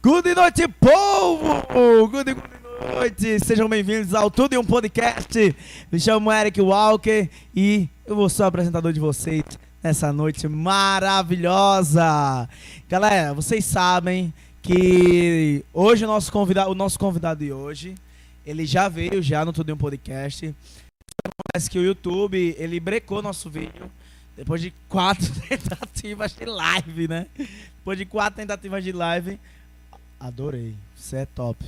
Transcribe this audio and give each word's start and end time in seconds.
Good 0.00 0.32
noite, 0.32 0.68
povo! 0.68 2.08
Good, 2.08 2.34
good! 2.34 3.44
Sejam 3.44 3.68
bem-vindos 3.68 4.14
ao 4.14 4.30
Tudo 4.30 4.54
em 4.54 4.56
um 4.56 4.64
Podcast. 4.64 5.56
Me 5.90 5.98
chamo 5.98 6.30
Eric 6.30 6.60
Walker 6.60 7.28
e 7.52 7.88
eu 8.06 8.14
vou 8.14 8.28
ser 8.28 8.42
o 8.42 8.46
apresentador 8.46 8.92
de 8.92 9.00
vocês 9.00 9.42
nessa 9.82 10.12
noite 10.12 10.46
maravilhosa. 10.46 12.48
Galera, 12.88 13.34
vocês 13.34 13.64
sabem 13.64 14.32
que 14.62 15.64
hoje 15.74 16.04
o 16.04 16.08
nosso 16.08 16.30
convidado, 16.30 16.70
o 16.70 16.76
nosso 16.76 16.96
convidado 16.96 17.44
de 17.44 17.52
hoje, 17.52 17.96
ele 18.46 18.64
já 18.64 18.88
veio 18.88 19.20
já 19.20 19.44
no 19.44 19.52
Tudo 19.52 19.70
em 19.70 19.72
um 19.72 19.76
Podcast. 19.76 20.54
Parece 21.52 21.68
que 21.68 21.78
o 21.78 21.82
YouTube, 21.82 22.54
ele 22.56 22.78
brecou 22.78 23.20
nosso 23.20 23.50
vídeo 23.50 23.90
depois 24.36 24.62
de 24.62 24.72
quatro 24.88 25.26
tentativas 25.48 26.36
de 26.36 26.44
live, 26.44 27.08
né? 27.08 27.26
Depois 27.78 27.98
de 27.98 28.04
quatro 28.04 28.36
tentativas 28.36 28.84
de 28.84 28.92
live, 28.92 29.40
adorei. 30.18 30.74
Você 30.96 31.18
é 31.18 31.26
top. 31.26 31.64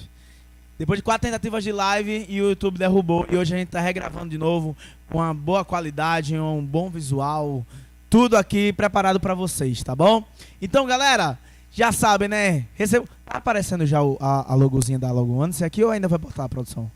Depois 0.79 0.99
de 0.99 1.03
quatro 1.03 1.29
tentativas 1.29 1.63
de 1.63 1.73
live 1.73 2.25
e 2.29 2.41
o 2.41 2.49
YouTube 2.49 2.79
derrubou. 2.79 3.27
E 3.31 3.37
hoje 3.37 3.55
a 3.55 3.59
gente 3.59 3.69
tá 3.69 3.81
regravando 3.81 4.31
de 4.31 4.39
novo 4.39 4.77
com 5.11 5.19
uma 5.19 5.35
boa 5.35 5.65
qualidade, 5.65 6.39
um 6.39 6.65
bom 6.65 6.89
visual. 6.89 7.65
Tudo 8.09 8.37
aqui 8.37 8.73
preparado 8.73 9.21
para 9.21 9.35
vocês, 9.35 9.83
tá 9.83 9.95
bom? 9.95 10.25
Então, 10.61 10.87
galera, 10.87 11.39
já 11.73 11.93
sabem, 11.93 12.29
né? 12.29 12.67
Recebo... 12.75 13.07
Tá 13.27 13.39
aparecendo 13.39 13.87
já 13.87 14.03
o, 14.03 14.17
a, 14.21 14.53
a 14.53 14.55
logozinha 14.57 14.99
da 14.99 15.13
Logo 15.13 15.35
One. 15.35 15.55
aqui 15.65 15.85
ou 15.85 15.91
ainda 15.91 16.09
vai 16.09 16.19
botar 16.19 16.45
a 16.45 16.49
produção? 16.49 16.91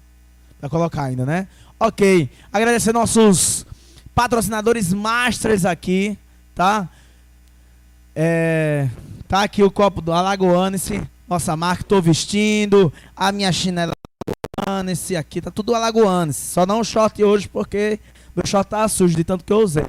Vai 0.61 0.69
colocar 0.69 1.05
ainda, 1.05 1.25
né? 1.25 1.47
Ok. 1.79 2.29
Agradecer 2.53 2.93
nossos 2.93 3.65
patrocinadores 4.15 4.93
masters 4.93 5.65
aqui, 5.65 6.19
tá? 6.55 6.89
É, 8.17 8.89
tá 9.29 9.43
aqui 9.43 9.63
o 9.63 9.71
copo 9.71 10.01
do 10.01 10.13
Alagoanice, 10.13 11.03
nossa 11.29 11.57
marca, 11.57 11.85
tô 11.85 12.01
vestindo, 12.01 12.93
a 13.17 13.33
minha 13.33 13.51
chinela 13.51 13.93
Alagoanice 14.59 15.17
aqui, 15.17 15.41
tá 15.41 15.51
tudo 15.51 15.75
Alagoanice. 15.75 16.53
Só 16.53 16.65
não 16.65 16.83
short 16.83 17.23
hoje 17.23 17.49
porque 17.49 17.99
meu 18.35 18.47
short 18.47 18.69
tá 18.69 18.87
sujo 18.89 19.17
de 19.17 19.25
tanto 19.25 19.45
que 19.45 19.53
eu 19.53 19.59
usei. 19.59 19.87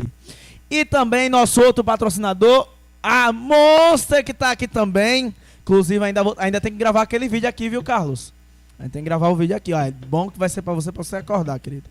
E 0.69 0.83
também 0.83 1.29
nosso 1.29 1.61
outro 1.61 1.83
patrocinador, 1.83 2.67
a 3.01 3.31
Monster 3.31 4.23
que 4.23 4.33
tá 4.33 4.51
aqui 4.51 4.67
também. 4.67 5.33
Inclusive 5.61 6.03
ainda, 6.03 6.23
vou, 6.23 6.35
ainda 6.37 6.59
tem 6.61 6.71
que 6.71 6.77
gravar 6.77 7.01
aquele 7.01 7.27
vídeo 7.27 7.49
aqui, 7.49 7.69
viu, 7.69 7.83
Carlos? 7.83 8.33
A 8.77 8.83
gente 8.83 8.91
tem 8.91 9.01
que 9.01 9.05
gravar 9.05 9.29
o 9.29 9.35
vídeo 9.35 9.55
aqui, 9.55 9.73
ó. 9.73 9.79
É 9.79 9.91
bom 9.91 10.29
que 10.29 10.37
vai 10.37 10.49
ser 10.49 10.61
para 10.61 10.73
você, 10.73 10.91
pra 10.91 11.03
você 11.03 11.17
acordar, 11.17 11.57
querido. 11.59 11.89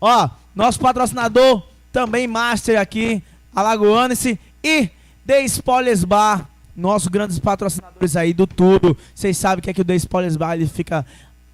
Ó, 0.00 0.28
nosso 0.54 0.80
patrocinador 0.80 1.62
também 1.92 2.26
master 2.26 2.80
aqui, 2.80 3.22
Alagoanice 3.54 4.38
e 4.62 4.90
The 5.26 5.44
Spoilers 5.44 6.04
Bar, 6.04 6.48
nossos 6.76 7.08
grandes 7.08 7.38
patrocinadores 7.38 8.16
aí 8.16 8.32
do 8.32 8.46
tudo. 8.46 8.96
Vocês 9.14 9.36
sabem 9.36 9.62
que 9.62 9.70
aqui 9.70 9.80
o 9.80 9.84
The 9.84 9.94
Spoilers 9.96 10.36
Bar 10.36 10.54
ele 10.54 10.66
fica 10.66 11.04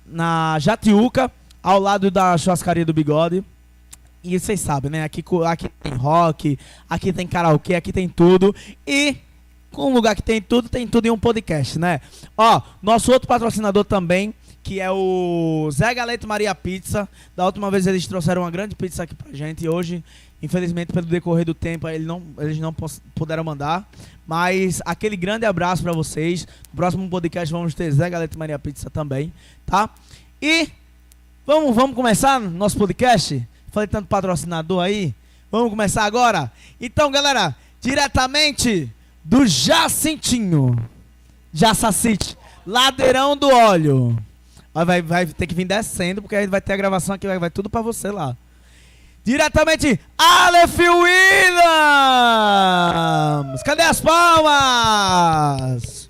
na 0.07 0.59
Jatiuca, 0.59 1.31
ao 1.63 1.81
lado 1.81 2.11
da 2.11 2.37
churrascaria 2.39 2.85
do 2.85 2.93
Bigode. 2.93 3.45
E 4.23 4.39
vocês 4.39 4.61
sabem, 4.61 4.91
né? 4.91 5.05
Aqui, 5.05 5.25
aqui 5.47 5.69
tem 5.69 5.93
rock, 5.95 6.59
aqui 6.89 7.13
tem 7.13 7.27
karaokê, 7.27 7.75
aqui 7.75 7.93
tem 7.93 8.09
tudo. 8.09 8.55
E 8.87 9.17
com 9.71 9.91
um 9.91 9.95
lugar 9.95 10.17
que 10.17 10.23
tem 10.23 10.41
tudo, 10.41 10.69
tem 10.69 10.87
tudo 10.87 11.07
em 11.07 11.11
um 11.11 11.19
podcast, 11.19 11.79
né? 11.79 12.01
Ó, 12.37 12.61
nosso 12.83 13.13
outro 13.13 13.29
patrocinador 13.29 13.85
também 13.85 14.35
que 14.67 14.81
é 14.81 14.91
o 14.91 15.71
Zé 15.71 15.95
Galeto 15.95 16.27
Maria 16.27 16.53
Pizza. 16.53 17.09
Da 17.37 17.47
última 17.47 17.71
vez 17.71 17.87
eles 17.87 18.05
trouxeram 18.09 18.43
uma 18.43 18.51
grande 18.51 18.75
pizza 18.75 19.05
aqui 19.05 19.15
pra 19.15 19.33
gente 19.33 19.65
e 19.65 19.69
hoje, 19.69 20.03
infelizmente, 20.43 20.93
pelo 20.93 21.07
decorrer 21.07 21.45
do 21.45 21.55
tempo, 21.55 21.89
eles 21.89 22.05
não, 22.05 22.21
eles 22.37 22.59
não 22.59 22.75
puderam 23.15 23.45
mandar. 23.45 23.89
Mas 24.27 24.83
aquele 24.85 25.15
grande 25.15 25.47
abraço 25.47 25.85
para 25.85 25.93
vocês. 25.93 26.49
No 26.73 26.77
próximo 26.77 27.09
podcast 27.09 27.53
vamos 27.53 27.75
ter 27.75 27.93
Zé 27.93 28.11
Galeto 28.11 28.37
Maria 28.37 28.59
Pizza 28.59 28.91
também, 28.91 29.33
tá? 29.65 29.89
E 30.43 30.69
vamos, 31.47 31.73
vamos 31.73 31.95
começar 31.95 32.41
nosso 32.41 32.77
podcast? 32.77 33.49
Falei 33.71 33.87
tanto 33.87 34.09
patrocinador 34.09 34.83
aí. 34.83 35.15
Vamos 35.49 35.71
começar 35.71 36.03
agora? 36.03 36.51
Então, 36.81 37.09
galera, 37.13 37.55
diretamente 37.81 38.93
do 39.23 39.47
Jacintinho. 39.47 40.77
Jacacite. 41.53 42.37
Ladeirão 42.67 43.37
do 43.37 43.49
Óleo. 43.49 44.19
Vai, 44.85 45.01
vai 45.01 45.27
ter 45.27 45.47
que 45.47 45.55
vir 45.55 45.65
descendo, 45.65 46.21
porque 46.21 46.37
aí 46.37 46.47
vai 46.47 46.61
ter 46.61 46.75
a 46.75 46.77
gravação 46.77 47.15
aqui, 47.15 47.27
vai, 47.27 47.39
vai 47.39 47.51
tudo 47.51 47.71
pra 47.71 47.81
você 47.81 48.11
lá. 48.11 48.37
Diretamente, 49.25 49.99
Aleph 50.17 50.79
Williams! 50.79 51.63
Cadê 53.65 53.83
as 53.83 54.01
palmas? 54.01 56.09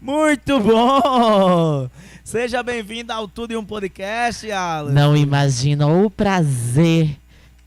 Muito 0.00 0.60
bom! 0.60 1.88
Seja 2.24 2.62
bem-vindo 2.62 3.12
ao 3.12 3.26
Tudo 3.26 3.52
em 3.52 3.56
um 3.56 3.64
Podcast, 3.64 4.50
Aleph. 4.50 4.94
Não 4.94 5.16
imagina 5.16 5.86
o 5.86 6.10
prazer 6.10 7.16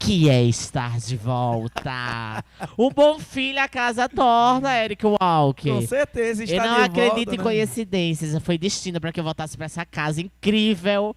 que 0.04 0.30
é 0.30 0.44
estar 0.44 1.00
de 1.00 1.16
volta. 1.16 2.44
o 2.78 2.92
bom 2.92 3.18
filho 3.20 3.62
a 3.62 3.70
casa 3.70 4.10
torna, 4.10 4.78
Eric 4.84 5.06
Walker. 5.06 5.70
Com 5.72 5.82
certeza, 5.82 6.44
está 6.44 6.56
Eu 6.58 6.72
não 6.72 6.84
acredito 6.84 7.16
volta, 7.16 7.36
em 7.36 7.38
né? 7.38 7.44
coincidências. 7.44 8.44
Foi 8.44 8.58
destino 8.58 9.00
para 9.00 9.14
que 9.14 9.20
eu 9.20 9.24
voltasse 9.24 9.56
para 9.56 9.66
essa 9.66 9.86
casa 9.86 10.22
incrível. 10.22 11.16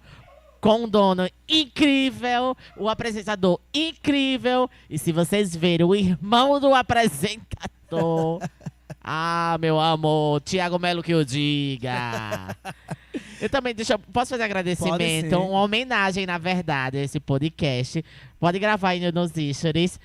Com 0.61 0.85
um 0.85 0.89
dono 0.89 1.29
incrível, 1.47 2.55
o 2.77 2.89
apresentador 2.89 3.59
incrível. 3.73 4.69
E 4.89 4.97
se 4.97 5.11
vocês 5.11 5.55
verem 5.55 5.85
o 5.85 5.93
irmão 5.93 6.59
do 6.59 6.73
apresentador. 6.73 8.39
ah, 9.09 9.57
meu 9.61 9.79
amor, 9.79 10.41
Tiago 10.41 10.77
Melo 10.77 11.01
que 11.01 11.13
eu 11.13 11.23
diga. 11.23 12.53
Eu 13.39 13.47
também, 13.49 13.73
deixa 13.73 13.93
eu, 13.93 13.99
posso 13.99 14.31
fazer 14.31 14.43
agradecimento, 14.43 15.37
uma 15.39 15.61
homenagem, 15.61 16.25
na 16.25 16.39
verdade, 16.39 16.97
a 16.97 17.03
esse 17.03 17.19
podcast. 17.19 18.03
Pode 18.39 18.57
gravar 18.57 18.89
aí 18.89 19.11
nos 19.11 19.31
stories. 19.55 19.99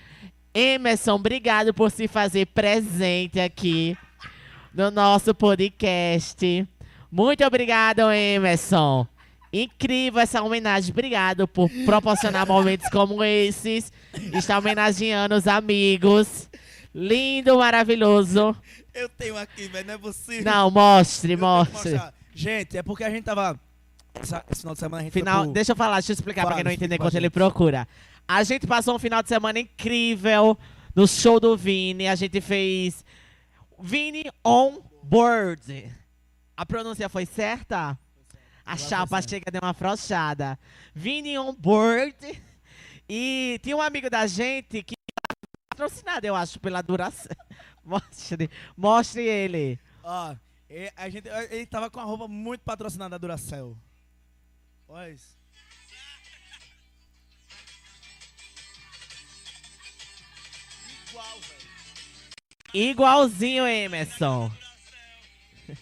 Emerson, 0.55 1.15
obrigado 1.15 1.73
por 1.73 1.91
se 1.91 2.07
fazer 2.07 2.47
presente 2.47 3.41
aqui 3.41 3.97
no 4.73 4.91
nosso 4.91 5.35
podcast. 5.35 6.69
Muito 7.11 7.43
obrigado, 7.45 8.11
Emerson. 8.13 9.07
Incrível 9.51 10.21
essa 10.21 10.43
homenagem. 10.43 10.91
Obrigado 10.91 11.49
por 11.49 11.71
proporcionar 11.87 12.47
momentos 12.47 12.89
como 12.91 13.25
esses. 13.25 13.91
Está 14.35 14.59
homenageando 14.59 15.35
os 15.35 15.47
amigos. 15.47 16.51
Lindo, 16.95 17.59
maravilhoso. 17.59 18.55
Eu 18.93 19.09
tenho 19.09 19.37
aqui, 19.39 19.67
velho, 19.69 19.87
não 19.87 19.95
é 19.95 19.99
possível. 19.99 20.45
Não, 20.45 20.71
mostre, 20.71 21.33
Eu 21.33 21.39
mostre. 21.39 22.01
Gente, 22.35 22.77
é 22.77 22.83
porque 22.83 23.05
a 23.05 23.11
gente 23.11 23.25
tava. 23.25 23.59
Esse 24.51 24.61
final 24.61 24.75
de 24.75 24.81
semana 24.81 25.01
a 25.01 25.05
gente 25.05 25.13
Final, 25.13 25.45
pro- 25.45 25.53
deixa 25.53 25.73
eu 25.73 25.77
falar, 25.77 25.95
deixa 25.95 26.13
eu 26.13 26.15
explicar 26.15 26.43
pra 26.43 26.51
Fala, 26.51 26.57
quem 26.57 26.65
não 26.65 26.71
entender 26.71 26.97
pra 26.97 27.07
enquanto 27.07 27.15
ele 27.15 27.31
procura. 27.31 27.89
A 28.29 28.43
gente 28.45 28.67
passou 28.67 28.95
um 28.95 28.99
final 28.99 29.23
de 29.23 29.29
semana 29.29 29.59
incrível 29.59 30.57
no 30.95 31.09
show 31.09 31.41
do 31.41 31.57
Vini. 31.57 32.07
A 32.09 32.15
gente 32.15 32.41
fez 32.41 33.05
Vini 33.81 34.25
on 34.45 34.81
board. 35.03 35.91
A 36.57 36.67
pronúncia 36.67 37.09
foi 37.09 37.25
certa? 37.27 37.99
A 38.65 38.77
chapa 38.77 39.21
chega 39.23 39.51
deu 39.51 39.61
uma 39.63 39.71
afrouxada. 39.71 40.59
Vini 40.95 41.39
on 41.39 41.55
board. 41.55 42.15
E 43.09 43.59
tinha 43.63 43.77
um 43.77 43.83
amigo 43.83 44.09
da 44.09 44.27
gente 44.27 44.83
que 44.83 44.95
patrocinado, 45.77 46.27
eu 46.27 46.35
acho, 46.37 46.61
pela 46.61 46.83
duração. 46.83 47.31
Mostre, 47.85 48.49
mostre 48.77 49.23
ele. 49.27 49.79
Ó, 50.05 50.37
e- 50.71 50.93
a 50.97 51.09
gente, 51.09 51.29
ele 51.51 51.67
tava 51.67 51.91
com 51.91 51.99
a 51.99 52.05
roupa 52.05 52.29
muito 52.29 52.61
patrocinada 52.63 53.11
da 53.11 53.19
Duracell. 53.19 53.77
Olha 54.87 55.11
isso. 55.11 55.37
Igual, 61.11 61.41
velho. 61.41 61.71
Igualzinho, 62.91 63.67
Emerson. 63.67 64.51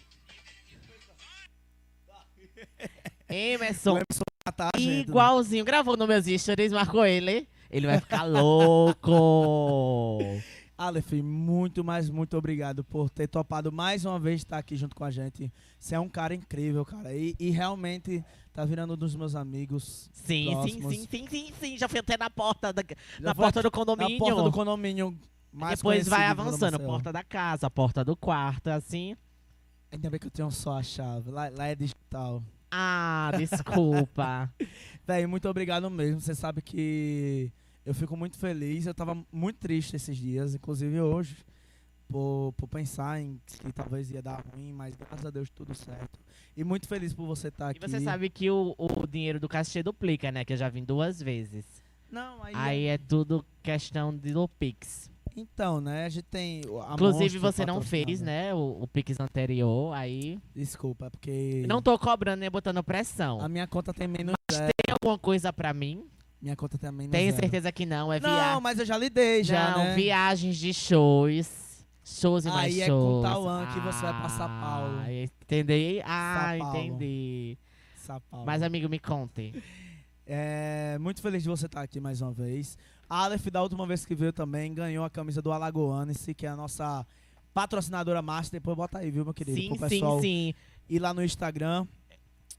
Emerson, 3.28 3.98
Ah, 4.44 4.52
tá, 4.52 4.70
né? 4.76 4.80
igualzinho. 4.82 5.64
Gravou 5.64 5.96
nos 5.96 6.08
meus 6.08 6.26
stories, 6.42 6.72
marcou 6.72 7.04
ele. 7.04 7.48
Ele 7.70 7.86
vai 7.86 8.00
ficar 8.00 8.24
louco. 8.24 10.18
Aleph, 10.76 11.12
muito, 11.12 11.84
mas 11.84 12.08
muito 12.08 12.36
obrigado 12.38 12.82
por 12.82 13.10
ter 13.10 13.28
topado 13.28 13.70
mais 13.70 14.06
uma 14.06 14.18
vez 14.18 14.40
estar 14.40 14.56
aqui 14.56 14.76
junto 14.76 14.96
com 14.96 15.04
a 15.04 15.10
gente. 15.10 15.52
Você 15.78 15.94
é 15.94 16.00
um 16.00 16.08
cara 16.08 16.34
incrível, 16.34 16.86
cara. 16.86 17.14
E, 17.14 17.36
e 17.38 17.50
realmente 17.50 18.24
tá 18.50 18.64
virando 18.64 18.94
um 18.94 18.96
dos 18.96 19.14
meus 19.14 19.34
amigos. 19.36 20.08
Sim, 20.10 20.46
sim, 20.46 20.50
próximos. 20.52 20.94
sim, 20.94 21.06
sim, 21.10 21.26
sim, 21.28 21.52
sim. 21.60 21.76
Já 21.78 21.86
fui 21.86 22.00
até 22.00 22.16
na 22.16 22.30
porta, 22.30 22.72
da, 22.72 22.82
na 23.20 23.34
porta 23.34 23.60
do 23.60 23.66
Na 23.66 23.70
condomínio. 23.70 24.18
porta 24.18 24.42
do 24.42 24.50
condomínio 24.50 25.14
mais 25.52 25.80
Depois 25.80 26.08
vai 26.08 26.26
avançando. 26.26 26.80
Porta 26.80 27.12
da 27.12 27.22
casa, 27.22 27.70
porta 27.70 28.02
do 28.02 28.16
quarto, 28.16 28.68
assim. 28.68 29.14
Ainda 29.92 30.08
bem 30.08 30.18
que 30.18 30.28
eu 30.28 30.30
tenho 30.30 30.50
só 30.50 30.78
a 30.78 30.82
chave. 30.82 31.30
Lá, 31.30 31.50
lá 31.50 31.66
é 31.66 31.74
digital. 31.74 32.42
Ah, 32.70 33.32
desculpa. 33.36 34.50
Véi, 35.06 35.26
muito 35.26 35.48
obrigado 35.48 35.90
mesmo. 35.90 36.20
Você 36.20 36.34
sabe 36.34 36.62
que 36.62 37.52
eu 37.84 37.94
fico 37.94 38.16
muito 38.16 38.38
feliz. 38.38 38.86
Eu 38.86 38.94
tava 38.94 39.16
muito 39.32 39.58
triste 39.58 39.96
esses 39.96 40.16
dias, 40.16 40.54
inclusive 40.54 41.00
hoje. 41.00 41.36
por, 42.08 42.52
por 42.56 42.66
pensar 42.68 43.20
em 43.20 43.40
que 43.46 43.72
talvez 43.72 44.10
ia 44.10 44.20
dar 44.20 44.44
ruim, 44.52 44.72
mas 44.72 44.96
graças 44.96 45.24
a 45.24 45.30
Deus 45.30 45.48
tudo 45.50 45.74
certo. 45.74 46.18
E 46.56 46.64
muito 46.64 46.88
feliz 46.88 47.14
por 47.14 47.24
você 47.26 47.48
estar 47.48 47.68
E 47.68 47.70
aqui. 47.70 47.80
você 47.80 48.00
sabe 48.00 48.28
que 48.28 48.50
o, 48.50 48.74
o 48.76 49.06
dinheiro 49.06 49.38
do 49.38 49.48
cachê 49.48 49.82
duplica, 49.82 50.32
né? 50.32 50.44
Que 50.44 50.52
eu 50.52 50.56
já 50.56 50.68
vim 50.68 50.84
duas 50.84 51.22
vezes. 51.22 51.64
Não, 52.10 52.42
aí, 52.42 52.52
Aí 52.56 52.84
é 52.86 52.98
tudo 52.98 53.44
questão 53.62 54.12
de 54.16 54.32
do 54.32 54.48
Pix. 54.48 55.08
Então, 55.36 55.80
né, 55.80 56.06
a 56.06 56.08
gente 56.08 56.24
tem 56.24 56.62
a 56.84 56.94
Inclusive, 56.94 57.38
você 57.38 57.64
não 57.64 57.80
fez, 57.80 58.20
né? 58.20 58.52
O, 58.52 58.82
o 58.82 58.88
Pix 58.88 59.20
anterior, 59.20 59.94
aí. 59.94 60.40
Desculpa, 60.52 61.06
é 61.06 61.10
porque 61.10 61.64
Não 61.68 61.80
tô 61.80 61.96
cobrando 61.96 62.40
nem 62.40 62.50
botando 62.50 62.82
pressão. 62.82 63.40
a 63.40 63.48
minha 63.48 63.68
conta 63.68 63.94
tem 63.94 64.08
menos 64.08 64.34
zero. 64.52 64.72
Tem 64.84 64.92
alguma 65.00 65.16
coisa 65.16 65.52
pra 65.52 65.72
mim? 65.72 66.04
Minha 66.40 66.56
conta 66.56 66.78
tem 66.78 66.90
menos 66.90 67.12
Tenho 67.12 67.30
zero. 67.32 67.42
certeza 67.42 67.70
que 67.70 67.84
não. 67.84 68.12
É 68.12 68.18
Não, 68.18 68.30
viagem. 68.30 68.62
mas 68.62 68.78
eu 68.78 68.86
já 68.86 68.96
lidei 68.96 69.44
já, 69.44 69.72
não, 69.72 69.84
né? 69.84 69.94
viagens 69.94 70.56
de 70.56 70.72
shows. 70.72 71.84
Shows 72.02 72.44
e 72.46 72.48
mais 72.48 72.74
Aí 72.74 72.80
é 72.80 72.86
shows. 72.86 73.22
com 73.24 73.30
Tauan 73.30 73.66
que 73.66 73.80
você 73.80 74.00
vai 74.02 74.18
pra 74.18 74.28
São 74.30 74.48
Paulo. 74.48 74.98
Ah, 75.00 75.12
entendi. 75.12 76.00
Ah, 76.04 76.48
São 76.50 76.58
Paulo. 76.58 76.78
entendi. 76.78 77.58
São 77.96 78.20
Paulo. 78.30 78.46
Mas, 78.46 78.62
amigo, 78.62 78.88
me 78.88 78.98
conte. 78.98 79.62
É, 80.26 80.96
muito 80.98 81.20
feliz 81.20 81.42
de 81.42 81.48
você 81.48 81.66
estar 81.66 81.82
aqui 81.82 82.00
mais 82.00 82.22
uma 82.22 82.32
vez. 82.32 82.78
A 83.08 83.24
Aleph, 83.24 83.46
da 83.48 83.60
última 83.62 83.86
vez 83.86 84.06
que 84.06 84.14
veio 84.14 84.32
também, 84.32 84.72
ganhou 84.72 85.04
a 85.04 85.10
camisa 85.10 85.42
do 85.42 85.52
Alagoanice, 85.52 86.32
que 86.34 86.46
é 86.46 86.48
a 86.48 86.56
nossa 86.56 87.06
patrocinadora 87.52 88.22
master. 88.22 88.60
Depois 88.60 88.76
bota 88.76 88.98
aí, 88.98 89.10
viu, 89.10 89.24
meu 89.24 89.34
querido? 89.34 89.58
sim, 89.60 89.68
Pro 89.68 89.76
sim, 89.88 89.96
pessoal 89.96 90.20
sim. 90.20 90.54
ir 90.88 90.98
lá 91.00 91.12
no 91.12 91.22
Instagram 91.22 91.86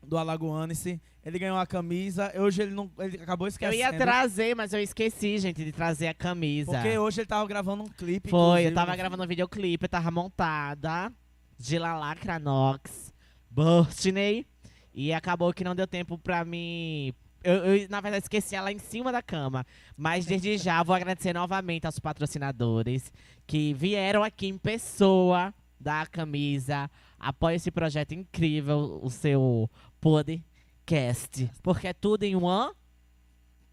do 0.04 0.18
Alagoanice. 0.18 1.02
Ele 1.24 1.38
ganhou 1.38 1.58
a 1.58 1.68
camisa. 1.68 2.32
Hoje 2.36 2.64
ele 2.64 2.74
não. 2.74 2.90
Ele 3.00 3.18
acabou 3.22 3.48
Eu 3.48 3.50
esquecendo. 3.50 3.78
ia 3.78 3.94
trazer, 3.94 4.56
mas 4.56 4.74
eu 4.74 4.80
esqueci, 4.80 5.38
gente, 5.38 5.64
de 5.64 5.72
trazer 5.72 6.08
a 6.08 6.14
camisa. 6.14 6.72
Porque 6.72 6.98
hoje 6.98 7.22
ele 7.22 7.28
tava 7.28 7.48
gravando 7.48 7.84
um 7.84 7.88
clipe. 7.90 8.30
Foi, 8.30 8.40
inclusive, 8.40 8.70
eu 8.70 8.74
tava 8.74 8.96
gravando 8.96 9.24
um 9.24 9.28
videoclipe, 9.28 9.86
eu 9.86 9.90
tava 9.90 10.10
montada 10.10 11.14
de 11.58 11.78
Lalacra 11.78 12.40
Nox, 12.40 13.14
Burstney, 13.50 14.48
e 14.94 15.14
acabou 15.14 15.54
que 15.54 15.64
não 15.64 15.76
deu 15.76 15.86
tempo 15.86 16.18
pra 16.18 16.44
mim. 16.44 17.14
Eu, 17.44 17.56
eu, 17.66 17.90
na 17.90 18.02
verdade, 18.02 18.24
esqueci 18.24 18.56
ela 18.56 18.72
em 18.72 18.80
cima 18.80 19.12
da 19.12 19.22
cama. 19.22 19.66
Mas 19.96 20.26
desde 20.26 20.58
já 20.58 20.82
vou 20.84 20.96
agradecer 20.96 21.34
novamente 21.34 21.86
aos 21.86 22.00
patrocinadores 22.00 23.12
que 23.46 23.74
vieram 23.74 24.24
aqui 24.24 24.48
em 24.48 24.58
pessoa 24.58 25.54
dar 25.80 26.02
a 26.02 26.06
camisa. 26.06 26.90
Apoia 27.20 27.56
esse 27.56 27.72
projeto 27.72 28.14
incrível, 28.14 29.00
o 29.04 29.10
seu 29.10 29.70
podcast. 30.02 31.50
Porque 31.62 31.88
é 31.88 31.94
tudo 31.94 32.24
em 32.24 32.36
one. 32.36 32.74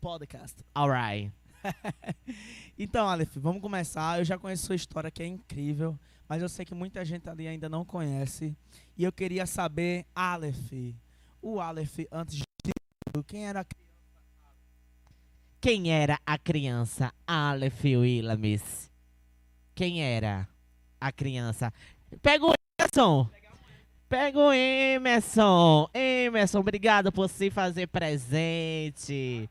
podcast. 0.00 0.62
Alright. 0.74 1.32
Então, 2.78 3.08
Aleph, 3.08 3.34
vamos 3.38 3.60
começar. 3.60 4.20
Eu 4.20 4.24
já 4.24 4.38
conheço 4.38 4.66
sua 4.66 4.76
história, 4.76 5.10
que 5.10 5.20
é 5.22 5.26
incrível, 5.26 5.98
mas 6.28 6.40
eu 6.40 6.48
sei 6.48 6.64
que 6.64 6.74
muita 6.74 7.04
gente 7.04 7.28
ali 7.28 7.48
ainda 7.48 7.68
não 7.68 7.84
conhece. 7.84 8.56
E 8.96 9.02
eu 9.02 9.10
queria 9.10 9.46
saber, 9.46 10.06
Aleph, 10.14 10.94
o 11.42 11.58
Aleph, 11.60 11.98
antes 12.12 12.36
de 12.36 12.44
tudo, 13.12 13.24
quem 13.24 13.48
era 13.48 13.62
a 13.62 13.66
Quem 15.60 15.90
era 15.90 16.20
a 16.24 16.38
criança 16.38 17.12
Aleph 17.26 17.82
Willamis? 17.84 18.92
Quem 19.74 20.00
era 20.00 20.48
a 21.00 21.10
criança? 21.10 21.72
Pega 22.22 22.46
o 22.46 22.52
Emerson! 22.78 23.28
Pega 24.08 24.38
o 24.38 24.52
Emerson! 24.52 25.90
Emerson, 25.92 26.60
obrigado 26.60 27.12
por 27.12 27.28
se 27.28 27.50
fazer 27.50 27.86
presente. 27.88 29.48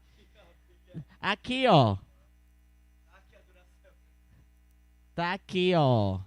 Aqui, 1.21 1.67
ó. 1.67 1.95
Tá 5.13 5.33
aqui, 5.33 5.73
ó. 5.75 6.19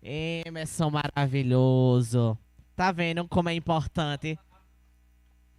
Emerson 0.00 0.90
maravilhoso. 0.90 2.38
Tá 2.76 2.92
vendo 2.92 3.26
como 3.26 3.48
é 3.48 3.54
importante? 3.54 4.38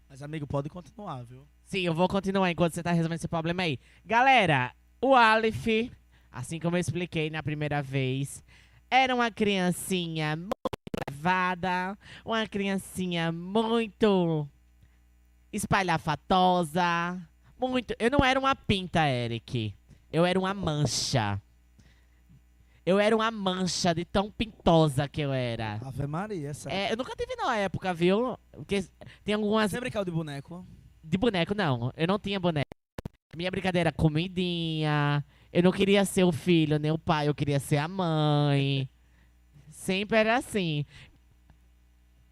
Mas, 0.09 0.21
amigo, 0.21 0.47
pode 0.47 0.69
continuar, 0.69 1.23
viu? 1.23 1.45
Sim, 1.65 1.81
eu 1.81 1.93
vou 1.93 2.07
continuar 2.07 2.49
enquanto 2.49 2.73
você 2.75 2.83
tá 2.83 2.91
resolvendo 2.91 3.17
esse 3.17 3.27
problema 3.27 3.63
aí. 3.63 3.77
Galera, 4.05 4.73
o 5.01 5.15
Aleph, 5.15 5.91
assim 6.31 6.59
como 6.59 6.77
eu 6.77 6.81
expliquei 6.81 7.29
na 7.29 7.43
primeira 7.43 7.81
vez, 7.81 8.41
era 8.89 9.13
uma 9.13 9.29
criancinha 9.29 10.37
muito 10.37 10.74
levada, 11.09 11.97
uma 12.23 12.47
criancinha 12.47 13.31
muito 13.31 14.47
espalhafatosa, 15.51 17.19
muito... 17.59 17.95
Eu 17.97 18.11
não 18.11 18.23
era 18.23 18.39
uma 18.39 18.55
pinta, 18.55 19.07
Eric. 19.07 19.73
Eu 20.11 20.25
era 20.25 20.37
uma 20.37 20.53
mancha. 20.53 21.41
Eu 22.85 22.99
era 22.99 23.15
uma 23.15 23.31
mancha 23.31 23.95
de 23.95 24.05
tão 24.05 24.29
pintosa 24.29 25.07
que 25.07 25.21
eu 25.21 25.33
era. 25.33 25.79
Ave 25.83 26.05
Maria, 26.05 26.53
sério. 26.53 26.77
É, 26.77 26.91
eu 26.91 26.97
nunca 26.97 27.15
tive 27.15 27.35
na 27.35 27.55
época, 27.57 27.93
viu? 27.93 28.37
Porque 28.51 28.85
tem 29.23 29.33
algumas 29.33 29.71
Você 29.71 29.79
brincava 29.79 30.05
de 30.05 30.11
boneco? 30.11 30.65
de 31.03 31.17
boneco, 31.17 31.53
não. 31.55 31.91
Eu 31.95 32.07
não 32.07 32.19
tinha 32.19 32.39
boneco. 32.39 32.69
Minha 33.35 33.51
brincadeira 33.51 33.89
era 33.89 33.95
comidinha. 33.95 35.23
Eu 35.51 35.63
não 35.63 35.71
queria 35.71 36.03
ser 36.05 36.23
o 36.23 36.31
filho 36.31 36.79
nem 36.79 36.91
o 36.91 36.97
pai, 36.97 37.27
eu 37.27 37.35
queria 37.35 37.59
ser 37.59 37.77
a 37.77 37.87
mãe. 37.87 38.89
Sempre 39.85 40.17
era 40.17 40.37
assim. 40.37 40.83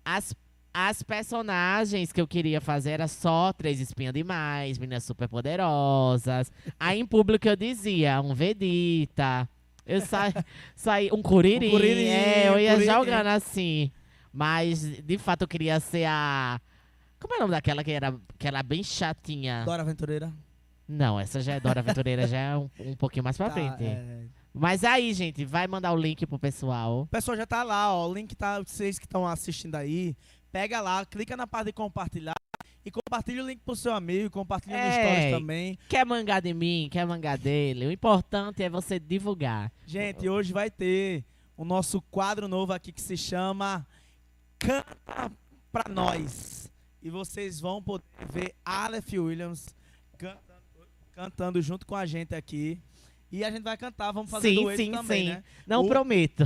As, 0.04 0.36
as 0.74 1.04
personagens 1.04 2.12
que 2.12 2.20
eu 2.20 2.28
queria 2.28 2.60
fazer 2.60 2.92
era 2.92 3.08
só 3.08 3.54
três 3.54 3.80
espinhas 3.80 4.14
demais, 4.14 4.78
meninas 4.78 5.04
super 5.04 5.28
poderosas. 5.28 6.52
Aí 6.80 7.00
em 7.00 7.06
público 7.06 7.48
eu 7.48 7.56
dizia, 7.56 8.20
um 8.22 8.34
Vedita. 8.34 9.48
Eu 9.86 10.02
sa 10.02 10.32
saí, 10.76 11.10
um 11.12 11.22
curirim. 11.22 11.74
Um 11.76 11.80
é, 11.80 12.48
eu 12.50 12.60
ia 12.60 12.72
curirim. 12.74 12.92
jogando 12.92 13.28
assim. 13.28 13.92
Mas, 14.32 14.82
de 14.82 15.18
fato, 15.20 15.44
eu 15.44 15.48
queria 15.48 15.80
ser 15.80 16.06
a. 16.06 16.60
Como 17.20 17.36
é 17.36 17.38
o 17.38 17.42
nome 17.42 17.52
daquela 17.52 17.84
que 17.84 17.92
era, 17.92 18.14
que 18.40 18.48
era 18.48 18.64
bem 18.64 18.82
chatinha? 18.84 19.64
Dora 19.64 19.84
Aventureira? 19.84 20.34
Não, 20.88 21.20
essa 21.20 21.40
já 21.40 21.54
é 21.54 21.60
Dora 21.60 21.80
Aventureira, 21.82 22.28
já 22.28 22.38
é 22.40 22.58
um, 22.58 22.70
um 22.80 22.96
pouquinho 22.96 23.24
mais 23.24 23.38
pra 23.38 23.48
Tá, 23.48 23.54
frente. 23.54 23.84
é. 23.86 24.24
Mas 24.54 24.84
aí, 24.84 25.14
gente, 25.14 25.44
vai 25.46 25.68
mandar 25.68 25.92
o 25.94 25.98
link 25.98 26.26
pro 26.28 26.38
pessoal. 26.38 27.02
O 27.02 27.08
pessoal 27.08 27.36
já 27.36 27.46
tá 27.46 27.64
lá, 27.64 27.94
ó. 27.94 28.08
O 28.08 28.14
link 28.14 28.36
tá. 28.36 28.60
Vocês 28.60 29.00
que 29.00 29.06
estão 29.06 29.26
assistindo 29.28 29.76
aí, 29.76 30.16
pega 30.52 30.80
lá, 30.80 31.04
clica 31.06 31.36
na 31.36 31.48
parte 31.48 31.68
de 31.68 31.74
compartilhar 31.74 32.36
e 32.86 32.92
compartilha 32.92 33.44
o 33.44 33.48
link 33.48 33.62
pro 33.66 33.76
seu 33.76 33.94
amigo, 33.96 34.30
compartilha 34.30 34.76
no 34.78 34.84
É. 34.84 35.02
stories 35.02 35.32
também. 35.40 35.80
Quer 35.90 36.06
mangar 36.06 36.42
de 36.42 36.54
mim, 36.54 36.88
quer 36.92 37.06
mangar 37.08 37.38
dele. 37.38 37.88
O 37.88 37.92
importante 37.92 38.62
é 38.62 38.70
você 38.70 39.00
divulgar. 39.00 39.72
Gente, 39.88 40.30
hoje 40.30 40.54
vai 40.54 40.70
ter 40.70 41.26
o 41.58 41.66
nosso 41.66 42.00
quadro 42.02 42.48
novo 42.48 42.74
aqui 42.74 42.92
que 42.92 43.02
se 43.02 43.18
chama 43.18 43.88
Canta 44.60 45.32
Pra 45.72 45.86
Nós. 45.90 46.72
E 47.02 47.10
vocês 47.10 47.60
vão 47.60 47.82
poder 47.82 48.04
ver 48.32 48.54
Aleph 48.64 49.14
Williams 49.14 49.68
cantando, 50.18 50.62
cantando 51.12 51.62
junto 51.62 51.86
com 51.88 51.96
a 51.96 52.06
gente 52.06 52.36
aqui. 52.36 52.80
E 53.34 53.44
a 53.44 53.50
gente 53.50 53.64
vai 53.64 53.76
cantar, 53.76 54.12
vamos 54.12 54.30
fazer 54.30 54.50
Sim, 54.50 54.62
dueto 54.62 54.78
sim, 54.78 54.92
também, 54.92 55.24
sim. 55.26 55.30
né? 55.34 55.44
Não 55.66 55.82
O- 55.82 55.88
prometo. 55.88 56.44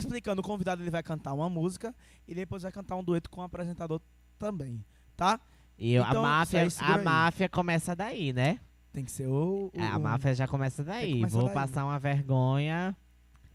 Explicando, 0.00 0.40
o 0.40 0.44
convidado 0.44 0.82
ele 0.82 0.90
vai 0.90 1.00
cantar 1.00 1.32
uma 1.32 1.48
música 1.48 1.94
e 2.26 2.34
depois 2.34 2.64
vai 2.64 2.72
cantar 2.72 2.96
um 2.96 3.04
dueto 3.04 3.30
com 3.30 3.40
o 3.40 3.44
apresentador 3.44 4.00
também, 4.36 4.84
tá? 5.16 5.38
E 5.78 5.94
Então, 5.94 6.18
a 6.18 6.22
máfia, 6.22 6.66
a 6.80 6.94
aí. 6.96 7.04
máfia 7.04 7.48
começa 7.48 7.94
daí, 7.94 8.32
né? 8.32 8.58
Tem 8.92 9.04
que 9.04 9.12
ser 9.12 9.28
o... 9.28 9.70
o- 9.72 9.80
É, 9.80 9.86
a 9.86 9.96
máfia 9.96 10.34
já 10.34 10.48
começa 10.48 10.82
daí. 10.82 11.12
começar 11.12 11.36
Vou 11.38 11.44
daí. 11.44 11.54
passar 11.54 11.84
uma 11.84 12.00
vergonha. 12.00 12.96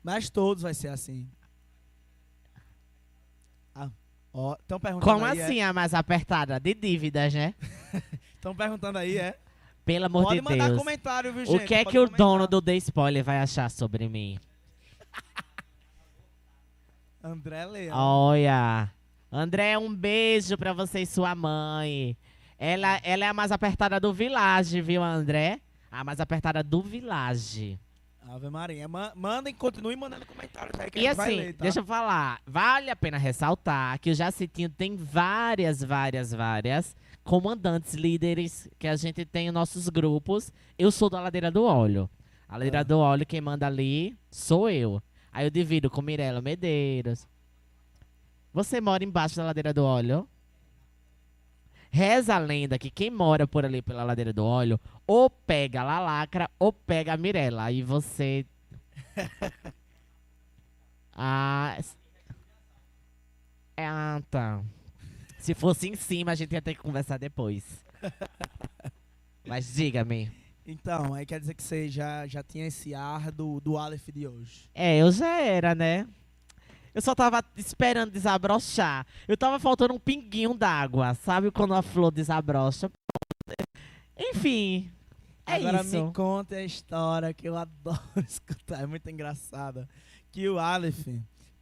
Mas 0.02 0.30
todos 0.30 0.64
vai 0.64 0.74
ser 0.74 0.88
assim. 0.88 1.30
Ah, 3.76 3.90
ó, 4.34 4.56
estão 4.60 4.80
perguntando 4.80 5.12
Como 5.12 5.26
aí, 5.26 5.42
assim 5.42 5.62
a 5.62 5.74
mais 5.74 5.94
apertada? 5.94 6.60
De 6.62 6.74
dívidas, 6.74 7.34
né? 7.34 7.54
Estão 8.36 8.56
perguntando 8.56 8.98
aí, 9.00 9.18
é? 9.18 9.38
Pelo 9.88 10.06
amor 10.06 10.24
Pode 10.26 10.36
de 10.36 10.42
mandar 10.42 10.68
Deus. 10.68 10.78
comentário, 10.78 11.34
viu, 11.34 11.44
O 11.44 11.46
gente? 11.46 11.66
que 11.66 11.74
é 11.74 11.84
Pode 11.86 11.92
que 11.92 12.00
o 12.00 12.06
comentar. 12.06 12.18
dono 12.28 12.46
do 12.48 12.62
The 12.62 12.76
Spoiler 12.76 13.24
vai 13.24 13.40
achar 13.40 13.72
sobre 13.72 14.10
mim? 14.10 14.38
André 17.24 17.66
Leão. 17.66 17.98
Olha. 17.98 18.92
André, 19.32 19.78
um 19.78 19.94
beijo 19.94 20.58
pra 20.58 20.74
você 20.74 21.02
e 21.02 21.06
sua 21.06 21.34
mãe. 21.36 22.16
Ela, 22.60 23.00
ela 23.04 23.26
é 23.26 23.28
a 23.30 23.34
mais 23.34 23.52
apertada 23.52 24.00
do 24.00 24.14
Village, 24.14 24.82
viu, 24.82 25.04
André? 25.04 25.60
A 25.92 26.04
mais 26.04 26.20
apertada 26.20 26.64
do 26.64 26.82
Village. 26.82 27.80
Ave 28.30 28.50
Maria. 28.50 28.88
Ma 28.90 29.12
mandem, 29.16 29.54
continuem 29.54 29.96
mandando 29.96 30.26
comentários 30.26 30.78
aí 30.80 30.92
que 30.92 31.00
a 31.00 31.02
E 31.02 31.08
assim, 31.08 31.36
ler, 31.36 31.54
tá? 31.54 31.64
deixa 31.64 31.80
eu 31.80 31.86
falar, 31.86 32.42
vale 32.46 32.90
a 32.90 32.96
pena 32.96 33.18
ressaltar 33.18 33.98
que 34.00 34.10
o 34.12 34.16
Jacitinho 34.16 34.70
tem 34.70 34.98
várias, 34.98 35.82
várias, 35.82 36.34
várias 36.34 36.94
comandantes, 37.28 37.94
líderes 37.94 38.70
que 38.80 38.88
a 38.88 38.96
gente 38.96 39.26
tem 39.26 39.48
em 39.48 39.52
nossos 39.52 39.90
grupos. 39.90 40.50
Eu 40.80 40.90
sou 40.92 41.10
da 41.10 41.20
Ladeira 41.20 41.52
do 41.52 41.66
Óleo. 41.66 42.10
A 42.48 42.54
Ladeira 42.54 42.80
Ah. 42.80 42.84
do 42.84 42.98
Óleo, 42.98 43.26
quem 43.26 43.42
manda 43.42 43.68
ali 43.68 44.18
sou 44.32 44.70
eu. 44.70 45.04
Aí 45.34 45.46
eu 45.46 45.50
divido 45.50 45.90
com 45.90 46.02
Mirella 46.02 46.42
Medeiros. 46.42 47.28
Você 48.54 48.80
mora 48.80 49.04
embaixo 49.04 49.36
da 49.36 49.44
Ladeira 49.44 49.74
do 49.74 49.84
Óleo? 49.84 50.26
Reza 51.92 52.36
a 52.36 52.40
lenda 52.40 52.80
que 52.80 52.90
quem 52.90 53.10
mora 53.10 53.46
por 53.46 53.66
ali 53.66 53.82
pela 53.82 54.06
Ladeira 54.06 54.32
do 54.32 54.46
Óleo 54.46 54.80
ou 55.06 55.30
pega 55.30 55.82
a 55.82 55.84
Lalacra 55.84 56.50
ou 56.58 56.72
pega 56.72 57.14
a 57.14 57.18
Mirella. 57.18 57.64
Aí 57.64 57.84
você 57.84 58.46
Ah, 61.14 61.78
é, 63.76 63.86
ah, 63.86 64.22
tá. 64.32 64.64
Se 65.48 65.54
fosse 65.54 65.88
em 65.88 65.96
cima, 65.96 66.34
a 66.34 66.36
gente 66.36 66.52
ia 66.52 66.62
ter 66.62 66.76
que 66.76 66.82
conversar 66.82 67.18
depois. 67.18 67.64
Mas 69.48 69.74
diga-me. 69.74 70.30
Então, 70.66 71.14
aí 71.14 71.26
quer 71.26 71.40
dizer 71.40 71.54
que 71.54 71.64
você 71.64 71.88
já, 71.88 72.28
já 72.28 72.44
tinha 72.44 72.68
esse 72.68 72.94
ar 72.94 73.32
do, 73.32 73.62
do 73.62 73.78
Aleph 73.78 74.10
de 74.10 74.28
hoje. 74.28 74.70
É, 74.76 74.98
eu 74.98 75.10
já 75.10 75.40
era, 75.40 75.74
né? 75.74 76.06
Eu 76.94 77.02
só 77.02 77.16
tava 77.16 77.42
esperando 77.56 78.12
desabrochar. 78.12 79.08
Eu 79.26 79.38
tava 79.38 79.58
faltando 79.58 79.94
um 79.94 80.00
pinguinho 80.00 80.54
d'água. 80.54 81.14
Sabe 81.14 81.50
quando 81.50 81.76
a 81.76 81.82
flor 81.82 82.12
desabrocha? 82.12 82.92
Enfim. 84.18 84.92
É 85.46 85.54
Agora 85.54 85.80
isso. 85.80 86.08
me 86.08 86.12
conta 86.12 86.58
a 86.58 86.64
história 86.66 87.34
que 87.34 87.48
eu 87.48 87.56
adoro 87.56 88.02
escutar, 88.28 88.84
é 88.84 88.86
muito 88.86 89.10
engraçada. 89.10 89.88
Que 90.30 90.50
o 90.50 90.60
Aleph 90.60 91.08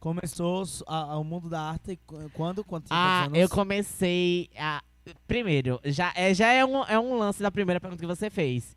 começou 0.00 0.62
a- 0.86 1.12
ao 1.12 1.24
mundo 1.24 1.48
da 1.48 1.60
arte 1.60 1.98
qu- 2.06 2.30
quando? 2.32 2.64
quando 2.64 2.84
tinha 2.84 2.98
Ah, 2.98 3.22
quantos 3.24 3.34
eu 3.38 3.44
anos? 3.44 3.52
comecei 3.52 4.48
a. 4.58 4.82
Primeiro, 5.26 5.80
já 5.84 6.12
é, 6.16 6.34
já 6.34 6.52
é, 6.52 6.64
um, 6.64 6.82
é 6.84 6.98
um 6.98 7.16
lance 7.16 7.40
da 7.42 7.50
primeira 7.50 7.80
pergunta 7.80 8.00
que 8.00 8.06
você 8.06 8.28
fez. 8.28 8.76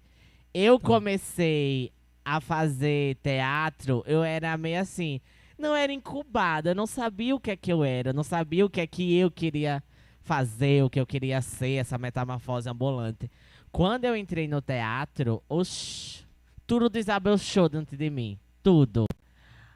Eu 0.53 0.79
Tá. 0.79 0.87
comecei 0.87 1.91
a 2.23 2.39
fazer 2.39 3.15
teatro, 3.23 4.03
eu 4.05 4.23
era 4.23 4.55
meio 4.57 4.79
assim. 4.79 5.19
Não 5.57 5.75
era 5.75 5.91
incubada, 5.91 6.69
eu 6.71 6.75
não 6.75 6.85
sabia 6.87 7.35
o 7.35 7.39
que 7.39 7.51
é 7.51 7.55
que 7.57 7.71
eu 7.73 7.83
era, 7.83 8.13
não 8.13 8.23
sabia 8.23 8.65
o 8.65 8.69
que 8.69 8.79
é 8.79 8.87
que 8.87 9.17
eu 9.17 9.29
queria 9.31 9.83
fazer, 10.21 10.83
o 10.83 10.89
que 10.89 10.99
eu 10.99 11.05
queria 11.07 11.41
ser, 11.41 11.73
essa 11.75 11.97
metamorfose 11.97 12.69
ambulante. 12.69 13.29
Quando 13.71 14.05
eu 14.05 14.15
entrei 14.15 14.47
no 14.47 14.61
teatro, 14.61 15.41
oxi, 15.49 16.23
tudo 16.67 16.89
desabrochou 16.89 17.67
dentro 17.67 17.97
de 17.97 18.09
mim. 18.09 18.37
Tudo. 18.63 19.05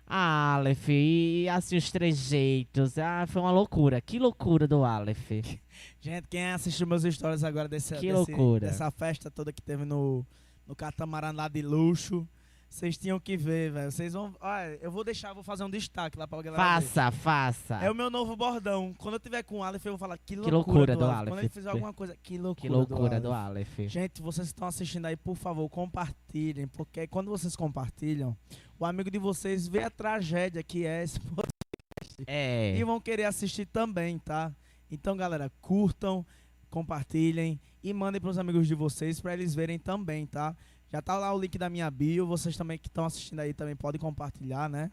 Ah, 0.06 0.56
Aleph, 0.56 0.90
e 0.90 1.48
assim 1.50 1.78
os 1.78 1.90
trejeitos. 1.92 2.98
Ah, 2.98 3.26
foi 3.28 3.42
uma 3.42 3.52
loucura. 3.52 4.00
Que 4.02 4.20
loucura 4.20 4.68
do 4.68 4.84
Aleph. 4.84 5.30
Gente, 6.02 6.28
quem 6.30 6.52
assistiu 6.52 6.86
meus 6.86 7.04
stories 7.04 7.44
agora 7.44 7.68
desse, 7.68 7.94
Que 7.96 8.02
desse- 8.02 8.14
loucura. 8.14 8.68
dessa 8.68 8.92
festa 8.92 9.32
toda 9.32 9.52
que 9.54 9.62
teve 9.62 9.86
no, 9.86 10.26
no 10.68 10.76
catamarã 10.76 11.32
lá 11.32 11.48
de 11.48 11.62
luxo, 11.62 12.28
vocês 12.74 12.98
tinham 12.98 13.20
que 13.20 13.38
ver, 13.38 13.72
velho. 13.72 13.92
Vocês 13.92 14.14
vão. 14.14 14.34
Olha, 14.42 14.80
eu 14.82 14.92
vou 14.92 15.04
deixar, 15.04 15.32
vou 15.34 15.44
fazer 15.44 15.64
um 15.64 15.70
destaque 15.70 16.18
lá 16.18 16.28
pra 16.28 16.42
galera. 16.42 16.80
ver. 16.80 16.86
Faça, 16.88 17.12
faça. 17.12 17.76
É 17.76 17.92
o 17.92 17.94
meu 17.94 18.10
novo 18.10 18.36
bordão. 18.36 18.94
Quando 18.98 19.14
eu 19.14 19.20
tiver 19.20 19.44
com 19.44 19.60
o 19.60 19.64
Aleph, 19.64 19.86
eu 19.86 19.92
vou 19.92 20.00
falar 20.00 20.18
que 20.18 20.26
Que 20.26 20.36
loucura, 20.36 20.56
loucura 20.56 20.94
do 20.96 21.00
Quando 21.06 21.12
Aleph. 21.30 21.38
ele 21.40 21.50
fizer 21.50 21.70
alguma 21.70 21.94
coisa, 21.94 22.18
que 22.24 22.38
loucura, 22.38 22.62
Que 22.62 22.70
loucura 22.70 23.22
do 23.22 23.32
Aleph. 23.32 23.80
Aleph. 23.80 23.90
Gente, 23.92 24.22
vocês 24.24 24.48
que 24.48 24.54
estão 24.54 24.68
assistindo 24.68 25.06
aí, 25.06 25.16
por 25.16 25.36
favor, 25.36 25.70
compartilhem, 25.70 26.68
porque 26.68 27.06
quando 27.06 27.30
vocês 27.30 27.56
compartilham, 27.56 28.36
o 28.80 28.86
amigo 28.86 29.12
de 29.12 29.20
vocês 29.20 29.68
vê 29.68 29.84
a 29.84 29.90
tragédia 29.92 30.64
que 30.64 30.84
é 30.86 31.04
esse 31.04 31.20
podcast 31.20 32.24
É. 32.26 32.76
e 32.76 32.84
vão 32.84 33.00
querer 33.00 33.26
assistir 33.26 33.68
também, 33.68 34.18
tá? 34.18 34.52
Então, 34.90 35.16
galera, 35.16 35.52
curtam, 35.62 36.26
compartilhem 36.72 37.60
e 37.84 37.94
mandem 37.94 38.20
pros 38.20 38.38
amigos 38.40 38.68
de 38.68 38.74
vocês 38.74 39.22
para 39.22 39.34
eles 39.34 39.54
verem 39.54 39.78
também, 39.78 40.26
tá? 40.26 40.56
Já 40.94 41.02
tá 41.02 41.18
lá 41.18 41.34
o 41.34 41.40
link 41.40 41.58
da 41.58 41.72
minha 41.72 41.90
bio, 41.90 42.28
vocês 42.28 42.56
também 42.56 42.78
que 42.78 42.88
estão 42.88 43.04
assistindo 43.04 43.40
aí 43.40 43.52
também 43.52 43.76
podem 43.76 44.00
compartilhar, 44.00 44.70
né? 44.70 44.92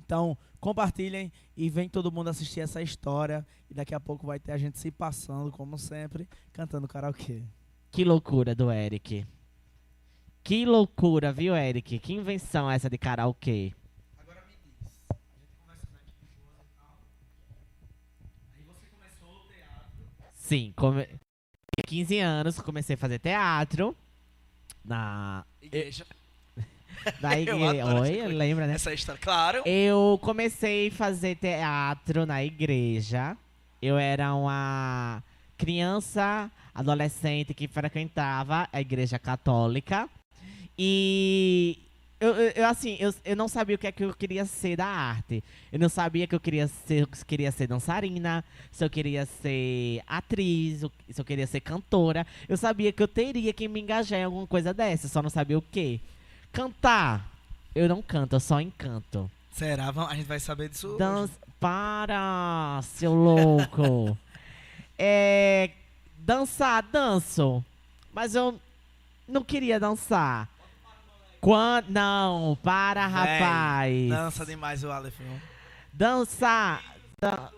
Então, 0.00 0.38
compartilhem 0.60 1.32
e 1.56 1.68
vem 1.68 1.88
todo 1.88 2.12
mundo 2.12 2.28
assistir 2.28 2.60
essa 2.60 2.80
história 2.80 3.44
e 3.68 3.74
daqui 3.74 3.92
a 3.96 3.98
pouco 3.98 4.24
vai 4.24 4.38
ter 4.38 4.52
a 4.52 4.56
gente 4.56 4.78
se 4.78 4.92
passando, 4.92 5.50
como 5.50 5.76
sempre, 5.76 6.28
cantando 6.52 6.86
karaokê. 6.86 7.42
Que 7.90 8.04
loucura 8.04 8.54
do 8.54 8.70
Eric. 8.70 9.26
Que 10.44 10.64
loucura, 10.64 11.32
viu, 11.32 11.56
Eric? 11.56 11.98
Que 11.98 12.12
invenção 12.12 12.70
essa 12.70 12.88
de 12.88 12.96
karaokê. 12.96 13.74
Agora 14.20 14.44
me 14.46 14.52
diz, 14.52 15.04
a 15.10 15.16
gente 15.36 15.52
conversando 15.58 15.96
aqui 15.96 16.12
fora 16.36 16.64
tal. 16.76 16.96
Aí 18.54 18.62
você 18.62 18.86
começou 18.86 19.30
o 19.30 19.48
teatro. 19.48 20.06
Sim, 20.32 20.72
come... 20.76 21.08
15 21.84 22.18
anos, 22.20 22.60
comecei 22.60 22.94
a 22.94 22.98
fazer 22.98 23.18
teatro. 23.18 23.96
Na. 24.88 25.44
Igreja. 25.62 26.06
Na 27.20 27.34
Eu 27.38 27.42
igreja. 27.42 27.84
adoro 27.84 28.00
Oi, 28.02 28.08
essa 28.10 28.22
coisa. 28.22 28.36
lembra, 28.38 28.66
né? 28.66 28.74
Essa 28.74 28.92
história, 28.94 29.20
claro. 29.20 29.62
Eu 29.66 30.18
comecei 30.22 30.88
a 30.88 30.92
fazer 30.92 31.36
teatro 31.36 32.24
na 32.26 32.42
igreja. 32.42 33.36
Eu 33.80 33.96
era 33.98 34.34
uma 34.34 35.22
criança, 35.56 36.50
adolescente 36.74 37.54
que 37.54 37.68
frequentava 37.68 38.68
a 38.72 38.80
igreja 38.80 39.18
católica. 39.18 40.08
E 40.76 41.78
eu, 42.20 42.34
eu- 42.34 42.66
assim, 42.66 42.96
eu, 42.98 43.14
eu 43.24 43.36
não 43.36 43.46
sabia 43.48 43.76
o 43.76 43.78
que 43.78 43.86
é 43.86 43.92
que 43.92 44.04
eu 44.04 44.12
queria 44.14 44.44
ser 44.44 44.76
da 44.76 44.86
arte. 44.86 45.42
Eu 45.72 45.78
não 45.78 45.88
sabia 45.88 46.26
que 46.26 46.34
eu 46.34 46.40
queria 46.40 46.66
ser, 46.68 47.06
se 47.12 47.22
eu 47.22 47.26
queria 47.26 47.52
ser 47.52 47.66
dançarina, 47.66 48.44
se 48.72 48.84
eu 48.84 48.90
queria 48.90 49.24
ser 49.26 50.02
atriz, 50.06 50.80
se 51.10 51.20
eu 51.20 51.24
queria 51.24 51.46
ser 51.46 51.60
cantora. 51.60 52.26
Eu 52.48 52.56
sabia 52.56 52.92
que 52.92 53.02
eu 53.02 53.08
teria 53.08 53.52
que 53.52 53.68
me 53.68 53.80
engajar 53.80 54.18
em 54.20 54.24
alguma 54.24 54.46
coisa 54.46 54.74
dessa, 54.74 55.06
só 55.08 55.22
não 55.22 55.30
sabia 55.30 55.56
o 55.58 55.62
quê. 55.62 56.00
Cantar. 56.52 57.30
Eu 57.74 57.88
não 57.88 58.02
canto, 58.02 58.34
eu 58.34 58.40
só 58.40 58.60
encanto. 58.60 59.30
Será? 59.52 59.88
A 59.90 60.14
gente 60.14 60.26
vai 60.26 60.40
saber 60.40 60.68
disso. 60.68 60.88
hoje. 60.88 60.98
Dan 60.98 61.28
Para, 61.60 62.80
seu 62.82 63.12
louco. 63.12 64.16
é. 64.98 65.70
Dançar, 66.18 66.82
danço. 66.82 67.64
Mas 68.12 68.34
eu 68.34 68.60
não 69.28 69.42
queria 69.44 69.78
dançar. 69.80 70.48
Quando. 71.40 71.88
Não, 71.90 72.58
para, 72.62 73.06
rapaz. 73.06 74.08
Dança 74.08 74.44
demais 74.46 74.82
o 74.84 74.90
Aleph. 74.90 75.14
viu? 75.18 75.40
Dançar. 75.92 76.82
dan- 77.20 77.48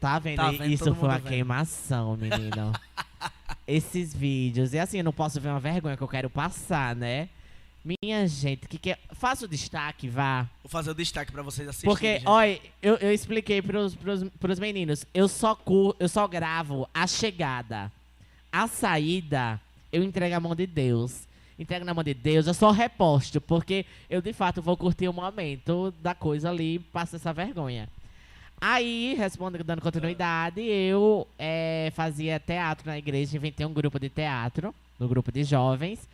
Tá 0.00 0.18
vendo? 0.18 0.36
Tá 0.38 0.50
vendo, 0.50 0.64
Isso 0.64 0.92
foi 0.96 1.08
uma 1.08 1.18
vendo. 1.18 1.28
queimação, 1.28 2.16
menino. 2.16 2.72
Esses 3.68 4.12
vídeos. 4.12 4.72
E 4.74 4.78
assim, 4.80 4.98
eu 4.98 5.04
não 5.04 5.12
posso 5.12 5.40
ver 5.40 5.48
uma 5.48 5.60
vergonha 5.60 5.96
que 5.96 6.02
eu 6.02 6.08
quero 6.08 6.28
passar, 6.28 6.96
né? 6.96 7.28
Minha 7.84 8.26
gente, 8.26 8.66
que 8.68 8.78
que 8.78 8.90
é... 8.92 8.98
faça 9.12 9.44
o 9.44 9.48
destaque, 9.48 10.08
vá. 10.08 10.42
Vou 10.62 10.70
fazer 10.70 10.90
o 10.90 10.94
destaque 10.94 11.30
pra 11.30 11.42
vocês 11.42 11.68
assistirem. 11.68 11.92
Porque, 11.94 12.14
gente. 12.14 12.28
olha, 12.28 12.60
eu, 12.80 12.96
eu 12.96 13.12
expliquei 13.12 13.62
pros, 13.62 13.94
pros, 13.94 14.24
pros 14.40 14.58
meninos. 14.58 15.04
Eu 15.14 15.28
só, 15.28 15.56
eu 16.00 16.08
só 16.08 16.26
gravo 16.26 16.88
a 16.92 17.06
chegada. 17.06 17.90
A 18.50 18.66
saída, 18.66 19.60
eu 19.92 20.02
entrego 20.02 20.34
a 20.34 20.40
mão 20.40 20.54
de 20.54 20.66
Deus. 20.66 21.28
Entrego 21.58 21.84
na 21.84 21.94
mão 21.94 22.02
de 22.02 22.14
Deus, 22.14 22.46
eu 22.46 22.54
só 22.54 22.70
reposto. 22.70 23.40
Porque 23.40 23.86
eu, 24.08 24.20
de 24.20 24.32
fato, 24.32 24.62
vou 24.62 24.76
curtir 24.76 25.08
o 25.08 25.12
momento 25.12 25.92
da 26.02 26.14
coisa 26.14 26.50
ali 26.50 26.76
e 26.76 26.78
passo 26.78 27.16
essa 27.16 27.32
vergonha. 27.32 27.88
Aí, 28.64 29.14
respondendo, 29.18 29.64
dando 29.64 29.82
continuidade, 29.82 30.60
eu 30.60 31.26
eh, 31.36 31.92
fazia 31.96 32.38
teatro 32.38 32.86
na 32.86 32.96
igreja, 32.96 33.36
inventei 33.36 33.66
um 33.66 33.72
grupo 33.72 33.98
de 33.98 34.08
teatro, 34.08 34.72
no 35.00 35.08
grupo 35.08 35.32
de 35.32 35.42
jovens, 35.42 36.08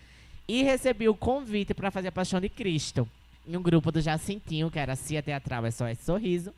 e 0.49 0.63
recebi 0.63 1.11
o 1.11 1.15
convite 1.15 1.75
para 1.75 1.91
fazer 1.91 2.09
a 2.09 2.13
Paixão 2.13 2.41
de 2.41 2.49
Cristo, 2.49 3.07
em 3.47 3.55
um 3.55 3.63
grupo 3.63 3.93
do 3.93 4.01
Jacintinho, 4.01 4.71
que 4.71 4.79
era 4.79 4.97
Cia 4.97 5.23
Teatral 5.23 5.67
é 5.67 5.71
só 5.71 5.87
esse 5.89 6.05
sorriso. 6.05 6.55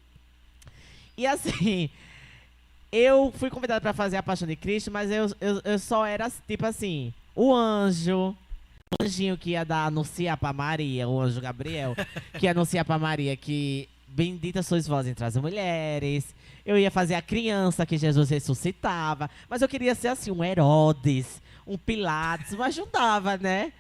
E 1.19 1.27
assim, 1.27 1.91
eu 2.93 3.33
fui 3.37 3.51
convidado 3.51 3.83
para 3.83 3.93
fazer 3.93 4.17
a 4.17 4.23
Paixão 4.23 4.47
de 4.47 4.55
Cristo, 4.55 4.93
mas 4.93 5.11
eu, 5.11 5.27
eu, 5.41 5.61
eu 5.65 5.79
só 5.81 6.07
era 6.07 6.31
tipo 6.47 6.67
assim, 6.67 7.13
o 7.35 7.53
anjo, 7.53 8.37
anjinho 9.01 9.39
que 9.39 9.51
ia 9.51 9.65
dar 9.65 9.87
anunciar 9.87 10.37
para 10.37 10.53
Maria, 10.53 11.09
o 11.09 11.21
anjo 11.21 11.41
Gabriel, 11.41 11.95
que 12.39 12.47
ia 12.47 12.51
anunciar 12.51 12.85
para 12.85 12.99
Maria 12.99 13.37
que 13.37 13.89
bendita 14.09 14.63
sois 14.63 14.87
vós 14.87 15.07
entre 15.07 15.25
as 15.25 15.37
mulheres. 15.37 16.35
Eu 16.67 16.77
ia 16.77 16.91
fazer 16.91 17.15
a 17.15 17.23
criança 17.23 17.87
que 17.87 17.97
Jesus 17.97 18.29
ressuscitava, 18.31 19.31
mas 19.49 19.63
eu 19.63 19.69
queria 19.69 19.95
ser 19.95 20.09
assim 20.09 20.31
um 20.31 20.43
Herodes, 20.43 21.41
um 21.67 21.79
Pilatos, 21.79 22.53
mas 22.55 22.77
não 22.77 22.89
dava, 22.89 23.37
né? 23.37 23.73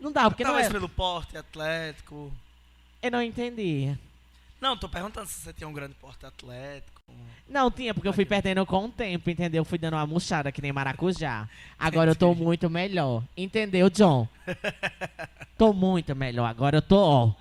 Não 0.00 0.10
dava 0.10 0.30
porque 0.30 0.42
não 0.42 0.50
Talvez 0.50 0.66
era, 0.66 0.74
pelo 0.74 0.88
porte 0.88 1.36
atlético. 1.36 2.32
eu 3.02 3.10
não 3.10 3.22
entendi. 3.22 3.96
Não, 4.60 4.76
tô 4.76 4.88
perguntando 4.88 5.26
se 5.28 5.40
você 5.40 5.52
tinha 5.52 5.68
um 5.68 5.72
grande 5.72 5.94
porte 5.94 6.24
atlético. 6.24 6.93
Não 7.54 7.70
tinha, 7.70 7.94
porque 7.94 8.08
eu 8.08 8.12
fui 8.12 8.24
perdendo 8.24 8.66
com 8.66 8.86
o 8.86 8.88
tempo, 8.88 9.30
entendeu? 9.30 9.60
Eu 9.60 9.64
fui 9.64 9.78
dando 9.78 9.94
uma 9.94 10.04
murchada 10.04 10.50
que 10.50 10.60
nem 10.60 10.72
maracujá. 10.72 11.48
Agora 11.78 12.10
eu 12.10 12.16
tô 12.16 12.34
muito 12.34 12.68
melhor. 12.68 13.22
Entendeu, 13.36 13.88
John? 13.90 14.26
Tô 15.56 15.72
muito 15.72 16.16
melhor. 16.16 16.46
Agora 16.46 16.78
eu 16.78 16.82
tô, 16.82 16.98
ó. 16.98 17.32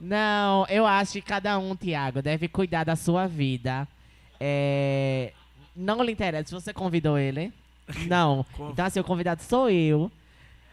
Não, 0.00 0.66
eu 0.68 0.84
acho 0.84 1.12
que 1.12 1.22
cada 1.22 1.56
um, 1.56 1.76
Tiago, 1.76 2.20
deve 2.20 2.48
cuidar 2.48 2.82
da 2.82 2.96
sua 2.96 3.28
vida. 3.28 3.86
É, 4.40 5.32
Não 5.76 6.02
lhe 6.02 6.10
interessa. 6.10 6.48
Se 6.48 6.54
você 6.54 6.72
convidou 6.72 7.16
ele. 7.16 7.52
Não. 8.08 8.44
Então, 8.72 8.84
assim, 8.84 8.98
o 8.98 9.04
convidado 9.04 9.40
sou 9.42 9.70
eu. 9.70 10.10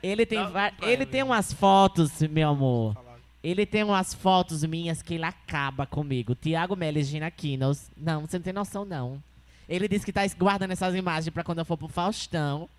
Ele 0.01 0.25
tem, 0.25 0.39
Dá 0.51 0.71
ele 0.81 1.05
tem 1.05 1.23
umas 1.23 1.51
fotos, 1.51 2.21
meu 2.21 2.49
amor. 2.49 2.97
Ele 3.43 3.65
tem 3.65 3.83
umas 3.83 4.13
fotos 4.13 4.63
minhas 4.63 5.01
que 5.01 5.13
ele 5.15 5.25
acaba 5.25 5.85
comigo. 5.85 6.35
Tiago 6.35 6.75
Melo 6.75 6.97
e 6.97 7.03
Gina 7.03 7.31
Quinos. 7.31 7.89
Não, 7.95 8.21
você 8.21 8.37
não 8.37 8.43
tem 8.43 8.53
noção, 8.53 8.83
não. 8.83 9.21
Ele 9.69 9.87
disse 9.87 10.05
que 10.05 10.13
tá 10.13 10.21
guardando 10.37 10.71
essas 10.71 10.95
imagens 10.95 11.33
pra 11.33 11.43
quando 11.43 11.59
eu 11.59 11.65
for 11.65 11.77
pro 11.77 11.87
Faustão. 11.87 12.69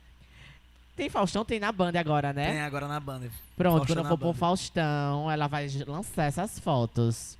Tem 0.96 1.08
Faustão, 1.08 1.44
tem 1.44 1.60
na 1.60 1.70
banda 1.70 2.00
agora, 2.00 2.32
né? 2.32 2.52
Tem 2.52 2.60
agora 2.60 2.88
na 2.88 2.98
banda. 2.98 3.30
Pronto, 3.56 3.78
Faustão 3.78 3.96
quando 3.96 4.04
eu 4.04 4.10
for 4.10 4.18
pro. 4.18 4.32
Faustão, 4.32 5.30
ela 5.30 5.46
vai 5.46 5.68
lançar 5.86 6.24
essas 6.24 6.58
fotos. 6.58 7.38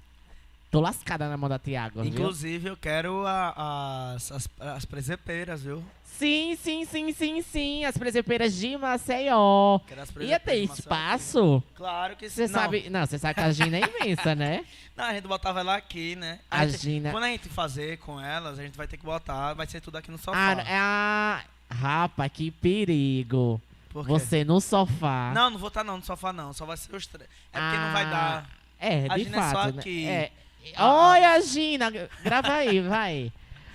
Tô 0.70 0.80
lascada 0.80 1.28
na 1.28 1.36
mão 1.36 1.48
da 1.48 1.58
Tiago, 1.58 2.02
viu? 2.02 2.10
Inclusive, 2.12 2.68
eu 2.68 2.76
quero 2.76 3.26
a- 3.26 4.12
as, 4.14 4.30
as, 4.30 4.48
as 4.60 4.84
presepeiras, 4.84 5.62
viu? 5.62 5.82
Sim, 6.04 6.56
sim, 6.56 6.84
sim, 6.84 7.12
sim, 7.12 7.40
sim. 7.42 7.84
As 7.84 7.96
presepeiras 7.96 8.52
de 8.54 8.76
Maceió. 8.76 9.78
Ia 10.20 10.38
ter 10.40 10.56
espaço? 10.56 11.62
Claro 11.74 12.16
que 12.16 12.28
Você 12.28 12.46
sim. 12.48 12.52
sabe. 12.52 12.90
Não, 12.90 13.06
você 13.06 13.18
sabe 13.18 13.34
que 13.34 13.40
a 13.40 13.50
Gina 13.52 13.78
é 13.78 13.80
imensa, 13.82 14.34
né? 14.34 14.64
Não, 14.96 15.04
a 15.04 15.14
gente 15.14 15.28
botava 15.28 15.60
ela 15.60 15.76
aqui, 15.76 16.16
né? 16.16 16.40
A 16.50 16.66
gente- 16.66 16.82
Gina. 16.82 17.12
Quando 17.12 17.24
a 17.24 17.28
gente 17.28 17.48
fazer 17.48 17.98
com 17.98 18.20
elas, 18.20 18.58
a 18.58 18.62
gente 18.62 18.76
vai 18.76 18.88
ter 18.88 18.96
que 18.96 19.04
botar, 19.06 19.54
vai 19.54 19.66
ser 19.66 19.80
tudo 19.80 19.96
aqui 19.96 20.10
no 20.10 20.18
sofá. 20.18 20.36
Ah, 20.36 20.62
é 20.62 20.76
a. 20.76 21.44
Rapa, 21.70 22.28
que 22.28 22.50
perigo. 22.50 23.60
Você 23.92 24.42
no 24.44 24.60
sofá. 24.60 25.30
Não, 25.34 25.50
não 25.50 25.58
vou 25.58 25.68
estar 25.68 25.84
não 25.84 25.98
no 25.98 26.04
sofá 26.04 26.32
não, 26.32 26.52
só 26.52 26.66
vai 26.66 26.76
ser 26.76 26.94
os 26.94 27.06
três. 27.06 27.28
É 27.52 27.58
porque 27.60 27.76
não 27.76 27.92
vai 27.92 28.04
Ah, 28.04 28.10
dar. 28.10 28.50
É, 28.80 29.06
A 29.08 29.16
de 29.16 29.24
Gina 29.24 29.36
é 29.38 29.42
só 29.42 29.52
fato. 29.54 29.74
né? 29.74 29.80
aqui. 29.80 30.06
É. 30.08 30.32
Olha, 30.76 31.40
Gina. 31.40 31.90
Grava 32.22 32.52
aí, 32.54 32.80
vai. 32.80 33.32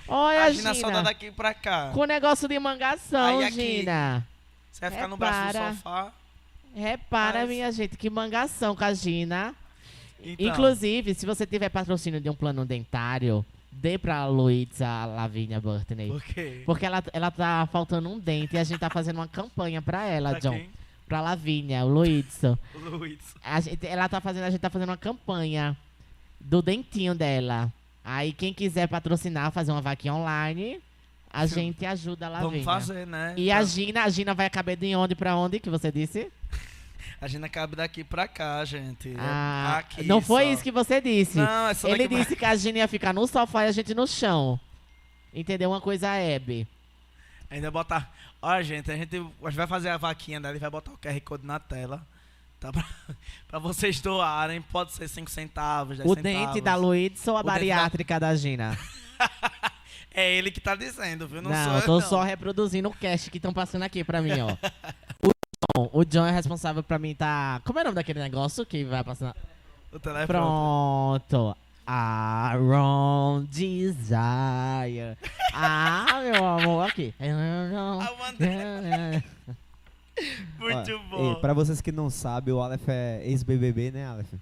Olha, 0.08 0.44
a 0.46 0.52
Gina. 0.52 0.74
Gina 0.74 0.88
só 0.88 0.92
dá 0.94 1.02
daqui 1.02 1.32
pra 1.32 1.54
cá. 1.54 1.92
Com 1.94 2.02
o 2.02 2.06
negócio 2.06 2.48
de 2.48 2.58
mangação, 2.60 3.40
Aí 3.40 3.46
aqui- 3.46 3.78
Gina. 3.80 4.26
Você 4.72 4.82
vai 4.82 4.92
ficar 4.92 5.08
no 5.08 5.18
braço 5.18 5.48
Repara. 5.48 5.70
do 5.72 5.76
sofá. 5.78 6.12
Repara, 6.76 7.40
Mas- 7.42 7.50
minha 7.50 7.72
gente, 7.72 7.98
que 7.98 8.10
mangação 8.10 8.76
com 8.76 8.84
a 8.84 8.94
Gina. 8.94 9.54
Então, 10.26 10.48
Inclusive, 10.48 11.14
se 11.14 11.26
você 11.26 11.46
tiver 11.46 11.70
patrocínio 11.70 12.20
de 12.22 12.30
um 12.30 12.34
plano 12.34 12.66
dentário, 12.66 13.46
dê 13.72 13.98
pra 13.98 14.26
Luísa 14.26 15.06
Lavínia 15.06 15.60
Burtney. 15.60 16.08
Por 16.10 16.24
quê? 16.24 16.64
Porque 16.66 16.86
ela, 16.86 17.04
ela 17.12 17.30
tá 17.30 17.68
faltando 17.72 18.10
um 18.10 18.18
dente 18.20 18.56
e 18.56 18.58
a 18.60 18.64
gente 18.64 18.80
tá 18.80 18.90
fazendo 18.90 19.18
uma 19.18 19.28
campanha 19.28 19.82
pra 19.82 20.06
ela, 20.06 20.32
Pra 20.32 20.40
John. 20.40 20.52
quem? 20.52 20.70
Pra 21.08 21.20
Lavínia, 21.22 21.84
o 21.84 21.90
Luísa. 21.90 22.58
Ela 23.84 24.08
tá 24.10 24.22
fazendo, 24.22 24.44
a 24.46 24.50
gente 24.50 24.62
tá 24.62 24.70
fazendo 24.70 24.90
uma 24.90 24.98
campanha 24.98 25.76
do 26.44 26.62
dentinho 26.62 27.16
dela. 27.16 27.72
Aí 28.04 28.34
quem 28.34 28.54
quiser 28.54 28.88
patrocinar, 28.88 29.52
fazer 29.52 29.72
uma 29.72 29.82
vaquinha 29.82 30.14
online, 30.14 30.80
a 31.32 31.48
Sim. 31.48 31.56
gente 31.56 31.86
ajuda 31.86 32.26
a 32.28 32.30
Lavínia. 32.30 32.64
Vamos 32.64 32.66
fazer, 32.66 33.08
né? 33.08 33.34
E 33.38 33.52
a 33.52 33.60
Tá. 33.60 33.64
Gina, 33.66 34.04
a 34.04 34.10
Gina 34.10 34.34
vai 34.34 34.50
caber 34.50 34.76
de 34.78 34.94
onde 34.96 35.16
pra 35.16 35.36
onde 35.36 35.60
que 35.60 35.70
você 35.70 35.92
disse? 35.92 36.32
A 37.20 37.28
Gina 37.28 37.48
cabe 37.48 37.76
daqui 37.78 38.04
pra 38.04 38.28
cá, 38.28 38.64
gente. 38.66 39.14
Ah, 39.18 39.78
aqui 39.80 40.04
não 40.04 40.20
foi 40.22 40.44
só. 40.46 40.52
isso 40.52 40.64
que 40.64 40.72
você 40.72 41.00
disse. 41.00 41.38
Não, 41.38 41.68
é 41.70 41.74
só 41.74 41.88
Ele 41.88 42.08
pra- 42.08 42.18
disse 42.18 42.36
que 42.36 42.44
a 42.44 42.54
Gina 42.54 42.80
ia 42.80 42.88
ficar 42.88 43.14
no 43.14 43.26
sofá 43.28 43.64
e 43.64 43.68
a 43.70 43.72
gente 43.72 43.94
no 43.94 44.06
chão. 44.06 44.60
Entendeu? 45.34 45.70
Uma 45.72 45.80
coisa 45.80 46.14
Hebe. 46.16 46.68
Ainda 47.50 47.72
botar. 47.72 48.12
Ó, 48.42 48.62
gente, 48.62 48.92
a 48.92 48.96
gente, 48.98 49.16
a 49.16 49.50
gente 49.50 49.56
vai 49.56 49.68
fazer 49.68 49.90
a 49.90 49.98
vaquinha 49.98 50.40
dela 50.42 50.56
e 50.56 50.60
vai 50.60 50.70
botar 50.70 50.92
o 50.92 50.98
QR 50.98 51.20
Code 51.22 51.46
na 51.46 51.60
tela. 51.60 52.06
Tá? 52.64 52.72
Pra, 52.72 52.86
pra 53.48 53.60
vocês 53.60 54.00
doarem. 54.00 54.62
Pode 54.62 54.94
ser 54.94 55.08
5 55.10 55.30
centavos, 55.30 55.98
10 55.98 56.10
O 56.10 56.16
centavos. 56.16 56.40
dente 56.48 56.62
da 56.62 56.76
Luiz 56.76 57.28
ou 57.28 57.36
a 57.36 57.40
O 57.42 57.44
dente 57.44 57.46
da- 57.46 57.52
bariátrica 57.54 58.20
da 58.20 58.36
Gina? 58.36 58.78
É 60.16 60.32
ele 60.36 60.52
que 60.52 60.62
tá 60.62 60.76
dizendo, 60.76 61.28
viu? 61.28 61.42
Não, 61.42 61.50
Não, 61.50 61.64
sou 61.66 61.74
eu 61.74 61.82
tô 61.82 62.00
não. 62.00 62.08
só 62.08 62.22
reproduzindo 62.22 62.88
o 62.88 62.94
cast 62.94 63.32
que 63.32 63.38
estão 63.38 63.52
passando 63.52 63.82
aqui 63.82 64.04
pra 64.04 64.22
mim, 64.22 64.30
ó. 64.42 64.52
O 65.28 65.32
John, 65.76 65.90
o 65.92 66.06
John 66.06 66.28
é 66.28 66.32
responsável 66.32 66.84
pra 66.84 67.00
mim 67.00 67.16
tá. 67.16 67.60
Como 67.66 67.80
é 67.80 67.82
o 67.82 67.86
nome 67.86 67.96
daquele 67.96 68.20
negócio 68.20 68.64
que 68.64 68.84
vai 68.84 69.04
passando? 69.04 69.34
O 69.92 70.00
telefone. 70.00 70.28
Pronto. 70.28 71.58
Aaron 71.88 73.44
Desire. 73.50 75.18
Ah, 75.52 76.06
meu 76.32 76.46
amor, 76.46 76.88
aqui. 76.88 77.12
Ah, 77.20 78.14
Muito 80.60 81.00
bom. 81.10 81.34
E 81.34 81.36
pra 81.42 81.54
vocês 81.54 81.82
que 81.82 81.92
não 81.92 82.10
sabem, 82.10 82.54
o 82.54 82.62
Aleph 82.62 82.88
é 82.88 83.22
ex-BBB, 83.26 83.92
né, 83.92 84.06
Aleph? 84.08 84.34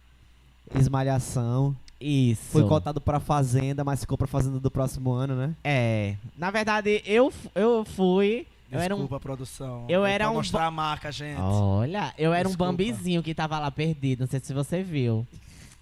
Ex-malhação. 0.75 1.75
Isso. 1.99 2.51
Foi 2.51 2.67
cotado 2.67 2.99
pra 2.99 3.19
Fazenda, 3.19 3.83
mas 3.83 4.01
ficou 4.01 4.17
pra 4.17 4.27
Fazenda 4.27 4.59
do 4.59 4.71
próximo 4.71 5.11
ano, 5.11 5.35
né? 5.35 5.55
É. 5.63 6.15
Na 6.37 6.49
verdade, 6.49 7.01
eu, 7.05 7.31
eu 7.53 7.85
fui. 7.85 8.47
Eu 8.71 8.79
era 8.79 8.95
um. 8.95 8.99
Desculpa, 8.99 9.19
produção. 9.19 9.85
eu 9.89 10.05
era 10.05 10.25
pra 10.25 10.31
um 10.31 10.35
mostrar 10.35 10.65
a 10.65 10.71
marca, 10.71 11.11
gente. 11.11 11.39
Olha, 11.39 12.13
eu 12.17 12.33
era 12.33 12.47
Desculpa. 12.47 12.71
um 12.71 12.75
bambizinho 12.75 13.21
que 13.21 13.35
tava 13.35 13.59
lá 13.59 13.69
perdido. 13.69 14.21
Não 14.21 14.27
sei 14.27 14.39
se 14.39 14.53
você 14.53 14.81
viu. 14.81 15.27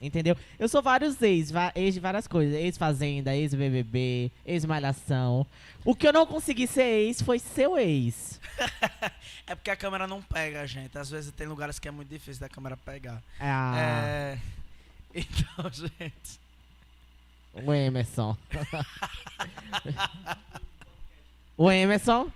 Entendeu? 0.02 0.36
Eu 0.58 0.70
sou 0.70 0.82
vários 0.82 1.22
ex, 1.22 1.52
ex 1.76 1.94
de 1.94 2.00
várias 2.00 2.28
coisas. 2.28 2.56
Ex-fazenda, 2.56 3.36
ex-BBB, 3.36 4.32
ex-malhação. 4.46 5.46
O 5.84 5.94
que 5.94 6.08
eu 6.08 6.14
não 6.14 6.26
consegui 6.26 6.68
ser 6.68 6.84
ex 6.84 7.22
foi 7.22 7.40
seu 7.40 7.78
ex. 7.78 8.40
É 9.50 9.56
porque 9.56 9.72
a 9.72 9.76
câmera 9.76 10.06
não 10.06 10.22
pega, 10.22 10.66
gente. 10.68 10.96
Às 10.96 11.10
vezes 11.10 11.32
tem 11.32 11.48
lugares 11.48 11.80
que 11.80 11.88
é 11.88 11.92
muito 11.92 12.08
difícil 12.08 12.40
da 12.40 12.48
câmera 12.48 12.78
pegar. 12.78 13.22
Ah, 13.40 13.74
É. 13.78 14.38
Então, 15.12 15.72
gente. 15.72 16.40
o 17.66 17.74
Emerson. 17.74 18.38
o 21.58 21.72
Emerson? 21.72 22.32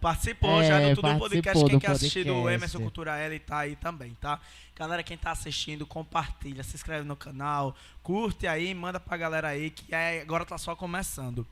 Participou 0.00 0.62
É, 0.62 0.66
já 0.66 0.80
do 0.80 0.96
Tudo 0.96 1.18
Podcast. 1.18 1.64
Quem 1.66 1.78
quer 1.78 1.90
assistir 1.90 2.24
do 2.24 2.32
podcast. 2.32 2.54
Emerson 2.54 2.80
Cultura 2.80 3.18
L 3.18 3.38
tá 3.40 3.58
aí 3.58 3.76
também, 3.76 4.16
tá? 4.20 4.40
Galera, 4.74 5.02
quem 5.02 5.16
tá 5.16 5.30
assistindo, 5.30 5.86
compartilha, 5.86 6.62
se 6.62 6.74
inscreve 6.74 7.06
no 7.06 7.14
canal, 7.14 7.76
curte 8.02 8.46
aí, 8.46 8.72
manda 8.72 8.98
pra 8.98 9.16
galera 9.16 9.48
aí, 9.48 9.70
que 9.70 9.94
é, 9.94 10.22
agora 10.22 10.46
tá 10.46 10.56
só 10.56 10.74
começando. 10.74 11.46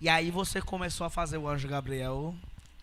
E 0.00 0.08
aí 0.08 0.30
você 0.30 0.60
começou 0.62 1.06
a 1.06 1.10
fazer 1.10 1.36
o 1.36 1.46
Anjo 1.46 1.68
Gabriel. 1.68 2.34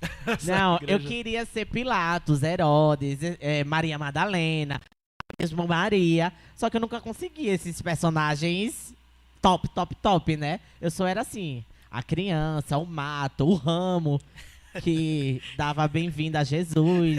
Não, 0.45 0.79
eu 0.87 0.99
queria 0.99 1.43
ser 1.45 1.65
Pilatos, 1.65 2.43
Herodes, 2.43 3.19
eh, 3.41 3.63
Maria 3.63 3.97
Madalena, 3.97 4.79
mesmo 5.39 5.67
Maria. 5.67 6.31
Só 6.55 6.69
que 6.69 6.77
eu 6.77 6.81
nunca 6.81 7.01
consegui 7.01 7.47
esses 7.47 7.81
personagens 7.81 8.93
top, 9.41 9.67
top, 9.69 9.95
top, 9.95 10.37
né? 10.37 10.59
Eu 10.79 10.91
só 10.91 11.05
era 11.07 11.21
assim, 11.21 11.63
a 11.91 12.03
criança, 12.03 12.77
o 12.77 12.85
mato, 12.85 13.45
o 13.45 13.55
ramo, 13.55 14.21
que 14.81 15.41
dava 15.57 15.87
bem-vinda 15.87 16.39
a 16.39 16.43
Jesus. 16.43 17.17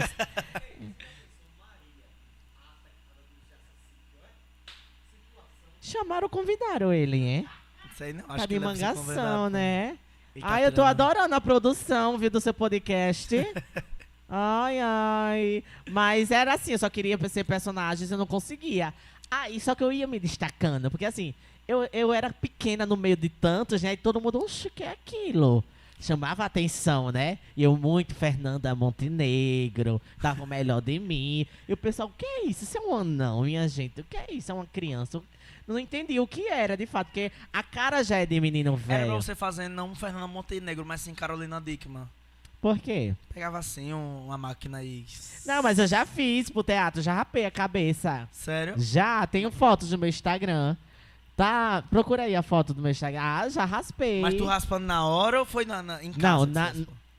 Chamaram, 5.81 6.29
convidaram 6.29 6.93
ele, 6.93 7.17
hein? 7.17 7.49
Não 7.85 7.95
sei 7.95 8.13
não, 8.13 8.21
acho 8.21 8.37
Tá 8.37 8.47
que 8.47 8.53
de 8.53 8.59
mangação, 8.59 9.49
né? 9.49 9.97
Eita, 10.33 10.47
Ai, 10.47 10.65
eu 10.65 10.71
tô 10.71 10.81
adorando 10.81 11.35
a 11.35 11.41
produção, 11.41 12.17
viu, 12.17 12.29
do 12.29 12.39
seu 12.39 12.53
podcast. 12.53 13.35
ai, 14.29 14.79
ai. 14.79 15.63
Mas 15.89 16.31
era 16.31 16.53
assim, 16.53 16.71
eu 16.71 16.79
só 16.79 16.89
queria 16.89 17.17
ser 17.27 17.43
personagens, 17.43 18.09
eu 18.09 18.17
não 18.17 18.25
conseguia. 18.25 18.93
Aí, 19.29 19.59
só 19.59 19.75
que 19.75 19.83
eu 19.83 19.91
ia 19.91 20.07
me 20.07 20.19
destacando, 20.19 20.89
porque 20.89 21.03
assim, 21.05 21.33
eu, 21.67 21.87
eu 21.91 22.13
era 22.13 22.31
pequena 22.31 22.85
no 22.85 22.95
meio 22.95 23.17
de 23.17 23.27
tantos, 23.27 23.81
né? 23.81 23.93
E 23.93 23.97
todo 23.97 24.21
mundo, 24.21 24.39
oxe, 24.43 24.69
que 24.69 24.83
é 24.83 24.91
aquilo? 24.91 25.63
Chamava 26.01 26.43
atenção, 26.43 27.11
né? 27.11 27.37
E 27.55 27.61
eu 27.63 27.77
muito 27.77 28.15
Fernanda 28.15 28.73
Montenegro, 28.73 30.01
dava 30.21 30.43
o 30.43 30.47
melhor 30.47 30.81
de 30.81 30.97
mim. 30.99 31.45
E 31.69 31.73
o 31.73 31.77
pessoal, 31.77 32.09
o 32.09 32.11
que 32.17 32.25
é 32.25 32.45
isso? 32.47 32.63
Isso 32.63 32.77
é 32.77 32.81
um 32.81 32.95
anão, 32.95 33.43
minha 33.43 33.67
gente. 33.69 34.01
O 34.01 34.03
que 34.03 34.17
é 34.17 34.33
isso? 34.33 34.51
É 34.51 34.55
uma 34.55 34.65
criança. 34.65 35.21
Não 35.67 35.77
entendi 35.77 36.19
o 36.19 36.25
que 36.27 36.47
era, 36.47 36.75
de 36.75 36.85
fato, 36.85 37.07
porque 37.07 37.31
a 37.53 37.61
cara 37.63 38.03
já 38.03 38.17
é 38.17 38.25
de 38.25 38.41
menino 38.41 38.73
Era 38.73 38.81
pra 38.85 38.97
velho. 38.97 39.21
você 39.21 39.35
fazer 39.35 39.67
não 39.69 39.93
Fernanda 39.95 40.27
Montenegro, 40.27 40.83
mas 40.85 41.01
sim 41.01 41.13
Carolina 41.13 41.61
Dickman. 41.61 42.03
Por 42.59 42.77
quê? 42.77 43.15
Pegava 43.33 43.57
assim 43.59 43.93
um- 43.93 44.25
uma 44.25 44.37
máquina 44.37 44.79
aí. 44.79 45.05
Não, 45.45 45.63
mas 45.63 45.79
eu 45.79 45.87
já 45.87 46.05
fiz 46.05 46.49
pro 46.49 46.63
teatro, 46.63 47.01
já 47.01 47.13
rapei 47.13 47.45
a 47.45 47.51
cabeça. 47.51 48.27
Sério? 48.31 48.73
Já, 48.77 49.25
tenho 49.27 49.49
fotos 49.51 49.91
no 49.91 49.97
meu 49.97 50.09
Instagram. 50.09 50.75
Tá, 51.41 51.83
procura 51.89 52.21
aí 52.21 52.35
a 52.35 52.43
foto 52.43 52.71
do 52.71 52.83
meu 52.83 52.91
Instagram. 52.91 53.19
Ah, 53.19 53.49
já 53.49 53.65
raspei. 53.65 54.21
Mas 54.21 54.35
tu 54.35 54.45
raspando 54.45 54.85
na 54.85 55.07
hora 55.07 55.39
ou 55.39 55.45
foi 55.45 55.65
na, 55.65 55.81
na- 55.81 56.03
em 56.03 56.11
casa? 56.13 56.21
Não, 56.21 56.45
na-? 56.45 56.71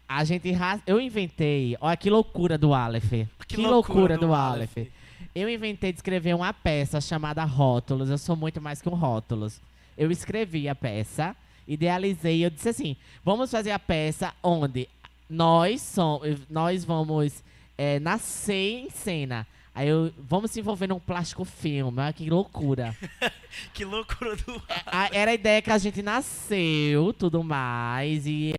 A 0.09 0.23
gente 0.23 0.49
ras... 0.53 0.81
Eu 0.87 1.01
inventei. 1.01 1.77
Olha 1.81 1.97
que 1.97 2.09
loucura 2.09 2.57
do 2.57 2.73
Aleph. 2.73 3.11
Que, 3.11 3.27
Que 3.49 3.57
loucura, 3.57 3.73
loucura 3.73 4.19
do, 4.19 4.29
do 4.29 4.33
Aleph. 4.33 4.77
Aleph. 4.77 4.93
Eu 5.35 5.49
inventei 5.49 5.91
de 5.91 5.99
escrever 5.99 6.37
uma 6.37 6.53
peça 6.53 7.01
chamada 7.01 7.43
Rótulos. 7.43 8.11
Eu 8.11 8.19
sou 8.19 8.37
muito 8.37 8.61
mais 8.61 8.81
que 8.81 8.89
um 8.89 8.95
rótulos. 8.95 9.61
Eu 9.99 10.13
escrevi 10.13 10.69
a 10.69 10.75
peça, 10.77 11.35
idealizei. 11.67 12.45
Eu 12.45 12.51
disse 12.51 12.69
assim: 12.69 12.97
vamos 13.25 13.51
fazer 13.51 13.73
a 13.73 13.79
peça 13.81 14.33
onde 14.41 14.89
nós, 15.29 15.83
somos, 15.83 16.39
nós 16.49 16.85
vamos 16.85 17.43
é, 17.77 17.99
nascer 17.99 18.85
em 18.85 18.91
cena. 18.91 19.45
Aí 19.75 19.89
eu, 19.89 20.13
vamos 20.19 20.51
se 20.51 20.61
envolver 20.61 20.87
num 20.87 21.01
plástico 21.01 21.45
filme. 21.45 22.01
Olha 22.01 22.13
que 22.13 22.29
loucura. 22.29 22.97
Que 23.75 23.85
loucura 23.85 24.35
do. 24.35 24.63
A- 24.87 25.11
era 25.13 25.31
a 25.31 25.35
ideia 25.35 25.61
que 25.61 25.71
a 25.71 25.77
gente 25.77 26.01
nasceu, 26.03 27.13
tudo 27.13 27.45
mais. 27.45 28.27
E 28.27 28.55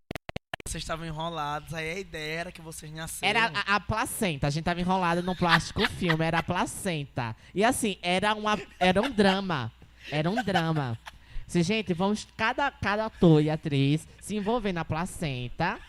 Vocês 0.68 0.84
estavam 0.84 1.04
enrolados, 1.06 1.74
aí 1.74 1.90
a 1.96 2.00
ideia 2.00 2.40
era 2.42 2.52
que 2.52 2.62
vocês 2.62 2.92
nasceram. 2.92 3.28
Era 3.28 3.52
a, 3.66 3.76
a 3.76 3.80
placenta, 3.80 4.46
a 4.46 4.50
gente 4.52 4.64
tava 4.64 4.80
enrolado 4.80 5.24
num 5.24 5.34
plástico 5.36 5.88
filme, 5.98 6.24
era 6.24 6.40
a 6.40 6.44
placenta. 6.44 7.36
E 7.56 7.64
assim, 7.64 7.98
era, 8.04 8.36
uma, 8.36 8.60
era 8.80 9.02
um 9.02 9.10
drama. 9.10 9.72
Era 10.12 10.30
um 10.30 10.44
drama. 10.44 10.98
Se, 11.48 11.64
gente, 11.64 11.92
vamos 11.94 12.28
cada, 12.38 12.70
cada 12.70 13.06
ator 13.06 13.42
e 13.42 13.50
atriz 13.50 14.08
se 14.22 14.36
envolver 14.36 14.74
na 14.74 14.86
placenta 14.86 15.80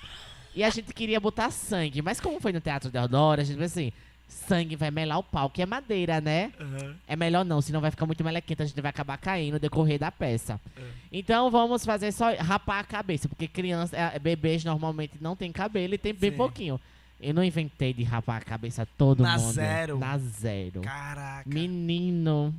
E 0.54 0.64
a 0.64 0.70
gente 0.70 0.94
queria 0.94 1.20
botar 1.20 1.50
sangue. 1.50 2.00
Mas 2.00 2.20
como 2.20 2.40
foi 2.40 2.52
no 2.52 2.60
Teatro 2.60 2.90
Deodoro, 2.90 3.42
a 3.42 3.44
gente 3.44 3.58
pensou 3.58 3.82
assim, 3.82 3.92
sangue 4.28 4.76
vai 4.76 4.90
melar 4.90 5.18
o 5.18 5.22
pau, 5.22 5.48
que 5.48 5.62
é 5.62 5.66
madeira, 5.66 6.20
né? 6.20 6.52
Aham. 6.60 6.96
É 7.06 7.16
melhor 7.16 7.44
não, 7.44 7.60
senão 7.60 7.80
vai 7.80 7.90
ficar 7.90 8.06
muito 8.06 8.22
melequento, 8.24 8.62
a 8.62 8.66
gente 8.66 8.80
vai 8.80 8.90
acabar 8.90 9.16
caindo 9.18 9.54
no 9.54 9.58
decorrer 9.58 9.98
da 9.98 10.10
peça. 10.12 10.60
É. 10.76 10.82
Então 11.12 11.50
vamos 11.50 11.84
fazer 11.84 12.12
só 12.12 12.34
rapar 12.34 12.80
a 12.80 12.84
cabeça, 12.84 13.28
porque 13.28 13.46
criança, 13.48 13.96
é, 13.96 14.18
bebês 14.18 14.64
normalmente 14.64 15.14
não 15.20 15.34
tem 15.36 15.50
cabelo 15.52 15.94
e 15.94 15.98
tem 15.98 16.12
bem 16.12 16.30
Sim. 16.30 16.36
pouquinho. 16.36 16.80
Eu 17.20 17.32
não 17.32 17.44
inventei 17.44 17.92
de 17.94 18.02
rapar 18.02 18.38
a 18.42 18.44
cabeça 18.44 18.86
todo 18.98 19.22
Na 19.22 19.38
mundo. 19.38 19.52
zero. 19.52 19.98
Na 19.98 20.18
zero. 20.18 20.80
Caraca. 20.82 21.48
Menino. 21.48 22.54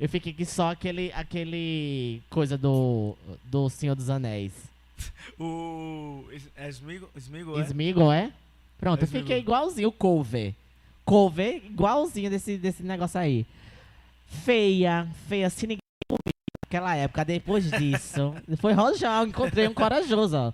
Eu 0.00 0.08
fiquei 0.08 0.32
que 0.32 0.44
só 0.44 0.70
aquele, 0.70 1.12
aquele 1.12 2.22
coisa 2.30 2.56
do, 2.56 3.16
do 3.44 3.68
Senhor 3.68 3.94
dos 3.94 4.10
Anéis. 4.10 4.52
O. 5.38 6.24
É 6.56 6.68
Smigo? 6.68 7.08
Smigo, 7.16 8.10
é? 8.12 8.24
É? 8.24 8.32
Pronto, 8.78 9.02
É 9.02 9.04
eu 9.04 9.08
fiquei 9.08 9.38
igualzinho 9.38 9.88
o 9.88 9.92
Cover. 9.92 10.52
Cover 11.08 11.64
igualzinho 11.64 12.28
desse, 12.28 12.58
desse 12.58 12.82
negócio 12.82 13.18
aí. 13.18 13.46
Feia, 14.26 15.08
feia, 15.26 15.48
se 15.48 15.66
ninguém 15.66 15.78
comigo 16.06 16.20
naquela 16.66 16.94
época. 16.94 17.24
Depois 17.24 17.70
disso, 17.70 18.34
foi 18.60 18.74
Rojão, 18.74 19.26
encontrei 19.26 19.66
um 19.66 19.72
corajoso, 19.72 20.36
ó. 20.36 20.52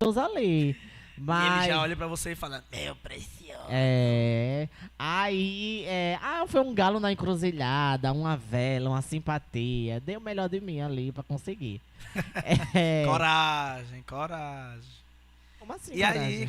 Corajoso 0.00 0.20
ali. 0.20 0.70
E 0.70 1.20
Mas. 1.20 1.64
ele 1.64 1.72
já 1.72 1.80
olha 1.80 1.96
pra 1.96 2.06
você 2.06 2.30
e 2.30 2.34
fala: 2.36 2.62
Meu 2.70 2.94
precioso. 2.94 3.66
É. 3.70 4.68
Aí, 4.96 5.84
é, 5.88 6.16
ah, 6.22 6.44
foi 6.46 6.60
um 6.60 6.72
galo 6.72 7.00
na 7.00 7.10
encruzilhada, 7.10 8.12
uma 8.12 8.36
vela, 8.36 8.90
uma 8.90 9.02
simpatia. 9.02 9.98
Dei 9.98 10.16
o 10.16 10.20
melhor 10.20 10.48
de 10.48 10.60
mim 10.60 10.80
ali 10.80 11.10
pra 11.10 11.24
conseguir. 11.24 11.80
É. 12.72 13.04
Coragem, 13.04 14.02
coragem. 14.02 14.90
Como 15.58 15.72
assim, 15.72 15.96
E 15.96 16.04
aí. 16.04 16.48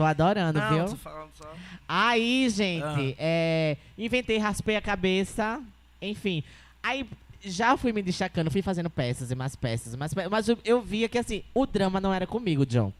Tô 0.00 0.06
adorando, 0.06 0.58
Não, 0.58 0.68
viu? 0.70 0.84
tô 0.86 0.96
falando 0.96 1.30
só. 1.34 1.52
Aí, 1.86 2.48
gente, 2.48 2.84
Ah. 2.84 3.14
é, 3.18 3.76
inventei, 3.98 4.38
raspei 4.38 4.74
a 4.76 4.80
cabeça, 4.80 5.60
enfim. 6.00 6.42
Aí 6.82 7.06
já 7.44 7.76
fui 7.76 7.92
me 7.92 8.00
destacando, 8.00 8.50
fui 8.50 8.62
fazendo 8.62 8.88
peças 8.88 9.30
e 9.30 9.34
mais 9.34 9.54
peças, 9.54 9.94
mais 9.94 10.14
peças, 10.14 10.30
mas 10.30 10.48
eu, 10.48 10.58
eu 10.64 10.80
via 10.80 11.06
que 11.06 11.18
assim, 11.18 11.42
o 11.52 11.66
drama 11.66 12.00
não 12.00 12.14
era 12.14 12.26
comigo, 12.26 12.64
John. 12.64 12.90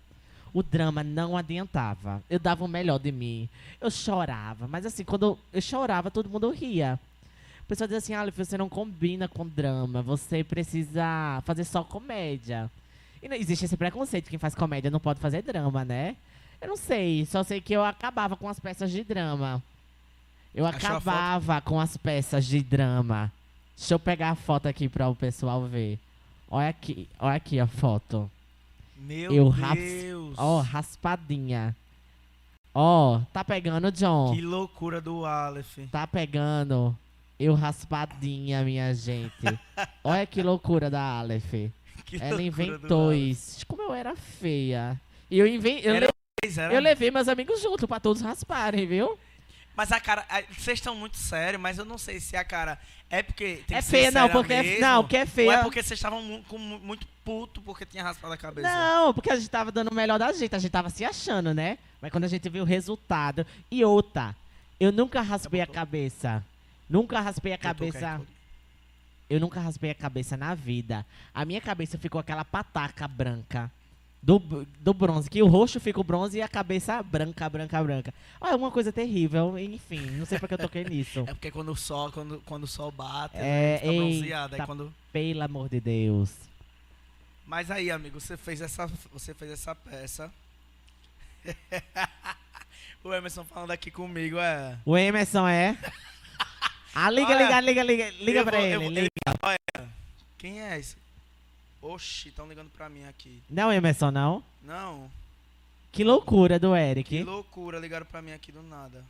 O 0.53 0.63
drama 0.63 1.03
não 1.03 1.39
adiantava. 1.39 2.23
Eu 2.29 2.39
dava 2.39 2.65
o 2.65 2.69
melhor 2.69 2.99
de 2.99 3.11
mim. 3.11 3.49
Eu 3.81 3.91
chorava, 3.91 4.69
mas 4.69 4.85
assim, 4.85 5.03
quando 5.03 5.23
eu, 5.23 5.39
eu 5.55 5.63
chorava, 5.63 6.11
todo 6.11 6.29
mundo 6.29 6.51
ria. 6.51 7.01
O 7.63 7.65
pessoal 7.67 7.87
dizia 7.89 7.97
assim, 7.99 8.13
Aleph, 8.13 8.37
você 8.37 8.59
não 8.59 8.69
combina 8.69 9.27
com 9.27 9.47
drama, 9.47 10.03
você 10.03 10.45
precisa 10.45 11.41
fazer 11.47 11.65
só 11.65 11.83
comédia. 11.83 12.71
E 13.23 13.29
não 13.29 13.37
existe 13.37 13.65
esse 13.65 13.77
preconceito, 13.79 14.29
quem 14.29 14.39
faz 14.39 14.55
comédia 14.55 14.91
não 14.91 15.01
pode 15.01 15.19
fazer 15.19 15.41
drama, 15.41 15.83
né? 15.83 16.15
Eu 16.61 16.69
não 16.69 16.77
sei, 16.77 17.25
só 17.27 17.43
sei 17.43 17.61
que 17.61 17.73
eu 17.73 17.85
acabava 17.85 18.37
com 18.37 18.49
as 18.49 18.61
peças 18.61 18.91
de 18.91 19.03
drama. 19.03 19.63
Eu 20.55 20.67
Achou 20.67 20.79
acabava 20.79 21.61
com 21.61 21.81
as 21.81 21.97
peças 21.97 22.45
de 22.47 22.61
drama. 22.63 23.33
Deixa 23.77 23.95
eu 23.95 23.99
pegar 23.99 24.31
a 24.31 24.35
foto 24.35 24.67
aqui 24.67 24.89
para 24.89 25.09
o 25.09 25.17
pessoal 25.17 25.65
ver. 25.67 25.99
Olha 26.51 26.69
aqui, 26.69 27.09
olha 27.19 27.37
aqui 27.37 27.59
a 27.61 27.67
foto. 27.67 28.31
Meu 28.97 29.33
Eu 29.33 29.49
ras- 29.49 29.79
Deus. 29.79 30.35
Ó, 30.37 30.61
raspadinha. 30.61 31.75
Ó, 32.75 33.21
tá 33.33 33.43
pegando, 33.43 33.91
John? 33.91 34.35
Que 34.35 34.41
loucura 34.43 35.01
do 35.01 35.25
Aleph. 35.25 35.79
Tá 35.91 36.07
pegando. 36.07 36.97
Eu 37.39 37.55
raspadinha, 37.55 38.63
minha 38.63 38.93
gente. 38.95 39.33
Olha 40.05 40.27
que 40.27 40.43
loucura 40.43 40.91
da 40.91 41.01
Aleph. 41.21 41.71
Que 42.05 42.21
Ela 42.21 42.43
inventou 42.43 43.13
isso. 43.15 43.65
Como 43.67 43.83
eu 43.83 43.95
era 43.95 44.15
feia. 44.15 45.01
E 45.31 45.39
eu, 45.39 45.47
inven... 45.47 45.79
eu, 45.81 45.95
Era 45.95 46.09
eu 46.73 46.81
levei 46.81 47.11
meus 47.11 47.29
amigos 47.29 47.61
junto 47.63 47.87
pra 47.87 48.01
todos 48.01 48.23
rasparem, 48.23 48.87
viu? 48.87 49.19
Mas 49.77 49.93
a 49.93 50.01
cara. 50.01 50.27
Vocês 50.59 50.79
estão 50.79 50.95
muito 50.95 51.17
sérios, 51.17 51.61
mas 51.61 51.79
eu 51.79 51.85
não 51.85 51.97
sei 51.97 52.21
se 52.21 52.37
a 52.37 52.45
cara. 52.45 52.79
É 53.09 53.23
porque. 53.23 53.63
Tem 53.67 53.79
é 53.79 53.83
feia, 53.83 54.11
não, 54.11 54.29
porque 54.29 54.53
é, 54.53 54.63
mesmo, 54.63 54.81
não, 54.81 55.03
porque 55.03 55.17
é 55.17 55.21
Ou 55.21 55.27
feia. 55.27 55.53
é 55.53 55.63
porque 55.63 55.83
vocês 55.83 55.99
estavam 55.99 56.23
mu- 56.23 56.45
com 56.49 56.59
mu- 56.59 56.79
muito 56.81 57.07
puto 57.25 57.61
porque 57.63 57.87
tinha 57.87 58.03
raspado 58.03 58.33
a 58.33 58.37
cabeça? 58.37 58.69
Não, 58.69 59.15
porque 59.15 59.31
a 59.31 59.37
gente 59.37 59.49
tava 59.49 59.73
dando 59.73 59.91
o 59.91 59.95
melhor 59.95 60.19
da 60.19 60.33
gente, 60.33 60.55
a 60.55 60.59
gente 60.59 60.71
tava 60.71 60.91
se 60.91 61.05
achando, 61.05 61.55
né? 61.55 61.79
Mas 62.01 62.11
quando 62.13 62.25
a 62.25 62.29
gente 62.29 62.49
viu 62.49 62.63
o 62.63 62.67
resultado. 62.67 63.47
E 63.71 63.85
outra, 63.85 64.35
eu 64.79 64.93
nunca 64.93 65.21
raspei 65.23 65.61
a 65.61 65.67
cabeça. 65.67 66.45
Nunca 66.89 67.21
raspei 67.21 67.53
a 67.53 67.59
cabeça. 67.59 68.21
Eu 69.29 69.39
nunca 69.39 69.61
raspei 69.61 69.91
a 69.91 69.95
cabeça 69.95 70.37
na 70.37 70.55
vida. 70.55 71.07
A 71.33 71.45
minha 71.45 71.61
cabeça 71.61 71.97
ficou 71.97 72.21
aquela 72.21 72.45
pataca 72.45 73.07
branca. 73.07 73.71
Do, 74.23 74.39
do 74.79 74.93
bronze, 74.93 75.31
que 75.31 75.43
o 75.43 75.47
rosto 75.47 75.81
fica 75.81 75.99
o 75.99 76.05
bronze 76.05 76.37
e 76.37 76.43
a 76.43 76.49
cabeça 76.49 77.03
branca, 77.03 77.49
branca, 77.49 77.83
branca. 77.83 78.15
Olha, 78.39 78.55
uma 78.55 78.71
coisa 78.71 78.93
terrível, 78.93 79.59
enfim, 79.59 80.01
não 80.11 80.27
sei 80.27 80.39
porque 80.39 80.53
eu 80.55 80.59
toquei 80.59 80.85
nisso. 80.89 81.21
É 81.21 81.33
porque 81.33 81.51
quando 81.51 81.73
o 81.73 81.77
sol, 81.77 82.13
quando, 82.13 82.39
quando 82.45 82.65
o 82.65 82.67
sol 82.67 82.91
bate, 82.93 83.37
É, 83.39 83.41
né, 83.41 83.79
fica 83.79 83.93
bronzeado. 83.95 84.55
Aí 84.57 84.67
quando... 84.67 84.95
Pelo 85.11 85.43
amor 85.43 85.71
de 85.71 85.81
Deus. 85.81 86.31
Mas 87.47 87.71
aí, 87.71 87.91
amigo, 87.91 88.21
você 88.21 88.37
fez 88.37 88.61
essa, 88.61 88.87
você 89.11 89.33
fez 89.33 89.53
essa 89.53 89.75
peça. 89.75 90.31
o 93.03 93.15
Emerson 93.15 93.45
falando 93.45 93.71
aqui 93.71 93.91
comigo, 93.91 94.39
é. 94.39 94.77
O 94.85 94.97
Emerson 94.99 95.49
é. 95.49 95.77
Ah, 96.95 97.11
liga, 97.11 97.29
Olha, 97.29 97.61
liga, 97.61 97.61
liga, 97.61 97.83
liga, 97.83 98.11
liga 98.23 98.45
pra 98.45 98.59
vou- 98.59 98.67
ele. 98.67 98.79
vou- 98.79 98.89
liga. 98.91 99.09
Quem 100.37 100.61
é 100.61 100.79
esse? 100.79 100.97
Oxi, 101.83 102.29
estão 102.29 102.47
ligando 102.49 102.71
pra 102.71 102.89
mim 102.89 103.05
aqui. 103.07 103.43
Não, 103.49 103.73
Emerson, 103.73 104.11
não. 104.11 104.43
Não, 104.63 105.11
Que 105.93 106.05
loucura 106.05 106.59
do 106.59 106.73
que 106.73 106.79
Eric. 106.79 107.23
loucura, 107.25 107.79
ligaram 107.79 108.05
pra 108.07 108.21
mim 108.23 108.33
aqui 108.33 108.53
do 108.53 108.63
nada. 108.63 109.03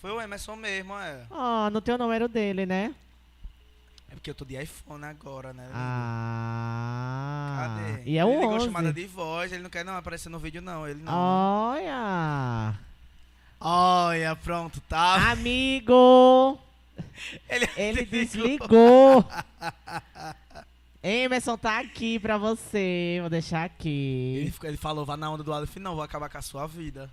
Foi 0.00 0.10
o 0.12 0.20
Emerson 0.20 0.54
mesmo, 0.56 0.94
é. 0.96 1.26
Oh, 1.30 1.68
não 1.70 1.80
tem 1.80 1.94
o 1.94 1.98
número 1.98 2.28
dele, 2.28 2.64
né? 2.64 2.94
É 4.10 4.14
porque 4.14 4.30
eu 4.30 4.34
tô 4.34 4.44
de 4.44 4.56
iPhone 4.62 5.04
agora, 5.04 5.52
né? 5.52 5.68
Ah. 5.74 7.56
Cadê? 7.76 8.02
E 8.10 8.16
é 8.16 8.22
ele 8.22 8.30
o 8.30 8.40
ligou 8.40 8.54
11. 8.56 8.64
chamada 8.66 8.92
de 8.92 9.06
voz, 9.06 9.52
ele 9.52 9.62
não 9.62 9.68
quer 9.70 9.84
não 9.84 9.96
aparecer 9.96 10.28
no 10.30 10.38
vídeo 10.38 10.62
não, 10.62 10.86
ele 10.88 11.02
não. 11.02 11.12
Olha. 11.12 12.78
Olha, 13.60 14.36
pronto, 14.36 14.80
tá. 14.88 15.30
Amigo. 15.32 16.58
ele, 17.50 17.68
Ele 17.76 18.04
desligou. 18.06 19.24
Emerson 21.02 21.56
tá 21.56 21.78
aqui 21.78 22.18
pra 22.18 22.36
você. 22.36 23.18
Vou 23.20 23.30
deixar 23.30 23.64
aqui. 23.64 24.38
Ele, 24.40 24.54
ele 24.68 24.76
falou, 24.76 25.04
vá 25.04 25.16
na 25.16 25.30
onda 25.30 25.44
do 25.44 25.52
Aleph, 25.52 25.76
não, 25.76 25.94
vou 25.94 26.02
acabar 26.02 26.28
com 26.28 26.38
a 26.38 26.42
sua 26.42 26.66
vida. 26.66 27.10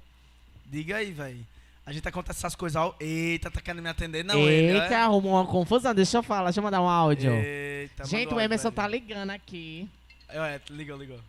Diga 0.66 0.98
aí, 0.98 1.12
velho. 1.12 1.46
A 1.86 1.94
gente 1.94 2.08
acontece 2.08 2.40
essas 2.40 2.56
coisas, 2.56 2.82
ó. 2.82 2.96
Eita, 3.00 3.52
tá 3.52 3.62
querendo 3.62 3.84
me 3.84 3.90
atender? 3.90 4.26
Não, 4.26 4.40
ele. 4.40 4.74
Eita, 4.74 4.96
é? 4.96 4.96
arrumou 4.96 5.34
uma 5.34 5.46
confusão. 5.46 5.94
Deixa 5.94 6.18
eu 6.18 6.24
falar, 6.24 6.46
deixa 6.46 6.60
eu 6.60 6.64
mandar 6.64 6.82
um 6.82 6.90
áudio. 6.90 7.32
Eita, 7.32 8.06
Gente, 8.06 8.34
o 8.34 8.40
Emerson 8.40 8.72
tá 8.72 8.88
ligando 8.88 9.30
aqui. 9.30 9.88
ele. 10.30 10.40
É, 10.40 10.62
ligou, 10.72 10.98
ligou. 10.98 11.20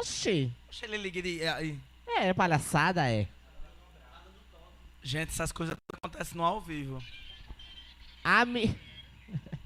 Oxi. 0.00 0.50
Deixa 0.70 0.86
ele 0.86 0.96
ligar 0.96 1.22
de, 1.22 1.42
é, 1.42 1.48
aí. 1.50 1.78
É, 2.08 2.32
palhaçada, 2.32 3.06
é. 3.10 3.28
Gente, 5.02 5.28
essas 5.28 5.52
coisas 5.52 5.76
acontecem 5.92 6.36
no 6.36 6.44
ao 6.44 6.60
vivo. 6.60 7.02
Ami... 8.24 8.74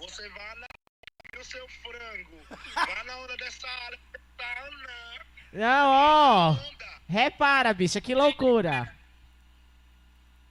Você 0.00 0.28
vai 0.30 0.54
na 0.56 0.66
o 1.40 1.44
seu 1.44 1.66
frango. 1.68 2.38
Vai 2.74 3.04
na 3.04 3.16
onda 3.18 3.36
dessa 3.36 3.68
área. 3.68 3.98
Tá, 4.36 4.64
Ana. 4.66 5.26
Não, 5.52 5.90
ó. 5.90 6.50
Onda. 6.52 7.00
Repara, 7.08 7.74
bicha, 7.74 8.00
que 8.00 8.14
loucura. 8.14 8.94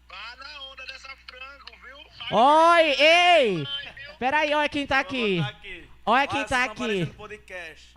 Vai 0.07 0.35
na 0.35 0.61
onda 0.63 0.85
dessa 0.85 1.09
frango, 1.27 1.71
viu? 1.83 2.37
Oi, 2.37 2.91
ei. 3.01 3.63
Vai? 3.63 4.15
Peraí, 4.19 4.53
olha 4.53 4.69
quem 4.69 4.85
tá 4.85 4.99
aqui. 4.99 5.39
Aqui. 5.39 5.89
Olha 6.05 6.27
quem 6.27 6.45
tá 6.45 6.63
aqui. 6.65 7.05
podcast. 7.05 7.95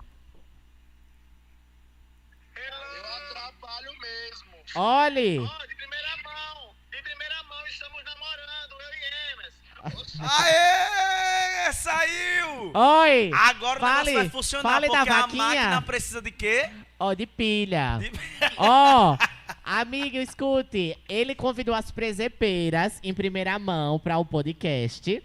Eu 2.55 3.07
atrapalho 3.17 3.93
mesmo. 4.01 4.53
Olhe. 4.77 5.39
Ó, 5.41 5.67
de 5.67 5.75
primeira 5.75 6.17
mão. 6.23 6.75
De 6.91 7.03
primeira 7.03 7.43
mão, 7.45 7.67
estamos 7.67 8.05
namorando, 8.05 8.81
eu 8.81 8.95
e 8.95 9.33
Emerson. 9.33 10.23
Aê! 10.23 11.22
Saiu! 11.71 12.73
Oi. 12.75 13.31
Agora 13.35 13.79
o 13.79 13.81
Fale, 13.81 14.05
negócio 14.11 14.15
vai 14.15 14.29
funcionar, 14.31 14.63
fale 14.73 14.89
da 14.89 14.97
porque 14.99 15.11
a 15.11 15.21
vaquinha. 15.21 15.45
máquina 15.45 15.83
precisa 15.83 16.23
de 16.23 16.31
quê? 16.31 16.69
Ó, 16.99 17.13
de 17.15 17.27
pilha. 17.27 17.99
De- 18.01 18.11
Ó, 18.57 19.17
amigo, 19.65 20.17
escute. 20.17 20.97
Ele 21.09 21.35
convidou 21.35 21.75
as 21.75 21.91
presepeiras 21.91 22.99
em 23.03 23.13
primeira 23.15 23.59
mão 23.59 23.99
para 23.99 24.19
o 24.19 24.25
podcast 24.25 25.23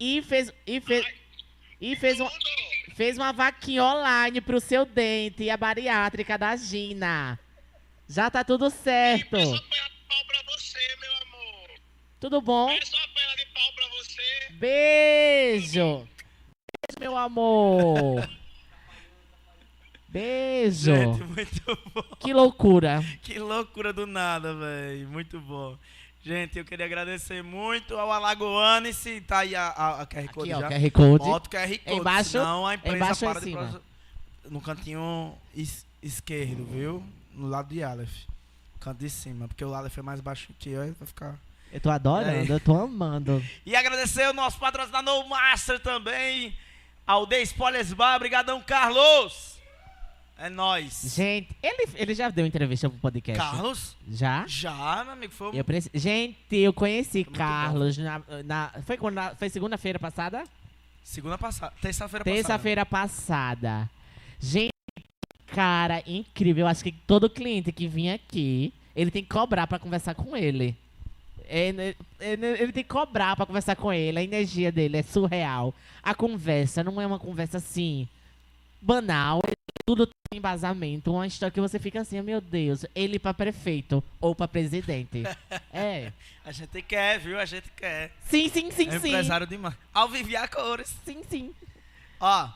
e 0.00 0.22
fez 0.22 0.52
e 0.66 0.80
fez 0.80 1.06
e 1.80 1.94
fez 1.96 2.18
um, 2.20 2.28
fez 2.94 3.16
uma 3.16 3.32
vaquinha 3.32 3.84
online 3.84 4.40
pro 4.40 4.60
seu 4.60 4.84
dente 4.84 5.44
e 5.44 5.50
a 5.50 5.56
bariátrica 5.56 6.36
da 6.36 6.56
Gina. 6.56 7.38
Já 8.08 8.30
tá 8.30 8.42
tudo 8.42 8.68
certo. 8.70 9.30
Peço 9.30 9.54
a 9.54 9.60
perna 9.62 9.88
de 9.90 10.06
pau 10.08 10.24
pra 10.26 10.42
você, 10.52 10.78
meu 11.00 11.12
amor. 11.22 11.70
Tudo 12.18 12.40
bom? 12.40 12.66
Peço 12.74 12.96
a 12.96 13.08
perna 13.14 13.36
de 13.36 13.46
pau 13.46 13.72
pra 13.74 13.86
você. 13.88 14.52
Beijo. 14.52 15.07
Beijo, 15.60 16.06
meu 17.00 17.16
amor. 17.16 18.28
Beijo. 20.08 20.94
Gente, 20.94 21.22
muito 21.24 21.78
bom. 21.94 22.02
Que 22.18 22.32
loucura. 22.32 23.04
Que 23.22 23.38
loucura 23.38 23.92
do 23.92 24.06
nada, 24.06 24.54
velho. 24.54 25.08
Muito 25.08 25.38
bom. 25.40 25.76
Gente, 26.22 26.58
eu 26.58 26.64
queria 26.64 26.86
agradecer 26.86 27.42
muito 27.42 27.94
ao 27.96 28.10
Alagoanice. 28.10 29.20
Tá 29.20 29.40
aí 29.40 29.54
a, 29.54 29.68
a, 29.68 30.02
a 30.02 30.06
QR 30.06 30.28
Code 30.32 30.52
Aqui, 30.52 30.64
ó, 30.64 30.68
já. 30.68 30.68
QR 30.80 30.90
Code. 30.90 31.24
Bota 31.24 31.46
o 31.48 31.50
QR 31.50 31.78
Code, 31.78 32.00
Embaixo- 32.00 32.30
senão 32.30 32.66
a 32.66 32.74
empresa 32.74 32.96
embaixo 32.96 33.24
em 33.24 33.28
para 33.28 33.40
de 33.40 33.44
cima? 33.46 33.82
No 34.50 34.60
cantinho 34.60 35.34
es- 35.54 35.86
esquerdo, 36.02 36.64
viu? 36.64 37.02
No 37.34 37.48
lado 37.48 37.68
de 37.68 37.82
Aleph. 37.82 38.24
Canto 38.80 38.98
de 38.98 39.10
cima, 39.10 39.46
porque 39.46 39.64
o 39.64 39.74
Aleph 39.74 39.98
é 39.98 40.02
mais 40.02 40.20
baixo 40.20 40.48
que 40.58 40.70
eu, 40.70 40.82
aí 40.82 40.90
vai 40.98 41.06
ficar... 41.06 41.38
Eu 41.72 41.80
tô 41.80 41.90
adorando, 41.90 42.52
É. 42.52 42.56
eu 42.56 42.60
tô 42.60 42.74
amando. 42.80 43.44
E 43.66 43.76
agradecer 43.76 44.28
o 44.28 44.32
nosso 44.32 44.58
patrocinador 44.58 45.26
Master 45.28 45.78
também, 45.80 46.56
ao 47.06 47.26
The 47.26 47.42
Spoilers 47.42 47.92
Bar. 47.92 48.16
Obrigadão, 48.16 48.60
Carlos! 48.62 49.58
É 50.40 50.48
nóis. 50.48 51.02
Gente, 51.16 51.48
ele, 51.60 51.88
ele 51.96 52.14
já 52.14 52.28
deu 52.30 52.46
entrevista 52.46 52.88
pro 52.88 52.98
podcast? 53.00 53.42
Carlos? 53.42 53.96
Já? 54.08 54.44
Já, 54.46 55.02
meu 55.04 55.12
amigo, 55.14 55.32
foi 55.32 55.50
Eu 55.52 55.64
preci... 55.64 55.90
Gente, 55.92 56.38
eu 56.56 56.72
conheci 56.72 57.18
Muito 57.24 57.32
Carlos 57.36 57.98
na, 57.98 58.22
na- 58.44 58.72
Foi, 58.86 58.96
quando, 58.96 59.16
na- 59.16 59.34
foi 59.34 59.48
segunda-feira 59.50 59.98
passada? 59.98 60.44
segunda 61.02 61.36
passada, 61.38 61.72
terça-feira 61.82 62.24
passada. 62.24 62.36
Terça-feira 62.36 62.86
passada. 62.86 63.90
Gente, 64.38 64.70
cara, 65.46 66.02
incrível. 66.06 66.62
Eu 66.66 66.68
acho 66.68 66.84
que 66.84 66.92
todo 66.92 67.28
cliente 67.28 67.72
que 67.72 67.88
vinha 67.88 68.14
aqui, 68.14 68.72
ele 68.94 69.10
tem 69.10 69.22
que 69.24 69.28
cobrar 69.30 69.66
pra 69.66 69.78
conversar 69.78 70.14
com 70.14 70.36
ele. 70.36 70.76
Ele, 71.48 71.96
ele- 72.20 72.46
ele 72.46 72.72
tem 72.72 72.82
que 72.84 72.88
cobrar 72.90 73.34
pra 73.34 73.46
conversar 73.46 73.74
com 73.74 73.92
ele. 73.92 74.18
A 74.18 74.22
energia 74.22 74.70
dele 74.70 74.98
é 74.98 75.02
surreal. 75.02 75.74
A 76.02 76.14
conversa 76.14 76.84
não 76.84 77.00
é 77.00 77.06
uma 77.06 77.18
conversa 77.18 77.56
assim, 77.56 78.06
banal. 78.80 79.40
é 79.46 79.52
Tudo 79.86 80.06
tem 80.06 80.38
embasamento. 80.38 81.10
Uma 81.12 81.26
história 81.26 81.50
que 81.50 81.60
você 81.60 81.78
fica 81.78 82.00
assim, 82.02 82.20
meu 82.20 82.40
Deus, 82.42 82.84
ele 82.94 83.18
pra 83.18 83.32
prefeito 83.32 84.04
ou 84.20 84.34
pra 84.34 84.46
presidente. 84.46 85.22
é. 85.72 86.12
A 86.44 86.52
gente 86.52 86.80
quer, 86.82 87.18
viu? 87.18 87.38
A 87.38 87.44
gente 87.44 87.70
quer. 87.76 88.10
Sim, 88.24 88.48
sim, 88.48 88.70
sim, 88.70 88.88
é 88.88 88.98
sim. 88.98 89.08
empresário 89.08 89.46
demais. 89.46 89.74
Alviviar 89.92 90.48
cores. 90.50 90.94
Sim, 91.04 91.22
sim. 91.28 91.54
Ó, 92.20 92.48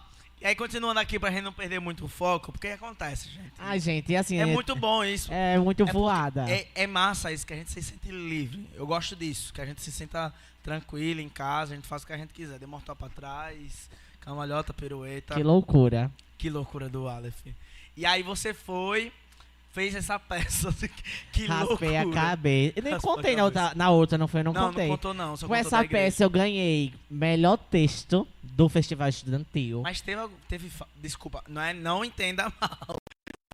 e 0.43 0.47
aí 0.47 0.57
continuando 0.57 0.99
aqui 0.99 1.21
pra 1.21 1.31
gente 1.31 1.43
não 1.43 1.53
perder 1.53 1.79
muito 1.79 2.05
o 2.05 2.09
foco, 2.09 2.51
porque 2.51 2.67
acontece, 2.67 3.29
gente. 3.29 3.53
Ai, 3.57 3.79
gente, 3.79 4.11
e 4.11 4.17
assim. 4.17 4.39
é 4.39 4.45
muito 4.45 4.75
bom 4.75 5.05
isso. 5.05 5.33
É 5.33 5.57
muito 5.57 5.85
porque 5.85 5.93
voada. 5.93 6.51
É, 6.51 6.67
é 6.75 6.85
massa 6.85 7.31
isso, 7.31 7.47
que 7.47 7.53
a 7.53 7.57
gente 7.57 7.71
se 7.71 7.81
sente 7.81 8.11
livre. 8.11 8.69
Eu 8.75 8.85
gosto 8.85 9.15
disso, 9.15 9.53
que 9.53 9.61
a 9.61 9.65
gente 9.65 9.81
se 9.81 9.93
sinta 9.93 10.35
tranquilo 10.61 11.21
em 11.21 11.29
casa, 11.29 11.75
a 11.75 11.77
gente 11.77 11.87
faz 11.87 12.03
o 12.03 12.07
que 12.09 12.13
a 12.13 12.17
gente 12.17 12.33
quiser. 12.33 12.59
Dê 12.59 12.67
mortal 12.67 12.97
pra 12.97 13.09
trás, 13.09 13.89
cambalhota, 14.21 14.75
pirueta. 14.75 15.35
Que 15.35 15.45
loucura. 15.45 16.11
Que 16.37 16.51
loucura 16.51 16.89
do 16.89 17.07
Aleph. 17.07 17.47
E 17.97 18.05
aí 18.05 18.25
você 18.25 18.53
foi, 18.53 19.13
fez 19.73 19.95
essa 19.95 20.19
peça. 20.19 20.73
que 21.33 21.47
Raspei 21.47 21.97
a 21.97 22.03
loucura. 22.03 22.21
cabeça. 22.23 22.73
Eu 22.77 22.83
nem 22.83 22.93
Raspou 22.93 23.13
a 23.13 23.17
contei 23.17 23.37
na 23.37 23.45
outra, 23.45 23.73
na 23.75 23.91
outra, 23.91 24.19
não 24.19 24.29
foi? 24.29 24.41
Eu 24.41 24.45
não, 24.45 24.53
Não, 24.53 24.69
contei. 24.69 24.87
não 24.89 24.97
contou 24.97 25.15
não, 25.15 25.37
Com 25.37 25.55
essa 25.55 25.85
peça 25.85 26.23
eu 26.25 26.31
ganhei 26.31 26.93
melhor 27.11 27.57
texto 27.57 28.27
do 28.43 28.69
Festival 28.69 29.09
Estudantil. 29.09 29.81
Mas 29.83 30.01
teve, 30.01 30.21
teve 30.49 30.71
desculpa, 30.97 31.43
não 31.49 31.61
é, 31.63 31.73
não 31.73 32.05
entenda 32.05 32.53
mal. 32.61 32.97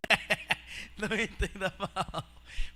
não 0.97 1.17
entenda 1.17 1.73
mal. 1.79 2.23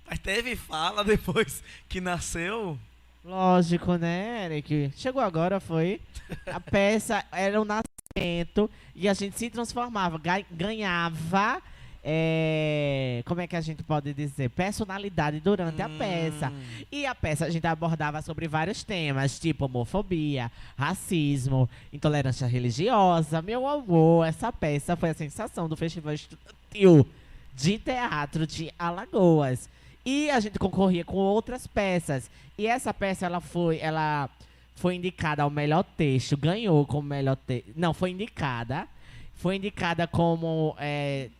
Mas 0.06 0.18
teve 0.18 0.56
fala 0.56 1.04
depois 1.04 1.62
que 1.88 2.00
nasceu. 2.00 2.78
Lógico, 3.24 3.94
né, 3.96 4.44
Eric? 4.46 4.92
Chegou 4.96 5.22
agora, 5.22 5.58
foi. 5.58 6.00
A 6.46 6.60
peça 6.60 7.24
era 7.32 7.58
um 7.60 7.64
nascimento 7.64 8.70
e 8.94 9.08
a 9.08 9.14
gente 9.14 9.38
se 9.38 9.48
transformava, 9.48 10.18
ga- 10.18 10.44
ganhava. 10.50 11.62
É, 12.06 13.22
como 13.24 13.40
é 13.40 13.46
que 13.46 13.56
a 13.56 13.62
gente 13.62 13.82
pode 13.82 14.12
dizer? 14.12 14.50
Personalidade 14.50 15.40
durante 15.40 15.80
a 15.80 15.88
peça. 15.88 16.50
Hum, 16.50 16.84
E 16.92 17.06
a 17.06 17.14
peça 17.14 17.46
a 17.46 17.50
gente 17.50 17.66
abordava 17.66 18.20
sobre 18.20 18.46
vários 18.46 18.84
temas, 18.84 19.38
tipo 19.40 19.64
homofobia, 19.64 20.52
racismo, 20.76 21.68
intolerância 21.90 22.46
religiosa. 22.46 23.40
Meu 23.40 23.66
amor, 23.66 24.26
essa 24.26 24.52
peça 24.52 24.94
foi 24.94 25.08
a 25.10 25.14
sensação 25.14 25.66
do 25.66 25.76
Festival 25.76 26.12
Estudantil 26.12 27.08
de 27.54 27.78
Teatro 27.78 28.46
de 28.46 28.70
Alagoas. 28.78 29.70
E 30.04 30.28
a 30.28 30.38
gente 30.40 30.58
concorria 30.58 31.06
com 31.06 31.16
outras 31.16 31.66
peças. 31.66 32.30
E 32.58 32.66
essa 32.66 32.92
peça 32.92 33.24
ela 33.24 33.40
foi, 33.40 33.78
ela 33.78 34.28
foi 34.74 34.96
indicada 34.96 35.42
ao 35.42 35.48
melhor 35.48 35.82
texto, 35.96 36.36
ganhou 36.36 36.84
como 36.84 37.08
melhor 37.08 37.36
texto. 37.36 37.72
Não, 37.74 37.94
foi 37.94 38.10
indicada. 38.10 38.86
Foi 39.36 39.56
indicada 39.56 40.06
como 40.06 40.76
é, 40.78 41.30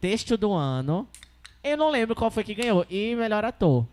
texto 0.00 0.36
do 0.36 0.52
ano. 0.52 1.08
Eu 1.62 1.76
não 1.76 1.90
lembro 1.90 2.14
qual 2.14 2.30
foi 2.30 2.44
que 2.44 2.54
ganhou. 2.54 2.86
E 2.88 3.14
melhor 3.14 3.44
ator. 3.44 3.86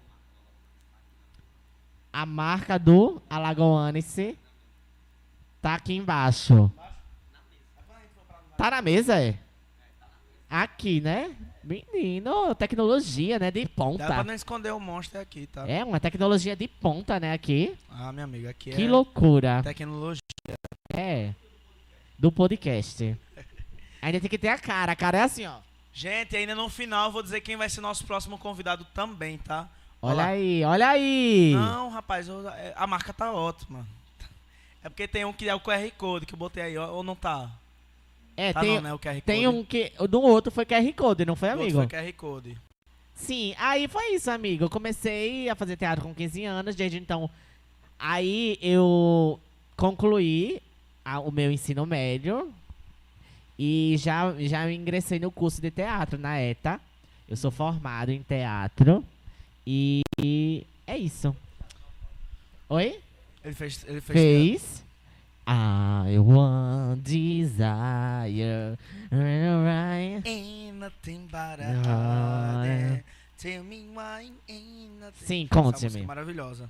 A 2.12 2.26
marca 2.26 2.78
do 2.78 3.22
Alagoanice 3.30 4.38
tá 5.62 5.74
aqui 5.76 5.94
embaixo. 5.96 6.72
Tá 8.56 8.70
na 8.70 8.82
mesa, 8.82 9.20
é? 9.20 9.38
Aqui, 10.50 11.02
né? 11.02 11.36
Menino, 11.64 12.54
tecnologia, 12.54 13.40
né? 13.40 13.50
De 13.50 13.64
Dá 13.64 13.70
pra 13.70 13.76
ponta. 13.86 14.24
não 14.24 14.34
esconder 14.34 14.72
o 14.72 14.80
monstro 14.80 15.20
aqui, 15.20 15.48
tá? 15.48 15.68
É 15.68 15.84
uma 15.84 16.00
tecnologia 16.00 16.56
de 16.56 16.68
ponta, 16.68 17.20
né? 17.20 17.34
Aqui. 17.34 17.76
Ah, 17.90 18.12
minha 18.12 18.26
amiga, 18.26 18.50
aqui 18.52 18.70
Que 18.72 18.84
é 18.84 18.88
loucura. 18.88 19.64
tecnologia. 19.64 20.20
É. 20.94 21.34
Do 22.20 22.32
podcast. 22.32 23.18
Ainda 24.02 24.20
tem 24.20 24.30
que 24.30 24.38
ter 24.38 24.50
a 24.50 24.60
cara. 24.60 24.92
A 24.92 24.96
cara 24.96 25.18
é 25.18 25.22
assim, 25.22 25.48
ó. 25.48 25.56
Gente, 25.94 26.36
ainda 26.36 26.56
no 26.56 26.70
final 26.70 27.06
eu 27.08 27.12
vou 27.12 27.22
dizer 27.24 27.42
quem 27.42 27.56
vai 27.56 27.70
ser 27.70 27.82
nosso 27.82 28.06
próximo 28.06 28.38
convidado 28.38 28.86
também, 28.94 29.38
tá? 29.38 29.70
Olha 30.02 30.16
lá. 30.16 30.26
aí, 30.28 30.64
olha 30.66 30.90
aí. 30.90 31.54
Não, 31.56 31.90
rapaz, 31.90 32.28
eu- 32.28 32.50
é, 32.50 32.74
a 32.76 32.86
marca 32.88 33.14
tá 33.14 33.32
ótima. 33.32 33.86
É 34.84 34.90
porque 34.90 35.08
tem 35.08 35.24
um 35.24 35.32
que 35.32 35.48
é 35.48 35.56
o 35.56 35.60
QR 35.62 35.90
Code 35.98 36.26
que 36.26 36.34
eu 36.34 36.38
botei 36.38 36.64
aí, 36.64 36.78
ó, 36.78 36.92
ou 36.92 37.04
não 37.04 37.16
tá? 37.16 37.50
É, 38.36 38.52
Tá 38.52 38.62
tem, 38.62 38.76
não, 38.76 38.82
né? 38.82 38.94
O 38.94 39.00
QR 39.00 39.14
Code. 39.14 39.22
tem 39.22 39.48
um 39.48 39.64
que. 39.64 39.94
O 40.00 40.08
do 40.08 40.20
outro 40.22 40.52
foi 40.52 40.66
QR 40.66 40.92
Code, 40.94 41.24
não 41.26 41.36
foi, 41.36 41.50
amigo? 41.50 41.78
Foi 41.78 41.88
QR 41.88 42.12
Code. 42.14 42.58
Sim, 43.16 43.54
aí 43.58 43.88
foi 43.88 44.16
isso, 44.16 44.30
amigo. 44.32 44.66
Eu 44.66 44.70
comecei 44.70 45.48
a 45.48 45.56
fazer 45.56 45.78
teatro 45.78 46.04
com 46.04 46.14
15 46.14 46.44
anos, 46.44 46.76
desde 46.76 46.98
então. 46.98 47.30
Aí 48.00 48.58
eu 48.62 49.40
concluí 49.78 50.62
a- 51.06 51.20
o 51.20 51.32
meu 51.32 51.52
ensino 51.52 51.86
médio 51.86 52.52
e 53.58 53.96
já, 53.98 54.34
já 54.40 54.72
ingressei 54.72 55.20
no 55.20 55.32
curso 55.32 55.62
de 55.62 55.70
teatro 55.72 56.18
na 56.18 56.40
ETA. 56.40 56.80
Eu 57.28 57.36
sou 57.38 57.52
formado 57.52 58.10
em 58.12 58.22
teatro 58.22 59.04
e 59.66 60.02
é 60.86 60.98
isso. 60.98 61.36
Oi? 62.70 63.00
Ele 63.44 63.54
fez. 63.54 63.86
Ele 63.88 64.02
fez. 64.02 64.20
Fez. 64.20 64.84
I 65.48 66.18
want 66.20 67.00
desire. 67.02 68.78
Ain't 70.26 70.74
nothing 70.80 71.28
but 71.28 71.60
a 71.60 71.82
Ah, 71.86 72.64
é. 72.68 73.04
Tell 73.38 73.64
me 73.64 73.90
why 73.94 74.32
ain't 74.48 75.00
nothing. 75.02 75.26
Sim, 75.26 75.48
conte-me. 75.48 76.02
é 76.02 76.06
maravilhosa. 76.06 76.70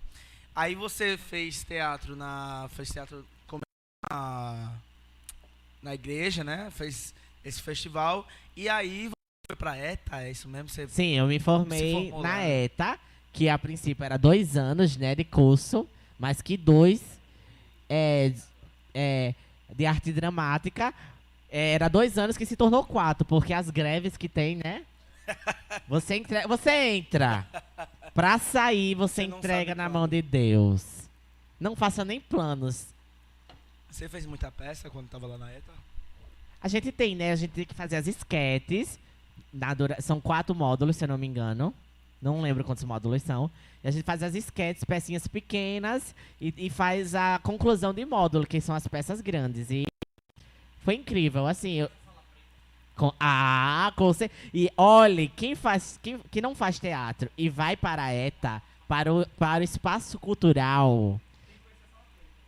Aí 0.55 0.73
você 0.75 1.17
fez 1.17 1.63
teatro 1.63 2.15
na. 2.15 2.67
Fez 2.73 2.89
teatro 2.89 3.23
como- 3.47 3.61
na, 4.09 4.71
na 5.83 5.93
igreja, 5.93 6.43
né? 6.43 6.69
Fez 6.71 7.13
esse 7.43 7.61
festival. 7.61 8.27
E 8.55 8.69
aí 8.69 9.09
você 9.09 9.47
foi 9.47 9.55
pra 9.55 9.77
ETA, 9.77 10.23
é 10.23 10.31
isso 10.31 10.47
mesmo? 10.47 10.69
Você 10.69 10.87
Sim, 10.87 11.17
eu 11.17 11.27
me 11.27 11.39
formei 11.39 12.11
na 12.11 12.17
lá. 12.17 12.47
ETA, 12.47 12.99
que 13.31 13.49
a 13.49 13.57
princípio 13.59 14.03
era 14.03 14.17
dois 14.17 14.55
anos, 14.55 14.95
né, 14.95 15.13
de 15.13 15.23
curso, 15.23 15.87
mas 16.17 16.41
que 16.41 16.55
dois 16.55 17.01
é, 17.89 18.33
é, 18.93 19.35
de 19.75 19.85
arte 19.85 20.11
dramática 20.11 20.93
é, 21.51 21.73
era 21.73 21.87
dois 21.87 22.17
anos 22.17 22.37
que 22.37 22.45
se 22.45 22.55
tornou 22.55 22.83
quatro, 22.83 23.25
porque 23.25 23.53
as 23.53 23.69
greves 23.69 24.17
que 24.17 24.29
tem, 24.29 24.55
né? 24.55 24.83
Você, 25.87 26.15
entre, 26.15 26.45
você 26.47 26.71
entra. 26.95 27.47
Pra 28.13 28.37
sair, 28.37 28.93
você, 28.93 29.25
Você 29.25 29.35
entrega 29.35 29.73
na 29.73 29.89
mão 29.89 30.07
de 30.07 30.21
Deus. 30.21 31.09
Não 31.59 31.75
faça 31.75 32.05
nem 32.05 32.19
planos. 32.19 32.92
Você 33.93 34.09
fez 34.09 34.25
muita 34.25 34.51
peça 34.51 34.89
quando 34.89 35.07
tava 35.07 35.27
lá 35.27 35.37
na 35.37 35.51
ETA? 35.51 35.71
A 36.59 36.67
gente 36.67 36.91
tem, 36.91 37.15
né? 37.15 37.31
A 37.31 37.35
gente 37.35 37.51
tem 37.51 37.63
que 37.63 37.75
fazer 37.75 37.95
as 37.95 38.07
esquetes. 38.07 38.97
Dura... 39.77 40.01
São 40.01 40.19
quatro 40.19 40.55
módulos, 40.55 40.95
se 40.95 41.03
eu 41.03 41.07
não 41.07 41.17
me 41.17 41.27
engano. 41.27 41.71
Não 42.19 42.41
lembro 42.41 42.63
quantos 42.63 42.83
módulos 42.83 43.21
são. 43.21 43.51
E 43.83 43.87
a 43.87 43.91
gente 43.91 44.03
faz 44.03 44.23
as 44.23 44.33
esquetes, 44.33 44.83
pecinhas 44.83 45.27
pequenas, 45.27 46.15
e, 46.41 46.51
e 46.57 46.69
faz 46.71 47.13
a 47.13 47.39
conclusão 47.43 47.93
de 47.93 48.03
módulo, 48.03 48.47
que 48.47 48.59
são 48.59 48.73
as 48.73 48.87
peças 48.87 49.21
grandes. 49.21 49.69
E 49.69 49.85
foi 50.79 50.95
incrível, 50.95 51.45
assim. 51.45 51.73
Eu... 51.73 51.91
Com... 52.95 53.13
Ah, 53.19 53.93
com 53.95 54.11
cer- 54.11 54.31
E 54.51 54.71
olhe, 54.75 55.27
quem, 55.27 55.53
faz, 55.53 55.99
quem, 56.01 56.17
quem 56.31 56.41
não 56.41 56.55
faz 56.55 56.79
teatro 56.79 57.29
e 57.37 57.47
vai 57.47 57.77
para 57.77 58.05
a 58.05 58.11
ETA, 58.13 58.59
para 58.87 59.13
o, 59.13 59.23
para 59.37 59.61
o 59.61 59.63
espaço 59.63 60.17
cultural. 60.17 61.21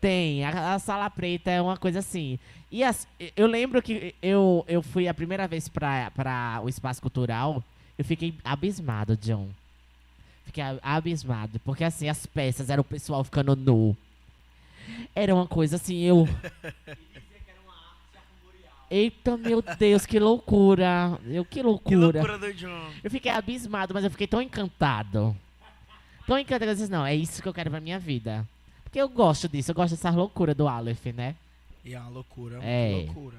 Tem, 0.02 0.44
a, 0.46 0.76
a 0.76 0.80
sala 0.80 1.10
preta 1.10 1.50
é 1.52 1.62
uma 1.62 1.78
coisa 1.78 2.00
assim. 2.00 2.38
E 2.72 2.84
as- 2.84 3.08
eu 3.36 3.48
lembro 3.48 3.82
que 3.82 4.14
eu, 4.22 4.64
eu 4.68 4.82
fui 4.82 5.08
a 5.08 5.14
primeira 5.14 5.48
vez 5.48 5.68
pra 5.68 6.12
o 6.64 6.70
espaço 6.70 7.02
cultural, 7.02 7.64
eu 7.98 8.04
fiquei 8.06 8.34
abismado, 8.44 9.16
John. 9.18 9.48
Fiquei 10.46 10.64
abismado, 10.82 11.60
porque 11.62 11.84
assim, 11.84 12.08
as 12.08 12.26
peças 12.26 12.70
eram 12.70 12.82
o 12.82 12.84
pessoal 12.86 13.24
ficando 13.24 13.56
nu. 13.56 13.96
Era 15.16 15.34
uma 15.34 15.48
coisa 15.48 15.78
assim, 15.78 16.02
eu. 16.02 16.28
Eita, 18.90 19.36
meu 19.36 19.64
Deus, 19.80 20.06
que 20.06 20.20
loucura! 20.20 21.20
Eu, 21.26 21.44
que 21.44 21.56
Que 21.56 21.64
loucura! 21.64 21.98
loucura 22.20 22.38
do 22.38 22.54
John. 22.54 22.90
Eu 23.04 23.10
fiquei 23.10 23.32
abismado, 23.32 23.94
mas 23.94 24.04
eu 24.04 24.12
fiquei 24.12 24.28
tão 24.28 24.42
encantado. 24.42 25.36
Tão 26.28 26.38
encantado 26.38 26.66
que 26.66 26.70
eu 26.72 26.76
disse, 26.76 26.92
não, 26.92 27.06
é 27.06 27.16
isso 27.16 27.42
que 27.42 27.48
eu 27.48 27.54
quero 27.54 27.72
pra 27.72 27.80
minha 27.80 27.98
vida. 28.00 28.48
Porque 28.96 29.02
eu 29.02 29.10
gosto 29.10 29.50
disso, 29.50 29.72
eu 29.72 29.76
gosto 29.76 29.94
dessa 29.94 30.10
loucura 30.10 30.56
do 30.56 30.70
Aleph, 30.70 31.08
né? 31.08 31.36
E 31.84 31.94
é 31.94 32.00
uma 32.00 32.08
loucura, 32.08 32.64
É. 32.64 32.94
uma 32.94 32.98
loucura. 33.04 33.38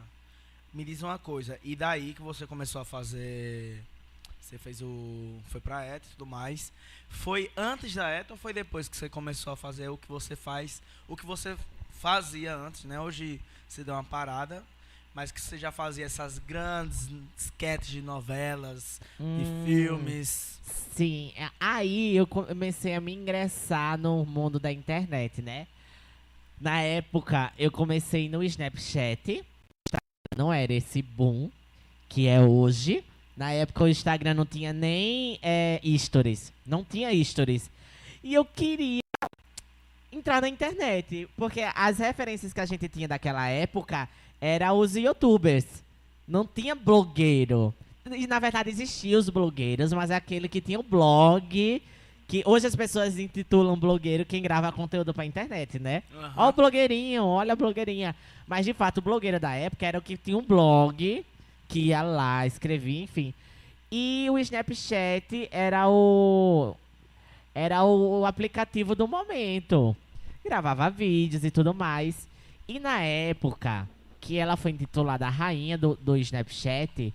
Me 0.75 0.85
diz 0.85 1.03
uma 1.03 1.19
coisa, 1.19 1.59
e 1.65 1.75
daí 1.75 2.13
que 2.13 2.21
você 2.21 2.47
começou 2.47 2.83
a 2.83 2.85
fazer. 2.85 3.83
Você 4.39 4.59
fez 4.59 4.83
o. 4.83 5.41
Foi 5.49 5.59
pra 5.59 5.83
ETA 5.83 6.05
e 6.07 6.11
tudo 6.11 6.27
mais. 6.27 6.71
Foi 7.09 7.51
antes 7.57 7.95
da 7.95 8.07
ETA 8.11 8.35
ou 8.35 8.37
foi 8.39 8.53
depois 8.53 8.87
que 8.87 8.99
você 8.99 9.09
começou 9.09 9.51
a 9.51 9.57
fazer 9.57 9.89
o 9.89 9.97
que 9.97 10.07
você 10.09 10.37
faz? 10.37 10.83
O 11.09 11.17
que 11.17 11.25
você 11.25 11.57
fazia 12.03 12.55
antes, 12.55 12.85
né? 12.85 13.01
Hoje 13.01 13.41
você 13.67 13.83
deu 13.83 13.95
uma 13.95 14.05
parada, 14.05 14.63
mas 15.17 15.33
que 15.33 15.41
você 15.41 15.57
já 15.57 15.73
fazia 15.73 16.05
essas 16.05 16.39
grandes 16.39 17.09
sketches 17.39 17.89
de 17.89 18.03
novelas, 18.03 19.01
Hum, 19.19 19.39
de 19.39 19.65
filmes. 19.65 20.61
Sim, 20.95 21.33
é- 21.35 21.49
aí 21.59 22.15
eu 22.15 22.27
comecei 22.27 22.95
a 22.95 23.01
me 23.01 23.15
ingressar 23.15 23.97
no 23.97 24.27
mundo 24.27 24.61
da 24.61 24.71
internet, 24.71 25.41
né? 25.41 25.67
Na 26.61 26.83
época, 26.83 27.51
eu 27.59 27.71
comecei 27.71 28.29
no 28.29 28.45
Snapchat. 28.45 29.43
Não 30.37 30.53
era 30.53 30.75
esse 30.75 31.01
boom 31.01 31.51
que 32.11 32.27
é 32.29 32.39
hoje. 32.39 33.03
Na 33.35 33.53
época, 33.53 33.85
o 33.85 33.89
Instagram 33.89 34.35
não 34.35 34.45
tinha 34.45 34.75
nem 34.75 35.39
é, 35.41 35.81
stories. 35.97 36.53
Não 36.67 36.85
tinha 36.85 37.11
stories. 37.25 37.71
E 38.23 38.35
eu 38.35 38.45
queria 38.45 39.01
entrar 40.13 40.43
na 40.43 40.49
internet. 40.49 41.27
Porque 41.39 41.63
as 41.75 41.99
referências 42.01 42.53
que 42.53 42.61
a 42.61 42.67
gente 42.67 42.87
tinha 42.87 43.09
daquela 43.09 43.49
época 43.49 44.07
eram 44.41 44.79
os 44.79 44.97
youtubers. 44.97 45.85
Não 46.27 46.47
tinha 46.47 46.75
blogueiro. 46.75 47.75
E 48.15 48.27
na 48.27 48.39
verdade 48.39 48.71
existiam 48.71 49.19
os 49.19 49.29
blogueiros, 49.29 49.93
mas 49.93 50.11
é 50.11 50.17
aquele 50.17 50.49
que 50.49 50.61
tinha 50.61 50.79
o 50.79 50.83
blog. 50.83 51.83
Que 52.29 52.43
hoje 52.45 52.67
as 52.67 52.75
pessoas 52.75 53.19
intitulam 53.19 53.79
blogueiro 53.79 54.25
quem 54.25 54.43
grava 54.43 54.73
conteúdo 54.73 55.15
pra 55.15 55.25
internet, 55.25 55.79
né? 55.79 56.03
Aham. 56.13 56.33
Ó 56.37 56.49
o 56.49 56.53
blogueirinho, 56.53 57.25
olha 57.25 57.53
a 57.53 57.57
blogueirinha. 57.57 58.17
Mas 58.49 58.67
de 58.67 58.73
fato, 58.73 58.99
o 58.99 59.03
blogueiro 59.03 59.39
da 59.39 59.55
época 59.55 59.87
era 59.87 59.99
o 59.99 60.03
que 60.03 60.17
tinha 60.17 60.37
um 60.37 60.43
blog, 60.43 61.25
que 61.69 61.81
ia 61.81 62.03
lá, 62.03 62.45
escrevia, 62.45 63.05
enfim. 63.05 63.33
E 63.91 64.27
o 64.31 64.39
Snapchat 64.39 65.49
era 65.53 65.89
o. 65.89 66.75
Era 67.55 67.85
o 67.85 68.27
aplicativo 68.27 68.97
do 68.97 69.07
momento. 69.07 69.97
Gravava 70.45 70.91
vídeos 70.91 71.45
e 71.45 71.51
tudo 71.51 71.73
mais. 71.73 72.29
E 72.69 72.81
na 72.81 73.01
época 73.01 73.89
que 74.27 74.39
ela 74.39 74.57
foi 74.57 74.73
intitulada 74.73 75.29
rainha 75.29 75.79
do, 75.79 75.95
do 76.03 76.17
Snapchat, 76.17 77.15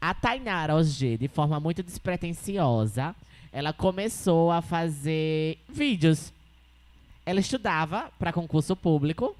a 0.00 0.12
Tainara 0.12 0.74
OG, 0.74 1.16
de 1.16 1.28
forma 1.28 1.60
muito 1.60 1.84
despretensiosa, 1.84 3.14
ela 3.52 3.72
começou 3.72 4.50
a 4.50 4.60
fazer 4.60 5.56
vídeos. 5.68 6.32
Ela 7.24 7.38
estudava 7.38 8.10
para 8.18 8.32
concurso 8.32 8.74
público 8.74 9.36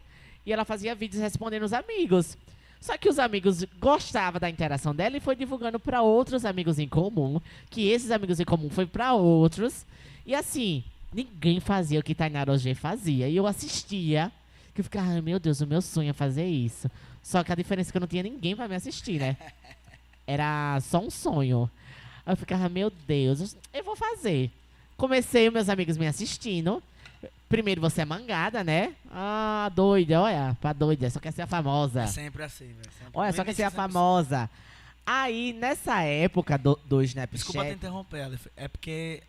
e 0.46 0.52
ela 0.52 0.64
fazia 0.64 0.94
vídeos 0.94 1.20
respondendo 1.20 1.64
os 1.64 1.72
amigos. 1.72 2.38
Só 2.80 2.96
que 2.96 3.08
os 3.08 3.18
amigos 3.18 3.64
gostavam 3.80 4.38
da 4.38 4.48
interação 4.48 4.94
dela 4.94 5.16
e 5.16 5.20
foi 5.20 5.34
divulgando 5.34 5.80
para 5.80 6.02
outros 6.02 6.44
amigos 6.44 6.78
em 6.78 6.86
comum, 6.86 7.40
que 7.68 7.88
esses 7.88 8.12
amigos 8.12 8.38
em 8.38 8.44
comum 8.44 8.70
foi 8.70 8.86
para 8.86 9.12
outros. 9.14 9.84
E 10.24 10.36
assim, 10.36 10.84
ninguém 11.12 11.58
fazia 11.58 11.98
o 11.98 12.02
que 12.02 12.14
Tainara 12.14 12.52
OG 12.52 12.76
fazia. 12.76 13.28
E 13.28 13.34
eu 13.34 13.44
assistia, 13.44 14.30
que 14.72 14.80
eu 14.80 14.84
ficava, 14.84 15.08
"Ai, 15.08 15.20
meu 15.20 15.40
Deus, 15.40 15.60
o 15.60 15.66
meu 15.66 15.82
sonho 15.82 16.10
é 16.10 16.12
fazer 16.12 16.46
isso. 16.46 16.88
Só 17.22 17.42
que 17.44 17.52
a 17.52 17.54
diferença 17.54 17.90
é 17.90 17.92
que 17.92 17.96
eu 17.96 18.00
não 18.00 18.08
tinha 18.08 18.22
ninguém 18.22 18.56
para 18.56 18.68
me 18.68 18.74
assistir, 18.74 19.20
né? 19.20 19.36
Era 20.26 20.78
só 20.80 20.98
um 20.98 21.10
sonho. 21.10 21.70
Aí 22.24 22.32
eu 22.32 22.36
ficava, 22.36 22.68
meu 22.68 22.90
Deus, 22.90 23.56
eu 23.72 23.84
vou 23.84 23.96
fazer. 23.96 24.50
Comecei, 24.96 25.50
meus 25.50 25.68
amigos 25.68 25.96
me 25.96 26.06
assistindo. 26.06 26.82
Primeiro 27.48 27.80
você 27.80 28.02
é 28.02 28.04
mangada, 28.04 28.62
né? 28.62 28.94
Ah, 29.10 29.70
doida, 29.74 30.20
olha, 30.20 30.56
pra 30.60 30.72
doida, 30.74 31.08
só 31.08 31.18
quer 31.18 31.32
ser 31.32 31.42
a 31.42 31.46
famosa. 31.46 32.02
É 32.02 32.06
sempre 32.06 32.42
assim, 32.42 32.66
velho. 32.66 32.90
sempre. 32.98 33.12
Olha, 33.14 33.32
só 33.32 33.44
quer 33.44 33.54
ser 33.54 33.62
a 33.62 33.70
sempre 33.70 33.82
famosa. 33.82 34.50
Aí, 35.06 35.54
nessa 35.54 36.02
época 36.02 36.58
do, 36.58 36.78
do 36.84 37.02
Snapchat. 37.02 37.38
Desculpa 37.38 37.64
te 37.64 37.72
interromper, 37.72 38.22
Aleph. 38.24 38.46
É 38.54 38.68
porque, 38.68 39.22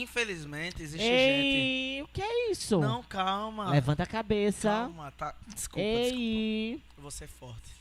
infelizmente, 0.00 0.82
existe 0.82 1.04
gente. 1.04 1.12
Ei, 1.16 2.02
o 2.02 2.08
que 2.08 2.22
é 2.22 2.50
isso? 2.50 2.78
Não, 2.80 3.02
calma. 3.02 3.70
Levanta 3.70 4.02
a 4.02 4.06
cabeça. 4.06 4.68
Calma, 4.68 5.10
tá. 5.12 5.34
Desculpa, 5.46 5.54
desculpa. 5.54 5.80
Ei, 5.80 6.80
Você 6.98 7.24
é 7.24 7.26
forte. 7.26 7.74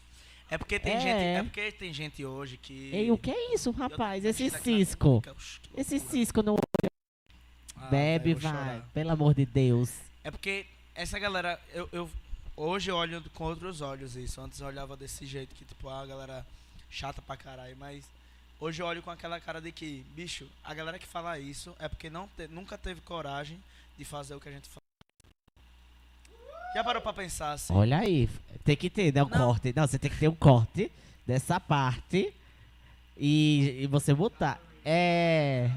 É 0.50 0.58
porque 0.58 0.80
tem 0.80 0.94
É. 0.94 1.00
gente. 1.00 1.24
É 1.40 1.44
porque 1.44 1.72
tem 1.72 1.94
gente 1.94 2.24
hoje 2.26 2.58
que. 2.58 2.90
ei, 2.94 3.10
o 3.12 3.18
que 3.18 3.32
é 3.32 3.54
isso, 3.56 3.72
rapaz? 3.72 4.24
eu 4.24 4.30
Esse 4.32 4.50
cisco. 4.50 5.10
boca, 5.16 5.36
Esse 5.76 6.00
cisco 6.00 6.44
no 6.44 6.56
Ah, 7.76 7.88
bebe, 7.88 8.34
vai. 8.34 8.52
chorar. 8.52 8.90
Pelo 8.94 9.12
amor 9.12 9.34
de 9.34 9.46
Deus. 9.46 9.92
É 10.24 10.30
porque 10.32 10.66
essa 10.96 11.18
galera, 11.20 11.60
eu, 11.74 11.90
eu 11.92 12.10
hoje 12.56 12.92
eu 12.92 12.96
olho 12.96 13.24
com 13.34 13.46
outros 13.46 13.82
olhos 13.82 14.16
isso. 14.16 14.40
Antes 14.42 14.60
eu 14.60 14.68
olhava 14.68 14.96
desse 14.96 15.26
jeito, 15.26 15.54
que 15.56 15.66
tipo, 15.66 15.90
ah, 15.90 16.02
a 16.02 16.06
galera 16.06 16.46
chata 16.90 17.22
pra 17.22 17.36
caralho, 17.36 17.76
mas 17.78 18.06
hoje 18.64 18.82
eu 18.82 18.86
olho 18.86 19.02
com 19.04 19.12
aquela 19.12 19.40
cara 19.40 19.60
de 19.62 19.72
que, 19.72 20.06
bicho, 20.16 20.48
a 20.64 20.74
galera 20.74 20.98
que 20.98 21.06
fala 21.06 21.38
isso 21.38 21.76
é 21.80 21.88
porque 21.90 22.10
não 22.10 22.28
te- 22.30 22.48
nunca 22.48 22.78
teve 22.78 23.02
coragem 23.02 23.62
de 23.98 24.06
fazer 24.06 24.36
o 24.36 24.40
que 24.40 24.48
a 24.50 24.52
gente 24.52 24.70
faz. 24.70 24.78
Já 26.74 26.84
parou 26.84 27.02
pra 27.02 27.14
pensar 27.14 27.52
assim? 27.52 27.74
Olha 27.74 28.00
aí, 28.00 28.30
tem 28.64 28.76
que 28.76 28.90
ter, 28.90 29.14
né? 29.14 29.22
O 29.22 29.28
Não. 29.30 29.38
corte. 29.38 29.74
Não, 29.76 29.86
você 29.86 30.00
tem 30.00 30.10
que 30.10 30.18
ter 30.18 30.28
um 30.28 30.36
corte 30.36 30.92
dessa 31.28 31.60
parte 31.60 32.34
e, 33.18 33.82
e 33.84 33.88
você 33.88 34.14
botar. 34.14 34.60
É. 34.84 35.70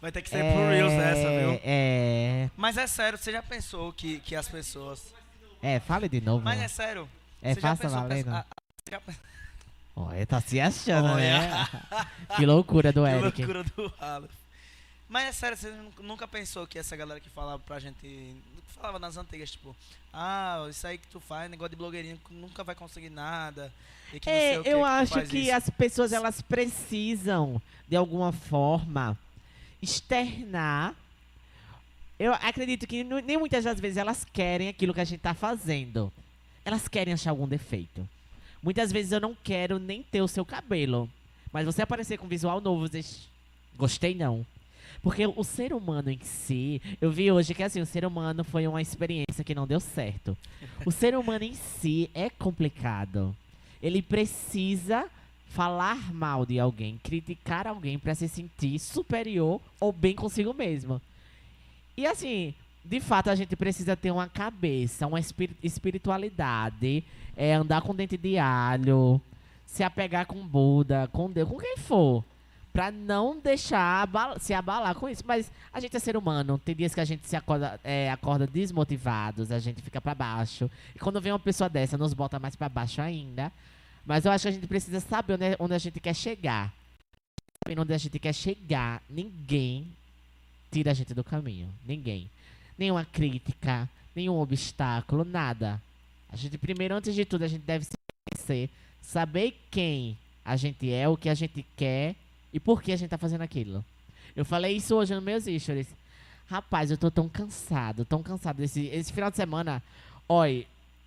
Vai 0.00 0.10
ter 0.10 0.22
que 0.22 0.30
ser 0.30 0.42
é, 0.42 0.52
pro 0.52 0.68
Reels 0.70 0.92
essa, 0.92 1.28
viu? 1.40 1.60
É. 1.62 2.50
Mas 2.56 2.78
é 2.78 2.86
sério, 2.86 3.18
você 3.18 3.30
já 3.30 3.42
pensou 3.42 3.92
que, 3.92 4.18
que 4.20 4.34
as 4.34 4.48
pessoas. 4.48 5.14
É, 5.62 5.78
fale 5.78 6.08
de 6.08 6.20
novo. 6.22 6.42
Mas 6.42 6.58
é 6.60 6.68
sério. 6.68 7.06
é 7.42 7.54
faça 7.54 7.82
pensou 7.82 8.00
valendo. 8.00 8.24
pensa- 8.24 8.46
já 8.90 9.00
Olha, 9.94 10.26
tá 10.26 10.40
se 10.40 10.60
achando, 10.60 11.08
Olha. 11.08 11.40
né? 11.40 11.68
que 12.36 12.46
loucura 12.46 12.92
do 12.92 13.02
Que 13.06 13.10
Eric. 13.10 13.44
loucura 13.44 13.64
do 13.64 13.92
Aleph. 13.98 14.30
Mas 15.08 15.28
é 15.28 15.32
sério, 15.32 15.56
você 15.56 15.70
nu- 15.70 15.92
nunca 16.04 16.26
pensou 16.28 16.66
que 16.66 16.78
essa 16.78 16.96
galera 16.96 17.20
que 17.20 17.28
falava 17.28 17.58
pra 17.58 17.78
gente. 17.80 18.34
Falava 18.76 18.98
nas 18.98 19.16
antigas, 19.18 19.50
tipo, 19.50 19.76
ah, 20.12 20.66
isso 20.70 20.86
aí 20.86 20.96
que 20.96 21.06
tu 21.08 21.20
faz, 21.20 21.50
negócio 21.50 21.70
de 21.70 21.76
blogueirinho, 21.76 22.16
que 22.16 22.32
nunca 22.32 22.64
vai 22.64 22.74
conseguir 22.74 23.10
nada. 23.10 23.70
Que 24.10 24.30
É, 24.30 24.52
que, 24.62 24.68
eu 24.70 24.78
que 24.78 24.84
acho 24.84 25.22
que 25.26 25.38
isso. 25.38 25.52
as 25.54 25.68
pessoas 25.70 26.12
elas 26.12 26.40
precisam 26.40 27.60
de 27.88 27.94
alguma 27.96 28.32
forma 28.32 29.18
externar. 29.82 30.94
Eu 32.18 32.32
acredito 32.34 32.86
que 32.86 33.02
nem 33.02 33.36
muitas 33.38 33.64
das 33.64 33.78
vezes 33.80 33.96
elas 33.96 34.24
querem 34.32 34.68
aquilo 34.68 34.94
que 34.94 35.00
a 35.00 35.04
gente 35.04 35.20
tá 35.20 35.34
fazendo. 35.34 36.12
Elas 36.64 36.86
querem 36.88 37.12
achar 37.14 37.30
algum 37.30 37.48
defeito. 37.48 38.08
Muitas 38.62 38.92
vezes 38.92 39.12
eu 39.12 39.20
não 39.20 39.34
quero 39.34 39.78
nem 39.78 40.02
ter 40.02 40.20
o 40.20 40.28
seu 40.28 40.44
cabelo. 40.44 41.08
Mas 41.52 41.66
você 41.66 41.82
aparecer 41.82 42.18
com 42.18 42.28
visual 42.28 42.60
novo, 42.60 42.88
você... 42.88 43.04
gostei 43.76 44.14
não. 44.14 44.44
Porque 45.02 45.26
o 45.26 45.42
ser 45.42 45.72
humano 45.72 46.10
em 46.10 46.20
si, 46.20 46.80
eu 47.00 47.10
vi 47.10 47.32
hoje 47.32 47.54
que 47.54 47.62
assim, 47.62 47.80
o 47.80 47.86
ser 47.86 48.04
humano 48.04 48.44
foi 48.44 48.66
uma 48.66 48.82
experiência 48.82 49.44
que 49.44 49.54
não 49.54 49.66
deu 49.66 49.80
certo. 49.80 50.36
O 50.84 50.90
ser 50.90 51.16
humano 51.16 51.44
em 51.44 51.54
si 51.54 52.10
é 52.12 52.28
complicado. 52.28 53.34
Ele 53.82 54.02
precisa 54.02 55.08
falar 55.48 56.12
mal 56.12 56.44
de 56.44 56.60
alguém, 56.60 57.00
criticar 57.02 57.66
alguém 57.66 57.98
pra 57.98 58.14
se 58.14 58.28
sentir 58.28 58.78
superior 58.78 59.60
ou 59.80 59.90
bem 59.92 60.14
consigo 60.14 60.52
mesmo. 60.52 61.00
E 61.96 62.06
assim, 62.06 62.54
de 62.84 63.00
fato 63.00 63.30
a 63.30 63.34
gente 63.34 63.54
precisa 63.56 63.96
ter 63.96 64.10
uma 64.10 64.28
cabeça, 64.28 65.06
uma 65.06 65.20
espiri- 65.20 65.56
espiritualidade, 65.62 67.04
é, 67.36 67.54
andar 67.54 67.82
com 67.82 67.94
dente 67.94 68.16
de 68.16 68.38
alho, 68.38 69.20
se 69.66 69.82
apegar 69.82 70.26
com 70.26 70.46
Buda, 70.46 71.08
com 71.12 71.30
Deus, 71.30 71.48
com 71.48 71.58
quem 71.58 71.76
for. 71.76 72.24
Pra 72.72 72.90
não 72.92 73.38
deixar 73.40 74.02
abala- 74.02 74.38
se 74.38 74.54
abalar 74.54 74.94
com 74.94 75.08
isso. 75.08 75.24
Mas 75.26 75.50
a 75.72 75.80
gente 75.80 75.96
é 75.96 75.98
ser 75.98 76.16
humano. 76.16 76.56
Tem 76.56 76.74
dias 76.74 76.94
que 76.94 77.00
a 77.00 77.04
gente 77.04 77.26
se 77.26 77.34
acorda, 77.34 77.80
é, 77.82 78.08
acorda 78.10 78.46
desmotivados, 78.46 79.50
a 79.50 79.58
gente 79.58 79.82
fica 79.82 80.00
pra 80.00 80.14
baixo. 80.14 80.70
E 80.94 80.98
quando 80.98 81.20
vem 81.20 81.32
uma 81.32 81.38
pessoa 81.38 81.68
dessa, 81.68 81.98
nos 81.98 82.14
bota 82.14 82.38
mais 82.38 82.54
pra 82.54 82.68
baixo 82.68 83.02
ainda. 83.02 83.50
Mas 84.06 84.24
eu 84.24 84.30
acho 84.30 84.42
que 84.42 84.48
a 84.48 84.52
gente 84.52 84.66
precisa 84.68 85.00
saber 85.00 85.34
onde, 85.34 85.56
onde 85.58 85.74
a 85.74 85.78
gente 85.78 85.98
quer 85.98 86.14
chegar. 86.14 86.72
Sabendo 87.64 87.82
onde 87.82 87.92
a 87.92 87.98
gente 87.98 88.18
quer 88.20 88.32
chegar, 88.32 89.02
ninguém 89.10 89.88
tira 90.70 90.92
a 90.92 90.94
gente 90.94 91.12
do 91.12 91.24
caminho. 91.24 91.68
Ninguém. 91.84 92.30
Nenhuma 92.80 93.04
crítica, 93.04 93.86
nenhum 94.16 94.40
obstáculo, 94.40 95.22
nada. 95.22 95.78
A 96.30 96.34
gente, 96.34 96.56
primeiro, 96.56 96.94
antes 96.94 97.14
de 97.14 97.26
tudo, 97.26 97.44
a 97.44 97.46
gente 97.46 97.60
deve 97.60 97.84
se 97.84 97.92
conhecer, 98.32 98.70
saber 99.02 99.54
quem 99.70 100.16
a 100.42 100.56
gente 100.56 100.90
é, 100.90 101.06
o 101.06 101.14
que 101.14 101.28
a 101.28 101.34
gente 101.34 101.62
quer 101.76 102.16
e 102.50 102.58
por 102.58 102.82
que 102.82 102.90
a 102.90 102.96
gente 102.96 103.10
tá 103.10 103.18
fazendo 103.18 103.42
aquilo. 103.42 103.84
Eu 104.34 104.46
falei 104.46 104.74
isso 104.76 104.96
hoje 104.96 105.14
nos 105.14 105.22
meus 105.22 105.44
stories. 105.44 105.94
Rapaz, 106.48 106.90
eu 106.90 106.96
tô 106.96 107.10
tão 107.10 107.28
cansado, 107.28 108.06
tão 108.06 108.22
cansado 108.22 108.56
desse 108.56 108.86
esse 108.86 109.12
final 109.12 109.30
de 109.30 109.36
semana. 109.36 109.82
Olha, 110.26 110.64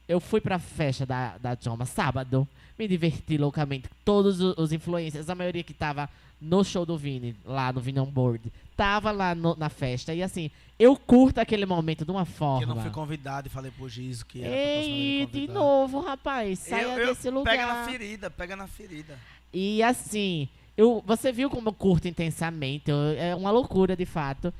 eu 0.07 0.19
fui 0.19 0.39
pra 0.39 0.59
festa 0.59 1.07
da, 1.07 1.39
da 1.39 1.57
Joma 1.59 1.87
sábado, 1.87 2.47
me 2.77 2.87
diverti 2.87 3.35
loucamente. 3.35 3.89
Todos 4.05 4.39
os, 4.39 4.55
os 4.59 4.71
influencers, 4.71 5.27
a 5.27 5.33
maioria 5.33 5.63
que 5.63 5.73
tava 5.73 6.07
no 6.43 6.63
show 6.63 6.85
do 6.85 6.97
Vini, 6.97 7.35
lá 7.45 7.71
no 7.71 7.79
Vini 7.79 7.99
On 7.99 8.05
Board, 8.05 8.51
tava 8.75 9.11
lá 9.11 9.33
no- 9.33 9.55
na 9.55 9.69
festa. 9.69 10.13
E 10.13 10.21
assim, 10.21 10.51
eu 10.77 10.95
curto 10.97 11.39
aquele 11.39 11.65
momento 11.65 12.03
de 12.03 12.11
uma 12.11 12.25
Que 12.25 12.31
forma. 12.33 12.63
eu 12.63 12.67
não 12.75 12.81
fui 12.81 12.91
convidado 12.91 13.47
e 13.47 13.49
falei 13.49 13.71
pro 13.71 13.87
Giso 13.87 14.25
que 14.25 14.41
era 14.41 14.49
pra 14.49 14.57
Ei, 14.57 15.25
de 15.27 15.47
novo, 15.47 15.99
rapaz, 16.01 16.59
saia 16.59 16.83
eu, 16.83 16.97
eu, 16.99 17.07
desse 17.07 17.29
lugar. 17.29 17.51
Pega 17.55 17.67
na 17.67 17.85
ferida, 17.85 18.29
pega 18.29 18.55
na 18.55 18.67
ferida. 18.67 19.17
E 19.53 19.81
assim, 19.83 20.49
eu, 20.75 21.01
você 21.05 21.31
viu 21.31 21.49
como 21.49 21.69
eu 21.69 21.73
curto 21.73 22.07
intensamente, 22.07 22.91
eu- 22.91 22.97
é 23.17 23.33
uma 23.35 23.51
loucura 23.51 23.95
de 23.95 24.05
fato. 24.05 24.53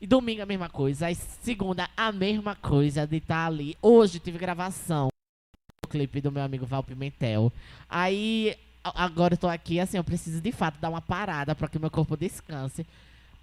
E 0.00 0.06
domingo 0.06 0.42
a 0.42 0.46
mesma 0.46 0.68
coisa, 0.68 1.06
aí 1.06 1.14
segunda 1.14 1.88
a 1.96 2.10
mesma 2.12 2.54
coisa 2.54 3.06
de 3.06 3.16
estar 3.16 3.46
ali. 3.46 3.76
Hoje 3.82 4.18
tive 4.20 4.38
gravação 4.38 5.08
do 5.84 5.88
clipe 5.90 6.20
do 6.20 6.30
meu 6.32 6.42
amigo 6.42 6.64
Val 6.64 6.82
Pimentel. 6.84 7.52
Aí 7.88 8.56
agora 8.84 9.34
eu 9.34 9.38
tô 9.38 9.48
aqui, 9.48 9.78
assim, 9.80 9.96
eu 9.96 10.04
preciso 10.04 10.40
de 10.40 10.52
fato 10.52 10.78
dar 10.80 10.88
uma 10.90 11.00
parada 11.00 11.54
para 11.54 11.68
que 11.68 11.78
meu 11.78 11.90
corpo 11.90 12.16
descanse. 12.16 12.86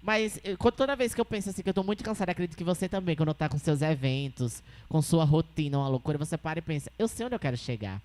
Mas 0.02 0.40
quando- 0.58 0.74
toda 0.74 0.94
vez 0.94 1.14
que 1.14 1.20
eu 1.20 1.24
penso 1.24 1.50
assim 1.50 1.62
que 1.62 1.68
eu 1.68 1.74
tô 1.74 1.82
muito 1.82 2.04
cansada, 2.04 2.30
acredito 2.32 2.56
que 2.56 2.62
você 2.64 2.88
também, 2.88 3.16
quando 3.16 3.34
tá 3.34 3.48
com 3.48 3.58
seus 3.58 3.82
eventos, 3.82 4.62
com 4.88 5.02
sua 5.02 5.24
rotina, 5.24 5.78
uma 5.78 5.88
loucura, 5.88 6.16
você 6.18 6.36
para 6.36 6.58
e 6.58 6.62
pensa, 6.62 6.90
eu 6.98 7.08
sei 7.08 7.26
onde 7.26 7.34
eu 7.34 7.40
quero 7.40 7.56
chegar. 7.56 8.00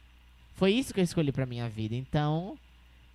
Foi 0.55 0.71
isso 0.71 0.93
que 0.93 0.99
eu 0.99 1.03
escolhi 1.03 1.31
pra 1.31 1.45
minha 1.45 1.67
vida. 1.69 1.95
Então, 1.95 2.57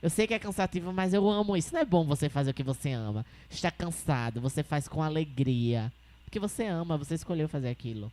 eu 0.03 0.09
sei 0.11 0.27
que 0.27 0.35
é 0.35 0.39
cansativo, 0.39 0.93
mas 0.93 1.13
eu 1.15 1.29
amo 1.29 1.57
isso. 1.57 1.73
Não 1.73 1.81
é 1.81 1.85
bom 1.85 2.05
você 2.05 2.29
fazer 2.29 2.51
o 2.51 2.55
que 2.55 2.63
você 2.63 2.93
ama. 2.93 3.25
Está 3.51 3.71
cansado, 3.71 4.41
você 4.41 4.63
faz 4.63 4.87
com 4.87 5.03
alegria. 5.03 5.93
Porque 6.25 6.39
você 6.39 6.67
ama, 6.67 6.97
você 6.97 7.15
escolheu 7.15 7.49
fazer 7.49 7.69
aquilo. 7.71 8.11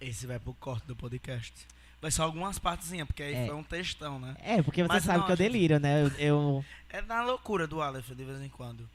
Esse 0.00 0.26
vai 0.26 0.38
pro 0.38 0.54
corte 0.54 0.86
do 0.86 0.96
podcast. 0.96 1.52
Vai 2.00 2.10
ser 2.10 2.22
algumas 2.22 2.58
partezinhas, 2.58 3.06
porque 3.06 3.22
aí 3.22 3.34
É. 3.34 3.46
foi 3.46 3.54
um 3.54 3.62
textão, 3.62 4.18
né? 4.18 4.34
É, 4.42 4.62
porque 4.62 4.82
você 4.82 4.88
Mas 4.88 5.04
sabe 5.04 5.18
não, 5.18 5.26
que 5.26 5.32
eu 5.32 5.34
a 5.34 5.36
gente- 5.36 5.52
deliro, 5.52 5.78
né? 5.78 6.02
Eu, 6.02 6.08
eu- 6.18 6.64
É 6.88 7.02
na 7.02 7.22
loucura 7.22 7.66
do 7.66 7.82
Aleph, 7.82 8.08
de 8.10 8.24
vez 8.24 8.40
em 8.40 8.48
quando. 8.48 8.88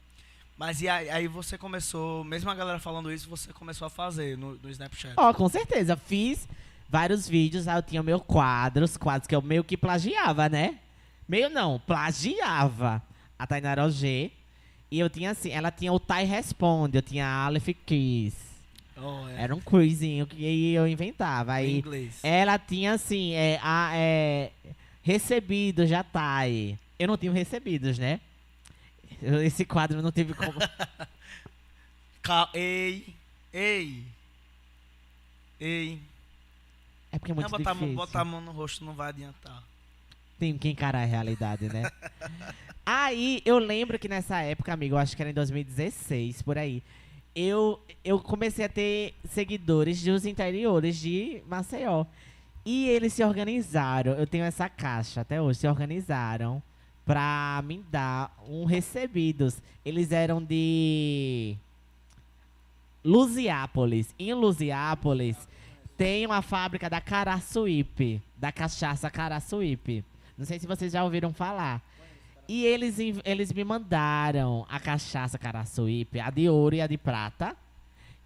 Mas 0.58 0.80
e 0.82 0.88
aí, 0.88 1.08
aí 1.10 1.28
você 1.28 1.56
começou, 1.56 2.24
mesmo 2.24 2.50
a 2.50 2.54
galera 2.54 2.78
falando 2.78 3.12
isso, 3.12 3.28
você 3.28 3.52
começou 3.52 3.86
a 3.86 3.90
fazer 3.90 4.36
no, 4.36 4.56
no 4.56 4.70
Snapchat. 4.70 5.14
Ó, 5.16 5.32
com 5.32 5.48
certeza. 5.48 5.96
Fiz 5.96 6.48
vários 6.88 7.28
vídeos, 7.28 7.68
aí 7.68 7.76
eu 7.78 7.82
tinha 7.82 8.02
meu 8.02 8.18
quadro, 8.18 8.84
os 8.84 8.96
quadros 8.96 9.26
que 9.28 9.34
eu 9.36 9.42
meio 9.42 9.62
que 9.62 9.76
plagiava, 9.76 10.48
né? 10.48 10.78
Meio 11.28 11.48
não, 11.50 11.78
plagiava 11.80 13.02
a 13.38 13.46
Tainara 13.46 13.88
G. 13.90 14.30
E 14.90 14.98
eu 14.98 15.10
tinha 15.10 15.32
assim, 15.32 15.50
ela 15.50 15.70
tinha 15.70 15.92
o 15.92 16.00
Tai 16.00 16.24
Responde, 16.24 16.96
eu 16.98 17.02
tinha 17.02 17.26
a 17.26 17.44
Aleph 17.46 17.68
Kiss. 17.84 18.36
Oh, 18.96 19.28
é. 19.28 19.42
Era 19.42 19.54
um 19.54 19.60
quizinho 19.60 20.26
que 20.26 20.72
eu 20.72 20.88
inventava. 20.88 21.52
Aí 21.52 21.82
ela 22.22 22.58
tinha 22.58 22.92
assim, 22.92 23.34
é, 23.34 23.60
a, 23.62 23.90
é, 23.94 24.50
recebido 25.02 25.86
já 25.86 26.02
tá 26.02 26.36
aí. 26.36 26.78
Eu 26.98 27.08
não 27.08 27.16
tinha 27.16 27.32
recebidos, 27.32 27.98
né? 27.98 28.20
Esse 29.44 29.64
quadro 29.64 30.00
não 30.00 30.10
teve 30.10 30.34
como. 30.34 30.58
Cal- 32.22 32.50
ei, 32.54 33.14
ei, 33.52 34.02
ei. 35.60 36.00
É 37.12 37.18
porque 37.18 37.32
é 37.32 37.34
muito 37.34 37.50
não, 37.50 37.58
botar, 37.58 37.70
a 37.70 37.74
mão- 37.74 37.82
difícil. 37.82 37.96
botar 37.96 38.20
a 38.20 38.24
mão 38.24 38.40
no 38.40 38.52
rosto 38.52 38.84
não 38.84 38.94
vai 38.94 39.10
adiantar. 39.10 39.62
Tem 40.38 40.56
que 40.58 40.68
encarar 40.68 41.02
a 41.02 41.06
realidade, 41.06 41.68
né? 41.68 41.90
aí, 42.84 43.42
eu 43.44 43.58
lembro 43.58 43.98
que 43.98 44.08
nessa 44.08 44.40
época, 44.40 44.72
amigo, 44.72 44.94
eu 44.94 44.98
acho 44.98 45.14
que 45.16 45.22
era 45.22 45.30
em 45.30 45.34
2016, 45.34 46.42
por 46.42 46.58
aí. 46.58 46.82
Eu, 47.38 47.78
eu 48.02 48.18
comecei 48.18 48.64
a 48.64 48.68
ter 48.68 49.14
seguidores 49.28 50.02
dos 50.02 50.24
interiores 50.24 50.96
de 50.96 51.42
Maceió. 51.46 52.06
E 52.64 52.88
eles 52.88 53.12
se 53.12 53.22
organizaram. 53.22 54.12
Eu 54.14 54.26
tenho 54.26 54.42
essa 54.44 54.70
caixa 54.70 55.20
até 55.20 55.40
hoje. 55.40 55.58
Se 55.58 55.68
organizaram 55.68 56.62
pra 57.04 57.62
me 57.62 57.84
dar 57.90 58.34
um 58.48 58.64
recebidos. 58.64 59.62
Eles 59.84 60.12
eram 60.12 60.42
de 60.42 61.58
Lusiápolis. 63.04 64.14
Em 64.18 64.32
Lusiápolis 64.32 65.36
tem 65.94 66.24
uma 66.24 66.40
fábrica 66.40 66.88
da 66.88 67.02
Caraçuípe, 67.02 68.22
da 68.36 68.50
cachaça 68.50 69.10
Caraçuípe. 69.10 70.02
Não 70.38 70.46
sei 70.46 70.58
se 70.58 70.66
vocês 70.66 70.92
já 70.92 71.04
ouviram 71.04 71.32
falar. 71.34 71.82
E 72.48 72.64
eles, 72.64 72.96
eles 73.24 73.52
me 73.52 73.64
mandaram 73.64 74.64
a 74.68 74.78
cachaça 74.78 75.38
Caraçuípe, 75.38 76.20
a 76.20 76.30
de 76.30 76.48
ouro 76.48 76.76
e 76.76 76.80
a 76.80 76.86
de 76.86 76.96
prata. 76.96 77.56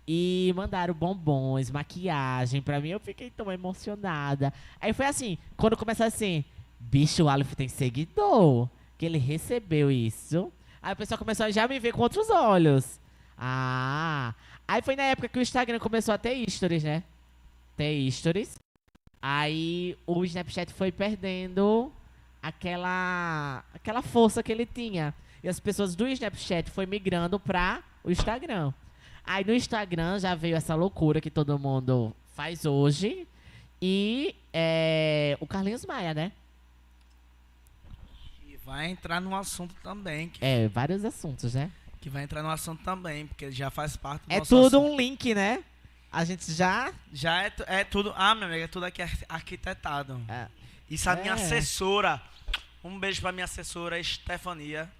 E 0.06 0.52
mandaram 0.56 0.92
bombons, 0.92 1.70
maquiagem 1.70 2.60
pra 2.60 2.80
mim. 2.80 2.88
Eu 2.88 3.00
fiquei 3.00 3.30
tão 3.30 3.50
emocionada. 3.50 4.52
Aí 4.80 4.92
foi 4.92 5.06
assim, 5.06 5.38
quando 5.56 5.76
começou 5.76 6.04
assim, 6.04 6.44
bicho, 6.78 7.24
o 7.24 7.28
Aleph 7.28 7.54
tem 7.54 7.68
seguidor. 7.68 8.68
Que 8.98 9.06
ele 9.06 9.18
recebeu 9.18 9.90
isso. 9.90 10.52
Aí 10.82 10.92
o 10.92 10.96
pessoal 10.96 11.18
começou 11.18 11.46
a 11.46 11.50
já 11.50 11.66
me 11.68 11.78
ver 11.78 11.92
com 11.92 12.02
outros 12.02 12.28
olhos. 12.28 13.00
Ah. 13.38 14.34
Aí 14.66 14.82
foi 14.82 14.96
na 14.96 15.04
época 15.04 15.28
que 15.28 15.38
o 15.38 15.42
Instagram 15.42 15.78
começou 15.78 16.12
a 16.12 16.18
ter 16.18 16.48
stories, 16.50 16.84
né? 16.84 17.02
Ter 17.76 18.10
stories. 18.10 18.56
Aí 19.22 19.96
o 20.06 20.24
Snapchat 20.24 20.72
foi 20.72 20.90
perdendo 20.92 21.92
aquela 22.42 23.64
aquela 23.74 24.02
força 24.02 24.42
que 24.42 24.50
ele 24.52 24.66
tinha. 24.66 25.14
E 25.42 25.48
as 25.48 25.58
pessoas 25.58 25.94
do 25.94 26.06
Snapchat 26.08 26.70
foi 26.70 26.86
migrando 26.86 27.38
pra 27.40 27.82
o 28.04 28.10
Instagram. 28.10 28.72
Aí 29.24 29.44
no 29.44 29.54
Instagram 29.54 30.18
já 30.18 30.34
veio 30.34 30.56
essa 30.56 30.74
loucura 30.74 31.20
que 31.20 31.30
todo 31.30 31.58
mundo 31.58 32.14
faz 32.34 32.64
hoje. 32.64 33.26
E 33.80 34.34
é, 34.52 35.36
o 35.40 35.46
Carlinhos 35.46 35.86
Maia, 35.86 36.12
né? 36.12 36.32
E 38.46 38.56
vai 38.64 38.88
entrar 38.90 39.20
no 39.20 39.34
assunto 39.34 39.74
também, 39.82 40.28
que, 40.28 40.44
É, 40.44 40.68
vários 40.68 41.04
assuntos, 41.04 41.54
né? 41.54 41.70
que 42.00 42.08
vai 42.08 42.22
entrar 42.24 42.42
no 42.42 42.48
assunto 42.50 42.82
também, 42.82 43.26
porque 43.26 43.50
já 43.52 43.70
faz 43.70 43.94
parte 43.94 44.26
do 44.26 44.32
É 44.32 44.40
tudo 44.40 44.78
assunto. 44.78 44.80
um 44.80 44.96
link, 44.96 45.34
né? 45.34 45.62
A 46.10 46.24
gente 46.24 46.50
já. 46.52 46.92
Já 47.12 47.44
é, 47.44 47.52
é 47.66 47.84
tudo. 47.84 48.12
Ah, 48.16 48.34
meu 48.34 48.48
amigo, 48.48 48.64
é 48.64 48.66
tudo 48.66 48.84
aqui 48.86 49.02
ar- 49.02 49.18
arquitetado. 49.28 50.18
É. 50.26 50.46
Isso 50.90 51.08
a 51.08 51.16
minha 51.16 51.30
É. 51.32 51.34
assessora. 51.34 52.20
Um 52.82 52.98
beijo 52.98 53.20
pra 53.20 53.30
minha 53.32 53.44
assessora, 53.44 53.98
Estefania. 53.98 54.90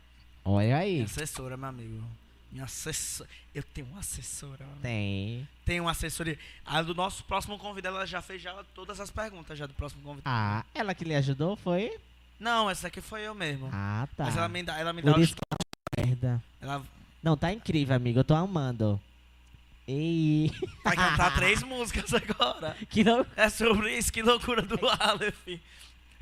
Olha 0.44 0.76
aí. 0.78 0.94
Minha 0.94 1.04
assessora, 1.06 1.56
meu 1.56 1.68
amigo. 1.68 2.04
Minha 2.52 2.64
assessora. 2.64 3.28
Eu 3.54 3.62
tenho 3.62 3.86
uma 3.88 4.00
assessora. 4.00 4.64
Tem. 4.82 5.48
Tenho 5.64 5.84
uma 5.84 5.90
assessoria. 5.92 6.38
A 6.64 6.82
do 6.82 6.94
nosso 6.94 7.24
próximo 7.24 7.58
convidado, 7.58 7.96
ela 7.96 8.06
já 8.06 8.20
fez 8.22 8.40
já 8.42 8.54
todas 8.74 9.00
as 9.00 9.10
perguntas 9.10 9.58
já 9.58 9.66
do 9.66 9.74
próximo 9.74 10.02
convidado. 10.02 10.24
Ah, 10.26 10.64
ela 10.74 10.94
que 10.94 11.04
lhe 11.04 11.14
ajudou 11.14 11.56
foi? 11.56 11.98
Não, 12.38 12.70
essa 12.70 12.86
aqui 12.88 13.00
foi 13.00 13.22
eu 13.26 13.34
mesmo. 13.34 13.68
Ah, 13.72 14.08
tá. 14.16 14.24
Mas 14.24 14.36
ela 14.36 14.48
me 14.48 14.62
dá, 14.62 14.78
ela 14.78 14.92
me 14.92 15.02
dá 15.02 15.12
Por 15.12 15.20
os- 15.20 15.28
isso 15.28 15.36
uma 15.50 16.06
merda. 16.06 16.42
Ela 16.60 16.82
Não, 17.22 17.36
tá 17.36 17.52
incrível, 17.52 17.94
amigo. 17.94 18.18
Eu 18.20 18.24
tô 18.24 18.34
amando. 18.34 19.00
Ei. 19.90 20.50
vai 20.84 20.94
cantar 20.94 21.34
três 21.34 21.62
músicas 21.62 22.12
agora. 22.14 22.76
Que 22.88 23.02
não 23.02 23.26
É 23.36 23.48
sobre 23.48 23.96
isso, 23.98 24.12
que 24.12 24.22
loucura 24.22 24.62
do 24.62 24.78
Aleph. 24.88 25.60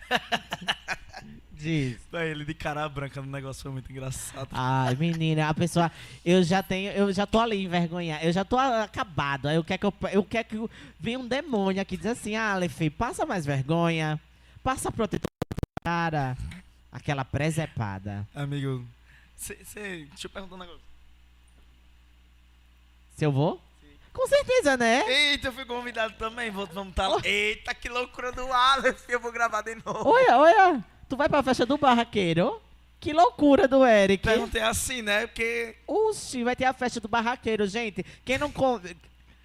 diz. 1.53 1.99
Ele 2.12 2.45
de 2.45 2.55
cara 2.55 2.89
branca 2.89 3.21
no 3.21 3.31
negócio 3.31 3.62
foi 3.62 3.71
muito 3.73 3.91
engraçado. 3.91 4.49
Ai, 4.53 4.95
menina, 4.95 5.49
a 5.49 5.55
pessoa. 5.55 5.91
Eu 6.25 6.43
já 6.43 6.62
tenho. 6.62 6.93
Eu 6.93 7.12
já 7.12 7.27
tô 7.27 7.39
ali 7.39 7.64
envergonhada. 7.64 8.25
Eu 8.25 8.33
já 8.33 8.45
tô 8.45 8.57
acabado. 8.57 9.51
Eu 9.51 9.62
quero 9.64 9.79
que 9.81 9.87
eu, 9.87 9.95
eu 10.12 10.25
quero 10.25 10.49
que 10.49 10.57
eu- 10.57 10.71
venha 10.99 11.19
um 11.19 11.27
demônio 11.29 11.83
aqui 11.83 11.97
dizer 11.97 12.11
assim, 12.11 12.37
Aleph, 12.37 12.81
passa 12.97 13.27
mais 13.27 13.45
vergonha. 13.45 14.19
Passa 14.62 14.91
protetor 14.91 15.29
cara. 15.85 16.37
Aquela 16.91 17.25
presepada. 17.25 18.27
Amigo, 18.35 18.85
cê, 19.37 19.59
cê- 19.64 20.07
deixa 20.09 20.27
eu 20.27 20.31
perguntar 20.31 20.55
um 20.55 20.59
negócio. 20.59 20.88
Se 23.19 23.27
eu 23.27 23.33
vou? 23.33 23.61
Com 24.12 24.29
certeza, 24.29 24.77
né? 24.77 25.03
Eita, 25.33 25.49
eu 25.49 25.53
fui 25.53 25.64
convidado 25.64 26.14
também, 26.16 26.53
vou- 26.53 26.69
vamos 26.73 26.95
tá 26.95 27.09
lá. 27.09 27.21
Eita, 27.25 27.75
que 27.75 27.89
loucura 27.89 28.31
do 28.31 28.47
Aleph, 28.53 29.03
eu 29.09 29.19
vou 29.19 29.33
gravar 29.33 29.61
de 29.62 29.75
novo. 29.75 30.09
Olha, 30.09 30.39
olha. 30.39 30.85
Tu 31.09 31.16
vai 31.16 31.29
pra 31.29 31.43
festa 31.43 31.66
do 31.66 31.77
barraqueiro? 31.77 32.62
Que 33.01 33.12
loucura 33.12 33.66
do 33.66 33.85
Eric. 33.85 34.23
Perguntei 34.23 34.62
assim, 34.62 35.03
né, 35.03 35.27
porque... 35.27 35.75
Oxi, 35.85 36.45
vai 36.45 36.55
ter 36.55 36.64
a 36.66 36.73
festa 36.73 37.01
do 37.01 37.09
barraqueiro, 37.09 37.66
gente. 37.66 38.07
Quem 38.25 38.39
não. 38.39 38.53
con- 38.53 38.81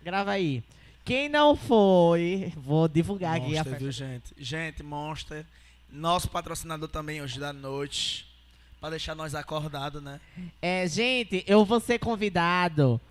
Grava 0.04 0.30
aí. 0.34 0.64
Quem 1.04 1.28
não 1.28 1.56
foi, 1.56 2.54
vou 2.56 2.88
divulgar 2.88 3.38
aqui 3.38 3.58
a 3.58 3.64
Monster, 3.64 3.64
festa. 3.64 3.80
viu, 3.80 3.92
gente? 3.92 4.34
Gente, 4.38 4.84
Monster, 4.84 5.48
nosso 5.90 6.30
patrocinador 6.30 6.90
também 6.90 7.24
hoje 7.24 7.40
da 7.40 7.52
noite, 7.52 8.28
pra 8.80 8.92
deixar 8.92 9.16
nós 9.16 9.34
acordados, 9.34 10.00
né? 10.02 10.22
É, 10.62 10.86
gente, 10.88 11.44
eu 11.48 11.66
vou 11.66 11.80
ser 11.80 11.98
convidado. 11.98 13.02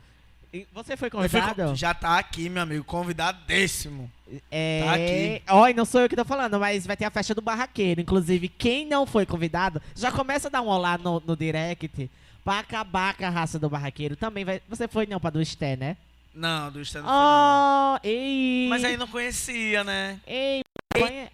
Você 0.73 0.97
foi 0.97 1.07
Eu 1.09 1.11
fui 1.11 1.41
convidado? 1.41 1.75
Já 1.75 1.95
tá 1.95 2.19
aqui, 2.19 2.49
meu 2.49 2.63
amigo, 2.63 2.85
convidadíssimo. 2.85 4.11
É. 4.51 4.83
Tá 4.85 4.93
aqui. 4.95 5.71
E 5.71 5.75
não 5.75 5.85
sou 5.85 6.03
eu 6.03 6.09
que 6.09 6.17
tô 6.17 6.25
falando, 6.25 6.59
mas 6.61 6.87
vai 6.87 6.97
ter 6.97 7.05
a 7.07 7.11
festa 7.11 7.35
do 7.35 7.41
barraqueiro. 7.41 8.01
Inclusive, 8.01 8.49
quem 8.49 8.87
não 8.87 9.07
foi 9.07 9.25
convidado, 9.25 9.81
já 9.95 10.13
começa 10.13 10.49
a 10.49 10.51
dar 10.51 10.63
um 10.63 10.69
olá 10.69 10.99
no, 10.99 11.21
no 11.27 11.37
direct 11.37 12.11
pra 12.45 12.59
acabar 12.59 13.15
com 13.17 13.25
a 13.25 13.31
raça 13.31 13.59
do 13.59 13.71
barraqueiro. 13.71 14.15
Também 14.17 14.45
vai. 14.45 14.61
Você 14.69 14.87
foi 14.87 15.07
não 15.07 15.19
pra 15.21 15.31
do 15.31 15.43
Sté, 15.45 15.77
né? 15.77 15.97
Não, 16.35 16.71
do 16.71 16.81
Estado 16.81 17.07
não. 17.07 17.13
Oh, 17.13 17.99
ei. 18.03 18.67
Mas 18.69 18.85
aí 18.85 18.97
não 18.97 19.07
conhecia, 19.07 19.85
né? 19.85 20.19
Ei, 20.27 20.63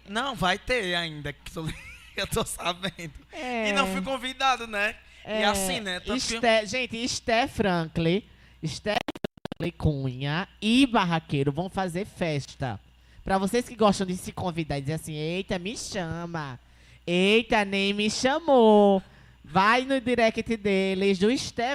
Não, 0.07 0.35
vai 0.35 0.57
ter 0.57 0.93
ainda, 0.95 1.31
que 1.33 1.51
tô- 1.51 1.65
eu 2.17 2.27
tô 2.27 2.45
sabendo. 2.45 3.13
é, 3.31 3.69
E 3.69 3.73
não 3.73 3.87
fui 3.87 4.01
convidado, 4.01 4.67
né? 4.67 4.95
E 5.25 5.43
assim, 5.43 5.79
né? 5.79 5.99
Tanto 5.99 6.25
que- 6.25 6.33
Esté- 6.35 6.65
Gente, 6.65 7.07
Sté 7.07 7.47
Franklin, 7.47 8.23
Franklin 8.61 9.71
Cunha 9.77 10.47
e 10.61 10.85
Barraqueiro 10.85 11.51
vão 11.51 11.69
fazer 11.69 12.05
festa. 12.05 12.79
Pra 13.23 13.37
vocês 13.37 13.67
que 13.67 13.75
gostam 13.75 14.07
de 14.07 14.15
se 14.15 14.31
convidar 14.31 14.77
e 14.77 14.81
dizer 14.81 14.93
assim, 14.93 15.13
eita, 15.13 15.59
me 15.59 15.77
chama. 15.77 16.59
Eita, 17.05 17.65
nem 17.65 17.93
me 17.93 18.09
chamou. 18.09 19.03
Vai 19.43 19.83
no 19.83 19.99
direct 19.99 20.57
deles, 20.57 21.19
do 21.19 21.27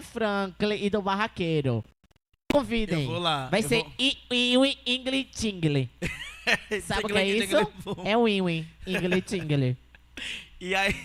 Franklin 0.03 0.85
e 0.85 0.91
do 0.91 1.03
Barraqueiro. 1.03 1.85
Convidem. 2.53 3.03
Eu 3.03 3.09
vou 3.09 3.18
lá. 3.18 3.49
Vai 3.49 3.61
eu 3.61 3.68
ser 3.68 3.85
Iwi 4.30 4.78
Ingli 4.87 5.24
Tingle. 5.24 5.91
Sabe 6.82 7.05
o 7.05 7.09
que 7.09 7.18
é 7.18 7.26
isso? 7.26 7.57
É 8.05 8.16
o 8.16 8.28
Iwi 8.28 8.66
Ingli 8.87 9.22
Tingle. 9.22 9.76
E 10.61 10.74
aí. 10.74 10.97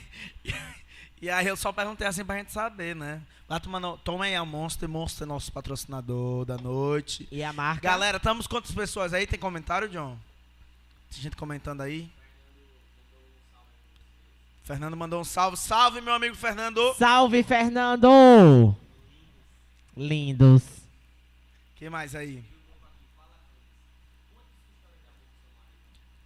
E 1.22 1.30
aí 1.30 1.48
eu 1.48 1.58
só 1.58 1.74
perguntei 1.74 2.08
assim 2.08 2.24
pra 2.24 2.38
gente 2.38 2.52
saber, 2.52 2.96
né? 2.96 3.22
Lá 3.50 3.60
tomando, 3.60 3.98
toma 4.04 4.26
aí 4.26 4.36
a 4.36 4.46
Monster, 4.46 4.88
Monster 4.88 5.26
é 5.26 5.28
nosso 5.28 5.52
patrocinador 5.52 6.46
da 6.46 6.56
noite. 6.56 7.28
E 7.32 7.42
a 7.42 7.52
marca. 7.52 7.82
Galera, 7.82 8.18
estamos 8.18 8.46
quantas 8.46 8.72
pessoas 8.72 9.12
aí? 9.12 9.26
Tem 9.26 9.40
comentário, 9.40 9.90
John? 9.90 10.16
Tem 11.10 11.20
gente 11.20 11.36
comentando 11.36 11.82
aí? 11.82 12.08
Fernando 14.64 14.96
mandou 14.96 15.20
um 15.20 15.24
salve. 15.24 15.58
Salve, 15.58 16.00
meu 16.00 16.14
amigo 16.14 16.36
Fernando! 16.36 16.94
Salve, 16.94 17.42
Fernando! 17.42 18.76
Lindos. 19.98 20.62
que 21.76 21.90
mais 21.90 22.14
aí? 22.14 22.44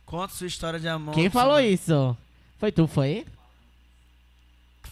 Conta 0.06 0.34
sua 0.34 0.48
história 0.48 0.78
de 0.78 0.90
amor. 0.90 1.16
Quem 1.16 1.30
falou 1.30 1.58
isso? 1.62 2.18
Foi 2.60 2.70
tu, 2.70 2.86
foi? 2.86 3.26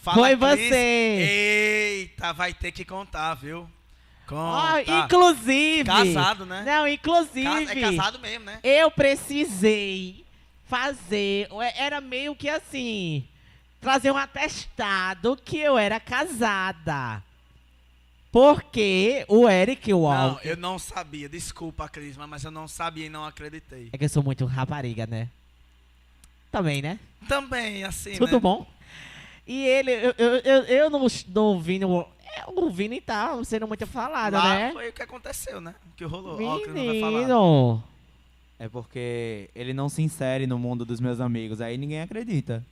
Fala, 0.00 0.16
Foi 0.16 0.36
Cris. 0.36 0.40
você! 0.68 2.00
Eita, 2.00 2.32
vai 2.32 2.52
ter 2.52 2.72
que 2.72 2.84
contar, 2.84 3.34
viu? 3.34 3.68
Conta. 4.26 4.82
inclusive. 5.04 5.84
Casado, 5.84 6.46
né? 6.46 6.62
Não, 6.64 6.88
inclusive. 6.88 7.64
É 7.70 7.80
casado 7.80 8.18
mesmo, 8.18 8.46
né? 8.46 8.58
Eu 8.62 8.90
precisei 8.90 10.24
fazer. 10.66 11.48
Era 11.76 12.00
meio 12.00 12.34
que 12.34 12.48
assim. 12.48 13.24
Trazer 13.80 14.10
um 14.10 14.16
atestado 14.16 15.36
que 15.44 15.58
eu 15.58 15.76
era 15.76 16.00
casada. 16.00 17.22
Porque 18.30 19.26
o 19.28 19.46
Eric 19.48 19.90
Não, 19.90 20.00
Walker. 20.00 20.48
eu 20.48 20.56
não 20.56 20.78
sabia. 20.78 21.28
Desculpa, 21.28 21.86
Crisma, 21.88 22.26
mas 22.26 22.42
eu 22.44 22.50
não 22.50 22.66
sabia 22.66 23.06
e 23.06 23.10
não 23.10 23.26
acreditei. 23.26 23.90
É 23.92 23.98
que 23.98 24.04
eu 24.04 24.08
sou 24.08 24.22
muito 24.22 24.46
rapariga, 24.46 25.06
né? 25.06 25.28
Também, 26.50 26.80
né? 26.80 26.98
Também, 27.28 27.84
assim, 27.84 28.16
Tudo 28.16 28.34
né? 28.34 28.40
bom? 28.40 28.66
E 29.46 29.66
ele, 29.66 29.90
eu, 29.92 30.14
eu, 30.18 30.34
eu, 30.36 30.62
eu 30.64 30.90
não, 30.90 31.06
não 31.34 31.60
vi 31.60 31.78
no. 31.78 32.00
é, 32.36 32.44
O 32.46 32.70
Vini 32.70 33.00
tá 33.00 33.36
sendo 33.44 33.66
muito 33.66 33.86
falado, 33.86 34.34
Lá 34.34 34.54
né? 34.54 34.72
foi 34.72 34.88
o 34.88 34.92
que 34.92 35.02
aconteceu, 35.02 35.60
né? 35.60 35.74
O 35.92 35.96
que 35.96 36.04
rolou. 36.04 36.40
Ó, 36.42 36.56
o 36.56 36.60
que 36.62 36.68
não 36.68 36.86
vai 36.86 37.00
falar. 37.00 37.12
Menino. 37.18 37.84
É 38.58 38.68
porque 38.68 39.50
ele 39.56 39.72
não 39.74 39.88
se 39.88 40.00
insere 40.02 40.46
no 40.46 40.56
mundo 40.58 40.84
dos 40.84 41.00
meus 41.00 41.20
amigos, 41.20 41.60
aí 41.60 41.76
ninguém 41.76 42.00
acredita. 42.02 42.64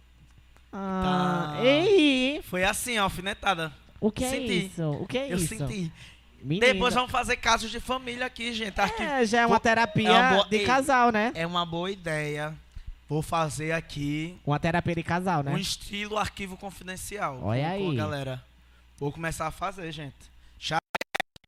Ah, 0.73 1.55
Tá. 1.57 1.65
Ei, 1.65 2.41
Foi 2.45 2.63
assim, 2.63 2.97
ó, 2.99 3.05
alfinetada. 3.05 3.73
o 4.01 4.11
que 4.13 4.23
é 4.25 4.31
Senti. 4.31 4.67
isso? 4.67 4.91
O 4.93 5.07
que 5.07 5.19
é 5.19 5.33
eu 5.33 5.37
isso? 5.37 5.49
senti. 5.49 5.93
Menino. 6.43 6.73
Depois 6.73 6.95
vamos 6.95 7.11
fazer 7.11 7.37
casos 7.37 7.71
de 7.71 7.81
família 7.81 8.25
aqui, 8.27 8.53
gente. 8.53 8.81
Aqui 8.81 9.03
É, 9.03 9.27
já 9.27 9.41
é 9.43 9.47
uma 9.47 9.59
terapia 9.61 10.09
é 10.09 10.13
uma 10.13 10.31
boa- 10.35 10.49
de 10.49 10.57
Ei. 10.59 10.65
casal, 10.65 11.11
né? 11.11 11.33
é 11.35 11.45
uma 11.47 11.67
boa 11.67 11.91
ideia. 11.91 12.55
Vou 13.11 13.23
fazer 13.23 13.73
aqui 13.73 14.39
Uma 14.47 14.61
terapia 14.61 14.95
de 14.95 15.03
casal, 15.03 15.43
né? 15.43 15.51
um 15.51 15.59
estilo 15.59 16.17
arquivo 16.17 16.57
confidencial. 16.57 17.41
Olha 17.43 17.71
Colocou, 17.71 17.91
aí. 17.91 17.97
galera. 17.97 18.45
Vou 18.97 19.11
começar 19.11 19.49
a 19.49 19.51
fazer, 19.51 19.91
gente. 19.91 20.15
Já 20.57 20.79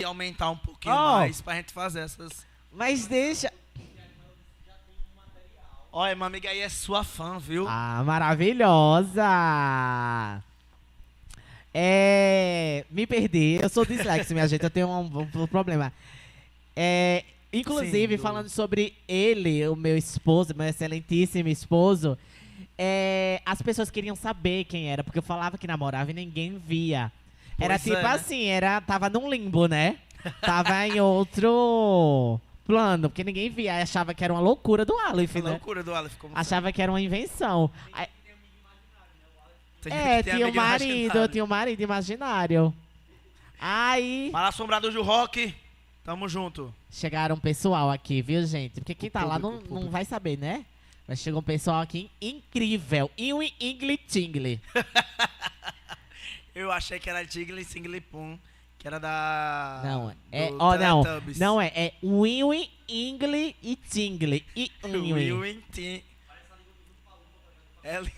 aumentar 0.04 0.50
um 0.50 0.56
pouquinho 0.56 0.92
Ó. 0.92 1.18
mais 1.20 1.40
pra 1.40 1.54
gente 1.54 1.72
fazer 1.72 2.00
essas. 2.00 2.44
Mas 2.72 3.06
deixa. 3.06 3.52
Olha, 5.92 6.16
minha 6.16 6.26
amiga 6.26 6.50
aí 6.50 6.58
é 6.58 6.68
sua 6.68 7.04
fã, 7.04 7.38
viu? 7.38 7.64
Ah, 7.68 8.02
maravilhosa! 8.04 9.22
É. 11.72 12.84
Me 12.90 13.06
perdi. 13.06 13.60
Eu 13.62 13.68
sou 13.68 13.86
dislexo, 13.86 14.34
minha 14.34 14.48
gente. 14.48 14.64
Eu 14.64 14.70
tenho 14.70 14.88
um, 14.88 15.28
um 15.36 15.46
problema. 15.46 15.92
É. 16.74 17.22
Inclusive, 17.52 18.14
Sim, 18.14 18.16
do- 18.16 18.22
falando 18.22 18.48
sobre 18.48 18.94
ele, 19.06 19.66
o 19.68 19.76
meu 19.76 19.96
esposo, 19.96 20.54
meu 20.56 20.66
excelentíssimo 20.66 21.48
esposo, 21.48 22.16
é, 22.78 23.42
as 23.44 23.60
pessoas 23.60 23.90
queriam 23.90 24.16
saber 24.16 24.64
quem 24.64 24.88
era, 24.90 25.04
porque 25.04 25.18
eu 25.18 25.22
falava 25.22 25.58
que 25.58 25.66
namorava 25.66 26.10
e 26.10 26.14
ninguém 26.14 26.58
via. 26.58 27.12
Era 27.58 27.78
Pois 27.78 27.86
é, 27.86 27.94
tipo 27.96 28.02
né? 28.08 28.14
assim, 28.14 28.44
era, 28.46 28.80
tava 28.80 29.10
num 29.10 29.28
limbo, 29.30 29.66
né? 29.66 29.98
Tava 30.40 30.86
em 30.86 31.00
outro 31.00 32.40
plano, 32.64 33.10
porque 33.10 33.24
ninguém 33.24 33.50
via. 33.50 33.82
Achava 33.82 34.14
que 34.14 34.22
era 34.22 34.32
uma 34.32 34.40
loucura 34.40 34.84
do 34.84 34.96
Aleph, 34.96 35.34
né? 35.34 35.50
loucura 35.50 35.82
do 35.82 35.92
Aleph. 35.92 36.14
Como 36.16 36.32
Achava 36.36 36.70
que 36.72 36.80
era 36.80 36.92
uma 36.92 37.00
invenção. 37.00 37.68
Aí- 37.92 38.06
é, 39.86 40.22
tinha 40.22 40.36
um 40.36 40.42
amigo 40.44 40.56
marido, 40.56 41.28
tinha 41.28 41.44
um 41.44 41.48
marido 41.48 41.80
imaginário. 41.82 42.72
Aí 43.60 44.28
Fala 44.32 44.48
assombrados 44.48 44.94
do 44.94 45.02
rock. 45.02 45.52
Tamo 46.04 46.28
junto. 46.28 46.74
chegaram 46.90 47.36
um 47.36 47.40
pessoal 47.40 47.90
aqui, 47.90 48.20
viu, 48.22 48.44
gente? 48.44 48.80
Porque 48.80 48.94
quem 48.94 49.08
O 49.08 49.12
tá 49.12 49.24
lá 49.24 49.38
público, 49.38 49.52
não, 49.52 49.58
o 49.58 49.62
não 49.62 49.68
público. 49.68 49.90
vai 49.90 50.04
saber, 50.04 50.36
né? 50.36 50.66
Mas 51.06 51.20
chegou 51.20 51.40
um 51.40 51.44
pessoal 51.44 51.80
aqui 51.80 52.10
incrível. 52.20 53.10
Iwi 53.16 53.54
Ingli 53.60 53.96
Tingle. 53.98 54.60
Eu 56.54 56.70
achei 56.70 56.98
que 56.98 57.08
era 57.08 57.24
Jiggly 57.24 57.64
Singly 57.64 58.00
Pum, 58.00 58.38
que 58.78 58.86
era 58.86 58.98
da. 59.00 59.80
Não, 59.84 60.14
é. 60.30 60.50
Ó, 60.58 60.76
não. 60.76 61.02
Teletubbies. 61.02 61.38
Não 61.38 61.60
é. 61.60 61.68
É 61.74 61.94
Wiwi 62.02 62.70
Ingli 62.88 63.56
e. 63.62 63.78
E. 64.56 64.70
Will 64.84 65.42
and 65.44 65.60
Tim. 65.72 66.02
Ela- 67.82 68.10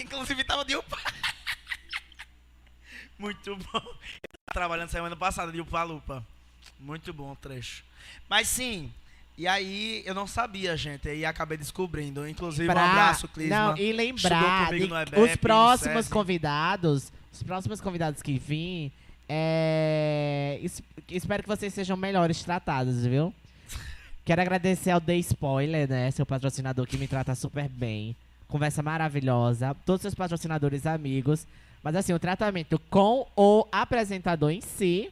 Inclusive 0.00 0.42
tava 0.44 0.64
de 0.64 0.76
upa. 0.76 0.98
Muito 3.18 3.56
bom. 3.56 3.64
Eu 3.74 3.82
tava 3.82 4.54
trabalhando 4.54 4.88
semana 4.90 5.16
passada 5.16 5.52
de 5.52 5.60
upa 5.60 5.82
lupa. 5.82 6.26
Muito 6.80 7.12
bom 7.12 7.32
o 7.32 7.36
trecho. 7.36 7.82
Mas 8.28 8.48
sim. 8.48 8.90
E 9.38 9.46
aí 9.46 10.02
eu 10.06 10.14
não 10.14 10.26
sabia, 10.26 10.76
gente. 10.76 11.08
E 11.08 11.24
acabei 11.24 11.58
descobrindo. 11.58 12.26
Inclusive, 12.28 12.68
um 12.68 12.72
Pra- 12.72 12.90
abraço, 12.90 13.28
Clisma. 13.28 13.68
Não, 13.68 13.76
e 13.76 13.92
lembrar 13.92 14.70
de- 14.70 14.82
EBEP, 14.84 15.20
os 15.20 15.36
próximos 15.36 16.08
convidados, 16.08 17.12
os 17.32 17.42
próximos 17.42 17.80
convidados 17.80 18.22
que 18.22 18.38
vêm, 18.38 18.90
é, 19.28 20.58
es- 20.62 20.82
espero 21.10 21.42
que 21.42 21.48
vocês 21.48 21.72
sejam 21.74 21.96
melhores 21.96 22.42
tratados, 22.42 23.04
viu? 23.04 23.32
Quero 24.24 24.40
agradecer 24.40 24.90
ao 24.90 25.00
The 25.00 25.16
Spoiler, 25.18 25.88
né, 25.88 26.10
seu 26.10 26.26
patrocinador 26.26 26.86
que 26.86 26.96
me 26.96 27.06
trata 27.06 27.34
super 27.34 27.68
bem. 27.68 28.16
Conversa 28.48 28.82
maravilhosa, 28.82 29.76
todos 29.84 30.02
seus 30.02 30.14
patrocinadores 30.14 30.86
amigos. 30.86 31.46
Mas 31.82 31.94
assim, 31.94 32.12
o 32.12 32.18
tratamento 32.18 32.78
com 32.90 33.26
o 33.36 33.66
apresentador 33.70 34.50
em 34.50 34.60
si 34.60 35.10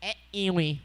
é 0.00 0.16
Iwi. 0.32 0.80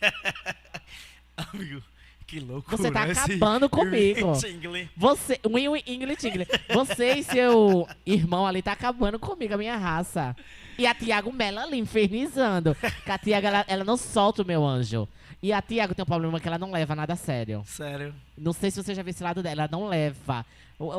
Amigo, 1.36 1.82
que 2.26 2.40
louco. 2.40 2.70
Você 2.70 2.90
tá 2.90 3.02
acabando 3.04 3.68
comigo. 3.68 4.32
Você, 4.96 5.40
Win 5.44 5.82
English 5.86 6.20
Tingle. 6.20 6.46
Você 6.72 7.14
e 7.14 7.22
seu 7.22 7.88
irmão 8.04 8.46
ali 8.46 8.62
tá 8.62 8.72
acabando 8.72 9.18
comigo, 9.18 9.54
a 9.54 9.58
minha 9.58 9.76
raça. 9.76 10.36
E 10.76 10.86
a 10.86 10.94
Tiago 10.94 11.32
Mela 11.32 11.62
ali 11.62 11.78
infernizando. 11.78 12.76
Que 13.04 13.10
a 13.10 13.18
Tiago, 13.18 13.46
ela, 13.46 13.64
ela 13.68 13.84
não 13.84 13.96
solta 13.96 14.42
o 14.42 14.46
meu 14.46 14.64
anjo. 14.64 15.08
E 15.42 15.52
a 15.52 15.60
Tiago 15.60 15.94
tem 15.94 16.02
um 16.02 16.06
problema 16.06 16.40
que 16.40 16.48
ela 16.48 16.58
não 16.58 16.72
leva 16.72 16.94
nada 16.94 17.12
a 17.12 17.16
sério. 17.16 17.62
Sério. 17.66 18.14
Não 18.36 18.52
sei 18.52 18.70
se 18.70 18.82
você 18.82 18.94
já 18.94 19.02
viu 19.02 19.10
esse 19.10 19.22
lado 19.22 19.42
dela, 19.42 19.62
ela 19.62 19.68
não 19.70 19.88
leva. 19.88 20.44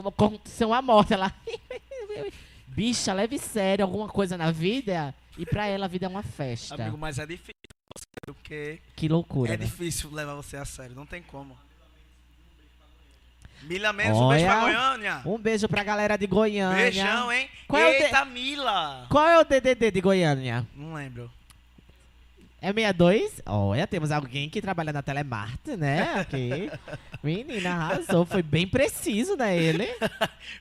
Aconteceu 0.08 0.70
uma 0.70 0.82
morte, 0.82 1.14
ela. 1.14 1.34
Bicha, 2.76 3.14
leve 3.14 3.38
sério 3.38 3.86
alguma 3.86 4.08
coisa 4.08 4.38
na 4.38 4.52
vida. 4.52 5.14
E 5.38 5.46
pra 5.46 5.66
ela 5.68 5.86
a 5.86 5.88
vida 5.88 6.06
é 6.06 6.10
uma 6.10 6.24
festa. 6.24 6.76
Amigo, 6.76 6.98
mas 6.98 7.18
é 7.20 7.26
difícil. 7.26 7.54
Porque 8.26 8.80
Que 8.96 9.08
loucura. 9.08 9.54
é 9.54 9.58
né? 9.58 9.66
difícil 9.66 10.12
levar 10.12 10.34
você 10.36 10.58
a 10.58 10.66
sério. 10.66 10.96
Não 10.96 11.06
tem 11.06 11.22
como. 11.22 11.58
Mila 13.64 13.92
Mendes, 13.94 14.16
um 14.18 14.30
beijo 14.30 14.46
pra 14.46 14.64
Olha. 14.64 14.74
Goiânia. 14.78 15.22
Um 15.26 15.38
beijo 15.40 15.68
pra 15.68 15.84
galera 15.84 16.18
de 16.18 16.28
Goiânia. 16.28 16.76
Beijão, 16.84 17.32
hein? 17.32 17.50
Qual 17.68 17.82
é 17.82 17.88
o 17.90 17.92
de- 17.98 18.04
Eita, 18.04 18.26
Mila. 18.26 19.08
Qual 19.10 19.28
é 19.28 19.40
o 19.40 19.44
DDD 19.44 19.92
de 19.92 20.02
Goiânia? 20.02 20.68
Não 20.76 20.94
lembro. 20.94 21.32
É 22.62 22.68
62? 22.74 23.42
Olha, 23.46 23.88
temos 23.88 24.12
alguém 24.12 24.50
que 24.50 24.62
trabalha 24.62 24.92
na 24.94 25.02
Telemarte, 25.02 25.76
né? 25.78 26.14
Aqui. 26.20 26.70
Menina, 27.24 27.72
arrasou. 27.72 28.26
Foi 28.26 28.42
bem 28.44 28.68
preciso, 28.68 29.36
né, 29.36 29.58
ele? 29.58 29.88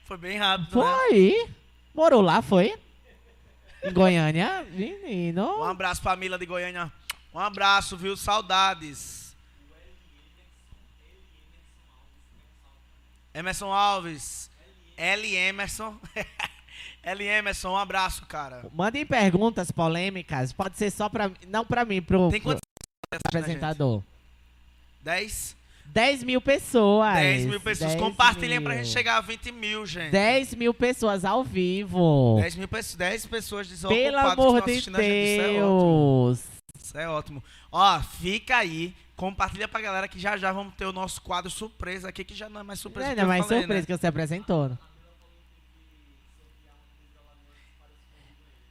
Foi 0.05 0.17
bem 0.17 0.39
rápido, 0.39 0.81
né? 0.81 1.49
Morou 1.95 2.21
lá, 2.21 2.43
foi? 2.43 2.75
Em 3.83 3.93
Goiânia? 3.93 4.67
Menino. 4.71 5.61
Um 5.61 5.65
abraço 5.65 6.03
Mila 6.17 6.37
de 6.37 6.45
Goiânia. 6.45 6.93
Um 7.33 7.39
abraço, 7.39 7.97
viu? 7.97 8.17
Saudades. 8.17 9.37
Emerson 13.33 13.73
Alves. 13.73 14.51
L. 14.97 15.37
Emerson. 15.37 15.99
L. 17.03 17.25
Emerson, 17.25 17.71
um 17.71 17.77
abraço, 17.77 18.25
cara. 18.27 18.65
Mandem 18.73 19.05
perguntas 19.05 19.71
polêmicas. 19.71 20.53
Pode 20.53 20.77
ser 20.79 20.91
só 20.91 21.09
pra 21.09 21.31
Não 21.49 21.65
pra 21.65 21.85
mim, 21.85 22.01
pro, 22.01 22.31
Tem 22.31 22.41
pro 22.41 22.51
quantos 22.53 22.61
apresentador. 23.27 24.03
10? 25.03 25.57
10 25.95 26.25
mil 26.25 26.41
pessoas. 26.41 27.15
10 27.15 27.47
mil 27.47 27.61
pessoas. 27.61 27.91
10 27.93 28.03
Compartilhem 28.03 28.61
pra 28.61 28.75
mil. 28.75 28.83
gente 28.83 28.93
chegar 28.93 29.17
a 29.17 29.21
20 29.21 29.53
mil, 29.53 29.87
gente. 29.87 30.11
10 30.11 30.55
mil 30.57 30.75
pessoas 30.75 31.25
ao 31.25 31.45
vivo. 31.45 32.37
10 32.41 32.57
mil 32.57 32.67
pessoas, 32.67 32.97
10 32.97 33.27
pessoas 33.27 33.69
Pelo 33.69 33.77
desocupadas 33.77 34.35
que 34.35 34.41
amor 34.41 34.63
de 34.63 34.75
gente. 34.75 34.91
Isso 34.91 35.01
é 35.01 35.45
ótimo. 35.47 35.59
Deus. 35.61 36.45
Isso 36.83 36.99
é 36.99 37.09
ótimo. 37.09 37.45
Ó, 37.71 38.01
fica 38.21 38.57
aí. 38.57 38.93
Compartilha 39.15 39.69
pra 39.69 39.81
galera 39.81 40.09
que 40.09 40.19
já 40.19 40.37
já 40.37 40.51
vamos 40.51 40.75
ter 40.75 40.85
o 40.85 40.93
nosso 40.93 41.23
quadro 41.23 41.49
surpresa 41.49 42.09
aqui, 42.09 42.25
que 42.25 42.35
já 42.35 42.49
não 42.49 42.61
é 42.61 42.65
mais 42.65 42.81
surpresa. 42.81 43.11
Não, 43.11 43.15
que 43.15 43.21
é 43.21 43.25
mais 43.25 43.45
falei, 43.45 43.61
surpresa 43.61 43.81
né? 43.83 43.87
que 43.87 43.97
você 44.03 44.07
apresentou. 44.09 44.65
Opa! 44.65 44.79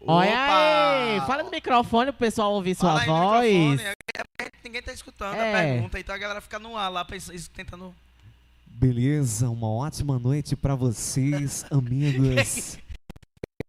Olha 0.05 1.13
aí. 1.13 1.21
Fala 1.21 1.43
no 1.43 1.49
microfone 1.51 2.11
pro 2.11 2.19
pessoal 2.19 2.51
ouvir 2.51 2.75
sua 2.75 2.99
Fala 2.99 3.05
no 3.05 3.13
voz. 3.13 3.49
microfone, 3.49 3.81
é- 4.17 4.43
é- 4.43 4.51
Ninguém 4.63 4.81
tá 4.93 4.95
escutando 4.95 5.35
É. 5.35 5.49
a 5.49 5.57
pergunta, 5.73 5.99
então 5.99 6.15
a 6.15 6.17
galera 6.17 6.41
fica 6.41 6.59
no 6.59 6.77
ar 6.77 6.89
lá 6.89 7.05
tentando. 7.55 7.93
Beleza, 8.65 9.49
uma 9.49 9.69
ótima 9.69 10.17
noite 10.19 10.55
pra 10.55 10.75
vocês, 10.75 11.65
amigos, 11.71 12.77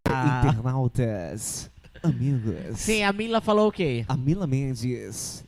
Ah. 0.07 0.41
internautas, 0.43 1.69
amigos. 2.03 2.79
Sim, 2.79 3.03
a 3.03 3.11
Mila 3.13 3.41
falou 3.41 3.69
o 3.69 3.71
quê? 3.71 4.05
A 4.07 4.15
Mila 4.17 4.45
Mendes 4.47 5.43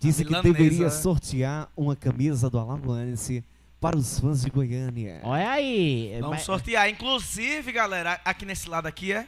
disse 0.00 0.24
que 0.24 0.42
deveria 0.42 0.84
né? 0.84 0.90
sortear 0.90 1.68
uma 1.76 1.94
camisa 1.96 2.48
do 2.50 2.58
Alagoanense 2.58 3.44
para 3.80 3.96
os 3.96 4.18
fãs 4.18 4.42
de 4.42 4.50
Goiânia. 4.50 5.20
Olha 5.22 5.50
aí. 5.52 6.12
Vamos 6.20 6.36
Mas- 6.38 6.42
sortear. 6.42 6.88
Inclusive, 6.88 7.70
galera, 7.72 8.20
aqui 8.24 8.44
nesse 8.44 8.68
lado 8.68 8.86
aqui 8.86 9.12
é? 9.12 9.26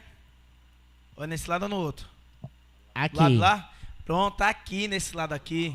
Ou 1.15 1.23
é 1.23 1.27
nesse 1.27 1.49
lado 1.49 1.63
ou 1.63 1.69
no 1.69 1.77
outro? 1.77 2.05
Aqui. 2.93 3.15
Do 3.15 3.21
lado 3.21 3.37
lá? 3.37 3.70
Pronto, 4.11 4.41
aqui 4.41 4.89
nesse 4.89 5.15
lado 5.15 5.31
aqui. 5.31 5.73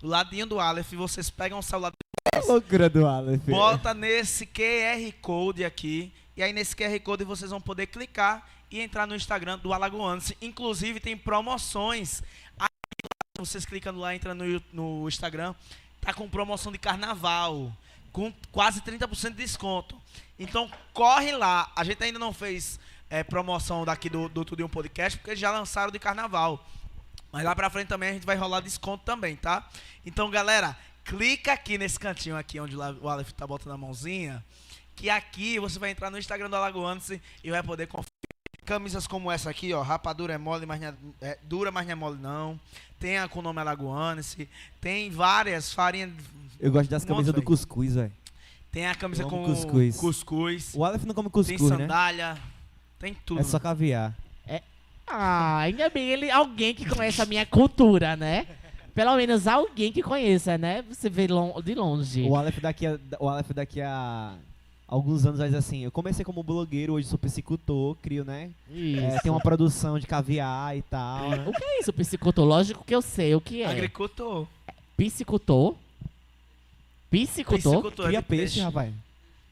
Do 0.00 0.08
ladinho 0.08 0.44
do 0.44 0.58
Aleph, 0.58 0.92
vocês 0.94 1.30
pegam 1.30 1.60
o 1.60 1.62
celular, 1.62 1.92
Que 2.32 2.40
loucura 2.40 2.90
do 2.90 3.06
Aleph. 3.06 3.44
bota 3.44 3.94
nesse 3.94 4.44
QR 4.44 5.12
Code 5.22 5.64
aqui. 5.64 6.12
E 6.36 6.42
aí 6.42 6.52
nesse 6.52 6.74
QR 6.74 6.98
Code 6.98 7.22
vocês 7.22 7.48
vão 7.52 7.60
poder 7.60 7.86
clicar 7.86 8.44
e 8.72 8.80
entrar 8.80 9.06
no 9.06 9.14
Instagram 9.14 9.56
do 9.60 9.72
Alagoanense. 9.72 10.36
Inclusive 10.42 10.98
tem 10.98 11.16
promoções. 11.16 12.24
Aí, 12.58 12.66
vocês 13.38 13.64
clicando 13.64 14.00
lá, 14.00 14.16
entrando 14.16 14.42
no, 14.72 15.06
Instagram, 15.06 15.54
tá 16.00 16.12
com 16.12 16.28
promoção 16.28 16.72
de 16.72 16.78
carnaval. 16.78 17.72
Com 18.10 18.34
quase 18.50 18.80
30% 18.80 19.30
de 19.30 19.36
desconto. 19.36 19.96
Então 20.40 20.68
corre 20.92 21.30
lá. 21.30 21.70
A 21.76 21.84
gente 21.84 22.02
ainda 22.02 22.18
não 22.18 22.32
fez 22.32 22.80
é, 23.08 23.22
promoção 23.22 23.84
daqui 23.84 24.10
do, 24.10 24.28
do 24.28 24.64
um 24.64 24.68
Podcast, 24.68 25.16
porque 25.16 25.30
eles 25.30 25.40
já 25.40 25.52
lançaram 25.52 25.92
de 25.92 26.00
carnaval. 26.00 26.66
Mas 27.36 27.44
lá 27.44 27.54
pra 27.54 27.68
frente 27.68 27.88
também 27.88 28.08
a 28.08 28.12
gente 28.14 28.24
vai 28.24 28.34
rolar 28.34 28.60
desconto 28.60 29.04
também, 29.04 29.36
tá? 29.36 29.68
Então, 30.06 30.30
galera, 30.30 30.74
clica 31.04 31.52
aqui 31.52 31.76
nesse 31.76 32.00
cantinho 32.00 32.34
aqui 32.34 32.58
onde 32.58 32.74
o 32.74 33.06
Aleph 33.06 33.30
tá 33.32 33.46
botando 33.46 33.74
a 33.74 33.76
mãozinha. 33.76 34.42
Que 34.94 35.10
aqui 35.10 35.58
você 35.58 35.78
vai 35.78 35.90
entrar 35.90 36.10
no 36.10 36.16
Instagram 36.16 36.48
do 36.48 36.56
Alagoanense 36.56 37.20
e 37.44 37.50
vai 37.50 37.62
poder 37.62 37.88
conferir 37.88 38.08
camisas 38.64 39.06
como 39.06 39.30
essa 39.30 39.50
aqui, 39.50 39.70
ó. 39.74 39.82
Rapadura 39.82 40.32
é 40.32 40.38
mole, 40.38 40.64
mas 40.64 40.80
não 40.80 40.88
é, 40.88 40.94
é 41.20 41.38
dura, 41.42 41.70
mas 41.70 41.84
não 41.84 41.92
é 41.92 41.94
mole 41.94 42.18
não. 42.18 42.58
Tem 42.98 43.18
a 43.18 43.28
com 43.28 43.40
o 43.40 43.42
nome 43.42 43.60
Alagoanense. 43.60 44.48
Tem 44.80 45.10
várias 45.10 45.74
farinhas. 45.74 46.12
Eu 46.58 46.72
gosto 46.72 46.88
das 46.88 47.04
Um 47.04 47.06
camisas 47.06 47.34
do 47.34 47.42
cuscuz, 47.42 47.96
velho. 47.96 48.12
Tem 48.72 48.86
a 48.86 48.94
camisa 48.94 49.24
com 49.24 49.44
cuscuz. 49.44 49.96
cuscuz. 49.98 50.72
O 50.74 50.86
Aleph 50.86 51.04
não 51.04 51.14
come 51.14 51.28
Tem 51.28 51.32
cuscuz, 51.32 51.70
né? 51.70 51.76
sandália. 51.80 52.38
Tem 52.98 53.12
tudo. 53.12 53.42
É 53.42 53.44
só 53.44 53.58
caviar. 53.58 54.16
Ah, 55.06 55.58
ainda 55.58 55.88
bem 55.88 56.08
ele, 56.08 56.30
alguém 56.30 56.74
que 56.74 56.84
conhece 56.84 57.22
a 57.22 57.26
minha 57.26 57.46
cultura, 57.46 58.16
né? 58.16 58.46
Pelo 58.94 59.14
menos 59.16 59.46
alguém 59.46 59.92
que 59.92 60.02
conheça, 60.02 60.56
né? 60.56 60.82
Você 60.88 61.08
vê 61.08 61.26
de 61.26 61.74
longe. 61.74 62.22
O 62.22 62.34
Aleph 62.34 62.58
daqui 62.60 62.86
a, 62.86 62.98
o 63.20 63.28
Aleph 63.28 63.50
daqui 63.50 63.80
a 63.80 64.34
alguns 64.88 65.26
anos 65.26 65.38
vai 65.38 65.48
dizer 65.48 65.58
assim, 65.58 65.84
eu 65.84 65.90
comecei 65.90 66.24
como 66.24 66.42
blogueiro, 66.42 66.94
hoje 66.94 67.08
sou 67.08 67.18
psicultor, 67.18 67.96
crio, 67.96 68.24
né? 68.24 68.50
Isso. 68.70 69.00
É, 69.00 69.18
tem 69.20 69.30
uma 69.30 69.40
produção 69.40 69.98
de 69.98 70.06
caviar 70.06 70.76
e 70.76 70.82
tal, 70.82 71.30
né? 71.30 71.44
O 71.46 71.52
que 71.52 71.64
é 71.64 71.80
isso, 71.80 71.92
psicultor? 71.92 72.44
Lógico 72.44 72.84
que 72.84 72.94
eu 72.94 73.02
sei 73.02 73.34
o 73.34 73.40
que 73.40 73.62
é. 73.62 73.66
Agricultor. 73.66 74.46
Psicultor? 74.96 75.74
Psicultor? 77.10 77.82
Piscicultor 77.82 78.06
Cria 78.06 78.20
de 78.20 78.26
peixe, 78.26 78.60
rapaz. 78.60 78.92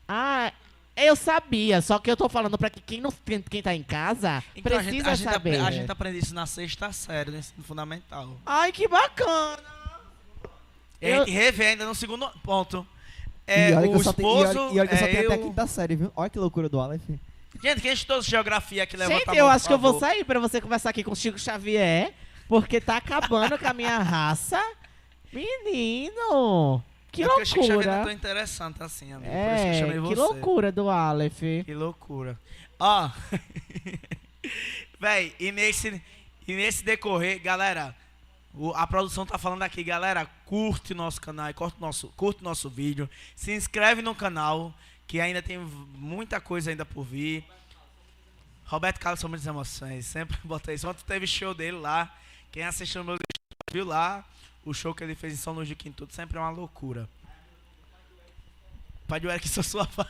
Ah, 0.08 0.52
eu 0.96 1.16
sabia, 1.16 1.80
só 1.82 1.98
que 1.98 2.10
eu 2.10 2.16
tô 2.16 2.28
falando 2.28 2.56
pra 2.56 2.70
que 2.70 2.80
quem, 2.80 3.00
não, 3.00 3.12
quem, 3.24 3.40
quem 3.42 3.62
tá 3.62 3.74
em 3.74 3.82
casa 3.82 4.42
Então, 4.54 4.76
a 4.78 4.80
precisa 4.82 4.96
gente, 4.96 5.08
a, 5.08 5.14
gente, 5.14 5.32
saber. 5.32 5.56
apre- 5.56 5.66
a 5.66 5.70
gente 5.70 5.90
aprende 5.90 6.18
isso 6.18 6.34
na 6.34 6.46
sexta 6.46 6.92
série, 6.92 7.30
no 7.30 7.38
ensino 7.38 7.62
fundamental. 7.64 8.36
Ai, 8.46 8.70
que 8.72 8.86
bacana! 8.86 9.58
E 11.00 11.06
a 11.06 11.10
Eu- 11.10 11.18
gente 11.26 11.30
revê 11.34 11.66
ainda 11.66 11.84
no 11.84 11.94
segundo 11.94 12.28
ponto. 12.42 12.86
É, 13.46 13.70
e 13.70 13.74
olha 13.74 13.82
que 13.82 13.88
o 13.88 13.92
eu 13.92 13.98
e 13.98 14.00
esposo, 14.00 14.58
olha, 14.60 14.74
e 14.74 14.80
olha 14.80 14.88
que 14.88 14.94
eu 14.94 14.98
só 14.98 15.04
é 15.04 15.08
tenho 15.08 15.26
até 15.26 15.34
a 15.34 15.36
eu... 15.38 15.42
quinta 15.48 15.66
série, 15.66 15.96
viu? 15.96 16.12
Olha 16.16 16.30
que 16.30 16.38
loucura 16.38 16.68
do 16.68 16.80
Aleph. 16.80 17.02
Gente, 17.62 17.80
quem 17.82 17.92
estudou 17.92 18.22
geografia 18.22 18.82
aqui 18.84 18.96
levanta 18.96 19.18
Gente, 19.18 19.30
a 19.30 19.34
eu 19.36 19.44
mão, 19.46 19.54
acho 19.54 19.64
por 19.64 19.68
que 19.68 19.74
eu 19.74 19.78
vou 19.78 20.00
sair 20.00 20.24
pra 20.24 20.40
você 20.40 20.60
conversar 20.60 20.90
aqui 20.90 21.04
com 21.04 21.12
o 21.12 21.16
Chico 21.16 21.38
Xavier, 21.38 22.12
porque 22.48 22.80
tá 22.80 22.96
acabando 22.96 23.58
com 23.58 23.68
a 23.68 23.72
minha 23.74 23.98
raça. 23.98 24.60
Menino! 25.32 26.82
Que 27.14 27.22
é 27.22 27.26
porque 27.26 27.42
o 27.42 27.46
Chico 27.46 27.62
Xavier 27.62 27.76
não 27.76 27.80
é 27.80 27.84
tão 27.84 27.94
loucura! 27.96 28.12
interessante 28.12 28.82
assim, 28.82 29.12
amigo. 29.12 29.30
Por 29.30 29.38
isso 29.38 29.62
que 29.62 29.68
eu 29.68 29.70
É, 29.72 29.78
chamei 29.78 29.94
que 29.94 30.00
você. 30.00 30.14
loucura 30.14 30.72
do 30.72 30.90
Aleph. 30.90 31.40
Que 31.64 31.74
loucura. 31.74 32.38
Ó. 32.78 33.10
Véi, 35.00 35.34
e 35.38 35.52
nesse, 35.52 36.02
e 36.46 36.52
nesse 36.54 36.84
decorrer, 36.84 37.40
galera, 37.42 37.94
o- 38.54 38.72
a 38.74 38.86
produção 38.86 39.26
tá 39.26 39.38
falando 39.38 39.62
aqui, 39.62 39.82
galera, 39.82 40.26
curte 40.44 40.94
nosso 40.94 41.20
canal, 41.20 41.52
curte 41.54 41.80
nosso, 41.80 42.08
curte 42.16 42.42
nosso 42.42 42.68
vídeo, 42.70 43.08
se 43.34 43.52
inscreve 43.52 44.02
no 44.02 44.14
canal, 44.14 44.72
que 45.06 45.20
ainda 45.20 45.42
tem 45.42 45.58
muita 45.58 46.40
coisa 46.40 46.70
ainda 46.70 46.84
por 46.84 47.04
vir. 47.04 47.44
Roberto 48.66 48.98
Carlos 48.98 49.20
são 49.20 49.28
muitas 49.28 49.46
emoções, 49.46 50.06
sempre 50.06 50.36
botei 50.44 50.74
isso. 50.74 50.88
Ontem 50.88 51.04
teve 51.06 51.26
show 51.26 51.54
dele 51.54 51.76
lá, 51.78 52.14
quem 52.50 52.62
assistiu 52.62 53.04
meu 53.04 53.16
viu 53.72 53.84
lá, 53.84 54.24
o 54.64 54.72
show 54.74 54.94
que 54.94 55.02
ele 55.04 55.14
fez 55.14 55.32
em 55.32 55.36
São 55.36 55.52
Luís 55.52 55.68
de 55.68 55.74
Quintudo, 55.74 56.12
sempre 56.12 56.36
é 56.38 56.40
uma 56.40 56.50
loucura. 56.50 57.08
Pai 59.06 59.20
do 59.20 59.30
Eric, 59.30 59.46
sou 59.50 59.62
sua 59.62 59.86
fã. 59.86 60.06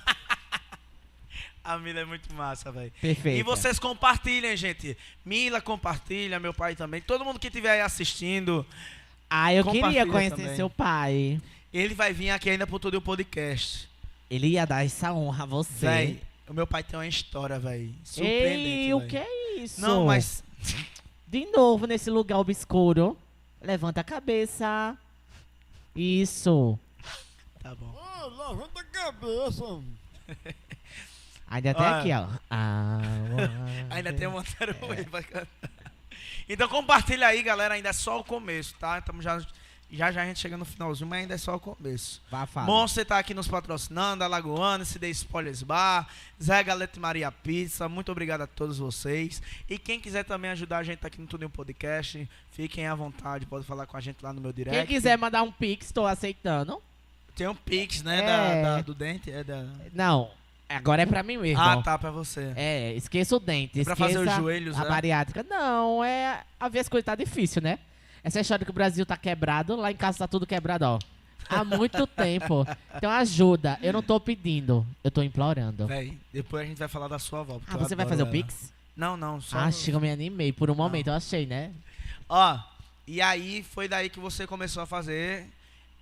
A 1.65 1.79
Mila 1.79 2.01
é 2.01 2.05
muito 2.05 2.33
massa, 2.35 2.71
velho. 2.71 2.93
Perfeito. 3.01 3.39
E 3.39 3.43
vocês 3.43 3.79
compartilhem, 3.79 4.55
gente. 4.57 4.97
Mila 5.25 5.61
compartilha, 5.63 6.39
meu 6.39 6.53
pai 6.53 6.77
também. 6.77 7.01
Todo 7.01 7.25
mundo 7.25 7.39
que 7.39 7.47
estiver 7.47 7.71
aí 7.71 7.81
assistindo, 7.81 8.67
Ah, 9.31 9.53
eu 9.53 9.65
queria 9.65 10.07
conhecer 10.07 10.37
também. 10.37 10.57
seu 10.57 10.69
pai. 10.69 11.41
ele 11.73 11.95
vai 11.95 12.13
vir 12.13 12.31
aqui 12.31 12.51
ainda 12.51 12.67
pro 12.67 12.79
Todo 12.79 12.97
o 12.97 13.01
Podcast. 13.01 13.89
Ele 14.31 14.49
ia 14.49 14.67
dar 14.67 14.85
essa 14.85 15.13
honra 15.13 15.45
a 15.45 15.47
você. 15.47 15.87
Véi, 15.87 16.21
o 16.47 16.53
meu 16.53 16.67
pai 16.67 16.83
tem 16.83 16.99
uma 16.99 17.07
história, 17.07 17.59
velho. 17.59 17.95
Surpreendente. 18.05 18.69
Ei, 18.69 18.95
o 18.95 18.99
véi. 19.01 19.09
que 19.09 19.17
é 19.17 19.57
isso? 19.61 19.81
Não, 19.81 20.05
mas. 20.07 20.45
De 21.27 21.47
novo 21.47 21.87
nesse 21.87 22.11
lugar 22.11 22.39
obscuro. 22.39 23.17
Levanta 23.65 24.03
a 24.03 24.05
cabeça. 24.05 24.97
Isso. 25.97 26.79
Tá 27.63 27.75
bom. 27.75 27.95
levanta 28.49 28.81
a 28.81 28.85
cabeça. 28.85 29.65
Ainda 31.49 31.75
tem 31.75 31.87
Olha. 31.87 31.99
aqui, 31.99 32.13
ó. 32.13 32.39
Ah, 32.51 33.01
Ainda 33.91 34.13
tem 34.13 34.27
um 34.27 34.33
Montero 34.33 34.75
Way 34.87 35.05
pra 35.09 35.23
cantar. 35.23 35.71
Então 36.49 36.69
compartilha 36.69 37.27
aí, 37.27 37.43
galera. 37.43 37.75
Ainda 37.75 37.89
é 37.89 37.93
só 37.93 38.21
o 38.21 38.25
começo, 38.25 38.75
tá? 38.79 39.01
Tamo 39.01 39.23
já, 39.23 39.39
já 39.97 40.11
já 40.13 40.23
a 40.23 40.27
gente 40.27 40.39
chega 40.39 40.57
no 40.57 40.65
finalzinho, 40.65 41.09
mas 41.09 41.21
ainda 41.21 41.35
é 41.35 41.39
só 41.39 41.55
o 41.57 41.61
começo. 41.61 42.21
Vá, 42.31 42.47
fala. 42.47 42.67
Monster 42.67 43.05
tá 43.05 43.19
aqui 43.19 43.33
nos 43.35 43.49
patrocinando, 43.49 44.23
Alagoana, 44.25 44.85
CD 44.85 45.09
Spoilers 45.11 45.63
Bar, 45.63 46.07
Zé 46.43 46.63
Galete 46.63 46.99
Maria 47.01 47.31
Pizza, 47.33 47.89
muito 47.89 48.11
obrigado 48.13 48.43
a 48.43 48.47
todos 48.47 48.79
vocês. 48.79 49.43
E 49.69 49.79
quem 49.79 50.01
quiser 50.01 50.25
também 50.25 50.51
ajudar 50.51 50.79
a 50.79 50.83
gente 50.83 50.99
tá 50.99 51.09
aqui 51.09 51.21
no 51.21 51.27
Tudo 51.27 51.43
em 51.45 51.47
um 51.47 51.51
Podcast, 51.51 52.29
fiquem 52.53 52.87
à 52.87 52.95
vontade, 52.95 53.47
pode 53.47 53.65
falar 53.65 53.87
com 53.87 53.97
a 53.97 54.01
gente 54.01 54.19
lá 54.23 54.33
no 54.33 54.41
meu 54.41 54.53
direct. 54.53 54.77
Quem 54.77 54.87
quiser 54.87 55.17
mandar 55.19 55.43
um 55.43 55.53
pix, 55.53 55.91
tô 55.93 56.07
aceitando. 56.07 56.81
Tem 57.37 57.49
um 57.49 57.55
Pix, 57.55 58.03
né, 58.03 58.21
É. 58.21 58.27
da, 58.63 58.77
da- 58.77 58.83
do 58.83 58.95
dente, 58.95 59.29
é 59.31 59.43
da... 59.43 59.65
Não, 59.93 60.31
agora 60.69 61.03
é 61.03 61.07
pra 61.07 61.21
mim 61.25 61.37
mesmo. 61.37 61.61
Ah, 61.61 61.83
tá, 61.83 61.99
pra 61.99 62.13
você. 62.13 62.53
É, 62.55 62.93
esqueça 62.95 63.35
o 63.35 63.41
dente, 63.41 63.73
Pra 63.83 63.93
esqueça 63.93 63.97
fazer 63.97 64.19
os 64.19 64.37
joelhos, 64.37 64.77
a 64.79 64.85
né? 64.85 64.89
bariátrica. 64.89 65.45
Não, 65.49 66.05
é... 66.05 66.43
A 66.61 66.69
ver 66.69 66.79
as 66.79 66.89
coisas 66.89 67.05
tá 67.05 67.17
difícil, 67.17 67.61
né? 67.61 67.81
Essa 68.25 68.41
história 68.41 68.65
que 68.65 68.71
o 68.71 68.75
Brasil 68.75 69.05
tá 69.05 69.17
quebrado, 69.17 69.77
lá 69.77 69.93
em 69.93 69.97
casa 69.97 70.19
tá 70.19 70.27
tudo 70.27 70.47
quebrado, 70.47 70.85
ó. 70.87 70.99
Há 71.49 71.63
muito 71.63 72.07
tempo. 72.17 72.67
Então 72.97 73.11
ajuda. 73.11 73.79
Eu 73.83 73.93
não 73.93 74.03
tô 74.03 74.19
pedindo, 74.19 74.85
eu 75.05 75.11
tô 75.11 75.23
implorando. 75.23 75.87
Véi, 75.87 76.19
depois 76.33 76.63
a 76.65 76.67
gente 76.67 76.79
vai 76.79 76.89
falar 76.89 77.07
da 77.07 77.19
sua 77.19 77.41
avó. 77.41 77.61
Ah, 77.69 77.77
você 77.77 77.95
vai 77.95 78.07
fazer 78.07 78.23
o 78.23 78.25
ela. 78.25 78.33
Pix? 78.33 78.73
Não, 78.97 79.17
não. 79.17 79.41
Só 79.41 79.59
Ah, 79.59 79.71
chega, 79.71 79.99
eu 79.99 80.01
me 80.01 80.11
animei. 80.11 80.53
Por 80.53 80.71
um 80.71 80.75
momento, 80.75 81.09
eu 81.09 81.13
achei, 81.15 81.45
né? 81.45 81.71
Ó, 82.29 82.59
e 83.07 83.21
aí 83.21 83.63
foi 83.63 83.87
daí 83.87 84.09
que 84.09 84.19
você 84.19 84.47
começou 84.47 84.83
a 84.83 84.87
fazer. 84.87 85.47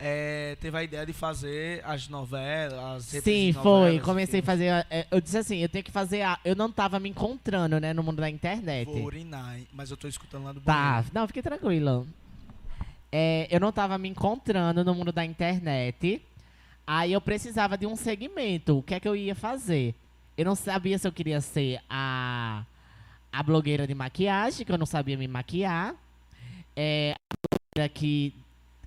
É, 0.05 0.57
teve 0.61 0.77
a 0.77 0.83
ideia 0.83 1.07
de 1.07 1.13
fazer 1.13 1.81
as 1.85 2.09
novelas, 2.09 2.73
as 2.75 3.05
Sim, 3.05 3.21
de 3.21 3.53
foi. 3.53 3.63
novelas, 3.63 4.03
Comecei 4.03 4.41
a 4.41 4.43
fazer. 4.43 4.65
é, 4.91 5.07
Eu 5.09 5.21
disse 5.21 5.39
assim, 5.39 5.59
eu 5.59 5.69
tenho 5.69 5.85
que 5.85 5.93
fazer. 5.93 6.23
A... 6.23 6.41
Eu 6.45 6.57
não 6.57 6.73
tava 6.73 6.99
me 6.99 7.09
encontrando, 7.09 7.79
né, 7.79 7.93
no 7.93 8.03
mundo 8.03 8.17
da 8.17 8.29
internet. 8.29 8.87
Vou 8.87 9.05
urinar, 9.05 9.61
mas 9.73 9.93
eu 9.93 9.97
tô 9.97 10.09
escutando 10.09 10.43
lá 10.45 10.53
do 10.53 10.61
Tá, 10.61 11.05
não, 11.15 11.25
fique 11.29 11.41
tranquilo. 11.41 12.05
É, 13.13 13.47
eu 13.49 13.61
não 13.61 13.71
tava 13.71 13.97
me 13.97 14.09
encontrando 14.09 14.85
no 14.85 14.93
mundo 14.93 15.13
da 15.13 15.25
internet. 15.25 16.21
Aí 16.85 17.13
eu 17.13 17.21
precisava 17.21 17.79
de 17.79 17.87
um 17.87 17.95
segmento. 17.95 18.79
O 18.79 18.83
que 18.83 18.95
é 18.95 19.01
que 19.01 19.07
eu 19.07 19.15
ia 19.15 19.37
fazer? 19.37 19.95
Eu 20.37 20.45
não 20.45 20.57
sabia 20.57 20.99
se 20.99 21.07
eu 21.07 21.13
queria 21.13 21.41
ser 21.41 21.81
a, 21.89 22.65
a 23.33 23.43
blogueira 23.45 23.87
de 23.87 23.95
maquiagem, 23.95 24.67
que 24.67 24.73
eu 24.73 24.79
não 24.79 24.87
sabia 24.87 25.17
me 25.17 25.29
maquiar. 25.29 25.95
É, 26.75 27.15
a 27.15 27.47
blogueira 27.77 27.89
que 27.89 28.35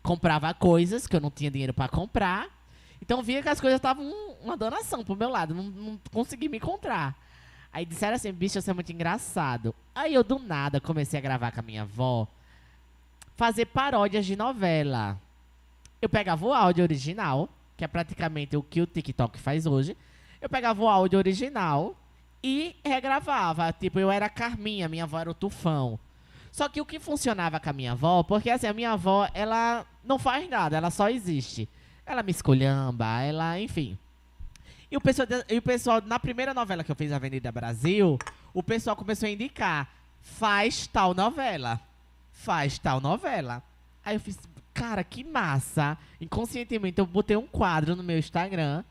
comprava 0.05 0.53
coisas 0.53 1.07
que 1.07 1.15
eu 1.15 1.19
não 1.19 1.31
tinha 1.31 1.51
dinheiro 1.51 1.73
pra 1.73 1.89
comprar. 1.89 2.47
Então 3.01 3.21
via 3.21 3.41
que 3.41 3.49
as 3.49 3.59
coisas 3.59 3.77
estavam 3.77 4.09
uma 4.41 4.55
donação 4.55 5.03
pro 5.03 5.15
meu 5.15 5.29
lado. 5.29 5.53
Não, 5.53 5.63
não 5.63 5.99
consegui 6.13 6.47
me 6.47 6.57
encontrar. 6.57 7.17
Aí 7.73 7.85
disseram 7.85 8.15
assim, 8.15 8.31
bicho, 8.31 8.61
você 8.61 8.71
é 8.71 8.73
muito 8.73 8.91
engraçado. 8.91 9.75
Aí 9.93 10.13
eu 10.13 10.23
do 10.23 10.39
nada 10.39 10.79
comecei 10.79 11.19
a 11.19 11.21
gravar 11.21 11.51
com 11.51 11.59
a 11.59 11.63
minha 11.63 11.81
avó, 11.81 12.27
fazer 13.35 13.65
paródias 13.65 14.25
de 14.25 14.35
novela. 14.35 15.19
Eu 16.01 16.07
pegava 16.07 16.45
o 16.45 16.53
áudio 16.53 16.83
original, 16.83 17.49
que 17.75 17.83
é 17.83 17.87
praticamente 17.87 18.55
o 18.55 18.63
que 18.63 18.79
o 18.79 18.87
TikTok 18.87 19.37
faz 19.39 19.65
hoje. 19.65 19.97
Eu 20.39 20.47
pegava 20.47 20.81
o 20.81 20.87
áudio 20.87 21.17
original 21.17 21.97
e 22.41 22.75
regravava. 22.85 23.73
Tipo, 23.73 23.99
eu 23.99 24.11
era 24.11 24.29
Carminha, 24.29 24.87
minha 24.87 25.03
avó 25.03 25.19
era 25.19 25.31
o 25.31 25.33
Tufão. 25.33 25.99
Só 26.55 26.69
que 26.69 26.79
o 26.79 26.85
que 26.85 27.01
funcionava 27.01 27.59
com 27.59 27.69
a 27.69 27.73
minha 27.73 27.91
avó, 27.91 28.23
porque 28.23 28.49
assim, 28.49 28.65
a 28.65 28.71
minha 28.71 28.91
avó, 28.91 29.29
ela 29.33 29.85
não 30.01 30.17
faz 30.17 30.49
nada, 30.49 30.77
ela 30.77 30.89
só 30.89 31.09
existe. 31.09 31.67
Ela 32.05 32.23
me 32.23 32.31
esculhamba, 32.31 33.21
ela, 33.23 33.59
enfim. 33.59 33.99
E 34.89 34.95
o 34.95 35.01
pessoal, 35.01 35.27
e 35.49 35.57
o 35.57 35.61
pessoal, 35.61 36.01
na 36.05 36.17
primeira 36.17 36.53
novela 36.53 36.81
que 36.81 36.89
eu 36.89 36.95
fiz, 36.95 37.11
Avenida 37.11 37.51
Brasil, 37.51 38.17
o 38.53 38.63
pessoal 38.63 38.95
começou 38.95 39.27
a 39.27 39.31
indicar, 39.33 39.89
faz 40.21 40.87
tal 40.87 41.13
novela, 41.13 41.77
faz 42.31 42.79
tal 42.79 43.01
novela. 43.01 43.61
Aí 44.05 44.15
eu 44.15 44.19
fiz, 44.21 44.39
cara, 44.73 45.03
que 45.03 45.25
massa. 45.25 45.97
Inconscientemente 46.21 46.99
eu 46.99 47.05
botei 47.05 47.35
um 47.35 47.47
quadro 47.47 47.97
no 47.97 48.03
meu 48.03 48.17
Instagram 48.17 48.81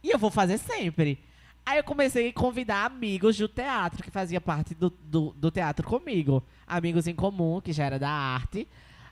e 0.00 0.10
eu 0.10 0.18
vou 0.18 0.30
fazer 0.30 0.58
sempre. 0.58 1.18
Aí 1.64 1.78
eu 1.78 1.84
comecei 1.84 2.28
a 2.28 2.32
convidar 2.32 2.84
amigos 2.86 3.36
do 3.36 3.46
teatro, 3.48 4.02
que 4.02 4.10
fazia 4.10 4.40
parte 4.40 4.74
do, 4.74 4.90
do, 4.90 5.32
do 5.36 5.50
teatro 5.50 5.86
comigo. 5.86 6.42
Amigos 6.66 7.06
em 7.06 7.14
comum, 7.14 7.60
que 7.60 7.72
já 7.72 7.84
era 7.84 7.98
da 7.98 8.10
arte. 8.10 8.66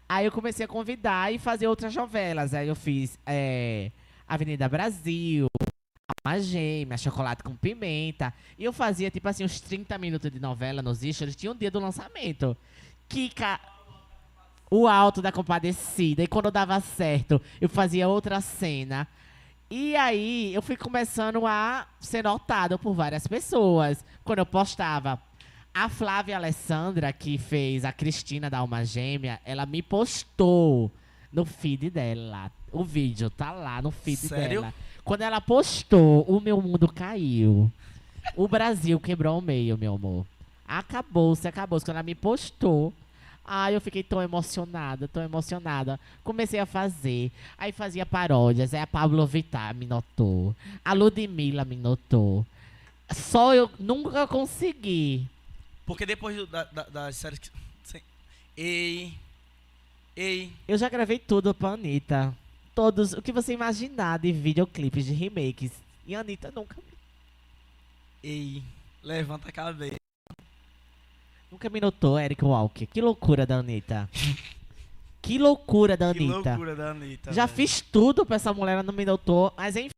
Aí 0.08 0.26
eu 0.26 0.32
comecei 0.32 0.64
a 0.64 0.68
convidar 0.68 1.32
e 1.32 1.38
fazer 1.38 1.66
outras 1.68 1.94
novelas. 1.94 2.54
Aí 2.54 2.66
eu 2.68 2.74
fiz 2.74 3.18
é, 3.26 3.92
Avenida 4.26 4.68
Brasil, 4.68 5.46
Alma 6.24 6.40
Gêmea, 6.40 6.98
Chocolate 6.98 7.42
com 7.42 7.54
Pimenta. 7.56 8.34
E 8.58 8.64
eu 8.64 8.72
fazia, 8.72 9.10
tipo 9.10 9.28
assim, 9.28 9.44
uns 9.44 9.60
30 9.60 9.98
minutos 9.98 10.30
de 10.30 10.40
novela 10.40 10.82
nos 10.82 11.00
stories. 11.00 11.36
Tinha 11.36 11.52
um 11.52 11.56
dia 11.56 11.70
do 11.70 11.80
lançamento. 11.80 12.56
Ca- 13.34 13.60
o 14.70 14.86
alto 14.86 15.22
da 15.22 15.32
compadecida. 15.32 16.22
E 16.22 16.26
quando 16.26 16.50
dava 16.50 16.78
certo, 16.80 17.40
eu 17.60 17.68
fazia 17.68 18.08
outra 18.08 18.40
cena. 18.40 19.06
E 19.70 19.94
aí 19.96 20.54
eu 20.54 20.62
fui 20.62 20.76
começando 20.76 21.46
a 21.46 21.86
ser 22.00 22.24
notado 22.24 22.78
por 22.78 22.94
várias 22.94 23.26
pessoas. 23.26 24.02
Quando 24.24 24.38
eu 24.38 24.46
postava. 24.46 25.20
A 25.74 25.88
Flávia 25.88 26.36
Alessandra, 26.36 27.12
que 27.12 27.38
fez 27.38 27.84
a 27.84 27.92
Cristina 27.92 28.50
da 28.50 28.58
Alma 28.58 28.84
Gêmea, 28.84 29.38
ela 29.44 29.64
me 29.66 29.82
postou 29.82 30.90
no 31.32 31.44
feed 31.44 31.90
dela. 31.90 32.50
O 32.72 32.82
vídeo 32.82 33.30
tá 33.30 33.52
lá 33.52 33.80
no 33.80 33.90
feed 33.90 34.16
Sério? 34.16 34.62
dela. 34.62 34.74
Quando 35.04 35.22
ela 35.22 35.40
postou, 35.40 36.22
o 36.22 36.40
meu 36.40 36.60
mundo 36.60 36.88
caiu. 36.92 37.70
O 38.34 38.48
Brasil 38.48 38.98
quebrou 38.98 39.34
ao 39.34 39.40
meio, 39.40 39.78
meu 39.78 39.94
amor. 39.94 40.26
Acabou-se, 40.66 41.46
acabou-se. 41.46 41.84
Quando 41.84 41.96
ela 41.96 42.02
me 42.02 42.14
postou, 42.14 42.92
ai, 43.48 43.74
eu 43.74 43.80
fiquei 43.80 44.02
tão 44.02 44.20
emocionada, 44.22 45.08
tão 45.08 45.22
emocionada. 45.22 45.98
Comecei 46.22 46.60
a 46.60 46.66
fazer. 46.66 47.32
Aí 47.56 47.72
fazia 47.72 48.04
paródias. 48.06 48.72
Aí 48.74 48.80
a 48.80 48.86
Pablo 48.86 49.26
Vittar 49.26 49.74
me 49.74 49.86
notou. 49.86 50.54
A 50.84 50.92
Ludmilla 50.92 51.64
me 51.64 51.76
notou. 51.76 52.44
Só 53.10 53.54
eu 53.54 53.70
nunca 53.78 54.26
consegui. 54.26 55.26
Porque 55.86 56.04
depois 56.04 56.36
do- 56.36 56.46
da, 56.46 56.64
da, 56.64 56.82
das 56.84 57.16
séries 57.16 57.38
que. 57.38 57.50
Ei. 58.56 59.14
Ei. 60.16 60.52
Eu 60.66 60.76
já 60.76 60.88
gravei 60.88 61.18
tudo 61.18 61.54
pra 61.54 61.70
Anitta. 61.70 62.36
Todos, 62.74 63.12
o 63.12 63.22
que 63.22 63.32
você 63.32 63.52
imaginar 63.52 64.18
de 64.18 64.32
videoclipes, 64.32 65.06
de 65.06 65.12
remakes. 65.12 65.72
E 66.06 66.14
a 66.14 66.20
Anitta 66.20 66.50
nunca, 66.54 66.76
Ei. 68.22 68.62
Levanta 69.02 69.48
a 69.48 69.52
cabeça. 69.52 69.97
Nunca 71.50 71.68
me 71.70 71.80
notou, 71.80 72.18
Eric 72.18 72.44
Walker. 72.44 72.86
Que 72.86 73.00
loucura 73.00 73.46
da 73.46 73.56
Anitta. 73.56 74.08
que 75.22 75.38
loucura 75.38 75.96
da 75.96 76.12
Que 76.12 76.18
Anitta. 76.20 76.50
loucura 76.50 76.76
da 76.76 76.90
Anitta. 76.90 77.32
Já 77.32 77.46
velho. 77.46 77.56
fiz 77.56 77.80
tudo 77.80 78.24
pra 78.24 78.36
essa 78.36 78.52
mulher, 78.52 78.72
ela 78.74 78.82
não 78.82 78.94
me 78.94 79.04
notou. 79.04 79.52
Mas 79.56 79.76
enfim. 79.76 79.90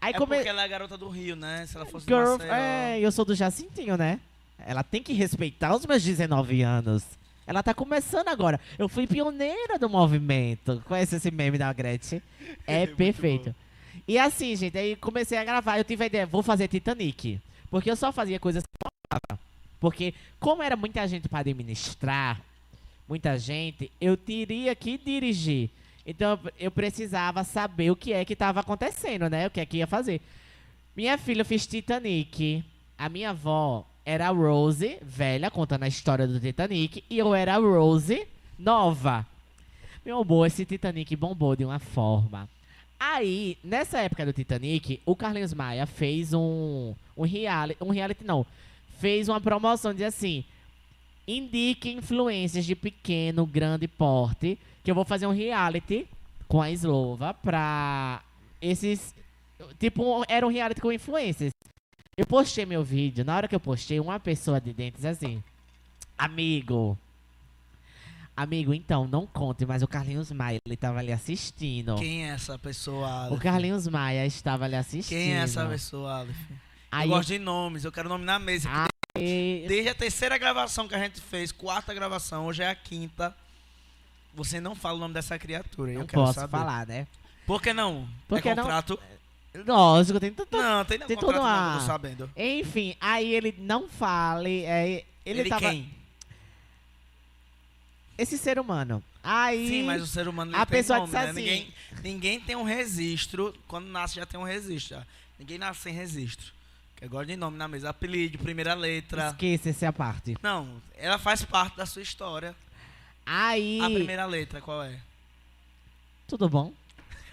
Aí 0.00 0.12
É 0.14 0.16
come... 0.16 0.36
porque 0.36 0.48
ela 0.48 0.62
é 0.62 0.68
garota 0.68 0.96
do 0.96 1.08
Rio, 1.08 1.36
né? 1.36 1.66
Se 1.66 1.76
ela 1.76 1.86
fosse 1.86 2.06
Girl, 2.06 2.32
Maceió. 2.32 2.52
é, 2.54 2.98
eu 3.00 3.12
sou 3.12 3.24
do 3.24 3.34
Jacintinho, 3.34 3.96
né? 3.96 4.18
Ela 4.58 4.82
tem 4.82 5.02
que 5.02 5.12
respeitar 5.12 5.74
os 5.74 5.84
meus 5.86 6.02
19 6.02 6.62
anos. 6.62 7.04
Ela 7.46 7.62
tá 7.62 7.74
começando 7.74 8.28
agora. 8.28 8.60
Eu 8.78 8.88
fui 8.88 9.06
pioneira 9.06 9.78
do 9.78 9.88
movimento. 9.90 10.82
Conhece 10.86 11.16
esse 11.16 11.30
meme 11.30 11.58
da 11.58 11.72
Gretchen? 11.72 12.22
É 12.66 12.86
Muito 12.86 12.96
perfeito. 12.96 13.54
E 14.06 14.18
assim, 14.18 14.54
gente, 14.56 14.76
aí 14.76 14.96
comecei 14.96 15.36
a 15.38 15.44
gravar. 15.44 15.78
Eu 15.78 15.84
tive 15.84 16.04
a 16.04 16.06
ideia, 16.06 16.26
vou 16.26 16.42
fazer 16.42 16.68
Titanic. 16.68 17.40
Porque 17.70 17.90
eu 17.90 17.96
só 17.96 18.10
fazia 18.12 18.38
coisas 18.40 18.62
que 18.62 18.68
eu 18.86 19.18
amava. 19.28 19.40
Porque, 19.80 20.14
como 20.38 20.62
era 20.62 20.76
muita 20.76 21.08
gente 21.08 21.28
para 21.28 21.40
administrar, 21.40 22.40
muita 23.08 23.36
gente, 23.38 23.90
eu 24.00 24.16
teria 24.16 24.74
que 24.76 24.98
dirigir. 24.98 25.70
Então, 26.06 26.38
eu 26.58 26.70
precisava 26.70 27.42
saber 27.42 27.90
o 27.90 27.96
que 27.96 28.12
é 28.12 28.24
que 28.24 28.34
estava 28.34 28.60
acontecendo, 28.60 29.28
né? 29.28 29.46
O 29.46 29.50
que 29.50 29.60
é 29.60 29.66
que 29.66 29.78
ia 29.78 29.86
fazer. 29.86 30.20
Minha 30.94 31.16
filha, 31.16 31.40
eu 31.40 31.46
fiz 31.46 31.66
Titanic. 31.66 32.62
A 32.98 33.08
minha 33.08 33.30
avó 33.30 33.86
era 34.04 34.28
a 34.28 34.30
Rose, 34.30 34.98
velha, 35.02 35.50
contando 35.50 35.84
a 35.84 35.88
história 35.88 36.26
do 36.26 36.38
Titanic. 36.38 37.02
E 37.08 37.18
eu 37.18 37.34
era 37.34 37.54
a 37.54 37.58
Rose, 37.58 38.26
nova. 38.58 39.26
Meu 40.04 40.20
amor, 40.20 40.46
esse 40.46 40.64
Titanic 40.64 41.14
bombou 41.16 41.56
de 41.56 41.64
uma 41.64 41.78
forma. 41.78 42.48
Aí, 42.98 43.56
nessa 43.64 43.98
época 44.00 44.26
do 44.26 44.32
Titanic, 44.32 45.00
o 45.06 45.16
Carlinhos 45.16 45.54
Maia 45.54 45.86
fez 45.86 46.34
um, 46.34 46.94
um 47.16 47.24
reality. 47.24 47.82
Um 47.82 47.90
reality 47.90 48.24
não. 48.24 48.44
Fez 49.00 49.28
uma 49.30 49.40
promoção 49.40 49.94
de 49.94 50.04
assim. 50.04 50.44
Indique 51.26 51.90
influências 51.90 52.66
de 52.66 52.76
pequeno, 52.76 53.46
grande 53.46 53.88
porte. 53.88 54.58
Que 54.84 54.90
eu 54.90 54.94
vou 54.94 55.04
fazer 55.04 55.26
um 55.26 55.32
reality 55.32 56.06
com 56.46 56.60
a 56.60 56.70
Slova 56.70 57.32
pra 57.32 58.22
esses. 58.60 59.14
Tipo, 59.78 60.22
era 60.28 60.46
um 60.46 60.50
reality 60.50 60.80
com 60.80 60.92
influências. 60.92 61.50
Eu 62.14 62.26
postei 62.26 62.66
meu 62.66 62.84
vídeo. 62.84 63.24
Na 63.24 63.34
hora 63.36 63.48
que 63.48 63.54
eu 63.54 63.60
postei, 63.60 63.98
uma 63.98 64.20
pessoa 64.20 64.60
de 64.60 64.74
dentro 64.74 64.96
disse 64.96 65.08
assim: 65.08 65.42
Amigo. 66.18 66.98
Amigo, 68.36 68.72
então, 68.74 69.06
não 69.06 69.26
conte, 69.26 69.66
mas 69.66 69.82
o 69.82 69.88
Carlinhos 69.88 70.30
Maia, 70.32 70.58
ele 70.66 70.76
tava 70.76 70.98
ali 70.98 71.12
assistindo. 71.12 71.96
Quem 71.96 72.24
é 72.24 72.34
essa 72.34 72.58
pessoa, 72.58 73.06
O 73.06 73.34
Aleph? 73.34 73.42
Carlinhos 73.42 73.86
Maia 73.88 74.24
estava 74.26 74.64
ali 74.64 74.76
assistindo. 74.76 75.18
Quem 75.18 75.34
é 75.34 75.38
essa 75.38 75.66
pessoa, 75.66 76.20
Aleph? 76.20 76.36
Aí 76.90 77.08
eu 77.08 77.16
gosto 77.16 77.28
de 77.28 77.38
nomes, 77.38 77.84
eu 77.84 77.92
quero 77.92 78.08
nome 78.08 78.24
na 78.24 78.38
mesa. 78.38 78.68
Eu- 79.14 79.68
Desde 79.68 79.88
a 79.88 79.94
terceira 79.94 80.36
gravação 80.38 80.86
que 80.88 80.94
a 80.94 80.98
gente 80.98 81.20
fez, 81.20 81.52
quarta 81.52 81.92
gravação, 81.94 82.46
hoje 82.46 82.62
é 82.62 82.68
a 82.70 82.74
quinta. 82.74 83.34
Você 84.34 84.60
não 84.60 84.74
fala 84.74 84.96
o 84.96 85.00
nome 85.00 85.14
dessa 85.14 85.38
criatura. 85.38 85.92
não 85.92 86.02
eu 86.02 86.06
quero 86.06 86.22
posso 86.22 86.34
saber. 86.40 86.50
falar, 86.50 86.86
né? 86.86 87.06
Por 87.46 87.60
que 87.60 87.72
não? 87.72 88.08
Por 88.28 88.40
que 88.40 88.48
é 88.48 88.54
não? 88.54 88.62
contrato? 88.64 88.98
Lógico, 89.66 90.20
tem 90.20 90.32
tudo. 90.32 90.56
Não, 90.56 90.84
tem, 90.84 90.98
tem 91.00 91.16
tudo 91.16 91.32
não, 91.32 91.80
sabendo. 91.80 92.30
Enfim, 92.36 92.94
aí 93.00 93.34
ele 93.34 93.52
não 93.58 93.88
fale. 93.88 94.62
é, 94.64 95.04
ele, 95.26 95.40
Ele, 95.40 95.48
tava. 95.48 95.68
quem? 95.70 95.92
Esse 98.16 98.38
ser 98.38 98.58
humano. 98.58 99.02
Aí. 99.22 99.68
Sim, 99.68 99.82
mas 99.84 100.02
o 100.02 100.06
ser 100.06 100.28
humano 100.28 100.54
a 100.54 100.64
tem 100.64 100.78
pessoa 100.78 101.00
nome, 101.00 101.12
né? 101.12 101.20
assim- 101.20 101.32
Ninguém, 101.40 101.74
ninguém 102.02 102.40
tem 102.40 102.54
um 102.54 102.62
registro. 102.62 103.52
Quando 103.66 103.86
nasce 103.88 104.14
já 104.16 104.26
tem 104.26 104.38
um 104.38 104.44
registro. 104.44 104.98
Ninguém 105.38 105.58
nasce 105.58 105.80
sem 105.80 105.92
registro. 105.94 106.52
Eu 107.00 107.08
gosto 107.08 107.28
de 107.28 107.36
nome 107.36 107.56
na 107.56 107.66
mesa. 107.66 107.90
Apelido, 107.90 108.38
primeira 108.38 108.74
letra. 108.74 109.28
Esqueça 109.30 109.70
essa 109.70 109.92
parte. 109.92 110.36
Não, 110.42 110.80
ela 110.96 111.18
faz 111.18 111.44
parte 111.44 111.76
da 111.76 111.86
sua 111.86 112.02
história. 112.02 112.54
Aí. 113.24 113.80
A 113.80 113.86
primeira 113.90 114.26
letra, 114.26 114.60
qual 114.60 114.82
é? 114.82 115.00
Tudo 116.26 116.48
bom? 116.48 116.72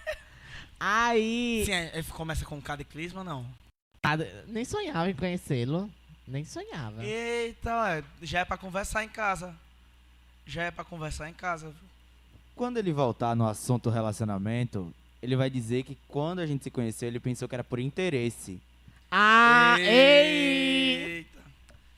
Aí. 0.79 1.63
Sim, 1.65 1.71
é, 1.73 1.99
é- 1.99 2.03
começa 2.03 2.45
com 2.45 2.61
K 2.61 2.75
de 2.77 2.83
Clisma, 2.83 3.23
não? 3.23 3.45
Cada- 4.01 4.45
Nem 4.47 4.63
sonhava 4.63 5.09
em 5.09 5.13
conhecê-lo. 5.15 5.89
Nem 6.27 6.43
sonhava. 6.45 7.03
Eita, 7.03 7.73
ué, 7.83 8.03
já 8.21 8.39
é 8.39 8.45
pra 8.45 8.57
conversar 8.57 9.03
em 9.03 9.09
casa. 9.09 9.55
Já 10.45 10.63
é 10.63 10.71
pra 10.71 10.83
conversar 10.83 11.29
em 11.29 11.33
casa. 11.33 11.73
Quando 12.55 12.77
ele 12.77 12.91
voltar 12.91 13.35
no 13.35 13.47
assunto 13.47 13.89
relacionamento, 13.89 14.93
ele 15.21 15.35
vai 15.35 15.49
dizer 15.49 15.83
que 15.83 15.97
quando 16.07 16.39
a 16.39 16.45
gente 16.45 16.63
se 16.63 16.71
conheceu, 16.71 17.07
ele 17.07 17.19
pensou 17.19 17.47
que 17.47 17.55
era 17.55 17.63
por 17.63 17.79
interesse. 17.79 18.59
Ah, 19.11 19.75
ei! 19.79 21.17
Eita. 21.17 21.39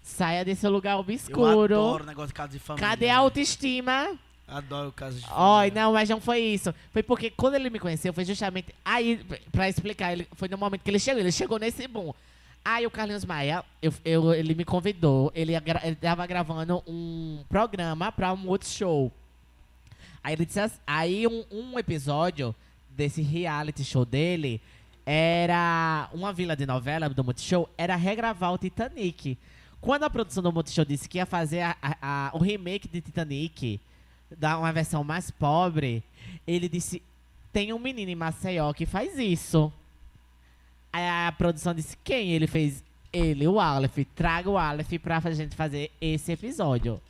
Saia 0.04 0.44
desse 0.46 0.68
lugar 0.68 0.94
Eu 0.94 1.00
obscuro. 1.00 1.64
adoro 1.64 2.06
negócio 2.06 2.28
de 2.30 2.34
casa 2.34 2.52
de 2.52 2.60
família. 2.60 2.88
Cadê 2.90 3.10
a 3.10 3.18
autoestima? 3.18 4.18
Adoro 4.48 4.92
casos 4.92 5.22
de 5.22 5.28
Oi, 5.32 5.72
não, 5.72 5.94
mas 5.94 6.10
não 6.10 6.20
foi 6.20 6.40
isso. 6.40 6.74
Foi 6.92 7.04
porque 7.04 7.30
quando 7.30 7.56
ele 7.56 7.70
me 7.70 7.80
conheceu, 7.80 8.12
foi 8.12 8.26
justamente. 8.26 8.74
Aí, 8.84 9.24
pra 9.52 9.70
explicar, 9.70 10.12
ele, 10.14 10.28
foi 10.34 10.48
no 10.50 10.58
momento 10.58 10.82
que 10.82 10.90
ele 10.90 11.00
chegou. 11.00 11.20
Ele 11.22 11.32
chegou 11.32 11.60
nesse 11.60 11.88
boom. 11.88 12.14
Aí 12.66 12.86
o 12.86 12.92
Carlinhos 12.92 13.24
Maia, 13.26 13.64
eu, 13.82 13.94
eu- 14.04 14.34
ele 14.34 14.54
me 14.56 14.66
convidou. 14.66 15.32
Ele, 15.36 15.54
ele 15.56 15.96
tava 15.96 16.26
gravando 16.28 16.84
um 16.88 17.44
programa 17.48 18.12
pra 18.12 18.34
um 18.34 18.38
Multishow. 18.38 19.12
Aí 20.24 20.34
ele 20.34 20.46
disse 20.46 20.60
assim, 20.60 20.80
aí 20.86 21.26
um, 21.28 21.46
um 21.52 21.80
episódio 21.80 22.54
desse 22.90 23.22
reality 23.22 23.84
show 23.86 24.04
dele 24.04 24.60
era 25.06 26.10
uma 26.14 26.32
vila 26.34 26.56
de 26.56 26.66
novela 26.66 27.10
do 27.10 27.24
Multishow, 27.24 27.70
era 27.78 27.96
regravar 27.96 28.54
o 28.54 28.58
Titanic. 28.58 29.38
Quando 29.82 30.04
a 30.04 30.10
produção 30.10 30.44
do 30.44 30.52
Multishow 30.52 30.86
disse 30.86 31.08
que 31.08 31.18
ia 31.18 31.26
fazer 31.26 31.62
a- 31.62 31.76
a- 31.82 31.98
a- 32.02 32.32
o 32.34 32.40
remake 32.40 32.88
de 32.88 33.02
Titanic, 33.02 33.80
dar 34.38 34.58
uma 34.60 34.72
versão 34.74 35.04
mais 35.04 35.32
pobre, 35.32 36.04
ele 36.46 36.68
disse: 36.70 37.02
tem 37.52 37.72
um 37.74 37.80
menino 37.80 38.12
em 38.12 38.16
Maceió 38.16 38.72
que 38.74 38.86
faz 38.86 39.18
isso. 39.18 39.72
Aí 40.92 41.08
a 41.28 41.32
produção 41.32 41.74
disse: 41.74 41.98
quem? 42.04 42.32
Ele 42.32 42.46
fez 42.48 42.84
ele, 43.12 43.48
o 43.48 43.60
Aleph. 43.60 43.98
Traga 44.16 44.50
o 44.50 44.58
Aleph 44.58 44.94
pra 45.02 45.20
gente 45.32 45.56
fazer 45.56 45.92
esse 46.02 46.32
episódio. 46.32 47.02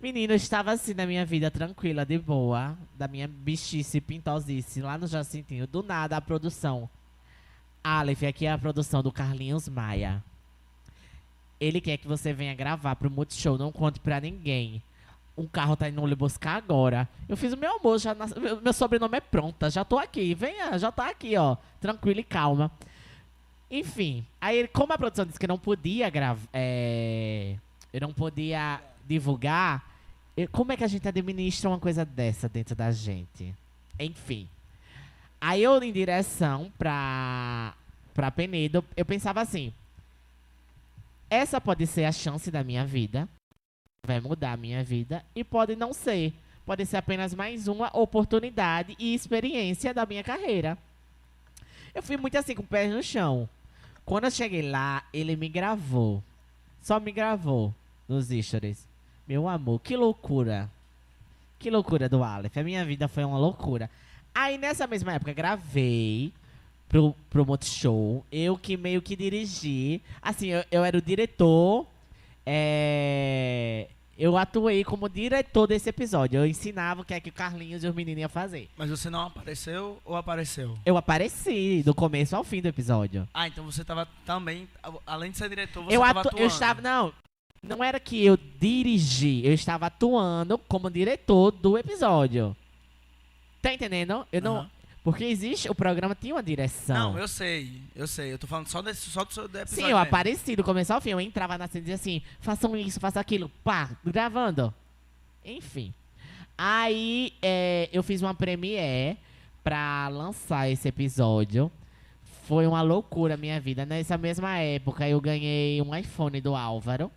Menino, 0.00 0.32
eu 0.32 0.36
estava 0.36 0.72
assim 0.72 0.94
na 0.94 1.04
minha 1.04 1.26
vida, 1.26 1.50
tranquila, 1.50 2.06
de 2.06 2.18
boa, 2.18 2.76
da 2.96 3.06
minha 3.06 3.28
bichice 3.28 4.00
pintosice, 4.00 4.80
lá 4.80 4.96
no 4.96 5.06
Jacintinho. 5.06 5.66
Do 5.66 5.82
nada, 5.82 6.16
a 6.16 6.20
produção. 6.20 6.88
Aleph, 7.84 8.22
aqui 8.22 8.46
é 8.46 8.52
a 8.52 8.58
produção 8.58 9.02
do 9.02 9.12
Carlinhos 9.12 9.68
Maia. 9.68 10.22
Ele 11.60 11.80
quer 11.82 11.98
que 11.98 12.08
você 12.08 12.32
venha 12.32 12.54
gravar 12.54 12.96
pro 12.96 13.10
Multishow, 13.10 13.58
não 13.58 13.70
conte 13.70 14.00
pra 14.00 14.20
ninguém. 14.20 14.82
Um 15.36 15.46
carro 15.46 15.76
tá 15.76 15.88
indo 15.88 16.04
lhe 16.06 16.14
buscar 16.14 16.56
agora. 16.56 17.06
Eu 17.28 17.36
fiz 17.36 17.52
o 17.52 17.56
meu 17.56 17.72
almoço, 17.72 18.04
já 18.04 18.14
nas- 18.14 18.32
meu, 18.34 18.72
sobrenome 18.72 19.18
é 19.18 19.20
pronta, 19.20 19.68
já 19.68 19.84
tô 19.84 19.98
aqui. 19.98 20.34
Venha, 20.34 20.78
já 20.78 20.90
tá 20.90 21.10
aqui, 21.10 21.36
ó. 21.36 21.56
Tranquilo 21.78 22.20
e 22.20 22.24
calma. 22.24 22.70
Enfim, 23.70 24.24
aí 24.40 24.66
como 24.68 24.94
a 24.94 24.98
produção 24.98 25.26
disse 25.26 25.38
que 25.38 25.46
não 25.46 25.58
podia 25.58 26.08
gravar, 26.10 26.40
é, 26.52 27.54
eu 27.92 28.00
não 28.00 28.12
podia 28.12 28.80
divulgar, 29.06 29.88
como 30.48 30.72
é 30.72 30.76
que 30.76 30.84
a 30.84 30.88
gente 30.88 31.06
administra 31.06 31.70
uma 31.70 31.78
coisa 31.78 32.04
dessa 32.04 32.48
dentro 32.48 32.74
da 32.74 32.90
gente? 32.90 33.54
Enfim. 33.98 34.48
Aí 35.40 35.62
eu 35.62 35.82
em 35.82 35.92
direção 35.92 36.70
pra, 36.76 37.74
pra 38.12 38.30
Penedo, 38.30 38.84
eu 38.96 39.04
pensava 39.04 39.40
assim, 39.40 39.72
essa 41.30 41.60
pode 41.60 41.86
ser 41.86 42.04
a 42.04 42.12
chance 42.12 42.50
da 42.50 42.62
minha 42.62 42.84
vida, 42.84 43.28
vai 44.06 44.20
mudar 44.20 44.52
a 44.52 44.56
minha 44.56 44.84
vida, 44.84 45.24
e 45.34 45.42
pode 45.42 45.76
não 45.76 45.92
ser. 45.92 46.34
Pode 46.66 46.84
ser 46.84 46.98
apenas 46.98 47.34
mais 47.34 47.68
uma 47.68 47.88
oportunidade 47.96 48.94
e 48.98 49.14
experiência 49.14 49.94
da 49.94 50.04
minha 50.04 50.22
carreira. 50.22 50.76
Eu 51.94 52.02
fui 52.02 52.16
muito 52.16 52.36
assim, 52.36 52.54
com 52.54 52.62
o 52.62 52.66
pé 52.66 52.86
no 52.88 53.02
chão. 53.02 53.48
Quando 54.04 54.24
eu 54.24 54.30
cheguei 54.30 54.62
lá, 54.62 55.04
ele 55.12 55.36
me 55.36 55.48
gravou. 55.48 56.22
Só 56.82 56.98
me 57.00 57.12
gravou 57.12 57.74
nos 58.08 58.28
stories. 58.28 58.89
Meu 59.30 59.46
amor, 59.46 59.78
que 59.78 59.96
loucura. 59.96 60.68
Que 61.56 61.70
loucura 61.70 62.08
do 62.08 62.24
Aleph. 62.24 62.56
A 62.56 62.64
minha 62.64 62.84
vida 62.84 63.06
foi 63.06 63.22
uma 63.24 63.38
loucura. 63.38 63.88
Aí 64.34 64.58
nessa 64.58 64.88
mesma 64.88 65.12
época 65.12 65.32
gravei 65.32 66.32
pro, 66.88 67.14
pro 67.30 67.46
Multishow. 67.46 68.26
Eu 68.32 68.58
que 68.58 68.76
meio 68.76 69.00
que 69.00 69.14
dirigi. 69.14 70.02
Assim, 70.20 70.48
eu, 70.48 70.64
eu 70.68 70.84
era 70.84 70.98
o 70.98 71.00
diretor. 71.00 71.86
É, 72.44 73.86
eu 74.18 74.36
atuei 74.36 74.82
como 74.82 75.08
diretor 75.08 75.68
desse 75.68 75.88
episódio. 75.88 76.40
Eu 76.40 76.44
ensinava 76.46 77.02
o 77.02 77.04
que 77.04 77.14
é 77.14 77.20
que 77.20 77.30
o 77.30 77.32
Carlinhos 77.32 77.84
e 77.84 77.86
os 77.86 77.94
meninos 77.94 78.22
iam 78.22 78.28
fazer. 78.28 78.68
Mas 78.76 78.90
você 78.90 79.08
não 79.08 79.26
apareceu 79.28 80.00
ou 80.04 80.16
apareceu? 80.16 80.76
Eu 80.84 80.96
apareci 80.96 81.84
do 81.84 81.94
começo 81.94 82.34
ao 82.34 82.42
fim 82.42 82.60
do 82.60 82.66
episódio. 82.66 83.28
Ah, 83.32 83.46
então 83.46 83.64
você 83.64 83.84
tava 83.84 84.08
também, 84.26 84.68
além 85.06 85.30
de 85.30 85.38
ser 85.38 85.48
diretor, 85.48 85.84
você 85.84 85.96
eu, 85.96 86.00
tava 86.00 86.18
atu- 86.18 86.28
atuando. 86.30 86.42
eu 86.42 86.48
estava. 86.48 86.82
Não. 86.82 87.12
Não 87.62 87.84
era 87.84 88.00
que 88.00 88.24
eu 88.24 88.38
dirigi, 88.58 89.44
eu 89.44 89.52
estava 89.52 89.86
atuando 89.86 90.56
como 90.56 90.90
diretor 90.90 91.50
do 91.50 91.76
episódio. 91.76 92.56
Tá 93.60 93.72
entendendo? 93.72 94.26
Eu 94.32 94.40
não. 94.40 94.56
Aham. 94.58 94.70
Porque 95.02 95.24
existe, 95.24 95.70
o 95.70 95.74
programa 95.74 96.14
tinha 96.14 96.34
uma 96.34 96.42
direção. 96.42 97.12
Não, 97.12 97.18
eu 97.18 97.26
sei, 97.26 97.80
eu 97.96 98.06
sei. 98.06 98.32
Eu 98.32 98.38
tô 98.38 98.46
falando 98.46 98.68
só, 98.68 98.82
desse, 98.82 99.08
só 99.08 99.24
do 99.24 99.32
seu 99.32 99.44
episódio. 99.44 99.74
Sim, 99.74 99.82
eu 99.82 99.86
mesmo. 99.88 99.98
apareci 99.98 100.54
do 100.54 100.62
começo 100.62 100.92
ao 100.92 101.00
fim. 101.00 101.10
Eu 101.10 101.20
entrava 101.20 101.56
na 101.56 101.66
cena 101.66 101.78
e 101.78 101.82
dizia 101.82 101.94
assim: 101.94 102.22
façam 102.40 102.76
isso, 102.76 103.00
façam 103.00 103.20
aquilo. 103.20 103.50
Pá, 103.64 103.90
gravando. 104.04 104.74
Enfim. 105.44 105.94
Aí 106.56 107.32
é, 107.40 107.88
eu 107.92 108.02
fiz 108.02 108.20
uma 108.20 108.34
premiere 108.34 109.16
pra 109.64 110.08
lançar 110.08 110.68
esse 110.68 110.86
episódio. 110.88 111.72
Foi 112.46 112.66
uma 112.66 112.82
loucura 112.82 113.34
a 113.34 113.38
minha 113.38 113.58
vida. 113.58 113.86
Nessa 113.86 114.18
mesma 114.18 114.58
época 114.58 115.08
eu 115.08 115.20
ganhei 115.20 115.80
um 115.80 115.94
iPhone 115.96 116.40
do 116.42 116.54
Álvaro. 116.54 117.10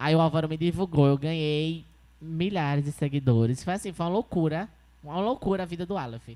Aí 0.00 0.16
o 0.16 0.20
Álvaro 0.20 0.48
me 0.48 0.56
divulgou, 0.56 1.06
eu 1.06 1.18
ganhei 1.18 1.84
milhares 2.18 2.86
de 2.86 2.90
seguidores. 2.90 3.62
Foi 3.62 3.74
assim, 3.74 3.92
foi 3.92 4.06
uma 4.06 4.12
loucura. 4.12 4.66
Uma 5.04 5.20
loucura 5.20 5.64
a 5.64 5.66
vida 5.66 5.84
do 5.84 5.98
Aleph. 5.98 6.30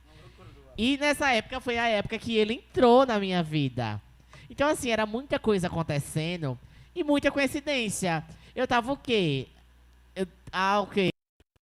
E 0.77 0.99
nessa 0.99 1.33
época 1.33 1.59
foi 1.63 1.79
a 1.79 1.89
época 1.89 2.19
que 2.19 2.37
ele 2.37 2.53
entrou 2.53 3.07
na 3.07 3.19
minha 3.19 3.43
vida. 3.43 3.99
Então, 4.51 4.69
assim, 4.69 4.91
era 4.91 5.07
muita 5.07 5.39
coisa 5.39 5.69
acontecendo 5.69 6.59
e 6.95 7.03
muita 7.03 7.31
coincidência. 7.31 8.23
Eu 8.55 8.67
tava 8.69 8.93
o 8.93 8.99
quê? 8.99 9.49
Eu, 10.15 10.27
ah, 10.53 10.81
o 10.81 10.87
quê? 10.87 11.09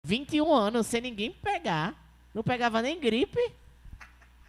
21 0.05 0.53
anos 0.53 0.87
sem 0.87 0.99
ninguém 0.99 1.31
pegar. 1.31 1.95
Não 2.33 2.43
pegava 2.43 2.81
nem 2.81 2.99
gripe. 2.99 3.39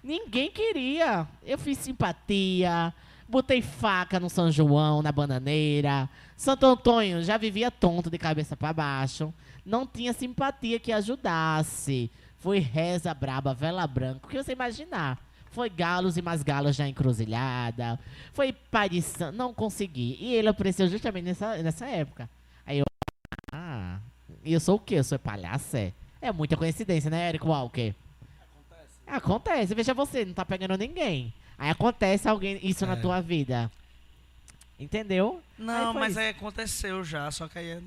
Ninguém 0.03 0.51
queria. 0.51 1.29
Eu 1.45 1.59
fiz 1.59 1.79
simpatia. 1.79 2.93
Botei 3.29 3.61
faca 3.61 4.21
no 4.21 4.31
São 4.31 4.51
João, 4.51 5.03
na 5.03 5.11
bananeira. 5.11 6.09
Santo 6.37 6.67
Antônio 6.67 7.23
já 7.23 7.37
vivia 7.37 7.71
tonto 7.71 8.09
de 8.09 8.19
cabeça 8.19 8.57
pra 8.57 8.73
baixo. 8.73 9.35
Não 9.65 9.87
tinha 9.87 10.13
simpatia 10.13 10.79
que 10.79 10.93
ajudasse. 10.93 12.11
Foi 12.39 12.59
reza 12.59 13.13
braba, 13.13 13.53
vela 13.53 13.87
branca, 13.87 14.27
o 14.27 14.29
que 14.29 14.43
você 14.43 14.53
imaginar. 14.53 15.19
Foi 15.51 15.71
galos 15.71 16.17
e 16.17 16.23
mais 16.23 16.43
galos 16.43 16.79
na 16.79 16.89
encruzilhada. 16.89 17.99
Foi 18.33 18.55
santo. 19.03 19.35
Não 19.35 19.55
consegui. 19.55 20.19
E 20.21 20.35
ele 20.35 20.49
apareceu 20.49 20.87
justamente 20.87 21.25
nessa, 21.25 21.57
nessa 21.63 21.87
época. 21.87 22.29
Aí 22.65 22.79
eu. 22.79 22.85
Ah. 23.53 23.99
E 24.45 24.53
eu 24.53 24.61
sou 24.61 24.77
o 24.77 24.79
quê? 24.79 24.97
Eu 24.97 25.05
sou 25.05 25.19
palhaço? 25.19 25.77
É, 25.77 25.93
é 26.21 26.31
muita 26.31 26.57
coincidência, 26.57 27.11
né, 27.11 27.31
Eric 27.31 27.47
Walker? 27.47 27.95
Acontece. 28.39 29.01
Acontece. 29.07 29.75
Veja 29.75 29.95
você, 29.95 30.25
não 30.27 30.35
tá 30.35 30.45
pegando 30.45 30.77
ninguém. 30.77 31.33
Aí 31.59 31.71
acontece 31.71 32.29
alguém 32.29 32.59
isso 32.63 32.85
na 32.87 32.93
É. 32.95 32.97
tua 33.01 33.21
vida. 33.21 33.71
Entendeu? 34.79 35.43
Não, 35.59 35.91
Aí 35.93 35.95
mas 35.95 36.11
isso. 36.13 36.21
aí 36.21 36.29
aconteceu 36.29 37.03
já, 37.03 37.31
só 37.31 37.49
que 37.49 37.59
aí 37.59 37.69
é- 37.71 37.81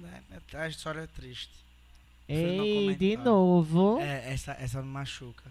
é- 0.53 0.57
a 0.57 0.67
história 0.67 1.01
é 1.01 1.07
triste. 1.07 1.51
Ei, 2.27 2.95
de 2.95 3.17
novo. 3.17 3.99
É, 3.99 4.33
essa, 4.33 4.53
essa 4.53 4.81
me 4.81 4.87
machuca. 4.87 5.43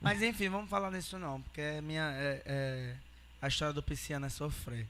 Mas 0.00 0.20
enfim, 0.22 0.48
vamos 0.48 0.68
falar 0.68 0.90
nisso 0.90 1.18
não, 1.18 1.40
porque 1.42 1.60
é 1.60 1.80
minha, 1.80 2.10
é- 2.16 2.42
é- 2.44 2.96
a 3.40 3.46
história 3.48 3.72
do 3.72 3.82
pisciano 3.82 4.26
é 4.26 4.28
sofrer. 4.28 4.86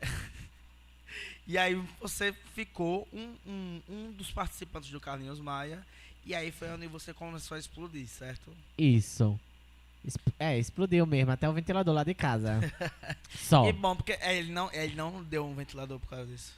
e 1.46 1.58
aí 1.58 1.74
você 2.00 2.32
ficou 2.54 3.06
um, 3.12 3.34
um, 3.46 3.82
um 3.88 4.12
dos 4.12 4.30
participantes 4.30 4.90
do 4.90 5.00
Carlinhos 5.00 5.40
Maia, 5.40 5.84
e 6.24 6.34
aí 6.34 6.50
foi 6.50 6.70
onde 6.70 6.86
você 6.86 7.12
começou 7.12 7.56
a 7.56 7.60
explodir, 7.60 8.06
certo? 8.08 8.50
Isso. 8.78 9.38
É, 10.38 10.58
explodiu 10.58 11.06
mesmo, 11.06 11.30
até 11.30 11.48
o 11.48 11.52
ventilador 11.52 11.94
lá 11.94 12.02
de 12.02 12.14
casa. 12.14 12.60
Só. 13.30 13.68
E 13.68 13.72
bom, 13.72 13.94
porque 13.94 14.12
é, 14.12 14.36
ele 14.36 14.50
não, 14.50 14.70
ele 14.72 14.94
não 14.94 15.22
deu 15.22 15.46
um 15.46 15.54
ventilador 15.54 16.00
por 16.00 16.08
causa 16.08 16.26
disso. 16.26 16.52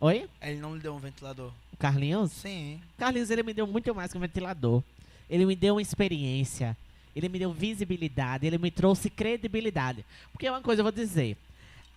Oi? 0.00 0.28
Ele 0.40 0.60
não 0.60 0.74
lhe 0.74 0.80
deu 0.80 0.94
um 0.94 0.98
ventilador. 0.98 1.52
O 1.72 1.76
Carlinhos? 1.76 2.30
Sim. 2.30 2.80
Carlinhos, 2.98 3.30
ele 3.30 3.42
me 3.42 3.54
deu 3.54 3.66
muito 3.66 3.94
mais 3.94 4.12
que 4.12 4.18
um 4.18 4.20
ventilador. 4.20 4.82
Ele 5.28 5.46
me 5.46 5.56
deu 5.56 5.74
uma 5.74 5.82
experiência. 5.82 6.76
Ele 7.16 7.28
me 7.28 7.38
deu 7.38 7.52
visibilidade. 7.52 8.46
Ele 8.46 8.58
me 8.58 8.70
trouxe 8.70 9.08
credibilidade. 9.08 10.04
Porque 10.32 10.48
uma 10.48 10.60
coisa 10.60 10.80
eu 10.80 10.84
vou 10.84 10.92
dizer. 10.92 11.36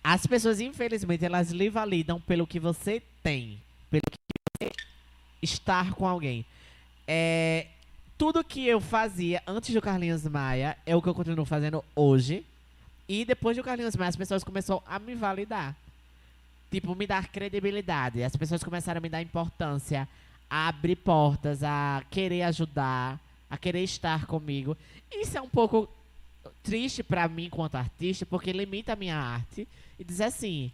As 0.02 0.26
pessoas, 0.26 0.60
infelizmente, 0.60 1.24
elas 1.24 1.50
lhe 1.50 1.68
validam 1.68 2.20
pelo 2.20 2.46
que 2.46 2.58
você 2.58 3.02
tem. 3.22 3.60
Pelo 3.90 4.02
que 4.10 4.64
você 4.64 4.72
estar 5.42 5.92
com 5.92 6.06
alguém. 6.06 6.46
É, 7.06 7.66
tudo 8.18 8.42
que 8.44 8.66
eu 8.66 8.80
fazia 8.80 9.40
antes 9.46 9.72
do 9.72 9.80
Carlinhos 9.80 10.24
Maia 10.26 10.76
é 10.84 10.94
o 10.96 11.00
que 11.00 11.08
eu 11.08 11.14
continuo 11.14 11.44
fazendo 11.44 11.84
hoje. 11.94 12.44
E 13.08 13.24
depois 13.24 13.56
do 13.56 13.62
Carlinhos 13.62 13.96
Maia, 13.96 14.08
as 14.10 14.16
pessoas 14.16 14.44
começaram 14.44 14.82
a 14.86 14.98
me 14.98 15.14
validar. 15.14 15.74
Tipo, 16.70 16.94
me 16.94 17.06
dar 17.06 17.28
credibilidade. 17.28 18.22
As 18.22 18.36
pessoas 18.36 18.62
começaram 18.62 18.98
a 18.98 19.00
me 19.00 19.08
dar 19.08 19.22
importância, 19.22 20.06
a 20.50 20.68
abrir 20.68 20.96
portas, 20.96 21.62
a 21.62 22.04
querer 22.10 22.42
ajudar, 22.42 23.18
a 23.48 23.56
querer 23.56 23.82
estar 23.84 24.26
comigo. 24.26 24.76
Isso 25.10 25.38
é 25.38 25.40
um 25.40 25.48
pouco 25.48 25.88
triste 26.62 27.02
pra 27.02 27.26
mim 27.28 27.44
enquanto 27.46 27.76
artista, 27.76 28.26
porque 28.26 28.52
limita 28.52 28.92
a 28.92 28.96
minha 28.96 29.16
arte 29.16 29.66
e 29.98 30.04
diz 30.04 30.20
assim: 30.20 30.70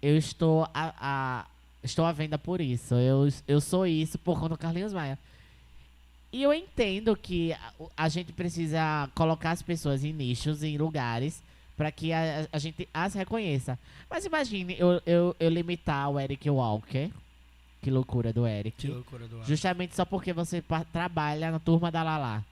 eu 0.00 0.16
estou 0.16 0.64
a, 0.74 0.94
a- 1.00 1.46
estou 1.82 2.04
à 2.04 2.12
venda 2.12 2.38
por 2.38 2.60
isso, 2.60 2.94
eu, 2.94 3.28
eu 3.48 3.60
sou 3.60 3.86
isso 3.86 4.18
por 4.18 4.36
conta 4.38 4.50
do 4.50 4.58
Carlinhos 4.58 4.92
Maia. 4.92 5.18
E 6.32 6.42
eu 6.42 6.54
entendo 6.54 7.16
que 7.16 7.54
a, 7.96 8.08
gente 8.08 8.32
precisa 8.32 9.10
colocar 9.14 9.50
as 9.50 9.62
pessoas 9.62 10.04
em 10.04 10.12
nichos, 10.12 10.62
em 10.62 10.78
lugares, 10.78 11.42
para 11.76 11.90
que 11.90 12.12
a, 12.12 12.46
a 12.52 12.58
gente 12.58 12.88
as 12.94 13.14
reconheça. 13.14 13.78
Mas 14.08 14.24
imagine 14.24 14.76
eu, 14.78 15.02
eu, 15.04 15.36
eu 15.40 15.50
limitar 15.50 16.08
o 16.08 16.20
Eric 16.20 16.48
Walker. 16.48 17.10
Que 17.82 17.90
loucura 17.90 18.32
do 18.32 18.46
Eric. 18.46 18.76
Que 18.76 18.88
loucura 18.88 19.26
do 19.26 19.40
ar. 19.40 19.46
Justamente 19.46 19.96
só 19.96 20.04
porque 20.04 20.32
você 20.32 20.62
trabalha 20.92 21.50
na 21.50 21.58
turma 21.58 21.90
da 21.90 22.02
Lala. 22.02 22.44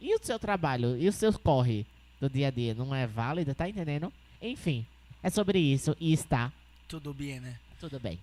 E 0.00 0.14
o 0.14 0.18
seu 0.22 0.38
trabalho? 0.38 0.96
E 0.96 1.08
o 1.08 1.12
seu 1.12 1.32
corre 1.38 1.84
do 2.20 2.30
dia 2.30 2.48
a 2.48 2.50
dia? 2.50 2.74
Não 2.74 2.94
é 2.94 3.06
válido? 3.06 3.54
Tá 3.54 3.68
entendendo? 3.68 4.12
Enfim, 4.40 4.86
é 5.22 5.28
sobre 5.28 5.58
isso 5.58 5.96
e 5.98 6.12
está 6.12 6.52
Tudo 6.86 7.12
bem, 7.12 7.40
né? 7.40 7.58
tudo 7.80 7.98
bem. 8.00 8.18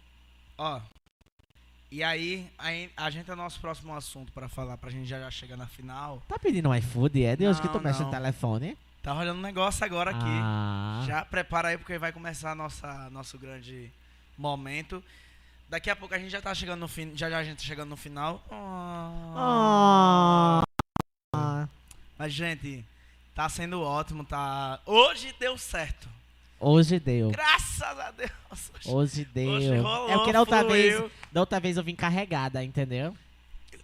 Ó. 0.58 0.82
E 1.94 2.02
aí, 2.04 2.50
aí, 2.58 2.90
a 2.98 3.12
gente 3.12 3.30
é 3.30 3.34
o 3.34 3.36
nosso 3.36 3.60
próximo 3.60 3.94
assunto 3.96 4.32
pra 4.34 4.50
falar, 4.50 4.78
pra 4.78 4.90
gente 4.90 5.06
já, 5.08 5.20
já 5.20 5.30
chegar 5.30 5.56
na 5.56 5.68
final. 5.68 6.24
Tá 6.28 6.40
pedindo 6.40 6.68
um 6.70 6.74
iFood, 6.74 7.24
é? 7.24 7.36
Deus 7.36 7.60
que 7.60 7.68
tu 7.68 7.76
Não, 7.76 7.82
mexe 7.84 8.00
no 8.00 8.06
não. 8.06 8.12
telefone. 8.12 8.76
Tá 9.04 9.14
rolando 9.14 9.38
um 9.38 9.44
negócio 9.44 9.86
agora 9.86 10.10
aqui. 10.10 10.26
Ah, 10.26 11.04
Já 11.06 11.24
prepara 11.24 11.68
aí 11.68 11.78
porque 11.78 12.00
vai 12.00 12.12
começar 12.12 12.56
nossa 12.56 13.12
nosso 13.12 13.38
grande 13.38 13.92
momento. 14.36 15.04
Daqui 15.70 15.88
a 15.92 15.96
pouco 15.96 16.16
a 16.16 16.18
gente 16.18 16.32
já 16.32 16.42
tá 16.42 16.52
chegando 16.56 16.80
no 16.80 16.88
fim, 16.88 17.16
já 17.16 17.30
já 17.30 17.38
a 17.38 17.44
gente 17.44 17.60
tá 17.60 17.64
chegando 17.64 17.90
no 17.90 17.98
final. 17.98 18.44
Ah. 19.36 20.64
Mas 22.18 22.34
gente, 22.34 22.84
tá 23.36 23.48
sendo 23.50 23.84
ótimo, 23.84 24.26
tá. 24.26 24.80
Hoje 24.88 25.32
deu 25.40 25.60
certo. 25.60 26.10
Hoje 26.64 27.00
deu. 27.00 27.30
Graças 27.32 28.00
a 28.00 28.12
Deus. 28.12 28.72
Hoje 28.86 29.26
deu. 29.26 29.52
Hoje 29.52 29.78
rolou, 29.78 30.10
é 30.10 30.14
porque 30.16 30.32
da 30.32 30.40
outra, 30.40 30.64
vez, 30.64 30.96
fluiu. 30.96 31.12
da 31.32 31.40
outra 31.42 31.60
vez 31.60 31.78
eu 31.78 31.84
vim 31.84 31.96
carregada, 31.96 32.64
entendeu? 32.64 33.16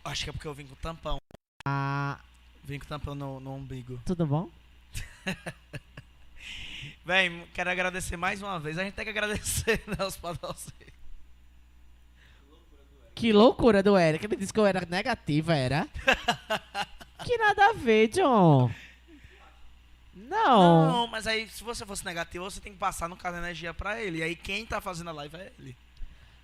Acho 0.04 0.24
que 0.24 0.30
é 0.30 0.34
porque 0.34 0.48
eu 0.48 0.54
vim 0.54 0.66
com 0.66 0.76
tampão. 0.76 1.18
Ah, 1.66 2.20
Vim 2.64 2.78
com 2.78 2.86
tampão 2.86 3.16
no, 3.16 3.40
no 3.40 3.56
umbigo. 3.56 4.00
tudo 4.06 4.28
bom? 4.28 4.48
Véi, 7.04 7.48
quero 7.54 7.70
agradecer 7.72 8.16
mais 8.16 8.44
uma 8.44 8.60
vez. 8.60 8.78
A 8.78 8.84
gente 8.84 8.94
tem 8.94 9.04
que 9.04 9.10
agradecer 9.10 9.82
né, 9.90 10.06
os 10.06 10.16
patrocínios. 10.16 10.94
Que 13.16 13.34
loucura 13.34 13.82
do 13.82 13.98
Eric. 13.98 14.24
Ele 14.24 14.36
disse 14.36 14.54
que 14.54 14.60
eu 14.60 14.68
era 14.68 14.86
negativa, 14.88 15.56
era? 15.56 15.88
que 17.26 17.38
nada 17.38 17.72
a 17.72 17.74
ver, 17.74 18.08
John. 18.10 18.72
Não. 20.28 20.92
Não, 20.92 21.08
mas 21.08 21.26
aí 21.28 21.48
se 21.48 21.64
você 21.64 21.86
fosse 21.86 22.04
negativo, 22.06 22.44
você 22.50 22.60
tem 22.60 22.74
que 22.74 22.80
passar 22.80 23.08
no 23.08 23.16
caso 23.16 23.38
energia 23.38 23.74
pra 23.74 24.02
ele. 24.02 24.20
E 24.20 24.24
aí 24.24 24.36
quem 24.36 24.66
tá 24.66 24.82
fazendo 24.82 25.10
a 25.10 25.14
live 25.14 25.36
é 25.38 25.52
ele. 25.60 25.78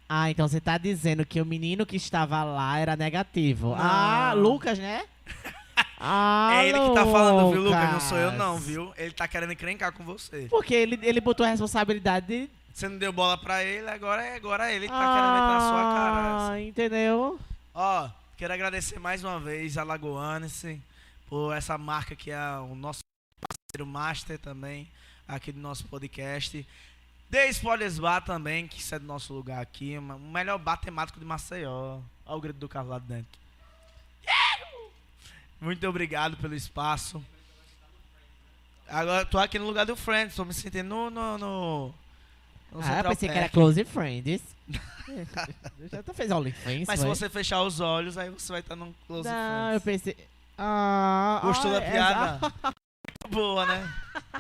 Ah, 0.08 0.30
então 0.30 0.48
você 0.48 0.62
tá 0.62 0.78
dizendo 0.78 1.26
que 1.26 1.42
o 1.42 1.46
menino 1.46 1.86
que 1.86 1.96
estava 1.96 2.44
lá 2.44 2.78
era 2.78 2.96
negativo. 2.96 3.70
Não. 3.70 3.78
Ah, 3.80 4.34
Lucas, 4.34 4.78
né? 4.80 5.06
Ah, 5.98 6.50
é 6.54 6.68
ele 6.70 6.80
que 6.80 6.94
tá 6.94 7.06
falando, 7.06 7.52
viu, 7.52 7.64
Lucas? 7.64 7.92
Não 7.92 8.00
sou 8.02 8.18
eu 8.18 8.32
não, 8.34 8.58
viu? 8.58 8.94
Ele 8.98 9.12
tá 9.12 9.28
querendo 9.28 9.54
encrencar 9.54 9.92
com 9.94 10.04
você. 10.04 10.46
Porque 10.50 10.74
ele, 10.74 11.00
ele 11.02 11.22
botou 11.22 11.46
a 11.46 11.50
responsabilidade 11.50 12.28
de... 12.28 12.50
Você 12.74 12.88
não 12.90 12.98
deu 12.98 13.12
bola 13.14 13.38
pra 13.38 13.64
ele, 13.64 13.90
agora, 13.90 14.22
é- 14.24 14.36
agora 14.36 14.72
ele 14.72 14.88
que 14.88 14.94
tá 14.94 15.00
querendo 15.00 15.34
meter 15.34 15.54
na 15.54 15.60
sua 15.62 15.82
cara. 15.94 16.52
Ah, 16.52 16.62
entendeu? 16.62 17.40
Ó, 17.74 18.10
quero 18.38 18.54
agradecer 18.54 19.00
mais 19.00 19.24
uma 19.24 19.40
vez 19.40 19.78
a 19.78 19.84
Lagoanice 19.84 20.82
por 21.30 21.56
essa 21.56 21.78
marca 21.78 22.14
que 22.16 22.30
é 22.30 22.40
o 22.70 22.76
nosso 22.76 23.00
parceiro 23.76 23.86
master 23.86 24.40
também 24.40 24.88
aqui 25.28 25.52
do 25.52 25.60
nosso 25.60 25.84
podcast. 25.86 26.66
The 27.30 27.50
Spoilers 27.50 28.00
Bar 28.00 28.22
também, 28.22 28.68
que 28.68 28.80
isso 28.80 28.96
é 28.96 29.00
do 29.00 29.06
nosso 29.06 29.34
lugar 29.34 29.62
aqui, 29.62 29.98
o 29.98 30.02
melhor 30.02 30.58
bar 30.58 30.78
temático 30.78 31.20
de 31.20 31.26
Maceió. 31.26 32.00
Olha 32.26 32.38
o 32.38 32.42
grito 32.42 32.60
do 32.60 32.70
carro 32.70 32.90
lá 32.90 33.00
dentro. 33.00 33.40
Muito 35.60 35.88
obrigado 35.88 36.38
pelo 36.38 36.56
espaço. 36.56 37.24
Agora 38.88 39.24
eu 39.24 39.26
tô 39.26 39.40
aqui 39.40 39.58
no 39.58 39.66
lugar 39.66 39.86
do 39.86 39.96
Friends, 39.96 40.36
tô 40.36 40.46
me 40.46 40.54
sentindo 40.54 40.88
no. 40.88 41.10
no, 41.10 41.38
no, 41.38 41.94
no 42.72 42.82
Ah, 42.82 43.00
eu 43.00 43.10
pensei 43.10 43.30
que 43.30 43.38
era. 43.38 43.50
Close 43.50 43.84
Friends. 43.84 44.42
Já 45.92 46.04
tu 46.04 46.14
fez 46.14 46.32
OnlyFans, 46.32 46.88
Mas 46.88 47.00
se 47.00 47.06
você 47.06 47.30
fechar 47.30 47.62
os 47.62 47.80
olhos, 47.80 48.18
aí 48.18 48.30
você 48.30 48.52
vai 48.52 48.62
estar 48.62 48.76
num 48.76 48.94
Close 49.08 49.28
Não, 49.28 49.74
eu 49.74 49.82
Friends. 49.82 50.04
pensei... 50.04 50.28
Ah, 50.58 51.40
Gostou 51.44 51.72
ah, 51.76 51.80
da 51.80 51.86
é- 51.86 51.92
piada? 51.92 52.54
Boa, 53.36 53.66
né? 53.66 53.94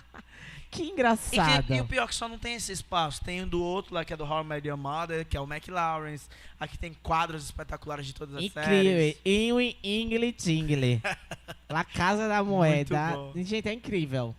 Que 0.72 0.84
E, 0.84 0.89
engraçado. 0.89 1.64
que- 1.68 1.74
e 1.74 1.80
o 1.80 1.86
pior 1.86 2.04
é 2.04 2.08
que 2.08 2.16
só 2.16 2.28
não 2.28 2.38
tem 2.38 2.56
esse 2.56 2.70
espaço. 2.70 3.24
Tem 3.24 3.41
um 3.41 3.48
do 3.48 3.64
outro 3.64 3.93
lá, 3.96 4.04
que 4.04 4.12
é 4.12 4.18
do 4.18 4.26
How 4.26 4.41
I 4.41 4.43
Met 4.46 4.68
Your 4.68 4.78
Mother, 4.78 5.26
que 5.26 5.38
é 5.38 5.39
o 5.39 5.48
Mac 5.48 5.66
Lawrence. 5.70 6.28
Aqui 6.60 6.78
tem 6.78 6.93
quadros 7.02 7.46
espetaculares 7.46 8.06
de 8.06 8.14
todas 8.14 8.36
as 8.36 8.43
Incrível. 8.43 8.74
séries. 8.74 9.18
Inwi, 9.24 9.78
Ingle, 9.82 10.34
Tingle. 10.34 11.02
La 11.70 11.86
Casa 11.86 12.28
da 12.28 12.43
Moeda. 12.43 13.14
Gente, 13.38 13.70
é 13.70 13.72
incrível. 13.74 14.36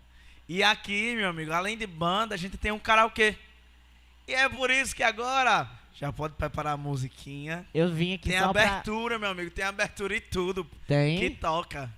E 0.47 0.63
aqui, 0.63 1.15
meu 1.17 1.31
amigo, 1.31 1.53
além 1.53 1.75
de 1.79 1.87
banda, 1.87 2.35
a 2.35 2.39
gente 2.39 2.59
tem 2.59 2.71
um 2.71 2.79
karaokê. 2.79 3.35
E 4.29 4.35
é 4.35 4.47
por 4.47 4.71
isso 4.71 4.95
que 4.95 5.03
agora 5.03 5.67
já 5.95 6.13
pode 6.13 6.35
preparar 6.35 6.75
a 6.75 6.77
musiquinha. 6.77 7.65
Eu 7.73 7.91
vim 7.91 8.13
aqui 8.13 8.29
Tem 8.29 8.39
só 8.41 8.53
pra... 8.53 8.63
abertura, 8.73 9.19
meu 9.19 9.31
amigo. 9.31 9.51
Tem 9.51 9.65
abertura 9.65 10.15
e 10.15 10.21
tudo 10.21 10.67
Tem? 10.87 11.19
que 11.19 11.31
toca. 11.31 11.91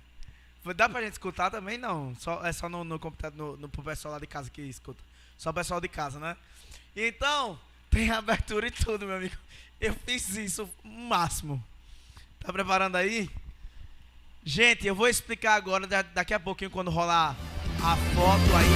Dá 0.75 0.87
pra 0.89 1.01
gente 1.01 1.13
escutar 1.13 1.49
também? 1.49 1.77
Não. 1.77 2.15
Só, 2.19 2.45
é 2.45 2.51
só 2.51 2.67
no, 2.69 2.83
no 2.83 2.99
computador, 2.99 3.37
no, 3.37 3.57
no, 3.57 3.69
pro 3.69 3.81
pessoal 3.81 4.13
lá 4.13 4.19
de 4.19 4.27
casa 4.27 4.49
que 4.49 4.61
escuta. 4.61 5.01
Só 5.37 5.49
o 5.49 5.53
pessoal 5.53 5.79
de 5.79 5.87
casa, 5.87 6.19
né? 6.19 6.35
Então, 6.95 7.59
tem 7.89 8.11
abertura 8.11 8.67
e 8.67 8.71
tudo, 8.71 9.05
meu 9.05 9.15
amigo. 9.17 9.35
Eu 9.79 9.93
fiz 10.05 10.35
isso 10.35 10.69
o 10.83 10.87
máximo. 10.87 11.63
Tá 12.39 12.51
preparando 12.51 12.97
aí? 12.97 13.29
Gente, 14.43 14.85
eu 14.85 14.95
vou 14.95 15.07
explicar 15.07 15.55
agora, 15.55 15.87
da- 15.87 16.01
daqui 16.01 16.33
a 16.33 16.39
pouquinho, 16.39 16.71
quando 16.71 16.91
rolar 16.91 17.35
a 17.81 17.95
foto 17.95 18.55
aí 18.55 18.69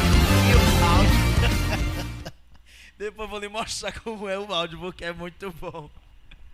e 0.51 0.55
o 0.55 0.86
áudio. 0.86 2.34
Depois 2.97 3.29
vou 3.29 3.39
lhe 3.39 3.49
mostrar 3.49 3.91
como 3.99 4.29
é 4.29 4.38
o 4.39 4.53
áudio, 4.53 4.79
porque 4.79 5.03
é 5.05 5.11
muito 5.13 5.51
bom. 5.53 5.89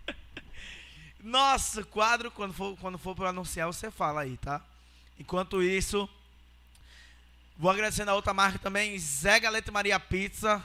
Nosso 1.22 1.84
quadro, 1.86 2.30
quando 2.30 2.52
for, 2.52 2.76
quando 2.78 2.98
for 2.98 3.14
para 3.14 3.28
anunciar, 3.28 3.66
você 3.66 3.90
fala 3.90 4.22
aí, 4.22 4.36
tá? 4.38 4.60
Enquanto 5.20 5.62
isso, 5.62 6.08
vou 7.58 7.70
agradecendo 7.70 8.10
a 8.10 8.14
outra 8.14 8.32
marca 8.32 8.58
também, 8.58 8.98
Zé 8.98 9.38
Galeta 9.38 9.70
e 9.70 9.72
Maria 9.72 10.00
Pizza, 10.00 10.64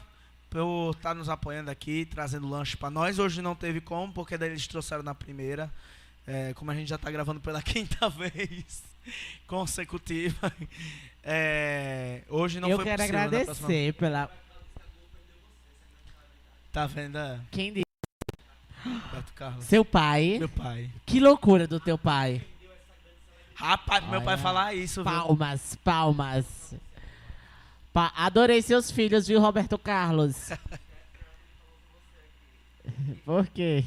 por 0.49 0.91
estar 0.95 1.13
nos 1.13 1.27
apoiando 1.27 1.69
aqui, 1.69 2.05
trazendo 2.05 2.47
lanche 2.47 2.77
para 2.77 2.89
nós. 2.89 3.19
Hoje 3.19 3.41
não 3.41 3.53
teve 3.53 3.81
como, 3.81 4.13
porque 4.13 4.37
daí 4.37 4.51
eles 4.51 4.65
trouxeram 4.65 5.03
na 5.03 5.13
primeira. 5.13 5.69
É, 6.25 6.53
como 6.53 6.71
a 6.71 6.73
gente 6.73 6.87
já 6.87 6.97
tá 6.97 7.11
gravando 7.11 7.41
pela 7.41 7.61
quinta 7.61 8.07
vez 8.09 8.81
consecutiva. 9.45 10.51
é, 11.21 12.21
hoje 12.29 12.61
não 12.61 12.69
eu 12.69 12.77
foi 12.77 12.85
quero 12.85 13.01
possível. 13.01 13.21
na 13.21 13.27
próxima- 13.29 13.51
agradecer 13.51 13.93
pela... 13.95 14.31
Tá 16.71 16.87
vendo? 16.87 17.19
Quem 17.51 17.73
disse? 17.73 17.85
Seu 19.61 19.83
pai. 19.83 20.37
Meu 20.39 20.49
pai. 20.49 20.89
Que 21.05 21.19
loucura 21.19 21.67
do 21.67 21.79
teu 21.79 21.97
pai. 21.97 22.41
Rapaz, 23.55 24.03
meu 24.09 24.21
pai 24.21 24.37
falar 24.37 24.73
isso, 24.73 25.03
viu? 25.03 25.11
Palmas, 25.11 25.77
palmas. 25.83 26.73
Pa- 27.93 28.11
Adorei 28.15 28.61
seus 28.61 28.91
filhos, 28.91 29.27
viu, 29.27 29.39
Roberto 29.39 29.77
Carlos? 29.77 30.49
Por 33.25 33.47
quê? 33.47 33.83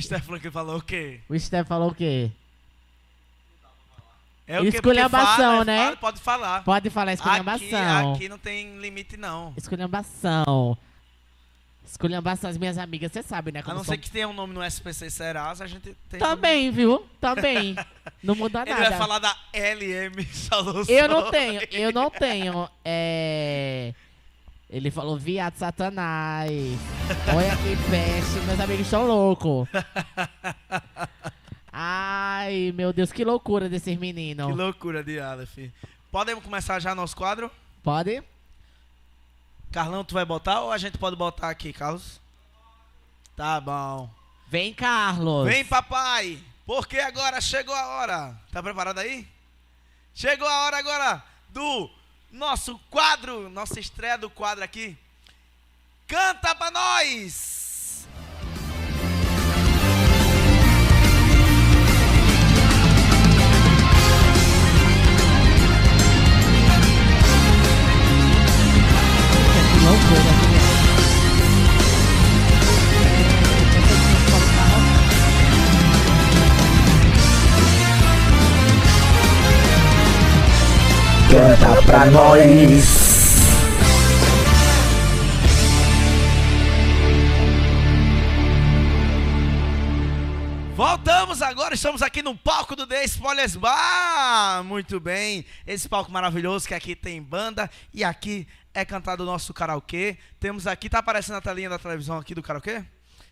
Stefano 0.00 0.40
que 0.40 0.50
falou 0.50 0.78
o 0.78 0.82
quê? 0.82 1.20
O 1.28 1.38
Steph 1.38 1.68
falou 1.68 1.90
o 1.90 1.94
quê? 1.94 2.30
É 4.46 4.60
o 4.60 4.64
Esculhambação, 4.64 5.36
fala, 5.36 5.64
né? 5.64 5.84
fala, 5.84 5.96
pode 5.96 6.20
falar. 6.20 6.64
Pode 6.64 6.90
falar 6.90 7.12
Aqui, 7.12 7.20
esculhambação. 7.22 8.14
aqui 8.14 8.28
não 8.28 8.38
tem 8.38 8.78
limite, 8.78 9.16
não. 9.16 9.54
Esculhambação. 9.56 10.76
Esculhambação, 11.84 12.48
as 12.48 12.56
minhas 12.56 12.78
amigas, 12.78 13.12
você 13.12 13.22
sabe, 13.22 13.52
né? 13.52 13.62
A 13.64 13.68
não 13.68 13.84
são... 13.84 13.94
ser 13.94 13.98
que 13.98 14.10
tenha 14.10 14.26
um 14.26 14.32
nome 14.32 14.54
no 14.54 14.64
SPC 14.64 15.10
Serasa, 15.10 15.64
a 15.64 15.66
gente 15.66 15.94
tem. 16.08 16.18
Também, 16.18 16.70
viu? 16.70 17.06
Também. 17.20 17.76
Não 18.22 18.34
muda 18.34 18.62
Ele 18.62 18.70
nada. 18.70 18.88
vai 18.88 18.98
falar 18.98 19.18
da 19.18 19.36
LM 19.52 20.24
Soluções. 20.32 20.88
Eu 20.88 21.08
não 21.08 21.30
tenho, 21.30 21.60
eu 21.70 21.92
não 21.92 22.08
tenho. 22.08 22.66
É... 22.82 23.92
Ele 24.70 24.90
falou 24.90 25.18
viado 25.18 25.56
satanás. 25.56 26.50
Olha 27.28 27.56
que 27.58 27.90
peste, 27.90 28.46
meus 28.46 28.58
amigos 28.58 28.86
estão 28.86 29.06
loucos. 29.06 29.68
Ai, 31.70 32.72
meu 32.74 32.92
Deus, 32.94 33.12
que 33.12 33.24
loucura 33.24 33.68
desses 33.68 33.98
meninos. 33.98 34.46
Que 34.46 34.52
loucura 34.54 35.04
de 35.04 35.20
Aleph. 35.20 35.58
Podemos 36.10 36.42
começar 36.42 36.80
já 36.80 36.94
nosso 36.94 37.14
quadro? 37.16 37.50
Pode? 37.82 38.22
Carlão, 39.74 40.04
tu 40.04 40.14
vai 40.14 40.24
botar 40.24 40.60
ou 40.60 40.70
a 40.70 40.78
gente 40.78 40.96
pode 40.96 41.16
botar 41.16 41.50
aqui, 41.50 41.72
Carlos? 41.72 42.20
Tá 43.36 43.60
bom. 43.60 44.08
Vem, 44.46 44.72
Carlos. 44.72 45.48
Vem, 45.48 45.64
papai! 45.64 46.38
Porque 46.64 46.96
agora 47.00 47.40
chegou 47.40 47.74
a 47.74 47.86
hora. 47.96 48.40
Tá 48.52 48.62
preparado 48.62 49.00
aí? 49.00 49.26
Chegou 50.14 50.46
a 50.46 50.60
hora 50.66 50.78
agora 50.78 51.24
do 51.48 51.90
nosso 52.30 52.78
quadro, 52.88 53.50
nossa 53.50 53.80
estreia 53.80 54.16
do 54.16 54.30
quadro 54.30 54.62
aqui. 54.62 54.96
Canta 56.06 56.54
pra 56.54 56.70
nós! 56.70 57.63
Canta 81.34 81.82
pra 81.82 82.06
nós! 82.06 82.84
Voltamos 90.76 91.42
agora, 91.42 91.74
estamos 91.74 92.02
aqui 92.02 92.22
no 92.22 92.36
palco 92.36 92.76
do 92.76 92.86
The 92.86 93.02
Spoilers 93.06 93.56
Bar. 93.56 94.62
Muito 94.62 95.00
bem, 95.00 95.44
esse 95.66 95.88
palco 95.88 96.12
maravilhoso 96.12 96.68
que 96.68 96.74
aqui 96.74 96.94
tem 96.94 97.20
banda 97.20 97.68
e 97.92 98.04
aqui 98.04 98.46
é 98.72 98.84
cantado 98.84 99.24
o 99.24 99.26
nosso 99.26 99.52
karaokê. 99.52 100.16
Temos 100.38 100.68
aqui, 100.68 100.88
tá 100.88 101.00
aparecendo 101.00 101.34
a 101.34 101.40
telinha 101.40 101.68
da 101.68 101.80
televisão 101.80 102.16
aqui 102.16 102.32
do 102.32 102.44
karaokê? 102.44 102.84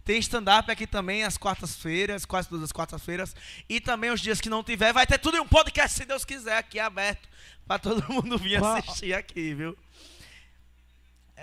Tem 0.04 0.18
stand-up 0.18 0.68
aqui 0.68 0.84
também 0.84 1.22
às 1.22 1.36
quartas-feiras, 1.36 2.24
quase 2.24 2.48
todas 2.48 2.64
as 2.64 2.72
quartas-feiras. 2.72 3.36
E 3.68 3.80
também 3.80 4.10
os 4.10 4.20
dias 4.20 4.40
que 4.40 4.48
não 4.48 4.64
tiver, 4.64 4.92
vai 4.92 5.06
ter 5.06 5.18
tudo 5.18 5.36
em 5.36 5.40
um 5.40 5.46
podcast, 5.46 5.96
se 5.96 6.04
Deus 6.04 6.24
quiser, 6.24 6.56
aqui 6.56 6.80
aberto. 6.80 7.28
Pra 7.66 7.78
todo 7.78 8.04
mundo 8.12 8.38
vir 8.38 8.62
assistir 8.62 9.14
aqui, 9.14 9.54
viu? 9.54 9.76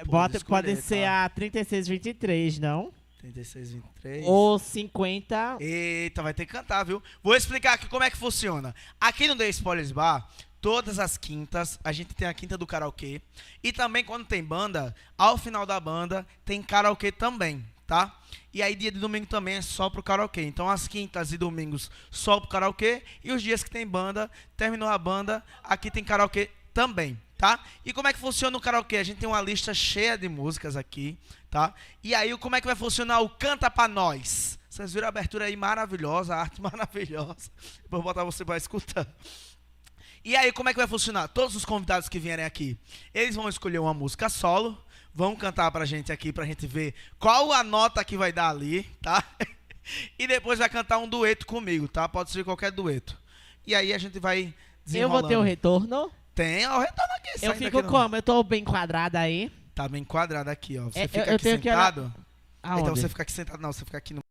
Bota, 0.05 0.37
escolher, 0.37 0.63
pode 0.63 0.81
ser 0.81 1.03
tá? 1.03 1.25
a 1.25 1.29
3623, 1.29 2.59
não? 2.59 2.93
36, 3.19 3.71
23. 3.73 4.25
Ou 4.25 4.57
50. 4.57 5.57
Eita, 5.59 6.23
vai 6.23 6.33
ter 6.33 6.45
que 6.45 6.53
cantar, 6.53 6.83
viu? 6.85 7.03
Vou 7.21 7.35
explicar 7.35 7.73
aqui 7.73 7.87
como 7.87 8.03
é 8.03 8.09
que 8.09 8.17
funciona. 8.17 8.73
Aqui 8.99 9.27
no 9.27 9.35
The 9.35 9.49
Spoilers 9.49 9.91
Bar, 9.91 10.29
todas 10.61 10.99
as 10.99 11.17
quintas, 11.17 11.77
a 11.83 11.91
gente 11.91 12.13
tem 12.13 12.27
a 12.27 12.33
quinta 12.33 12.57
do 12.57 12.65
karaokê. 12.65 13.21
E 13.61 13.73
também 13.73 14.05
quando 14.05 14.25
tem 14.25 14.43
banda, 14.43 14.95
ao 15.17 15.37
final 15.37 15.65
da 15.65 15.79
banda, 15.79 16.25
tem 16.45 16.61
karaokê 16.61 17.11
também, 17.11 17.65
tá? 17.85 18.18
E 18.53 18.63
aí 18.63 18.75
dia 18.75 18.91
de 18.91 18.99
domingo 18.99 19.25
também 19.25 19.55
é 19.55 19.61
só 19.61 19.89
pro 19.89 20.03
karaokê. 20.03 20.43
Então 20.43 20.69
as 20.69 20.87
quintas 20.87 21.31
e 21.31 21.37
domingos 21.37 21.89
só 22.09 22.39
pro 22.39 22.49
karaokê. 22.49 23.03
E 23.23 23.31
os 23.31 23.41
dias 23.41 23.63
que 23.63 23.69
tem 23.69 23.85
banda, 23.85 24.29
terminou 24.57 24.89
a 24.89 24.97
banda, 24.97 25.43
aqui 25.63 25.91
tem 25.91 26.03
karaokê 26.03 26.49
também, 26.73 27.19
tá? 27.37 27.59
E 27.85 27.93
como 27.93 28.07
é 28.07 28.13
que 28.13 28.19
funciona 28.19 28.57
o 28.57 28.61
karaokê? 28.61 28.97
A 28.97 29.03
gente 29.03 29.19
tem 29.19 29.29
uma 29.29 29.41
lista 29.41 29.73
cheia 29.73 30.17
de 30.17 30.29
músicas 30.29 30.75
aqui, 30.75 31.17
tá? 31.49 31.73
E 32.03 32.15
aí 32.15 32.35
como 32.37 32.55
é 32.55 32.61
que 32.61 32.67
vai 32.67 32.75
funcionar 32.75 33.21
o 33.21 33.29
Canta 33.29 33.69
Pra 33.69 33.87
Nós? 33.87 34.57
Vocês 34.69 34.93
viram 34.93 35.07
a 35.07 35.09
abertura 35.09 35.45
aí 35.45 35.55
maravilhosa, 35.55 36.35
a 36.35 36.39
arte 36.39 36.61
maravilhosa. 36.63 37.51
Vou 37.89 38.01
botar 38.01 38.23
você 38.23 38.45
pra 38.45 38.55
escutar. 38.55 39.07
E 40.23 40.35
aí, 40.35 40.51
como 40.51 40.67
é 40.69 40.73
que 40.73 40.79
vai 40.79 40.87
funcionar? 40.87 41.27
Todos 41.29 41.55
os 41.55 41.63
convidados 41.63 42.09
que 42.09 42.19
vierem 42.19 42.43
aqui, 42.43 42.77
eles 43.13 43.35
vão 43.35 43.47
escolher 43.47 43.79
uma 43.79 43.93
música 43.93 44.27
solo, 44.27 44.77
vão 45.13 45.35
cantar 45.35 45.71
pra 45.71 45.85
gente 45.85 46.11
aqui, 46.11 46.31
pra 46.31 46.45
gente 46.45 46.65
ver 46.67 46.93
qual 47.19 47.51
a 47.51 47.63
nota 47.63 48.03
que 48.03 48.17
vai 48.17 48.31
dar 48.31 48.49
ali, 48.49 48.83
tá? 49.01 49.23
E 50.19 50.27
depois 50.27 50.59
vai 50.59 50.69
cantar 50.69 50.99
um 50.99 51.07
dueto 51.07 51.47
comigo, 51.47 51.87
tá? 51.87 52.07
Pode 52.07 52.29
ser 52.29 52.43
qualquer 52.43 52.71
dueto. 52.71 53.17
E 53.65 53.73
aí 53.73 53.91
a 53.91 53.97
gente 53.97 54.19
vai 54.19 54.53
Eu 54.93 55.09
vou 55.09 55.27
ter 55.27 55.35
o 55.35 55.41
retorno. 55.41 56.11
Tem, 56.35 56.67
ó, 56.67 56.77
o 56.77 56.79
retorno 56.79 57.13
aqui. 57.15 57.45
Eu 57.45 57.55
fico 57.55 57.79
aqui 57.79 57.87
como? 57.87 58.15
Eu 58.15 58.21
tô 58.21 58.43
bem 58.43 58.63
quadrada 58.63 59.19
aí. 59.19 59.51
Tá 59.73 59.87
bem 59.87 60.03
quadrado 60.03 60.49
aqui, 60.49 60.77
ó. 60.77 60.85
Você 60.85 60.99
É, 60.99 61.07
fica 61.07 61.19
eu- 61.21 61.25
eu 61.25 61.35
aqui 61.35 61.43
que 61.43 61.69
sentado. 61.69 62.13
Então 62.63 62.95
você 62.95 63.09
fica 63.09 63.23
aqui 63.23 63.31
sentado, 63.31 63.61
não, 63.61 63.73
você 63.73 63.83
fica 63.83 63.97
aqui 63.97 64.13
no... 64.13 64.21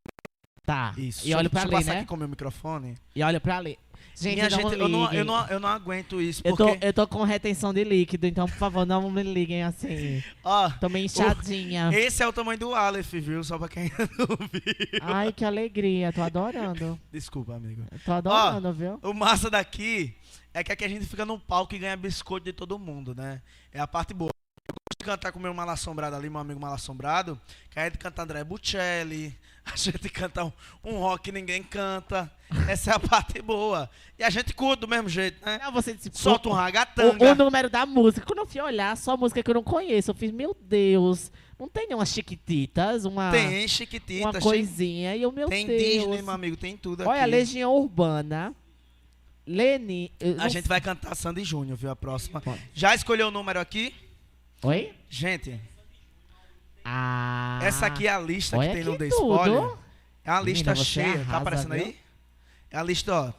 Tá. 0.64 0.94
Isso. 0.96 1.26
E 1.26 1.34
olha 1.34 1.50
pra 1.50 1.62
ali, 1.62 1.70
passar 1.72 1.94
né? 1.94 1.98
aqui 1.98 2.06
com 2.06 2.14
o 2.14 2.18
meu 2.18 2.28
microfone. 2.28 2.96
E 3.16 3.22
olha 3.22 3.40
pra 3.40 3.56
ali. 3.56 3.78
Gente, 4.20 4.34
Minha 4.34 4.48
não 4.50 4.56
gente, 4.58 4.80
eu 4.80 4.88
não, 4.88 5.12
eu, 5.12 5.24
não, 5.24 5.46
eu 5.46 5.60
não 5.60 5.68
aguento 5.68 6.20
isso, 6.20 6.42
Eu 6.44 6.56
tô, 6.56 6.66
porque... 6.68 6.84
eu 6.84 6.92
tô 6.92 7.06
com 7.06 7.22
retenção 7.22 7.72
de 7.72 7.84
líquido, 7.84 8.26
então, 8.26 8.46
por 8.46 8.56
favor, 8.56 8.84
não 8.84 9.08
me 9.10 9.22
liguem 9.22 9.62
assim. 9.62 10.22
Ó, 10.42 10.68
Tô 10.70 10.88
meio 10.88 11.04
inchadinha. 11.06 11.90
esse 11.92 12.22
é 12.22 12.26
o 12.26 12.32
tamanho 12.32 12.58
do 12.58 12.74
Aleph, 12.74 13.12
viu? 13.12 13.44
Só 13.44 13.56
pra 13.58 13.68
quem 13.68 13.84
não 14.18 14.36
viu. 14.52 15.00
Ai, 15.02 15.32
que 15.32 15.44
alegria. 15.44 16.12
Tô 16.12 16.22
adorando. 16.22 16.98
Desculpa, 17.12 17.54
amigo. 17.54 17.84
Eu 17.92 17.98
Tô 18.00 18.12
adorando, 18.12 18.72
viu? 18.72 18.98
O 19.02 19.14
massa 19.14 19.48
daqui 19.48 20.14
é 20.52 20.64
que 20.64 20.72
aqui 20.72 20.84
a 20.84 20.88
gente 20.88 21.06
fica 21.06 21.24
no 21.24 21.38
palco 21.38 21.74
e 21.74 21.78
ganha 21.78 21.96
biscoito 21.96 22.44
de 22.46 22.52
todo 22.52 22.78
mundo, 22.78 23.14
né? 23.14 23.40
É 23.72 23.78
a 23.78 23.86
parte 23.86 24.12
boa. 24.12 24.30
Eu 24.68 24.74
gosto 24.74 24.98
de 24.98 25.04
cantar 25.04 25.30
com 25.32 25.38
meu 25.38 25.54
mal 25.54 25.68
assombrado 25.70 26.16
ali, 26.16 26.28
meu 26.28 26.40
amigo 26.40 26.60
mal 26.60 26.74
assombrado. 26.74 27.40
Que 27.70 27.78
a 27.78 27.84
gente 27.84 27.98
canta 27.98 28.22
André 28.22 28.42
Buccelli, 28.44 29.34
a 29.72 29.76
gente 29.76 30.08
canta 30.08 30.44
um, 30.44 30.52
um 30.84 30.98
rock 30.98 31.24
que 31.24 31.32
ninguém 31.32 31.62
canta. 31.62 32.30
Essa 32.68 32.92
é 32.92 32.94
a 32.94 32.98
parte 32.98 33.40
boa. 33.42 33.88
E 34.18 34.24
a 34.24 34.30
gente 34.30 34.54
curte 34.54 34.80
do 34.80 34.88
mesmo 34.88 35.08
jeito, 35.08 35.44
né? 35.44 35.58
Não, 35.62 35.70
você 35.72 35.92
disse, 35.94 36.10
Solta 36.14 36.48
um 36.48 36.52
o, 36.52 36.54
ragatanga. 36.54 37.32
o 37.32 37.34
número 37.34 37.68
da 37.68 37.84
música. 37.84 38.24
Quando 38.26 38.38
eu 38.40 38.46
fui 38.46 38.60
olhar, 38.60 38.96
só 38.96 39.16
música 39.16 39.42
que 39.42 39.50
eu 39.50 39.54
não 39.54 39.62
conheço. 39.62 40.10
Eu 40.10 40.14
fiz, 40.14 40.30
meu 40.30 40.56
Deus, 40.60 41.30
não 41.58 41.68
tem 41.68 41.88
umas 41.92 42.08
chiquititas, 42.10 43.04
uma, 43.04 43.30
Tem 43.30 43.60
uma 43.60 43.68
chiquitita, 43.68 44.40
coisinha. 44.40 45.14
E 45.14 45.22
eu, 45.22 45.30
meu 45.32 45.48
tem 45.48 45.66
Deus. 45.66 45.82
Disney, 45.82 46.22
meu 46.22 46.30
amigo, 46.34 46.56
tem 46.56 46.76
tudo 46.76 47.02
aqui. 47.02 47.10
Olha, 47.10 47.24
Legião 47.26 47.74
Urbana. 47.74 48.54
Leni. 49.46 50.12
A 50.20 50.42
não- 50.44 50.48
gente 50.48 50.68
vai 50.68 50.80
cantar 50.80 51.14
Sandy 51.14 51.42
Júnior, 51.42 51.76
viu? 51.76 51.90
A 51.90 51.96
próxima. 51.96 52.40
Pode. 52.40 52.60
Já 52.74 52.94
escolheu 52.94 53.28
o 53.28 53.30
número 53.30 53.58
aqui? 53.58 53.94
Oi? 54.62 54.92
Gente, 55.08 55.58
Ah. 56.90 57.58
essa 57.62 57.86
aqui 57.86 58.06
é 58.06 58.10
a 58.14 58.18
lista 58.18 58.58
que 58.58 58.68
tem 58.68 58.84
no 58.84 58.96
The. 58.96 59.08
Spoiler. 59.08 59.62
É 60.24 60.30
Menina, 60.30 60.40
lista 60.40 60.74
você 60.74 60.84
cheia. 60.84 61.06
arrasa, 61.14 61.30
tá 61.30 61.36
aparecendo 61.38 61.74
viu? 61.74 61.84
aí? 61.84 61.96
É 62.70 62.76
a 62.78 62.82
lista, 62.82 63.14
ó. 63.14 63.32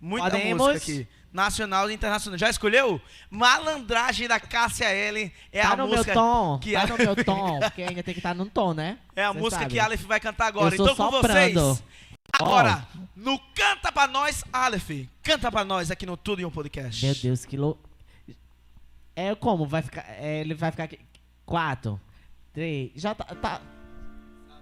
Muita 0.00 0.30
Podemos? 0.30 0.58
música 0.66 0.92
aqui. 0.92 1.08
Nacional 1.32 1.90
e 1.90 1.94
internacional. 1.94 2.38
Já 2.38 2.48
escolheu? 2.48 3.00
Malandragem 3.30 4.26
da 4.26 4.40
Cássia 4.40 4.86
L. 4.88 5.32
É 5.52 5.62
tá 5.62 5.72
a 5.72 5.76
no 5.76 5.86
música 5.88 6.14
meu 6.14 6.14
tom. 6.14 6.58
que 6.60 6.72
tá 6.72 6.82
a- 6.82 6.86
no 6.86 6.96
meu 6.98 7.24
tom. 7.24 7.60
Porque 7.64 7.82
ainda 7.82 8.02
tem 8.02 8.14
que 8.14 8.20
estar 8.20 8.34
no 8.34 8.46
tom, 8.46 8.72
né? 8.74 8.98
É 9.14 9.24
a 9.24 9.32
Cê 9.32 9.38
música 9.38 9.62
sabe. 9.62 9.74
que 9.74 9.78
Aleph 9.80 10.02
vai 10.02 10.18
cantar 10.20 10.46
agora. 10.46 10.74
Então 10.74 10.94
com 10.94 11.10
soprando. 11.12 11.60
vocês. 11.74 11.82
Agora, 12.32 12.86
no 13.14 13.38
Canta 13.54 13.92
Pra 13.92 14.06
Nós, 14.08 14.44
Aleph. 14.52 14.90
Canta 15.22 15.50
pra 15.50 15.64
nós 15.64 15.90
aqui 15.90 16.06
no 16.06 16.16
Tudo 16.16 16.40
em 16.40 16.44
um 16.44 16.50
Podcast. 16.50 17.04
Meu 17.04 17.14
Deus, 17.14 17.44
que 17.44 17.56
louco. 17.56 17.88
É 19.14 19.34
como? 19.34 19.66
Vai 19.66 19.82
ficar. 19.82 20.04
é, 20.18 20.40
ele 20.40 20.54
vai 20.54 20.70
ficar 20.70 20.84
aqui. 20.84 20.98
Quatro. 21.44 22.00
Três. 22.56 22.90
Já 22.94 23.14
tá. 23.14 23.26
tá. 23.34 23.60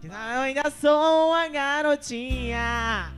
Eu 0.03 0.41
ainda 0.41 0.69
sou 0.69 1.29
uma 1.29 1.47
garotinha. 1.47 3.13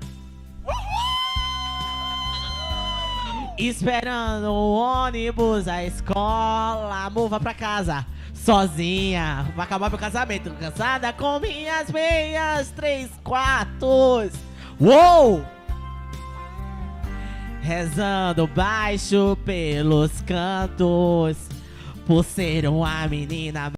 Esperando 3.56 4.52
o 4.52 4.74
ônibus, 4.74 5.66
a 5.66 5.82
escola, 5.82 7.08
mova 7.08 7.40
pra 7.40 7.54
casa. 7.54 8.04
Sozinha, 8.34 9.50
vai 9.56 9.64
acabar 9.64 9.88
meu 9.88 9.98
casamento. 9.98 10.50
Cansada 10.60 11.10
com 11.14 11.40
minhas 11.40 11.90
meias, 11.90 12.70
três 12.72 13.10
quartos. 13.24 14.34
Uou! 14.78 15.42
Rezando 17.62 18.46
baixo 18.46 19.38
pelos 19.42 20.20
cantos, 20.20 21.48
por 22.06 22.22
ser 22.22 22.68
uma 22.68 23.08
menina. 23.08 23.72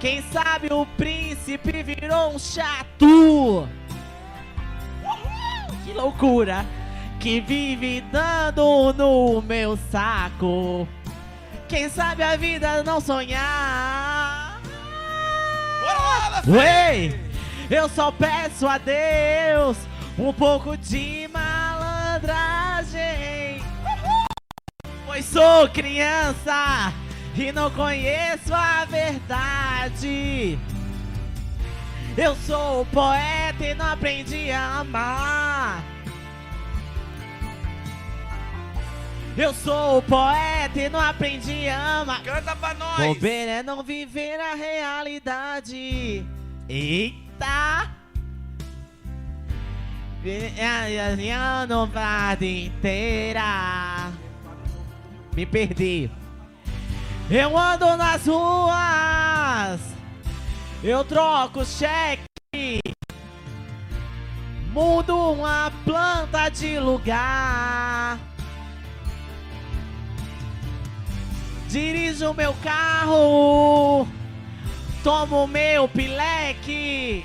Quem 0.00 0.22
sabe 0.32 0.72
o 0.72 0.86
príncipe 0.96 1.82
virou 1.82 2.34
um 2.34 2.38
chato. 2.38 3.68
Que 5.84 5.92
loucura! 5.92 6.64
Que 7.20 7.40
vive 7.40 8.00
dando 8.10 8.92
no 8.94 9.42
meu 9.42 9.78
saco. 9.92 10.88
Quem 11.68 11.88
sabe 11.88 12.24
a 12.24 12.36
vida 12.36 12.82
não 12.82 13.00
sonhar. 13.00 14.60
Ué, 16.48 17.20
eu 17.70 17.88
só 17.88 18.10
peço 18.10 18.66
a 18.66 18.78
Deus 18.78 19.76
um 20.18 20.32
pouco 20.32 20.76
de 20.76 21.28
malandragem. 21.32 23.62
Pois 25.12 25.26
sou 25.26 25.68
criança 25.68 26.90
e 27.36 27.52
não 27.52 27.70
conheço 27.70 28.54
a 28.54 28.86
verdade. 28.86 30.58
Eu 32.16 32.34
sou 32.34 32.86
poeta 32.86 33.62
e 33.62 33.74
não 33.74 33.92
aprendi 33.92 34.50
a 34.50 34.78
amar. 34.78 35.84
Eu 39.36 39.52
sou 39.52 40.00
poeta 40.00 40.80
e 40.80 40.88
não 40.88 40.98
aprendi 40.98 41.68
a 41.68 42.00
amar. 42.00 42.22
Canta 42.22 42.56
pra 42.56 42.72
nós. 42.72 42.96
Bobeira 42.96 43.50
é 43.50 43.62
não 43.62 43.82
viver 43.82 44.40
a 44.40 44.54
realidade. 44.54 46.24
Eita! 46.66 47.90
Viajando 50.22 51.86
vida 51.86 52.46
inteira. 52.46 54.22
Me 55.34 55.46
perdi. 55.46 56.10
Eu 57.30 57.56
ando 57.56 57.96
nas 57.96 58.26
ruas. 58.26 59.80
Eu 60.84 61.04
troco 61.04 61.64
cheque. 61.64 62.80
Mudo 64.72 65.32
uma 65.32 65.72
planta 65.84 66.48
de 66.50 66.78
lugar. 66.78 68.18
Dirijo 71.68 72.34
meu 72.34 72.54
carro. 72.62 74.06
Tomo 75.02 75.46
meu 75.46 75.88
pileque. 75.88 77.24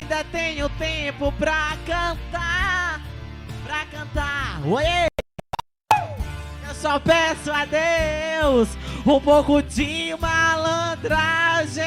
Ainda 0.00 0.24
tenho 0.32 0.68
tempo 0.70 1.30
pra 1.32 1.76
cantar. 1.86 3.02
Pra 3.64 3.84
cantar. 3.86 4.66
Oiê! 4.66 5.08
Só 6.86 7.00
peço 7.00 7.50
a 7.50 7.64
Deus 7.64 8.68
um 9.04 9.18
pouco 9.18 9.60
de 9.60 10.14
malandragem. 10.20 11.84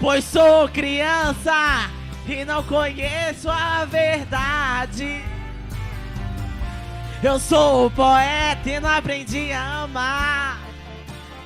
Pois 0.00 0.24
sou 0.24 0.68
criança 0.68 1.88
e 2.26 2.44
não 2.44 2.64
conheço 2.64 3.48
a 3.48 3.84
verdade. 3.84 5.24
Eu 7.22 7.38
sou 7.38 7.88
poeta 7.92 8.68
e 8.68 8.80
não 8.80 8.90
aprendi 8.90 9.52
a 9.52 9.82
amar. 9.84 10.58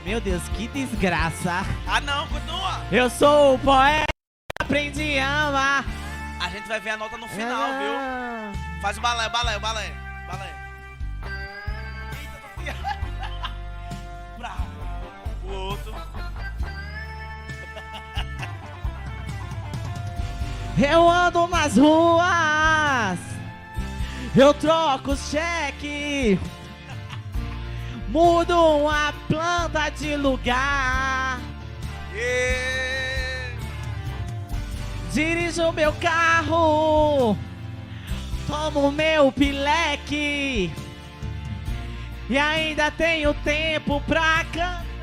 Meu 0.03 0.23
Deus, 0.23 0.49
que 0.49 0.67
desgraça. 0.69 1.63
Ah, 1.87 2.01
não, 2.01 2.27
continua. 2.29 2.81
Eu 2.91 3.11
sou 3.11 3.59
poeta 3.59 4.07
e 4.09 4.63
aprendi 4.65 5.19
a 5.19 5.49
amar. 5.49 5.85
A 6.41 6.49
gente 6.49 6.67
vai 6.67 6.81
ver 6.81 6.89
a 6.91 6.97
nota 6.97 7.19
no 7.19 7.29
final, 7.29 7.69
viu? 7.79 7.93
Faz 8.81 8.97
o 8.97 9.03
balé, 9.03 9.27
o 9.27 9.31
balé, 9.31 9.59
o. 9.59 9.61
Balé. 9.61 10.04
Outro. 15.55 15.95
Eu 20.77 21.09
ando 21.09 21.47
nas 21.47 21.77
ruas, 21.77 23.19
eu 24.35 24.53
troco 24.55 25.17
cheque, 25.17 26.39
mudo 28.09 28.55
uma 28.79 29.15
planta 29.29 29.89
de 29.91 30.17
lugar, 30.17 31.39
dirijo 35.13 35.71
meu 35.71 35.93
carro, 35.93 37.37
tomo 38.49 38.91
meu 38.91 39.31
pileque. 39.31 40.73
E 42.29 42.39
ainda 42.39 42.91
tenho 42.91 43.33
tempo 43.45 44.01
pra 44.09 44.45
cantar. 44.53 44.94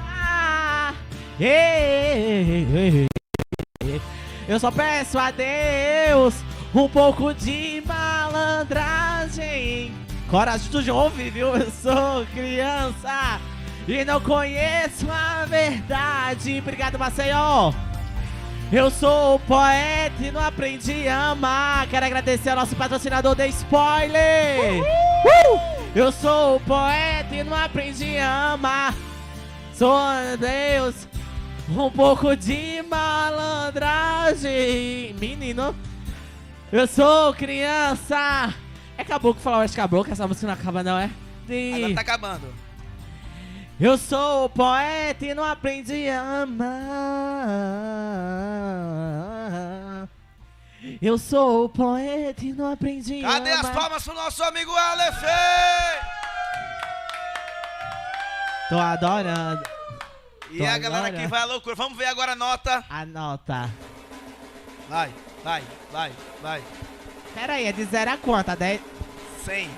Eu 4.47 4.59
só 4.59 4.69
peço 4.69 5.17
a 5.17 5.31
Deus 5.31 6.35
um 6.75 6.87
pouco 6.89 7.33
de 7.33 7.81
malandragem. 7.85 9.93
Coragem 10.29 10.69
do 10.71 10.81
jovem, 10.81 11.29
viu? 11.29 11.55
Eu 11.55 11.71
sou 11.71 12.25
criança 12.33 13.39
e 13.87 14.03
não 14.05 14.21
conheço 14.21 15.09
a 15.09 15.45
verdade. 15.45 16.59
Obrigado, 16.59 16.99
Maceió. 16.99 17.73
Eu 18.71 18.89
sou 18.89 19.37
poeta 19.39 20.23
e 20.23 20.31
não 20.31 20.41
aprendi 20.41 21.05
a 21.07 21.31
amar. 21.31 21.87
Quero 21.87 22.05
agradecer 22.05 22.51
ao 22.51 22.55
nosso 22.55 22.75
patrocinador 22.75 23.35
de 23.35 23.47
spoiler. 23.47 24.81
Uh! 24.81 25.59
Eu 25.93 26.11
sou 26.11 26.59
poeta 26.61 27.35
e 27.35 27.43
não 27.43 27.53
aprendi 27.53 28.17
a 28.17 28.53
amar. 28.53 28.95
Sou 29.81 29.97
Deus, 30.37 31.07
um 31.69 31.89
pouco 31.89 32.35
de 32.35 32.83
malandragem. 32.83 35.15
Menino, 35.19 35.75
eu 36.71 36.85
sou 36.85 37.33
criança. 37.33 38.53
É 38.95 39.03
caboclo 39.03 39.41
falar 39.41 39.57
West 39.61 39.75
Caboclo, 39.75 40.13
essa 40.13 40.27
música 40.27 40.45
não 40.45 40.53
acaba, 40.53 40.83
não 40.83 40.99
é? 40.99 41.09
De- 41.47 41.73
Agora 41.73 41.95
tá 41.95 42.01
acabando. 42.01 42.53
Eu 43.79 43.97
sou 43.97 44.47
poeta 44.49 45.25
e 45.25 45.33
não 45.33 45.43
aprendi 45.43 46.07
a 46.09 46.43
amar. 46.43 46.69
Eu 51.01 51.17
sou 51.17 51.67
poeta 51.67 52.45
e 52.45 52.53
não 52.53 52.71
aprendi 52.71 53.21
Cadê 53.23 53.49
a 53.49 53.53
as 53.55 53.61
amar. 53.65 53.73
palmas 53.73 54.03
pro 54.03 54.13
nosso 54.13 54.43
amigo 54.43 54.69
Aleph? 54.75 55.23
Tô 58.71 58.79
adorando. 58.79 59.61
E 60.49 60.59
Tô 60.59 60.63
a 60.63 60.77
galera 60.77 61.07
agora. 61.07 61.17
aqui 61.17 61.27
vai 61.27 61.41
à 61.41 61.43
loucura. 61.43 61.75
Vamos 61.75 61.97
ver 61.97 62.05
agora 62.05 62.31
a 62.31 62.35
nota. 62.37 62.81
A 62.89 63.05
nota. 63.05 63.69
Vai, 64.87 65.13
vai, 65.43 65.61
vai, 65.91 66.11
vai. 66.41 66.63
Pera 67.35 67.53
aí, 67.55 67.65
é 67.65 67.73
de 67.73 67.83
0 67.83 68.11
a 68.11 68.17
quanto? 68.17 68.47
A 68.47 68.55
10? 68.55 68.79
100. 69.43 69.69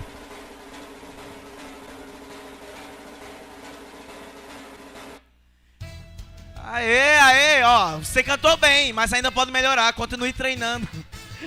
Aê, 6.64 7.18
aê, 7.18 7.64
ó. 7.64 7.98
Você 7.98 8.22
cantou 8.22 8.56
bem, 8.58 8.94
mas 8.94 9.12
ainda 9.12 9.32
pode 9.32 9.52
melhorar. 9.52 9.92
Continue 9.94 10.34
treinando. 10.34 10.88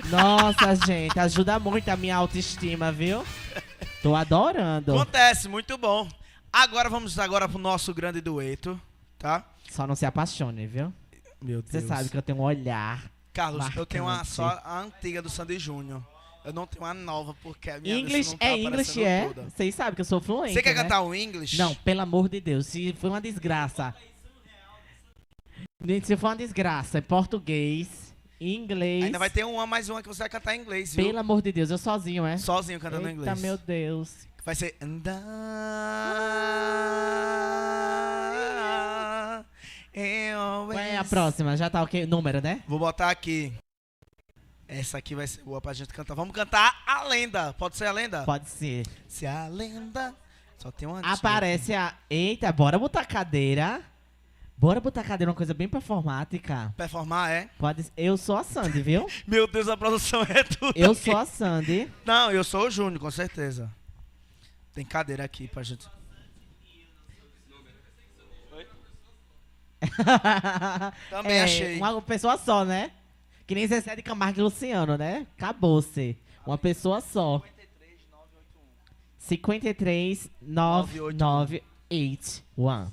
Nossa, 0.06 0.74
gente, 0.84 1.16
ajuda 1.16 1.60
muito 1.60 1.88
a 1.88 1.96
minha 1.96 2.16
autoestima, 2.16 2.90
viu? 2.90 3.24
Tô 4.02 4.16
adorando. 4.16 4.96
Acontece, 4.96 5.48
muito 5.48 5.78
bom. 5.78 6.08
Agora 6.52 6.88
vamos 6.88 7.18
agora 7.18 7.48
pro 7.48 7.58
nosso 7.58 7.92
grande 7.92 8.20
dueto, 8.20 8.80
tá? 9.18 9.44
Só 9.70 9.86
não 9.86 9.94
se 9.94 10.06
apaixone, 10.06 10.66
viu? 10.66 10.92
Meu 11.42 11.62
Você 11.62 11.80
sabe 11.80 12.08
que 12.08 12.16
eu 12.16 12.22
tenho 12.22 12.38
um 12.38 12.42
olhar. 12.42 13.10
Carlos, 13.32 13.76
eu 13.76 13.84
tenho 13.84 14.04
uma 14.04 14.16
marcante. 14.16 14.34
só 14.34 14.60
a 14.64 14.80
antiga 14.80 15.20
do 15.20 15.28
Sandy 15.28 15.58
Júnior. 15.58 16.02
Eu 16.44 16.52
não 16.52 16.66
tenho 16.66 16.84
uma 16.84 16.94
nova 16.94 17.34
porque 17.42 17.68
a 17.68 17.80
minha 17.80 17.98
English 17.98 18.30
não 18.30 18.38
tá 18.38 18.46
é 18.46 18.58
English, 18.58 19.02
é. 19.02 19.28
Vocês 19.48 19.74
sabem 19.74 19.94
que 19.94 20.00
eu 20.00 20.04
sou 20.04 20.20
fluente. 20.20 20.54
Você 20.54 20.62
quer 20.62 20.74
né? 20.74 20.82
cantar 20.82 21.02
o 21.02 21.14
English? 21.14 21.58
Não, 21.58 21.74
pelo 21.74 22.00
amor 22.00 22.28
de 22.28 22.40
Deus, 22.40 22.66
se 22.68 22.92
foi 22.94 23.10
uma 23.10 23.20
desgraça. 23.20 23.94
Gente, 25.84 26.06
se 26.06 26.16
for 26.16 26.28
uma 26.28 26.36
desgraça, 26.36 26.98
em 27.00 27.02
português, 27.02 28.14
inglês. 28.40 29.04
Ainda 29.04 29.18
vai 29.18 29.28
ter 29.28 29.44
uma 29.44 29.66
mais 29.66 29.88
uma 29.88 30.00
que 30.00 30.08
você 30.08 30.20
vai 30.20 30.28
cantar 30.28 30.54
em 30.54 30.60
inglês, 30.60 30.94
viu? 30.94 31.06
Pelo 31.06 31.18
amor 31.18 31.42
de 31.42 31.52
Deus, 31.52 31.70
eu 31.70 31.78
sozinho, 31.78 32.24
é? 32.24 32.36
Sozinho 32.38 32.78
cantando 32.78 33.08
em 33.08 33.10
Eita, 33.10 33.22
inglês. 33.22 33.40
meu 33.40 33.58
Deus. 33.58 34.28
Vai 34.46 34.54
ser 34.54 34.76
andar 34.80 35.20
Qual 39.92 40.72
é 40.72 40.96
a 40.96 41.02
próxima? 41.02 41.56
Já 41.56 41.68
tá 41.68 41.82
ok? 41.82 42.06
Número, 42.06 42.40
né? 42.40 42.62
Vou 42.68 42.78
botar 42.78 43.10
aqui. 43.10 43.52
Essa 44.68 44.98
aqui 44.98 45.16
vai 45.16 45.26
ser 45.26 45.42
boa 45.42 45.60
pra 45.60 45.72
gente 45.72 45.92
cantar. 45.92 46.14
Vamos 46.14 46.32
cantar 46.32 46.80
a 46.86 47.02
lenda. 47.02 47.54
Pode 47.54 47.76
ser 47.76 47.86
a 47.86 47.92
lenda? 47.92 48.22
Pode 48.22 48.48
ser. 48.48 48.86
Se 49.08 49.26
a 49.26 49.48
lenda. 49.48 50.14
Só 50.58 50.70
tem 50.70 50.86
uma. 50.86 51.00
Aparece 51.00 51.74
a. 51.74 51.92
Eita, 52.08 52.52
bora 52.52 52.78
botar 52.78 53.04
cadeira. 53.04 53.82
Bora 54.56 54.80
botar 54.80 55.02
cadeira, 55.02 55.32
uma 55.32 55.36
coisa 55.36 55.54
bem 55.54 55.68
performática. 55.68 56.72
Performar, 56.76 57.30
é? 57.32 57.50
Pode... 57.58 57.90
Eu 57.96 58.16
sou 58.16 58.36
a 58.36 58.44
Sandy, 58.44 58.80
viu? 58.80 59.06
Meu 59.26 59.48
Deus, 59.48 59.68
a 59.68 59.76
produção 59.76 60.22
é 60.22 60.44
tudo. 60.44 60.72
Eu 60.76 60.92
aqui. 60.92 61.02
sou 61.02 61.16
a 61.16 61.26
Sandy. 61.26 61.92
Não, 62.04 62.30
eu 62.30 62.44
sou 62.44 62.68
o 62.68 62.70
Júnior, 62.70 63.00
com 63.00 63.10
certeza. 63.10 63.70
Tem 64.76 64.84
cadeira 64.84 65.24
aqui 65.24 65.48
pra 65.48 65.62
gente. 65.64 65.88
Também 71.10 71.32
é, 71.32 71.42
achei. 71.44 71.76
Uma 71.78 72.00
pessoa 72.02 72.36
só, 72.36 72.62
né? 72.64 72.90
Que 73.46 73.54
nem 73.54 73.66
Zezé 73.66 73.96
de 73.96 74.02
Camargo 74.02 74.38
e 74.40 74.42
Luciano, 74.42 74.96
né? 74.98 75.26
Acabou-se. 75.36 76.16
Uma 76.46 76.58
pessoa 76.58 77.00
só. 77.00 77.42
53 79.18 80.30
9981. 80.42 82.92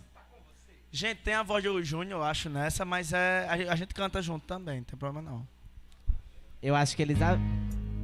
Gente, 0.91 1.21
tem 1.21 1.33
a 1.33 1.41
voz 1.43 1.63
do 1.63 1.81
Júnior, 1.83 2.19
eu 2.21 2.23
acho, 2.23 2.49
nessa, 2.49 2.85
mas 2.85 3.11
é, 3.13 3.47
a, 3.49 3.53
a 3.73 3.75
gente 3.75 3.93
canta 3.95 4.21
junto 4.21 4.45
também, 4.45 4.77
não 4.77 4.83
tem 4.83 4.95
problema 4.97 5.27
não. 5.27 5.47
Eu 6.61 6.75
acho 6.75 6.95
que 6.95 7.01
eles. 7.01 7.19
a- 7.21 7.37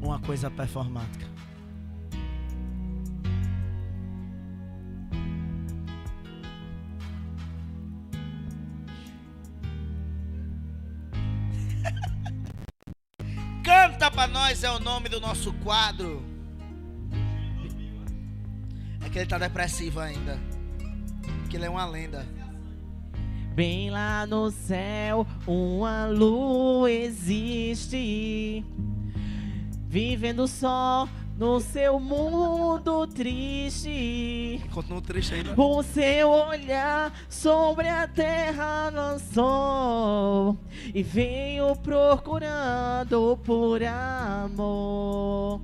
Uma 0.02 0.20
coisa 0.20 0.50
performática. 0.52 1.26
Mas 14.28 14.64
é 14.66 14.72
o 14.72 14.80
nome 14.80 15.08
do 15.08 15.22
nosso 15.22 15.54
quadro. 15.54 16.22
É 19.02 19.10
que 19.10 19.20
ele 19.20 19.26
tá 19.26 19.38
depressivo 19.38 20.02
ainda. 20.02 20.38
Que 21.50 21.56
ele 21.56 21.66
é 21.66 21.70
uma 21.70 21.86
lenda. 21.86 22.28
Bem 23.56 23.90
lá 23.90 24.26
no 24.28 24.52
céu, 24.52 25.26
uma 25.48 26.06
lua 26.08 26.92
existe. 26.92 28.66
Vivendo 29.88 30.48
só 30.48 31.08
no 31.40 31.60
seu 31.62 32.00
mundo 32.02 33.08
triste. 33.08 34.62
Continua 34.74 35.02
triste 35.02 35.34
ainda. 35.36 35.54
O 35.56 35.82
seu 35.82 36.30
olhar 36.30 37.14
sobre 37.30 37.88
a 37.88 38.06
terra 38.06 38.92
lançou 38.94 40.58
e 40.94 41.02
veio 41.02 41.74
procurando 41.78 43.40
por 43.46 43.82
amor. 43.82 45.62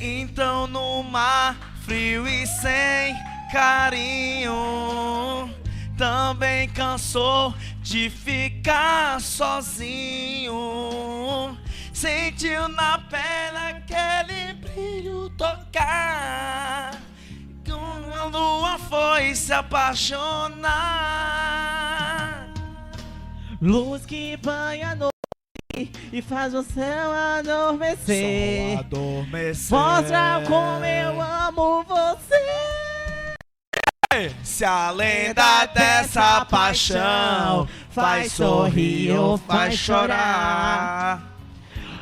Então 0.00 0.66
no 0.66 1.02
mar 1.02 1.74
frio 1.84 2.26
e 2.26 2.46
sem 2.46 3.14
carinho 3.52 4.54
Também 5.96 6.68
cansou 6.68 7.54
de 7.80 8.10
ficar 8.10 9.20
sozinho 9.20 10.54
Sentiu 11.94 12.68
na 12.68 12.98
pele 12.98 13.56
aquele 13.56 14.54
brilho 14.54 15.30
tocar. 15.30 17.00
Quando 17.64 18.12
a 18.12 18.24
lua 18.24 18.78
foi 18.78 19.34
se 19.34 19.52
apaixonar. 19.52 20.74
Luz 23.62 24.04
que 24.04 24.36
banha 24.38 24.90
a 24.90 24.94
noite 24.96 25.92
e 26.12 26.20
faz 26.20 26.52
o 26.52 26.64
céu 26.64 27.12
adormecer. 27.12 28.78
adormecer. 28.80 29.78
Mostra 29.78 30.42
como 30.46 30.84
eu 30.84 31.20
amo 31.22 31.84
você. 31.84 32.34
Se 34.42 34.64
a 34.64 34.90
lenda 34.90 35.66
dessa 35.66 36.44
paixão 36.44 37.68
faz 37.90 38.32
sorrir 38.32 39.12
ou 39.12 39.38
faz 39.38 39.76
chorar, 39.76 41.33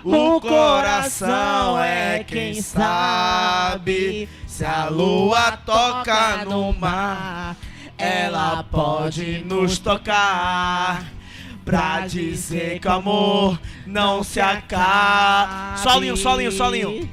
o 0.05 0.41
coração 0.41 1.79
é 1.83 2.24
quem 2.24 2.61
sabe. 2.61 4.29
Se 4.47 4.65
a 4.65 4.89
lua 4.89 5.53
toca 5.59 6.45
no 6.45 6.73
mar, 6.73 7.57
ela 7.97 8.62
pode 8.65 9.45
nos 9.45 9.79
tocar. 9.79 11.05
Pra 11.65 12.01
dizer 12.01 12.81
que 12.81 12.89
o 12.89 12.93
amor 12.93 13.61
não 13.87 14.24
se 14.24 14.41
acaba. 14.41 15.77
Solinho, 15.77 16.16
solinho, 16.16 16.51
solinho. 16.51 17.09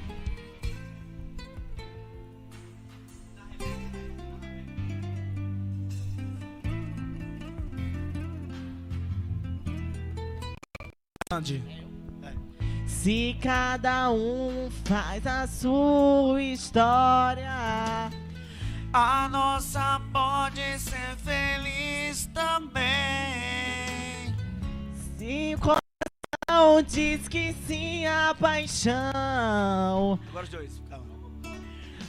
Andy. 11.31 11.78
Se 13.01 13.35
cada 13.41 14.11
um 14.11 14.69
faz 14.83 15.25
a 15.25 15.47
sua 15.47 16.41
história, 16.43 17.49
A 18.91 19.29
nossa 19.29 20.01
pode 20.11 20.61
ser 20.79 21.15
feliz 21.23 22.25
também. 22.33 22.83
se 25.17 25.55
o 25.55 25.59
coração 25.59 26.81
diz 26.85 27.27
que 27.29 27.53
sim 27.67 28.05
a 28.05 28.35
paixão, 28.37 30.19
Agora 30.29 30.43
os 30.43 30.49
dois, 30.49 30.81
calma. 30.89 31.05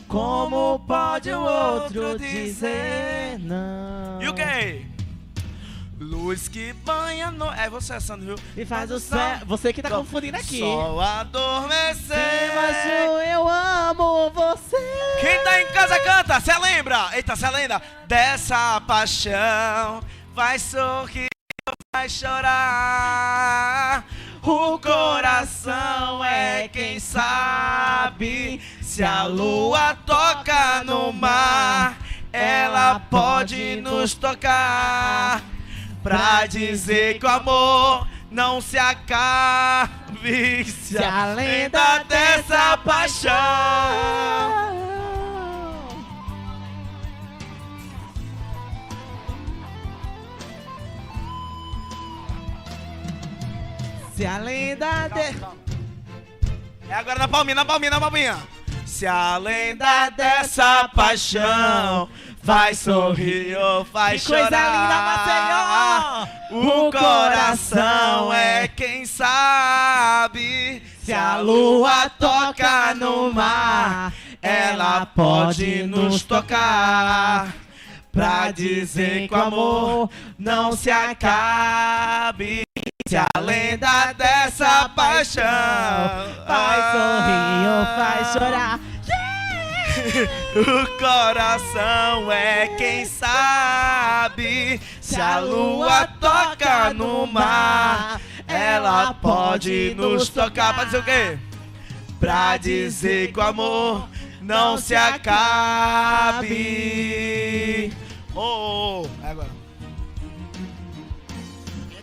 como 0.09 0.79
pode 0.81 1.31
o 1.31 1.41
outro 1.41 2.19
dizer 2.19 3.39
não? 3.39 4.21
E 4.23 4.29
o 4.29 4.35
que? 4.35 4.87
Luz 6.01 6.49
que 6.49 6.73
banha 6.73 7.31
no. 7.31 7.53
É 7.53 7.69
você, 7.69 8.01
Sandro, 8.01 8.25
viu? 8.35 8.37
E 8.57 8.65
faz 8.65 8.91
o 8.91 8.99
céu. 8.99 9.39
Você 9.47 9.71
que 9.71 9.83
tá 9.83 9.91
Sol- 9.91 9.99
confundindo 9.99 10.37
aqui. 10.39 10.59
Sol 10.61 10.99
adormecer. 10.99 12.55
Mas 12.55 13.29
eu 13.29 13.47
amo 13.47 14.31
você. 14.31 14.77
Quem 15.21 15.45
tá 15.45 15.61
em 15.61 15.67
casa 15.67 16.01
canta, 16.01 16.41
cê 16.41 16.57
lembra? 16.59 17.11
Eita, 17.13 17.37
cê 17.37 17.51
lembra? 17.51 17.83
Dessa 18.09 18.81
paixão 18.81 20.03
vai 20.35 20.59
sorrir 20.59 21.29
ou 21.69 21.75
vai 21.95 22.09
chorar. 22.09 24.07
O 24.43 24.79
coração 24.79 26.25
é 26.25 26.67
quem 26.69 26.99
sabe. 26.99 28.59
Se 28.81 29.05
a 29.05 29.25
lua 29.25 29.95
toca 30.07 30.83
no 30.83 31.13
mar, 31.13 31.99
ela 32.33 32.99
pode 33.01 33.77
nos 33.83 34.15
tocar. 34.15 35.43
Pra 36.03 36.47
dizer 36.47 37.19
que 37.19 37.27
o 37.27 37.29
amor 37.29 38.07
não 38.31 38.61
se 38.61 38.79
acabe. 38.79 40.65
Se 40.65 40.97
a 40.97 41.27
lenda 41.35 42.05
dessa 42.05 42.77
paixão. 42.79 43.31
Se 54.15 54.27
a 54.27 54.39
lenda 54.39 55.09
de... 55.09 55.61
É 56.91 56.95
agora 56.95 57.19
na 57.19 57.29
palminha, 57.29 57.55
na 57.55 57.65
palminha, 57.65 57.91
na 57.91 58.01
palminha. 58.01 58.37
Se 58.85 59.07
a 59.07 59.39
lenda 59.39 60.11
dessa 60.11 60.89
paixão 60.89 62.09
vai 62.43 62.75
sorrir 62.75 63.57
ou 63.57 63.85
vai 63.85 64.19
Que 64.19 64.27
coisa 64.27 64.45
chorar. 64.49 64.73
linda, 64.73 66.27
Maceió! 66.57 66.89
O 66.89 66.91
coração 66.91 68.33
é 68.33 68.67
quem 68.69 69.05
sabe. 69.07 70.83
Se 71.03 71.13
a 71.13 71.39
lua 71.39 72.09
toca 72.19 72.95
no 72.95 73.33
mar, 73.33 74.13
ela 74.43 75.07
pode 75.07 75.85
nos 75.85 76.23
tocar. 76.23 77.49
Pra 78.13 78.51
dizer 78.51 79.29
que 79.29 79.35
o 79.35 79.41
amor 79.41 80.11
não 80.37 80.73
se 80.73 80.91
acabe. 80.91 82.63
Se 83.07 83.17
a 83.17 83.27
lenda 83.41 84.13
dessa 84.13 84.89
paixão 84.91 85.43
Faz 86.47 86.85
sorrir 86.93 87.69
ou 87.69 87.87
faz 87.97 88.33
chorar. 88.33 88.81
O 90.55 90.87
coração 90.99 92.31
é 92.31 92.69
quem 92.77 93.05
sabe. 93.05 94.81
Se 95.01 95.21
a 95.21 95.39
lua 95.39 96.07
toca 96.21 96.93
no 96.93 97.27
mar, 97.27 98.21
ela 98.47 99.15
pode 99.15 99.95
nos 99.97 100.29
tocar. 100.29 100.75
Pra 100.75 100.85
dizer 100.85 100.99
o 100.99 101.05
quê? 101.05 101.39
Pra 102.19 102.57
dizer 102.57 103.33
que 103.33 103.39
o 103.39 103.43
amor 103.43 104.09
não 104.41 104.77
se 104.79 104.95
acabe. 104.95 106.51
Oh, 108.35 108.41
oh, 108.41 109.03
oh. 109.03 109.07
É 109.27 109.31
agora. 109.31 109.51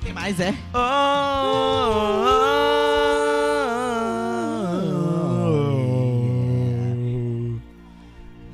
Tem 0.03 0.13
mais, 0.13 0.39
é? 0.39 0.53
Oh, 0.73 0.77
oh, 0.77 2.23
oh. 2.23 2.67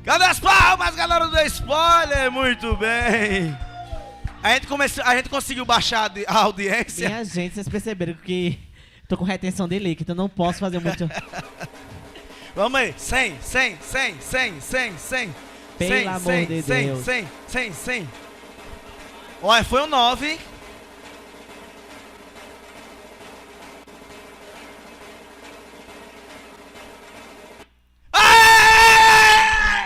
Cadê 0.04 0.24
as 0.24 0.38
palmas, 0.38 0.94
galera 0.94 1.26
do 1.28 1.40
spoiler? 1.46 2.30
Muito 2.30 2.76
bem. 2.76 3.56
A 4.42 4.52
gente, 4.54 4.66
começou, 4.66 5.02
a 5.04 5.16
gente 5.16 5.30
conseguiu 5.30 5.64
baixar 5.64 6.00
a 6.00 6.02
audi- 6.04 6.24
a 6.28 6.34
audiência. 6.38 7.08
Minha 7.08 7.24
gente, 7.24 7.54
vocês 7.54 7.68
perceberam 7.68 8.12
que 8.14 8.58
tô 9.08 9.16
com 9.16 9.24
retenção 9.24 9.66
de 9.66 9.78
líquido, 9.78 10.12
então 10.12 10.22
não 10.24 10.28
posso 10.28 10.58
fazer 10.58 10.78
muito. 10.78 11.08
Vamos 12.54 12.78
aí. 12.78 12.94
100, 12.96 13.38
100, 13.40 13.78
100, 13.80 14.14
100, 14.20 14.60
100, 14.60 14.98
100. 14.98 15.34
Pelo 15.78 15.90
100, 15.90 16.06
amor 16.08 16.20
100, 16.20 16.46
de 16.46 16.62
100, 16.62 16.86
Deus. 16.86 17.04
100, 17.04 17.28
100, 17.48 17.72
100. 17.72 18.08
Olha, 19.42 19.64
foi 19.64 19.82
um 19.82 19.86
9. 19.86 20.38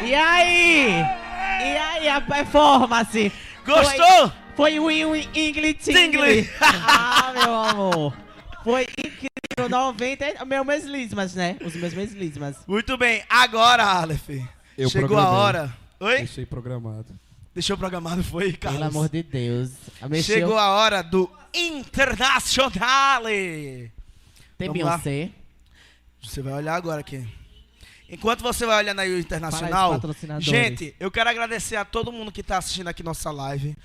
E 0.02 0.14
aí? 0.14 0.88
E 0.90 1.76
aí 1.76 2.08
a 2.08 2.20
performance? 2.20 3.32
Gostou? 3.66 4.32
Foi 4.56 4.78
o 4.78 4.86
Win 4.86 5.28
English. 5.34 5.90
Ah, 6.60 7.32
meu 7.34 7.54
amor. 7.54 8.16
Foi 8.64 8.82
incrível. 8.82 9.68
90. 9.68 10.44
Meu 10.44 10.64
meslismas, 10.64 11.34
né? 11.34 11.56
Os 11.64 11.74
meus 11.74 11.92
meslismas. 11.94 12.56
Muito 12.66 12.96
bem. 12.96 13.22
Agora, 13.28 13.84
Aleph. 13.84 14.28
Eu 14.76 14.88
Chegou 14.88 15.18
a 15.18 15.22
programei. 15.22 15.40
hora. 15.40 15.76
Oi? 16.00 16.16
Deixei 16.18 16.46
programado. 16.46 17.06
Deixou 17.52 17.76
programado, 17.76 18.22
foi, 18.22 18.52
Carlos? 18.52 18.80
Pelo 18.80 18.90
amor 18.90 19.08
de 19.08 19.22
Deus. 19.22 19.70
Mexeu. 20.08 20.36
Chegou 20.36 20.56
a 20.56 20.68
hora 20.68 21.02
do 21.02 21.28
Internacional. 21.52 23.24
Tem 23.24 24.68
Vamos 24.68 24.84
lá. 24.84 24.98
Beyoncé. 24.98 25.30
Você 26.22 26.40
vai 26.40 26.52
olhar 26.52 26.74
agora 26.74 27.00
aqui. 27.00 27.26
Enquanto 28.08 28.42
você 28.42 28.64
vai 28.64 28.78
olhando 28.78 29.00
aí 29.00 29.14
o 29.14 29.18
internacional, 29.18 30.00
gente, 30.38 30.96
eu 30.98 31.10
quero 31.10 31.28
agradecer 31.28 31.76
a 31.76 31.84
todo 31.84 32.10
mundo 32.10 32.32
que 32.32 32.42
tá 32.42 32.56
assistindo 32.56 32.88
aqui 32.88 33.02
nossa 33.02 33.30
live. 33.30 33.76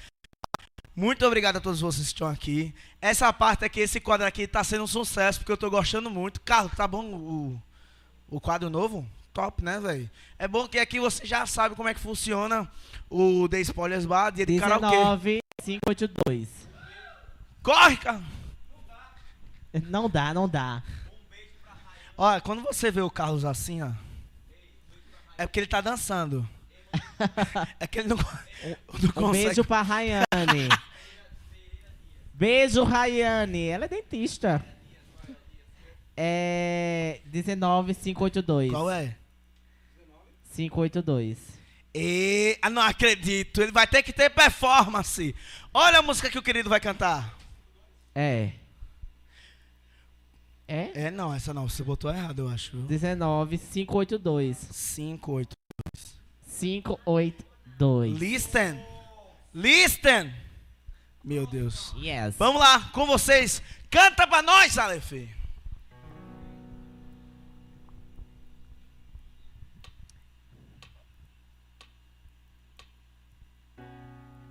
Muito 0.96 1.26
obrigado 1.26 1.58
a 1.58 1.60
todos 1.60 1.82
vocês 1.82 2.08
que 2.08 2.14
estão 2.14 2.28
aqui. 2.28 2.74
Essa 3.02 3.34
parte 3.34 3.66
aqui, 3.66 3.80
esse 3.82 4.00
quadro 4.00 4.26
aqui 4.26 4.48
tá 4.48 4.64
sendo 4.64 4.84
um 4.84 4.88
sucesso, 4.88 5.40
porque 5.40 5.52
eu 5.52 5.58
tô 5.58 5.70
gostando 5.70 6.10
muito. 6.10 6.40
Carlos, 6.40 6.72
tá 6.74 6.88
bom 6.88 7.04
o, 7.06 7.62
o 8.30 8.40
quadro 8.40 8.70
novo? 8.70 9.06
Top, 9.34 9.64
né, 9.64 9.80
velho? 9.80 10.10
É 10.38 10.48
bom 10.48 10.68
que 10.68 10.78
aqui 10.78 11.00
você 11.00 11.26
já 11.26 11.46
sabe 11.46 11.76
como 11.76 11.90
é 11.90 11.94
que 11.94 12.00
funciona 12.00 12.72
o 13.10 13.50
The 13.50 13.60
Spoilers 13.62 14.06
Bar, 14.06 14.32
dia 14.32 14.46
de 14.46 14.60
karaokê. 14.60 15.42
19582. 15.64 16.48
Corre, 17.64 17.98
cara! 17.98 18.22
Não 19.90 20.08
dá, 20.08 20.34
não 20.34 20.48
dá. 20.48 20.84
Olha, 22.16 22.40
quando 22.40 22.62
você 22.62 22.92
vê 22.92 23.02
o 23.02 23.10
Carlos 23.10 23.44
assim, 23.44 23.82
ó. 23.82 23.90
É 25.38 25.46
porque 25.46 25.60
ele 25.60 25.68
tá 25.68 25.82
dançando. 25.82 26.48
É 27.80 27.88
que 27.88 28.00
ele 28.00 28.10
não, 28.10 28.18
não 28.18 29.10
Um 29.10 29.12
consegue. 29.12 29.46
beijo 29.46 29.64
pra 29.66 29.82
Rayane. 29.82 30.70
beijo, 32.34 32.84
Rayane. 32.84 33.68
Ela 33.68 33.86
é 33.86 33.88
dentista. 33.88 34.64
É. 36.16 37.20
19582. 37.26 38.72
Qual 38.72 38.90
é? 38.92 39.16
582. 40.56 41.38
E... 41.96 42.58
Ah, 42.62 42.70
não 42.70 42.82
acredito. 42.82 43.62
Ele 43.62 43.72
vai 43.72 43.88
ter 43.88 44.04
que 44.04 44.14
ter 44.14 44.30
performance. 44.30 45.36
Olha 45.74 46.00
a 46.00 46.02
música 46.04 46.30
que 46.30 46.38
o 46.38 46.44
querido 46.44 46.70
vai 46.70 46.80
cantar. 46.80 47.36
É. 48.14 48.52
É? 50.74 51.06
É, 51.06 51.12
não, 51.12 51.32
essa 51.32 51.54
não. 51.54 51.70
Você 51.70 51.84
botou 51.84 52.10
errado, 52.10 52.40
eu 52.40 52.50
acho. 52.50 52.76
19582. 52.88 54.58
5, 54.58 55.32
8. 55.32 55.56
582. 56.60 58.18
Listen. 58.18 58.84
Listen. 59.54 60.34
Meu 61.24 61.46
Deus. 61.46 61.94
Yes. 61.96 62.36
Vamos 62.40 62.60
lá, 62.60 62.90
com 62.92 63.06
vocês. 63.06 63.62
Canta 63.92 64.26
pra 64.26 64.42
nós, 64.42 64.76
Aleph. 64.80 65.14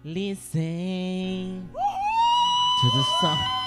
Listen 0.05 1.69
to 2.81 2.91
the 2.93 3.03
song. 3.21 3.62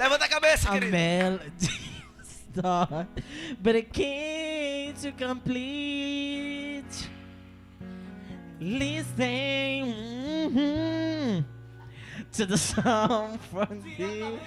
Levanta 0.00 0.24
a 0.24 0.28
cabeça, 0.28 0.70
A 0.70 0.72
querido. 0.72 0.90
melody 0.90 1.80
start, 2.54 3.06
but 3.62 3.74
it 3.76 3.92
can't 3.92 4.96
to 5.02 5.12
complete. 5.12 6.84
Listen 8.58 9.92
mhm, 10.54 11.44
to 12.32 12.46
the 12.46 12.56
song 12.56 13.38
from 13.50 13.82
the. 13.82 14.38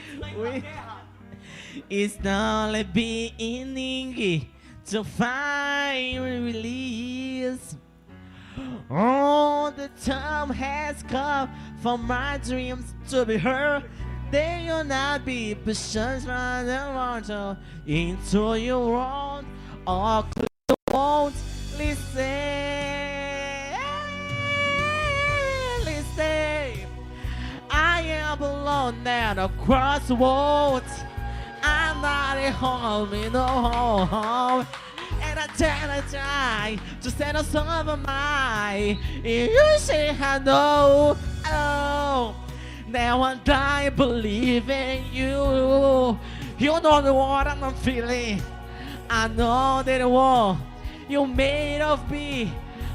It's 1.88 2.20
not 2.24 2.74
a 2.74 2.84
beginning 2.84 4.48
to 4.88 5.04
find 5.04 6.20
release. 6.24 7.76
Oh, 8.90 9.72
the 9.76 9.90
time 10.04 10.50
has 10.50 11.02
come 11.04 11.50
for 11.82 11.98
my 11.98 12.38
dreams 12.40 12.94
to 13.10 13.24
be 13.26 13.38
heard. 13.38 13.84
They 14.34 14.66
will 14.68 14.84
not 14.84 15.26
be 15.26 15.54
pushed 15.54 15.94
from 15.94 16.66
the 16.66 16.92
water 16.96 17.56
into 17.86 18.56
your 18.56 18.88
world 18.88 19.46
Or 19.86 20.26
you 20.40 20.76
won't 20.92 21.36
listen? 21.78 22.18
Listen. 25.86 26.88
I 27.70 28.02
am 28.02 28.42
alone 28.42 29.06
at 29.06 29.38
a 29.38 29.52
crossroads. 29.64 31.04
I'm 31.62 32.02
not 32.02 32.38
at 32.38 32.54
home 32.54 33.14
in 33.14 33.34
the 33.34 33.48
home. 33.48 34.66
And 35.22 35.40
I 35.40 35.46
tell 35.56 35.92
I 35.92 36.02
die 36.12 36.80
to 37.04 37.12
set 37.12 37.36
us 37.36 37.54
over 37.54 37.98
my 37.98 38.98
You 39.24 39.78
say 39.78 40.12
hello. 40.18 41.16
oh 41.46 42.36
Now 42.94 43.24
I 43.24 43.34
die 43.44 43.90
believing 43.90 45.06
you. 45.12 46.16
You 46.60 46.80
know 46.80 47.02
the 47.02 47.12
what 47.12 47.48
I'm 47.48 47.74
feeling. 47.74 48.40
I 49.10 49.28
know 49.30 49.82
that 49.84 50.08
war 50.08 50.56
you 51.10 51.26
made 51.26 51.82
of 51.82 52.12
me. 52.12 52.54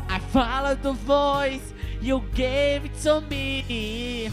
I 0.08 0.20
followed 0.20 0.84
the 0.84 0.92
voice 0.92 1.72
you 2.00 2.22
gave 2.32 2.84
it 2.84 2.96
to 3.02 3.20
me. 3.22 4.30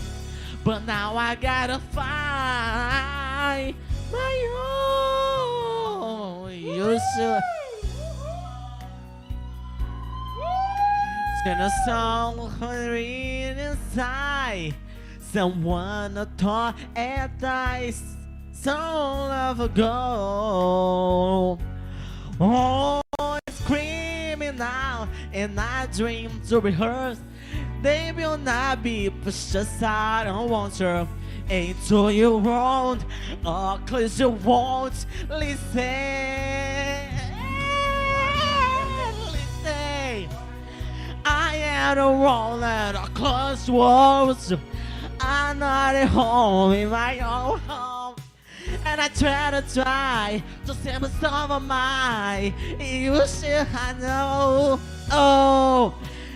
But 0.64 0.86
now 0.86 1.18
I 1.18 1.34
gotta 1.34 1.80
find 1.80 3.76
my 4.12 4.36
own. 5.90 6.54
You 6.54 7.00
should. 7.16 7.42
Send 11.44 11.60
a 11.60 11.72
song 11.88 12.54
read 12.62 13.58
inside 13.58 14.76
Someone 15.36 16.18
a 16.18 16.26
thought 16.38 16.78
and 16.96 17.30
dies 17.42 18.02
so 18.54 18.72
long 18.72 19.60
ago 19.60 21.60
Oh, 22.40 23.02
it's 23.46 23.60
screaming 23.60 24.62
out 24.62 25.10
And 25.34 25.60
I 25.60 25.88
dream 25.88 26.40
to 26.48 26.62
rehearse 26.62 27.20
They 27.82 28.14
will 28.16 28.38
not 28.38 28.82
be 28.82 29.10
pushed 29.10 29.54
aside. 29.56 30.28
Oh, 30.28 30.30
I 30.30 30.34
don't 30.36 30.50
want 30.50 30.80
you? 30.80 31.06
Into 31.50 32.14
your 32.14 32.48
own 32.48 33.04
Oh, 33.46 33.78
cause 33.86 34.18
you 34.18 34.30
won't 34.30 35.06
listen. 35.28 35.76
Listen. 39.34 40.30
I 41.26 41.56
am 41.58 41.98
the 41.98 42.10
one 42.10 42.64
at 42.64 42.96
a 42.96 43.10
close 43.10 43.70
walls. 43.70 44.54
I'm 45.46 45.60
not 45.60 45.94
at 45.94 46.08
home 46.08 46.74
in 46.74 46.90
my 46.90 47.20
own 47.20 47.60
home. 47.60 48.16
And 48.84 49.00
I 49.00 49.10
try 49.10 49.52
to 49.52 49.62
try 49.62 50.44
to 50.66 50.74
save 50.74 51.04
a 51.04 51.10
some 51.22 51.52
of 51.52 51.62
my 51.62 52.52
You 52.80 53.22
should 53.28 53.68
I 53.72 53.94
know 54.00 54.80
Oh 55.12 55.94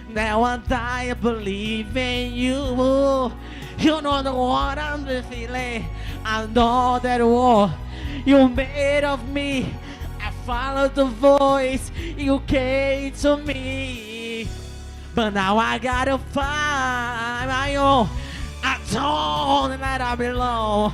Now 0.09 0.43
I 0.43 0.57
die 0.57 1.13
believe 1.13 1.97
in 1.97 2.33
you. 2.33 3.33
You 3.79 3.99
know 3.99 4.21
the 4.21 4.31
what 4.31 4.77
I'm 4.77 5.05
feeling. 5.23 5.85
I 6.23 6.45
know 6.45 6.99
that 7.01 7.25
war 7.25 7.73
you 8.25 8.47
made 8.47 9.03
of 9.05 9.27
me. 9.27 9.73
I 10.21 10.29
followed 10.45 10.93
the 10.93 11.05
voice 11.05 11.89
you 12.15 12.43
gave 12.45 13.19
to 13.21 13.37
me. 13.37 14.47
But 15.15 15.31
now 15.31 15.57
I 15.57 15.79
gotta 15.79 16.19
find 16.19 17.49
my 17.49 17.75
own. 17.75 18.07
I 18.63 18.77
told 18.91 19.71
that 19.79 20.01
I 20.01 20.15
belong, 20.15 20.93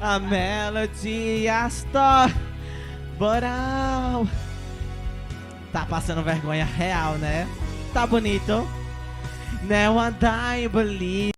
A 0.00 0.18
melody 0.20 1.48
I 1.48 1.68
start 1.68 2.32
But 3.18 3.42
I'll... 3.42 4.28
Tá 5.78 5.86
passando 5.86 6.24
vergonha 6.24 6.64
real, 6.64 7.12
né? 7.18 7.46
Tá 7.94 8.04
bonito. 8.04 8.66
Now 9.62 9.96
I 10.00 10.66
believe 10.66 11.30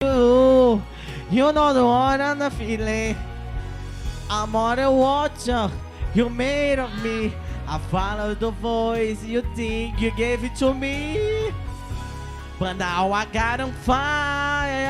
you. 0.00 0.80
You 1.32 1.52
know 1.52 1.74
the 1.74 1.82
one 1.82 2.20
and 2.20 2.40
the 2.40 2.48
feeling. 2.48 3.16
I'm 4.30 4.54
on 4.54 4.76
the 4.76 4.88
watcher 4.88 5.68
you 6.14 6.30
made 6.30 6.78
of 6.78 6.92
me. 7.02 7.34
I 7.66 7.80
follow 7.90 8.36
the 8.36 8.52
voice 8.52 9.24
you 9.24 9.42
think 9.56 10.00
you 10.00 10.12
gave 10.12 10.44
it 10.44 10.54
to 10.60 10.72
me. 10.72 11.52
But 12.60 12.74
now 12.74 13.10
I 13.10 13.26
gotta 13.32 13.66
find 13.82 14.86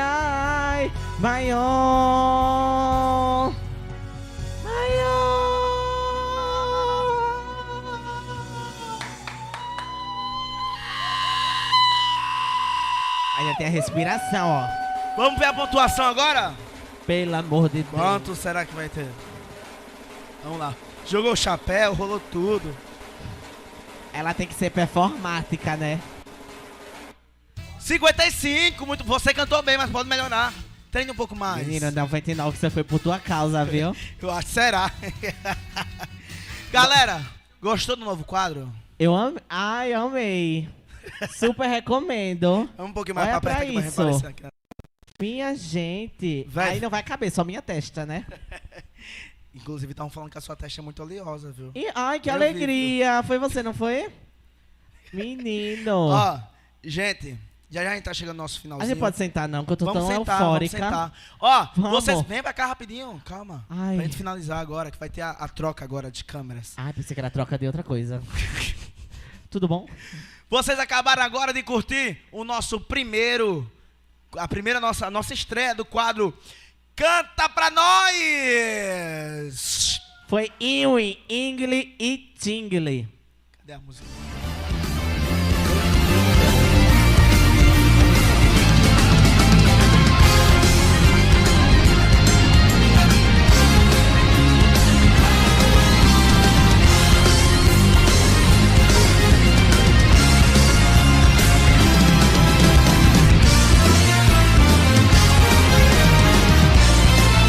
my 1.19 1.49
own. 1.49 3.55
My 4.63 5.01
own. 5.01 5.26
Tem 13.57 13.67
a 13.67 13.69
respiração, 13.69 14.47
ó. 14.49 14.67
Vamos 15.15 15.39
ver 15.39 15.45
a 15.45 15.53
pontuação 15.53 16.05
agora? 16.05 16.53
Pelo 17.05 17.35
amor 17.35 17.69
de 17.69 17.83
Deus. 17.83 17.89
Quanto 17.89 18.35
será 18.35 18.65
que 18.65 18.73
vai 18.73 18.89
ter? 18.89 19.07
Vamos 20.43 20.59
lá. 20.59 20.75
Jogou 21.05 21.31
o 21.31 21.35
chapéu, 21.35 21.93
rolou 21.93 22.19
tudo. 22.19 22.75
Ela 24.13 24.33
tem 24.33 24.47
que 24.47 24.53
ser 24.53 24.71
performática, 24.71 25.77
né? 25.77 25.99
55, 27.79 28.85
muito. 28.85 29.03
Você 29.05 29.33
cantou 29.33 29.61
bem, 29.63 29.77
mas 29.77 29.89
pode 29.89 30.09
melhorar. 30.09 30.53
Treine 30.91 31.11
um 31.11 31.15
pouco 31.15 31.35
mais. 31.35 31.65
Menino, 31.65 31.91
99 31.91 32.57
você 32.57 32.69
foi 32.69 32.83
por 32.83 32.99
tua 32.99 33.19
causa, 33.19 33.63
viu? 33.63 33.95
Eu 34.21 34.31
acho 34.31 34.47
que 34.47 34.53
será. 34.53 34.91
Galera, 36.71 37.21
gostou 37.61 37.95
do 37.95 38.03
novo 38.03 38.23
quadro? 38.23 38.71
Eu 38.99 39.15
amei. 39.15 39.41
Ai, 39.49 39.93
amei. 39.93 40.67
Super 41.35 41.67
recomendo. 41.67 42.69
Vamos 42.77 42.91
um 42.91 42.93
pouquinho 42.93 43.15
mais 43.15 43.29
Olha 43.29 43.41
pra 43.41 43.55
pra 43.55 43.65
isso. 43.65 44.01
aqui. 44.27 44.43
Minha 45.19 45.55
gente. 45.55 46.45
Véi. 46.47 46.69
Aí 46.73 46.79
não 46.79 46.89
vai 46.89 47.01
caber, 47.03 47.31
só 47.31 47.43
minha 47.43 47.61
testa, 47.61 48.05
né? 48.05 48.25
Inclusive, 49.53 49.91
estavam 49.91 50.11
falando 50.11 50.29
que 50.29 50.37
a 50.37 50.41
sua 50.41 50.55
testa 50.55 50.79
é 50.81 50.83
muito 50.83 51.01
oleosa, 51.01 51.51
viu? 51.51 51.71
E, 51.73 51.89
ai, 51.95 52.19
que 52.19 52.29
Eu 52.29 52.35
alegria. 52.35 53.23
Foi 53.23 53.39
você, 53.39 53.63
não 53.63 53.73
foi? 53.73 54.11
Menino. 55.11 56.09
Ó, 56.09 56.39
gente, 56.83 57.35
já 57.69 57.83
já 57.83 57.91
a 57.91 57.95
gente 57.95 58.03
tá 58.03 58.13
chegando 58.13 58.37
no 58.37 58.43
nosso 58.43 58.59
a 58.59 58.61
finalzinho. 58.61 58.89
gente 58.89 58.99
pode 58.99 59.17
sentar 59.17 59.47
não, 59.49 59.65
que 59.65 59.71
eu 59.73 59.77
tô 59.77 59.85
vamos 59.85 60.01
tão 60.07 60.17
sentar, 60.17 60.41
eufórica. 60.41 60.77
vamos 60.77 60.91
sentar. 60.93 61.13
Ó, 61.39 61.67
Vamos. 61.75 61.91
vocês 62.03 62.21
vem 62.23 62.43
pra 62.43 62.53
cá 62.53 62.67
rapidinho, 62.67 63.19
calma. 63.25 63.65
Ai. 63.69 63.95
Pra 63.95 64.03
gente 64.05 64.17
finalizar 64.17 64.59
agora, 64.59 64.91
que 64.91 64.99
vai 64.99 65.09
ter 65.09 65.21
a, 65.21 65.31
a 65.31 65.47
troca 65.47 65.83
agora 65.83 66.11
de 66.11 66.23
câmeras. 66.23 66.73
Ai, 66.77 66.93
pensei 66.93 67.15
que 67.15 67.19
era 67.19 67.31
troca 67.31 67.57
de 67.57 67.65
outra 67.65 67.81
coisa. 67.83 68.21
Tudo 69.49 69.67
bom? 69.67 69.87
Vocês 70.49 70.79
acabaram 70.79 71.23
agora 71.23 71.51
de 71.51 71.61
curtir 71.61 72.21
o 72.31 72.45
nosso 72.45 72.79
primeiro, 72.79 73.69
a 74.37 74.47
primeira 74.47 74.79
nossa, 74.79 75.11
nossa 75.11 75.33
estreia 75.33 75.75
do 75.75 75.83
quadro 75.83 76.33
Canta 76.95 77.49
Pra 77.49 77.69
Nós! 77.69 79.07
Foi 80.29 80.49
Iwi, 80.57 81.21
Ingle 81.29 81.95
e 81.99 82.33
Tingle. 82.39 83.07
Cadê 83.57 83.73
a 83.73 83.79
música? 83.79 84.07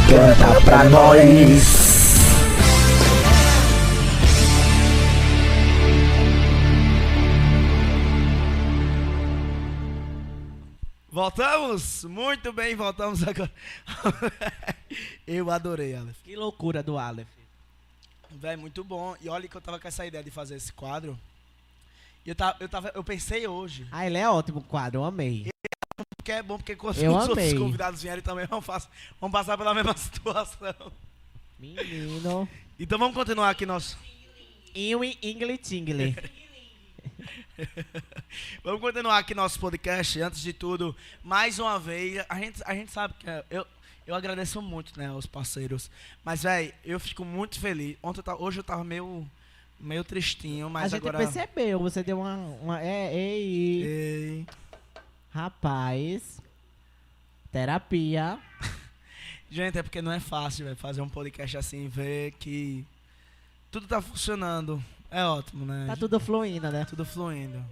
Canta 0.09 0.61
pra 0.63 0.85
nós. 0.85 1.79
Voltamos? 11.11 12.05
Muito 12.05 12.53
bem, 12.55 12.75
voltamos 12.75 13.23
agora. 13.23 13.53
Eu 15.27 15.51
adorei, 15.51 15.95
Aleph. 15.95 16.17
Que 16.25 16.35
loucura 16.35 16.83
do 16.83 16.97
Aleph. 16.97 17.29
Véi, 18.31 18.57
muito 18.57 18.83
bom. 18.83 19.15
E 19.21 19.29
olha 19.29 19.47
que 19.47 19.57
eu 19.57 19.61
tava 19.61 19.79
com 19.79 19.89
essa 19.89 20.07
ideia 20.07 20.25
de 20.25 20.31
fazer 20.31 20.57
esse 20.57 20.73
quadro. 20.73 21.19
Eu, 22.29 22.35
tava, 22.35 22.57
eu, 22.61 22.69
tava, 22.69 22.93
eu 22.95 23.03
pensei 23.03 23.47
hoje. 23.47 23.87
Ah, 23.91 24.07
ele 24.07 24.19
é 24.19 24.29
ótimo 24.29 24.59
o 24.59 24.63
quadro, 24.63 25.01
eu 25.01 25.05
amei. 25.05 25.49
Porque 26.17 26.31
é 26.31 26.43
bom, 26.43 26.59
porque 26.59 26.77
quando 26.77 26.99
Eu 26.99 27.13
os 27.17 27.23
outros 27.27 27.39
amei. 27.39 27.59
convidados 27.59 28.03
vierem 28.03 28.23
também 28.23 28.45
vão, 28.47 28.61
faz- 28.61 28.87
vão 29.19 29.31
passar 29.31 29.57
pela 29.57 29.75
mesma 29.75 29.93
situação. 29.97 30.75
Menino. 31.59 32.47
Então 32.79 32.99
vamos 32.99 33.15
continuar 33.15 33.49
aqui 33.49 33.65
nosso. 33.65 33.97
Iwi, 34.75 35.19
Ingle 35.23 35.57
Tingle. 35.57 36.15
Vamos 38.63 38.81
continuar 38.81 39.19
aqui 39.19 39.35
nosso 39.35 39.59
podcast. 39.59 40.21
Antes 40.21 40.41
de 40.41 40.53
tudo, 40.53 40.95
mais 41.25 41.59
uma 41.59 41.79
vez, 41.79 42.25
a 42.29 42.39
gente, 42.39 42.63
a 42.65 42.75
gente 42.75 42.93
sabe 42.93 43.15
que 43.19 43.29
é- 43.29 43.45
eu, 43.51 43.67
eu 44.07 44.15
agradeço 44.15 44.61
muito, 44.63 44.97
né, 44.99 45.09
aos 45.09 45.27
parceiros. 45.27 45.91
Mas, 46.25 46.43
velho, 46.43 46.73
eu 46.85 47.01
fico 47.01 47.25
muito 47.25 47.59
feliz. 47.59 47.97
Ontem 48.03 48.23
hoje 48.39 48.61
eu 48.61 48.65
tava 48.65 48.85
meio, 48.85 49.29
meio 49.79 50.05
tristinho, 50.05 50.69
mas 50.69 50.93
a 50.93 50.97
gente 50.97 51.09
agora. 51.09 51.19
percebeu, 51.19 51.79
você 51.79 52.03
deu 52.03 52.21
uma. 52.21 52.35
uma 52.61 52.83
é, 52.83 53.15
ei, 53.15 53.83
Ei, 53.83 54.47
rapaz. 55.31 56.41
Terapia. 57.51 58.39
Gente, 59.51 59.79
é 59.79 59.83
porque 59.83 60.03
não 60.03 60.13
é 60.13 60.21
fácil, 60.21 60.67
velho, 60.67 60.77
fazer 60.77 61.01
um 61.01 61.09
podcast 61.09 61.57
assim 61.57 61.89
ver 61.89 62.33
que 62.33 62.85
tudo 63.71 63.87
tá 63.87 64.03
funcionando. 64.03 64.83
É 65.11 65.25
ótimo, 65.25 65.65
né? 65.65 65.87
Tá 65.87 65.97
tudo 65.97 66.21
fluindo, 66.21 66.71
né? 66.71 66.85
Tudo 66.85 67.05
fluindo. 67.05 67.65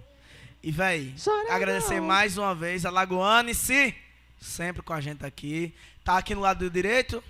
E, 0.63 0.71
véi, 0.71 1.13
Chora 1.23 1.53
agradecer 1.53 1.99
não. 1.99 2.07
mais 2.07 2.37
uma 2.37 2.55
vez 2.55 2.83
a 2.83 2.89
Lagoane-se, 2.89 3.93
sempre 4.39 4.81
com 4.81 4.93
a 4.93 4.99
gente 4.99 5.23
aqui. 5.23 5.73
Tá 6.03 6.17
aqui 6.17 6.33
no 6.33 6.41
lado 6.41 6.59
do 6.59 6.69
direito, 6.69 7.23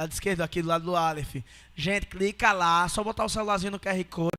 lado 0.00 0.12
esquerdo, 0.12 0.40
aqui 0.40 0.62
do 0.62 0.68
lado 0.68 0.84
do 0.84 0.96
Aleph. 0.96 1.36
Gente, 1.76 2.06
clica 2.06 2.52
lá, 2.52 2.88
só 2.88 3.04
botar 3.04 3.24
o 3.24 3.28
celularzinho 3.28 3.72
no 3.72 3.78
QR 3.78 4.02
Code. 4.08 4.30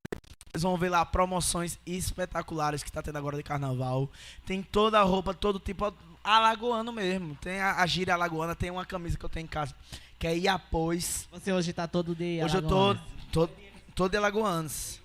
Vocês 0.51 0.63
vão 0.63 0.75
ver 0.75 0.89
lá 0.89 1.05
promoções 1.05 1.79
espetaculares 1.85 2.83
que 2.83 2.91
tá 2.91 3.01
tendo 3.01 3.17
agora 3.17 3.37
de 3.37 3.43
carnaval. 3.43 4.09
Tem 4.45 4.61
toda 4.61 4.99
a 4.99 5.03
roupa, 5.03 5.33
todo 5.33 5.59
tipo, 5.59 5.93
alagoano 6.23 6.91
mesmo. 6.91 7.35
Tem 7.35 7.59
a, 7.59 7.75
a 7.75 7.85
gíria 7.85 8.13
alagoana, 8.13 8.55
tem 8.55 8.71
uma 8.71 8.85
camisa 8.85 9.17
que 9.17 9.23
eu 9.23 9.29
tenho 9.29 9.45
em 9.45 9.47
casa, 9.47 9.73
que 10.19 10.27
é 10.27 10.37
Iapôs. 10.37 11.27
Você 11.31 11.53
hoje 11.53 11.71
tá 11.71 11.87
todo 11.87 12.15
de. 12.15 12.41
Hoje 12.43 12.57
eu 12.57 12.61
tô, 12.63 12.97
tô, 13.31 13.49
tô 13.95 14.09
de 14.09 14.17
Alagoanos. 14.17 15.00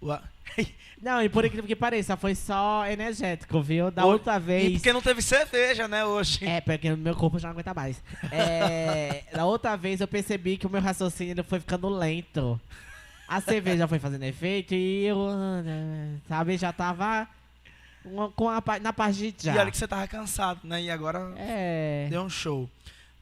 Não, 1.00 1.22
e 1.22 1.28
por 1.28 1.44
incrível 1.44 1.66
que 1.66 1.76
pareça, 1.76 2.16
foi 2.16 2.34
só 2.34 2.84
energético, 2.86 3.62
viu? 3.62 3.90
Da 3.90 4.04
outra 4.04 4.36
E 4.36 4.40
vez. 4.40 4.72
porque 4.72 4.92
não 4.92 5.00
teve 5.00 5.22
cerveja, 5.22 5.86
né, 5.86 6.04
hoje. 6.04 6.44
É, 6.44 6.60
porque 6.60 6.90
meu 6.96 7.14
corpo 7.14 7.38
já 7.38 7.48
não 7.48 7.52
aguenta 7.52 7.72
mais. 7.72 8.02
É, 8.32 9.22
da 9.32 9.44
outra 9.44 9.76
vez 9.76 10.00
eu 10.00 10.08
percebi 10.08 10.56
que 10.56 10.66
o 10.66 10.70
meu 10.70 10.80
raciocínio 10.80 11.44
foi 11.44 11.60
ficando 11.60 11.88
lento. 11.88 12.60
A 13.28 13.40
cerveja 13.40 13.86
foi 13.86 13.98
fazendo 14.00 14.24
efeito 14.24 14.74
e 14.74 15.04
eu, 15.04 15.18
sabe, 16.26 16.56
já 16.56 16.72
tava 16.72 17.28
com 18.34 18.48
a, 18.48 18.62
na 18.80 18.92
parte 18.92 19.30
de 19.32 19.44
já. 19.44 19.54
E 19.54 19.58
olha 19.58 19.70
que 19.70 19.76
você 19.76 19.86
tava 19.86 20.08
cansado, 20.08 20.60
né? 20.64 20.82
E 20.82 20.90
agora 20.90 21.32
É. 21.36 22.06
deu 22.10 22.22
um 22.22 22.30
show. 22.30 22.68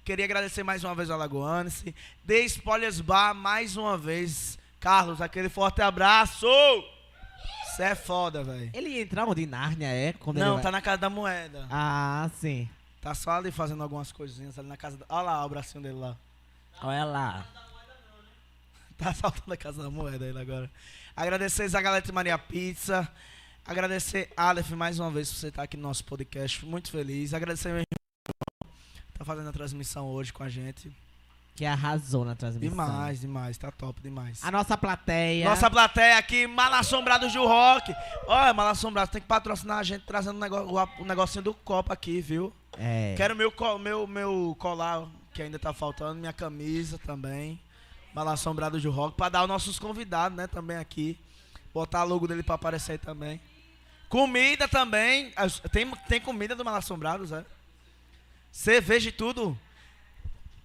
Queria 0.04 0.24
agradecer 0.24 0.62
mais 0.62 0.84
uma 0.84 0.94
vez 0.94 1.10
ao 1.10 1.16
Alagoanense. 1.16 1.92
The 2.26 2.38
Spoilers 2.44 3.00
Bar 3.00 3.34
mais 3.34 3.76
uma 3.76 3.98
vez. 3.98 4.56
Carlos, 4.86 5.20
aquele 5.20 5.48
forte 5.48 5.82
abraço! 5.82 6.46
Você 7.64 7.82
é 7.82 7.94
foda, 7.96 8.44
velho. 8.44 8.70
Ele 8.72 9.00
entra 9.00 9.24
onde? 9.26 9.42
Em 9.42 9.46
Nárnia, 9.46 9.88
é? 9.88 10.12
Quando 10.12 10.36
ele 10.36 10.44
Não, 10.44 10.54
vai- 10.54 10.62
tá 10.62 10.70
na 10.70 10.80
casa 10.80 10.98
da 10.98 11.10
moeda. 11.10 11.66
Ah, 11.68 12.30
sim. 12.38 12.70
Tá 13.00 13.12
só 13.12 13.32
ali 13.32 13.50
fazendo 13.50 13.82
algumas 13.82 14.12
coisinhas 14.12 14.56
ali 14.56 14.68
na 14.68 14.76
casa 14.76 14.96
da... 14.96 15.04
Olha 15.08 15.22
lá 15.22 15.44
o 15.44 15.48
bracinho 15.48 15.82
dele 15.82 15.96
lá. 15.98 16.16
Olha 16.80 17.04
lá. 17.04 17.46
Tá 18.96 19.10
assaltando 19.10 19.52
a 19.52 19.56
casa 19.56 19.82
da 19.82 19.90
moeda 19.90 20.24
ele 20.24 20.40
agora. 20.40 20.70
Agradecer 21.16 21.66
Zagalete 21.68 22.12
Maria 22.12 22.38
Pizza. 22.38 23.06
Agradecer 23.66 24.32
Aleph 24.36 24.70
mais 24.70 25.00
uma 25.00 25.10
vez 25.10 25.28
por 25.32 25.36
você 25.40 25.48
estar 25.48 25.64
aqui 25.64 25.76
no 25.76 25.82
nosso 25.82 26.04
podcast. 26.04 26.64
Muito 26.64 26.92
feliz. 26.92 27.34
Agradecer 27.34 27.70
meu 27.70 27.82
irmão. 27.82 28.74
Tá 29.12 29.24
fazendo 29.24 29.48
a 29.48 29.52
transmissão 29.52 30.06
hoje 30.06 30.32
com 30.32 30.44
a 30.44 30.48
gente. 30.48 30.90
Que 31.56 31.64
arrasou 31.64 32.22
na 32.22 32.34
transmissão. 32.34 32.84
Demais, 32.86 33.20
demais. 33.20 33.56
Tá 33.56 33.70
top 33.72 33.98
demais. 34.02 34.44
A 34.44 34.50
nossa 34.50 34.76
plateia. 34.76 35.48
Nossa 35.48 35.70
plateia 35.70 36.18
aqui, 36.18 36.46
Mal 36.46 36.74
Assombrados 36.74 37.32
do 37.32 37.46
Rock. 37.46 37.94
Olha, 38.26 38.52
Mal 38.52 38.68
Assombrados, 38.68 39.10
tem 39.10 39.22
que 39.22 39.26
patrocinar 39.26 39.78
a 39.78 39.82
gente 39.82 40.04
trazendo 40.04 40.36
o 40.36 40.40
negócio, 40.40 40.68
o, 40.68 41.02
o 41.02 41.06
negocinho 41.06 41.42
do 41.42 41.54
copo 41.54 41.90
aqui, 41.90 42.20
viu? 42.20 42.52
É. 42.78 43.14
Quero 43.16 43.34
meu, 43.34 43.50
meu, 43.80 44.06
meu 44.06 44.54
colar, 44.58 45.08
que 45.32 45.40
ainda 45.40 45.58
tá 45.58 45.72
faltando, 45.72 46.20
minha 46.20 46.32
camisa 46.32 46.98
também. 46.98 47.58
Mal 48.12 48.28
Assombrados 48.28 48.82
do 48.82 48.90
Rock, 48.90 49.16
pra 49.16 49.30
dar 49.30 49.38
aos 49.40 49.48
nossos 49.48 49.78
convidados, 49.78 50.36
né, 50.36 50.46
também 50.46 50.76
aqui. 50.76 51.18
Botar 51.72 52.00
a 52.00 52.04
logo 52.04 52.28
dele 52.28 52.42
pra 52.42 52.56
aparecer 52.56 52.92
aí 52.92 52.98
também. 52.98 53.40
Comida 54.10 54.68
também. 54.68 55.32
Tem, 55.72 55.90
tem 56.06 56.20
comida 56.20 56.54
do 56.54 56.64
Mal 56.64 56.74
Assombrados, 56.74 57.32
é? 57.32 57.44
Cerveja 58.52 59.08
e 59.08 59.12
tudo. 59.12 59.58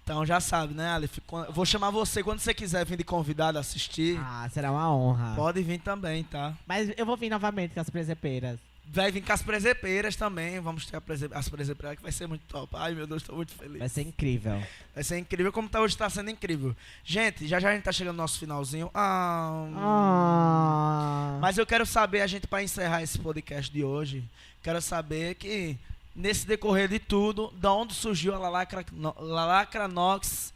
Então 0.04 0.26
já 0.26 0.40
sabe, 0.40 0.74
né, 0.74 0.88
Aleph? 0.90 1.18
Vou 1.50 1.64
chamar 1.64 1.90
você 1.90 2.22
quando 2.22 2.40
você 2.40 2.52
quiser 2.52 2.84
vir 2.84 2.96
de 2.98 3.04
convidado 3.04 3.58
assistir. 3.58 4.18
Ah, 4.20 4.48
será 4.52 4.72
uma 4.72 4.92
honra. 4.92 5.34
Pode 5.36 5.62
vir 5.62 5.78
também, 5.80 6.24
tá? 6.24 6.54
Mas 6.66 6.90
eu 6.96 7.06
vou 7.06 7.16
vir 7.16 7.30
novamente 7.30 7.72
com 7.74 7.80
as 7.80 7.88
presepeiras. 7.88 8.58
Vai 8.84 9.12
vir 9.12 9.22
com 9.24 9.32
as 9.32 9.40
presepeiras 9.42 10.16
também. 10.16 10.58
Vamos 10.60 10.84
ter 10.86 11.00
prese- 11.00 11.30
as 11.32 11.48
presepeiras 11.48 11.96
que 11.96 12.02
vai 12.02 12.10
ser 12.10 12.26
muito 12.26 12.42
top. 12.48 12.74
Ai, 12.76 12.92
meu 12.94 13.06
Deus, 13.06 13.22
tô 13.22 13.34
muito 13.36 13.52
feliz. 13.52 13.78
Vai 13.78 13.88
ser 13.88 14.02
incrível. 14.02 14.60
Vai 14.92 15.04
ser 15.04 15.18
incrível 15.18 15.52
como 15.52 15.68
tá 15.68 15.80
hoje, 15.80 15.96
tá 15.96 16.10
sendo 16.10 16.30
incrível. 16.30 16.74
Gente, 17.04 17.46
já 17.46 17.60
já 17.60 17.70
a 17.70 17.74
gente 17.74 17.84
tá 17.84 17.92
chegando 17.92 18.16
no 18.16 18.22
nosso 18.22 18.40
finalzinho. 18.40 18.90
Ah, 18.92 19.66
Ah. 19.76 21.38
Mas 21.40 21.56
eu 21.58 21.64
quero 21.64 21.86
saber, 21.86 22.20
a 22.22 22.26
gente, 22.26 22.46
para 22.46 22.62
encerrar 22.62 23.02
esse 23.02 23.18
podcast 23.18 23.72
de 23.72 23.84
hoje, 23.84 24.24
quero 24.62 24.82
saber 24.82 25.36
que, 25.36 25.78
nesse 26.14 26.46
decorrer 26.46 26.88
de 26.88 26.98
tudo, 26.98 27.50
da 27.56 27.72
onde 27.72 27.94
surgiu 27.94 28.34
a 28.34 28.38
Lalacra, 28.38 28.84
no, 28.92 29.14
Lalacra 29.18 29.88
Nox 29.88 30.52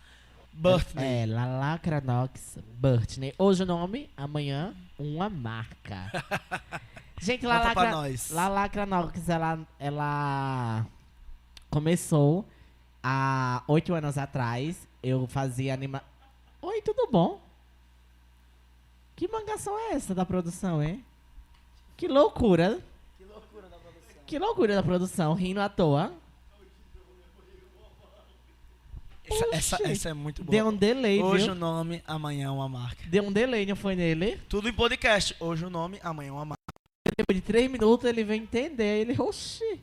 Birthday. 0.53 1.23
É, 1.23 1.27
Lalacra 1.27 2.01
Nox 2.01 2.59
Birthday. 2.79 3.35
Hoje 3.39 3.63
o 3.63 3.67
nome, 3.67 4.11
amanhã, 4.17 4.75
uma 4.99 5.29
marca. 5.29 6.11
Gente, 7.21 7.47
Lalacra, 7.47 7.91
nós. 7.91 8.31
Lalacra 8.31 8.87
Nox, 8.87 9.29
ela, 9.29 9.59
ela 9.79 10.87
começou 11.71 12.47
há 13.03 13.63
oito 13.67 13.95
anos 13.95 14.19
atrás. 14.19 14.87
Eu 15.03 15.27
fazia 15.27 15.73
anima... 15.73 16.03
Oi, 16.61 16.83
tudo 16.83 17.09
bom? 17.11 17.41
Que 19.15 19.29
mangação 19.29 19.79
é 19.79 19.93
essa 19.93 20.15
da 20.15 20.27
produção, 20.27 20.83
hein? 20.83 21.05
Que 21.97 22.07
loucura. 22.07 22.81
Que 24.27 24.41
loucura 24.41 24.75
da 24.75 24.83
produção, 24.83 25.35
rindo 25.35 25.61
à 25.61 25.69
toa. 25.69 26.13
Essa, 29.25 29.47
essa, 29.53 29.89
essa 29.89 30.09
é 30.09 30.15
muito 30.15 30.43
boa. 30.43 30.51
Deu 30.51 30.67
um 30.69 30.77
delay, 30.77 31.23
Hoje 31.23 31.45
viu? 31.45 31.53
o 31.53 31.57
nome, 31.57 32.03
amanhã 32.07 32.51
uma 32.51 32.69
marca. 32.69 33.05
Deu 33.09 33.25
um 33.25 33.33
delay, 33.33 33.65
não 33.67 33.77
foi 33.77 33.95
nele? 33.95 34.41
Tudo 34.49 34.69
em 34.69 34.73
podcast. 34.73 35.37
Hoje 35.39 35.65
o 35.65 35.71
nome, 35.71 36.01
amanhã 36.03 36.33
uma 36.33 36.45
marca. 36.45 36.63
Depois 37.17 37.37
de 37.37 37.43
três 37.43 37.71
minutos 37.71 38.05
ele 38.05 38.25
vem 38.25 38.43
entender. 38.43 39.01
Ele, 39.01 39.21
oxi. 39.21 39.81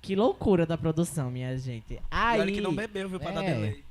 Que 0.00 0.16
loucura 0.16 0.64
da 0.64 0.78
produção, 0.78 1.30
minha 1.30 1.56
gente. 1.58 2.00
Aí, 2.10 2.40
olha 2.40 2.52
que 2.52 2.60
não 2.60 2.74
bebeu, 2.74 3.08
viu, 3.08 3.20
pra 3.20 3.32
dar 3.32 3.44
é. 3.44 3.54
delay. 3.54 3.84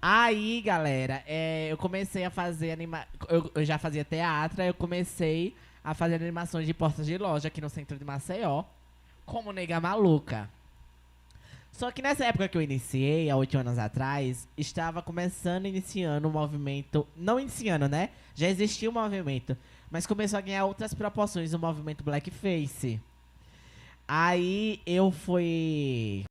aí 0.00 0.60
galera, 0.60 1.24
é, 1.26 1.72
eu 1.72 1.76
comecei 1.76 2.24
a 2.24 2.30
fazer 2.30 2.70
anima... 2.70 3.06
Eu, 3.28 3.50
eu 3.54 3.64
já 3.64 3.78
fazia 3.78 4.04
teatro, 4.04 4.62
aí 4.62 4.68
eu 4.68 4.74
comecei 4.74 5.54
a 5.84 5.92
fazer 5.94 6.14
animações 6.16 6.66
de 6.66 6.72
portas 6.72 7.06
de 7.06 7.18
loja 7.18 7.48
aqui 7.48 7.60
no 7.60 7.68
centro 7.68 7.98
de 7.98 8.04
Maceió. 8.04 8.64
Como 9.26 9.52
nega 9.52 9.78
maluca. 9.80 10.48
Só 11.72 11.90
que 11.90 12.00
nessa 12.02 12.24
época 12.24 12.48
que 12.48 12.56
eu 12.56 12.62
iniciei, 12.62 13.28
há 13.28 13.36
oito 13.36 13.58
anos 13.58 13.78
atrás, 13.78 14.46
estava 14.56 15.02
começando, 15.02 15.66
iniciando 15.66 16.28
o 16.28 16.32
movimento. 16.32 17.06
Não 17.16 17.38
iniciando, 17.40 17.88
né? 17.88 18.10
Já 18.34 18.48
existia 18.48 18.88
o 18.88 18.92
movimento. 18.92 19.56
Mas 19.90 20.06
começou 20.06 20.38
a 20.38 20.42
ganhar 20.42 20.64
outras 20.66 20.94
proporções 20.94 21.52
o 21.52 21.58
movimento 21.58 22.04
Blackface. 22.04 23.00
Aí 24.06 24.80
eu 24.86 25.10
fui. 25.10 26.24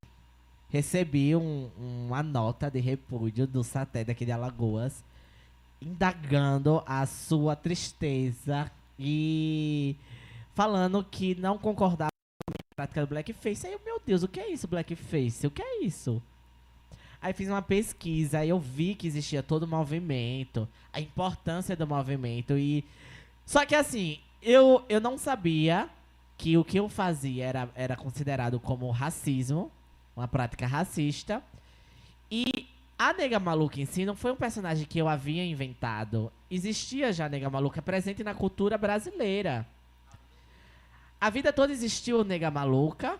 Recebi 0.69 1.35
um- 1.35 1.69
uma 1.77 2.23
nota 2.23 2.69
de 2.71 2.79
repúdio 2.79 3.45
do 3.45 3.63
Saté 3.63 4.03
daqui 4.03 4.25
de 4.25 4.31
Alagoas, 4.31 5.03
indagando 5.81 6.81
a 6.85 7.05
sua 7.05 7.55
tristeza 7.55 8.71
e 9.03 9.95
falando 10.53 11.03
que 11.03 11.35
não 11.35 11.57
concordava 11.57 12.09
com 12.47 12.53
a 12.71 12.75
prática 12.75 13.01
do 13.01 13.07
blackface. 13.07 13.67
Aí 13.67 13.73
eu, 13.73 13.81
meu 13.85 14.01
Deus, 14.05 14.23
o 14.23 14.27
que 14.27 14.39
é 14.39 14.49
isso, 14.49 14.67
blackface? 14.67 15.45
O 15.45 15.51
que 15.51 15.61
é 15.61 15.83
isso? 15.83 16.21
Aí 17.21 17.33
fiz 17.33 17.47
uma 17.47 17.61
pesquisa, 17.61 18.39
aí 18.39 18.49
eu 18.49 18.59
vi 18.59 18.95
que 18.95 19.07
existia 19.07 19.41
todo 19.43 19.63
o 19.63 19.67
movimento, 19.67 20.67
a 20.91 20.99
importância 20.99 21.75
do 21.75 21.87
movimento 21.87 22.57
e 22.57 22.83
só 23.45 23.65
que 23.65 23.75
assim, 23.75 24.19
eu, 24.41 24.83
eu 24.89 24.99
não 24.99 25.17
sabia 25.17 25.89
que 26.37 26.57
o 26.57 26.63
que 26.63 26.79
eu 26.79 26.89
fazia 26.89 27.45
era, 27.45 27.69
era 27.75 27.95
considerado 27.95 28.59
como 28.59 28.89
racismo, 28.91 29.71
uma 30.15 30.27
prática 30.27 30.67
racista. 30.67 31.41
E 32.29 32.67
a 32.97 33.13
Nega 33.13 33.39
Maluca 33.39 33.79
em 33.79 33.85
si 33.85 34.05
não 34.05 34.15
foi 34.15 34.31
um 34.31 34.35
personagem 34.35 34.85
que 34.85 34.99
eu 34.99 35.07
havia 35.07 35.45
inventado. 35.45 36.31
Existia 36.55 37.11
já 37.11 37.25
a 37.25 37.29
Nega 37.29 37.49
Maluca 37.49 37.81
presente 37.81 38.23
na 38.23 38.33
cultura 38.33 38.77
brasileira. 38.77 39.65
A 41.19 41.29
vida 41.29 41.51
toda 41.51 41.71
existiu 41.73 42.23
Nega 42.23 42.51
Maluca 42.51 43.17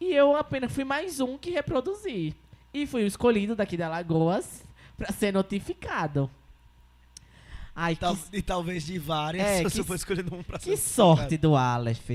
e 0.00 0.12
eu 0.12 0.34
apenas 0.36 0.72
fui 0.72 0.84
mais 0.84 1.20
um 1.20 1.38
que 1.38 1.50
reproduzi. 1.50 2.34
E 2.74 2.86
fui 2.86 3.04
o 3.04 3.06
escolhido 3.06 3.54
daqui 3.54 3.76
de 3.76 3.82
Alagoas 3.82 4.64
pra 4.96 5.12
ser 5.12 5.32
notificado. 5.32 6.30
Ai, 7.74 7.94
que, 7.94 8.00
Tal- 8.00 8.16
e 8.32 8.42
talvez 8.42 8.84
de 8.84 8.98
várias, 8.98 9.46
É, 9.46 9.58
se 9.58 9.64
que 9.64 9.70
você 9.70 9.84
for 9.84 9.94
escolhendo 9.94 10.34
um 10.34 10.42
pra 10.42 10.58
que 10.58 10.76
sorte 10.76 11.36
do 11.36 11.54
Aleph. 11.54 12.10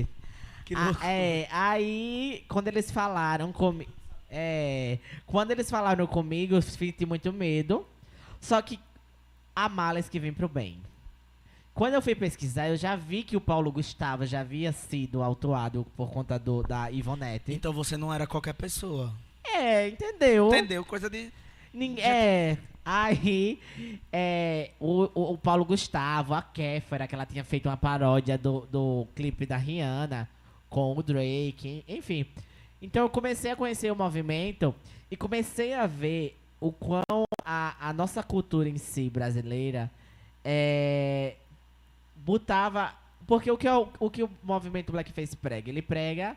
Que 0.64 0.74
Ah, 0.74 0.84
louco. 0.86 1.00
é, 1.04 1.48
aí 1.50 2.44
quando 2.48 2.68
eles 2.68 2.90
falaram 2.90 3.52
comigo. 3.52 3.90
É, 4.28 4.98
quando 5.26 5.50
eles 5.50 5.70
falaram 5.70 6.06
comigo, 6.06 6.56
eu 6.56 6.62
senti 6.62 7.06
muito 7.06 7.32
medo. 7.32 7.86
Só 8.40 8.60
que 8.60 8.78
há 9.54 9.68
males 9.68 10.08
que 10.08 10.18
vem 10.18 10.32
pro 10.32 10.48
bem. 10.48 10.80
Quando 11.74 11.94
eu 11.94 12.02
fui 12.02 12.14
pesquisar, 12.14 12.68
eu 12.68 12.76
já 12.76 12.94
vi 12.96 13.22
que 13.22 13.36
o 13.36 13.40
Paulo 13.40 13.72
Gustavo 13.72 14.26
já 14.26 14.40
havia 14.40 14.72
sido 14.72 15.22
autuado 15.22 15.86
por 15.96 16.10
conta 16.10 16.38
do, 16.38 16.62
da 16.62 16.90
Ivonete. 16.90 17.52
Então 17.54 17.72
você 17.72 17.96
não 17.96 18.12
era 18.12 18.26
qualquer 18.26 18.52
pessoa. 18.52 19.12
É, 19.42 19.88
entendeu? 19.88 20.48
Entendeu? 20.48 20.84
Coisa 20.84 21.08
de. 21.08 21.32
Ning- 21.72 21.98
é, 22.00 22.58
aí 22.84 23.58
é, 24.12 24.72
o, 24.78 25.08
o, 25.14 25.32
o 25.32 25.38
Paulo 25.38 25.64
Gustavo, 25.64 26.34
a 26.34 26.42
Kéfera, 26.42 27.06
que 27.06 27.14
ela 27.14 27.24
tinha 27.24 27.42
feito 27.42 27.70
uma 27.70 27.76
paródia 27.78 28.36
do, 28.36 28.66
do 28.70 29.06
clipe 29.16 29.46
da 29.46 29.56
Rihanna 29.56 30.28
com 30.68 30.94
o 30.94 31.02
Drake, 31.02 31.82
enfim. 31.88 32.26
Então 32.82 33.04
eu 33.04 33.08
comecei 33.08 33.50
a 33.50 33.56
conhecer 33.56 33.90
o 33.90 33.96
movimento 33.96 34.74
e 35.10 35.16
comecei 35.16 35.72
a 35.72 35.86
ver 35.86 36.38
o 36.62 36.70
quão 36.70 37.24
a, 37.44 37.88
a 37.88 37.92
nossa 37.92 38.22
cultura 38.22 38.68
em 38.68 38.78
si 38.78 39.10
brasileira 39.10 39.90
é, 40.44 41.34
botava. 42.14 42.94
Porque 43.26 43.50
o 43.50 43.58
que, 43.58 43.66
é 43.66 43.76
o, 43.76 43.88
o 43.98 44.08
que 44.08 44.22
o 44.22 44.30
movimento 44.42 44.92
Blackface 44.92 45.36
prega? 45.36 45.68
Ele 45.68 45.82
prega. 45.82 46.36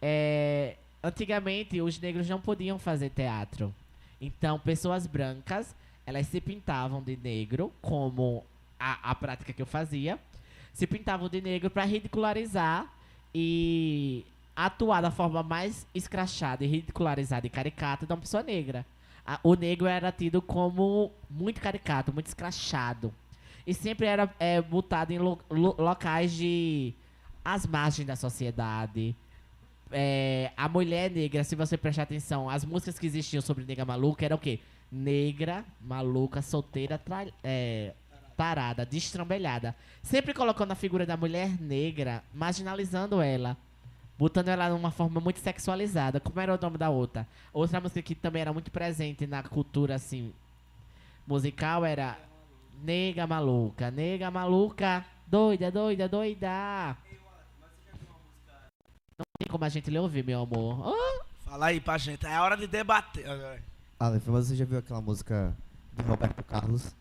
é, 0.00 0.76
antigamente 1.02 1.80
os 1.82 2.00
negros 2.00 2.26
não 2.28 2.40
podiam 2.40 2.78
fazer 2.78 3.10
teatro. 3.10 3.74
Então, 4.20 4.58
pessoas 4.58 5.06
brancas, 5.06 5.74
elas 6.06 6.26
se 6.26 6.40
pintavam 6.40 7.02
de 7.02 7.16
negro, 7.16 7.72
como 7.82 8.44
a, 8.80 9.10
a 9.10 9.14
prática 9.14 9.52
que 9.52 9.60
eu 9.60 9.66
fazia. 9.66 10.18
Se 10.72 10.86
pintavam 10.86 11.28
de 11.28 11.42
negro 11.42 11.68
para 11.68 11.84
ridicularizar 11.84 12.90
e 13.34 14.24
atuar 14.56 15.02
da 15.02 15.10
forma 15.10 15.42
mais 15.42 15.86
escrachada 15.94 16.64
e 16.64 16.68
ridicularizada 16.68 17.46
e 17.46 17.50
caricata 17.50 18.06
de 18.06 18.12
uma 18.12 18.18
pessoa 18.18 18.42
negra. 18.42 18.84
A- 19.30 19.38
o 19.42 19.54
negro 19.54 19.86
era 19.86 20.10
tido 20.10 20.40
como 20.40 21.12
muito 21.28 21.60
caricato, 21.60 22.12
muito 22.14 22.28
escrachado. 22.28 23.12
E 23.66 23.74
sempre 23.74 24.06
era 24.06 24.32
é, 24.40 24.62
botado 24.62 25.12
em 25.12 25.18
lo- 25.18 25.38
lo- 25.50 25.76
locais 25.78 26.32
de. 26.32 26.94
as 27.44 27.66
margens 27.66 28.06
da 28.06 28.16
sociedade. 28.16 29.14
É, 29.92 30.50
a 30.56 30.68
mulher 30.68 31.10
negra, 31.10 31.44
se 31.44 31.54
você 31.54 31.76
prestar 31.76 32.02
atenção, 32.04 32.48
as 32.48 32.64
músicas 32.64 32.98
que 32.98 33.06
existiam 33.06 33.40
sobre 33.42 33.64
nega 33.64 33.84
maluca 33.84 34.24
eram 34.24 34.36
o 34.36 34.40
quê? 34.40 34.60
Negra, 34.90 35.62
maluca, 35.80 36.40
solteira, 36.42 36.96
tra- 36.98 37.26
é, 37.44 37.92
tarada, 38.36 38.86
destrambelhada. 38.86 39.74
Sempre 40.02 40.32
colocando 40.32 40.72
a 40.72 40.74
figura 40.74 41.04
da 41.04 41.16
mulher 41.16 41.50
negra, 41.60 42.22
marginalizando 42.34 43.20
ela. 43.20 43.56
Botando 44.18 44.48
ela 44.48 44.68
numa 44.68 44.90
forma 44.90 45.20
muito 45.20 45.38
sexualizada. 45.38 46.18
Como 46.18 46.40
era 46.40 46.54
o 46.54 46.58
nome 46.60 46.76
da 46.76 46.90
outra? 46.90 47.26
Outra 47.52 47.80
música 47.80 48.02
que 48.02 48.14
também 48.14 48.42
era 48.42 48.52
muito 48.52 48.70
presente 48.70 49.26
na 49.26 49.42
cultura, 49.44 49.94
assim, 49.94 50.34
musical 51.26 51.84
era 51.84 52.18
Nega 52.82 53.26
Maluca. 53.26 53.90
Nega 53.92 54.28
Maluca, 54.30 55.04
doida, 55.26 55.70
doida, 55.70 56.08
doida. 56.08 56.96
Não 59.16 59.24
tem 59.38 59.48
como 59.48 59.64
a 59.64 59.68
gente 59.68 59.90
lhe 59.90 59.98
ouvir, 59.98 60.24
meu 60.24 60.42
amor. 60.42 60.92
Ah, 60.94 61.24
Fala 61.44 61.66
aí 61.66 61.80
pra 61.80 61.96
gente. 61.96 62.26
É 62.26 62.40
hora 62.40 62.56
de 62.56 62.66
debater. 62.66 63.24
Aleph, 64.00 64.26
mas 64.26 64.46
você 64.46 64.56
já 64.56 64.64
viu 64.64 64.78
aquela 64.78 65.00
música 65.00 65.56
de 65.92 66.02
Roberto 66.02 66.42
Carlos? 66.44 66.94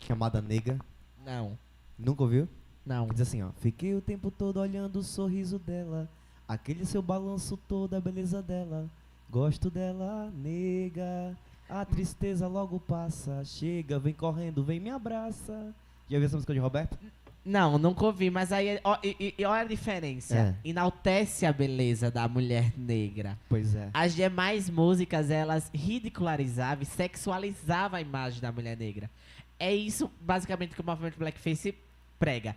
Chamada 0.00 0.40
Nega? 0.40 0.78
não, 1.24 1.58
Nunca 1.98 2.22
ouviu? 2.22 2.48
Não. 2.86 3.08
Diz 3.08 3.20
assim, 3.22 3.42
ó. 3.42 3.50
Fiquei 3.60 3.94
o 3.94 4.00
tempo 4.00 4.30
todo 4.30 4.58
olhando 4.60 4.96
o 5.00 5.02
sorriso 5.02 5.58
dela. 5.58 6.08
Aquele 6.48 6.86
seu 6.86 7.02
balanço 7.02 7.56
todo, 7.68 7.94
a 7.94 8.00
beleza 8.00 8.40
dela. 8.40 8.88
Gosto 9.28 9.68
dela, 9.68 10.30
nega. 10.36 11.36
A 11.68 11.84
tristeza 11.84 12.46
logo 12.46 12.78
passa. 12.78 13.44
Chega, 13.44 13.98
vem 13.98 14.14
correndo, 14.14 14.62
vem 14.62 14.78
me 14.78 14.90
abraça. 14.90 15.74
Já 16.08 16.18
viu 16.18 16.26
essa 16.26 16.36
música 16.36 16.52
de 16.54 16.60
Roberto? 16.60 16.96
Não, 17.44 17.78
nunca 17.78 18.04
ouvi, 18.04 18.28
mas 18.30 18.50
aí, 18.52 18.80
ó, 18.82 18.98
e, 19.04 19.16
e- 19.20 19.34
e 19.38 19.44
olha 19.44 19.62
a 19.62 19.64
diferença. 19.64 20.36
É. 20.36 20.54
Enaltece 20.68 21.46
a 21.46 21.52
beleza 21.52 22.10
da 22.10 22.26
mulher 22.28 22.72
negra. 22.76 23.38
Pois 23.48 23.74
é. 23.74 23.88
As 23.94 24.14
demais 24.14 24.68
músicas, 24.70 25.30
elas 25.30 25.70
ridicularizavam 25.74 26.82
e 26.82 26.86
sexualizavam 26.86 27.98
a 27.98 28.00
imagem 28.00 28.40
da 28.40 28.50
mulher 28.52 28.76
negra. 28.76 29.10
É 29.58 29.74
isso, 29.74 30.10
basicamente, 30.20 30.74
que 30.74 30.80
o 30.80 30.84
movimento 30.84 31.18
Blackface 31.18 31.74
prega. 32.18 32.54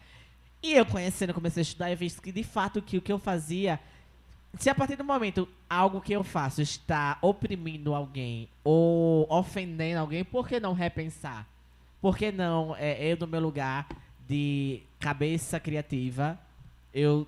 E 0.62 0.74
eu 0.74 0.86
conhecendo, 0.86 1.34
comecei 1.34 1.62
a 1.62 1.64
estudar 1.64 1.92
e 1.92 1.96
vi 1.96 2.10
que 2.10 2.32
de 2.32 2.44
fato 2.44 2.82
que 2.82 2.98
o 2.98 3.02
que 3.02 3.12
eu 3.12 3.18
fazia, 3.20 3.80
se 4.58 4.70
a 4.70 4.76
partir 4.76 4.98
do 4.98 5.04
momento 5.04 5.48
algo 5.70 6.02
que 6.02 6.12
eu 6.12 6.24
faço 6.24 6.62
está 6.62 7.18
oprimindo 7.22 7.96
alguém 7.96 8.50
ou 8.64 9.26
ofendendo 9.32 10.02
alguém, 10.02 10.24
por 10.24 10.48
que 10.48 10.60
não 10.60 10.74
repensar? 10.74 11.48
Por 12.02 12.18
que 12.18 12.32
não 12.32 12.76
é, 12.78 13.12
eu 13.12 13.18
no 13.18 13.28
meu 13.28 13.40
lugar 13.40 13.88
de 14.28 14.82
cabeça 15.00 15.60
criativa, 15.60 16.38
eu 16.94 17.26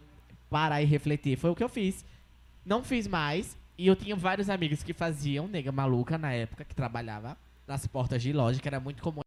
parar 0.49 0.81
e 0.81 0.85
refletir? 0.85 1.37
Foi 1.37 1.49
o 1.49 1.55
que 1.55 1.63
eu 1.63 1.69
fiz. 1.69 2.03
Não 2.65 2.83
fiz 2.83 3.07
mais. 3.07 3.57
E 3.77 3.87
eu 3.87 3.95
tinha 3.95 4.15
vários 4.15 4.49
amigos 4.49 4.83
que 4.83 4.93
faziam, 4.93 5.47
nega 5.47 5.71
maluca 5.71 6.17
na 6.17 6.31
época, 6.33 6.63
que 6.63 6.75
trabalhava 6.75 7.37
nas 7.65 7.87
portas 7.87 8.21
de 8.21 8.31
loja, 8.31 8.59
que 8.59 8.67
era 8.67 8.79
muito 8.79 9.01
comum 9.01 9.21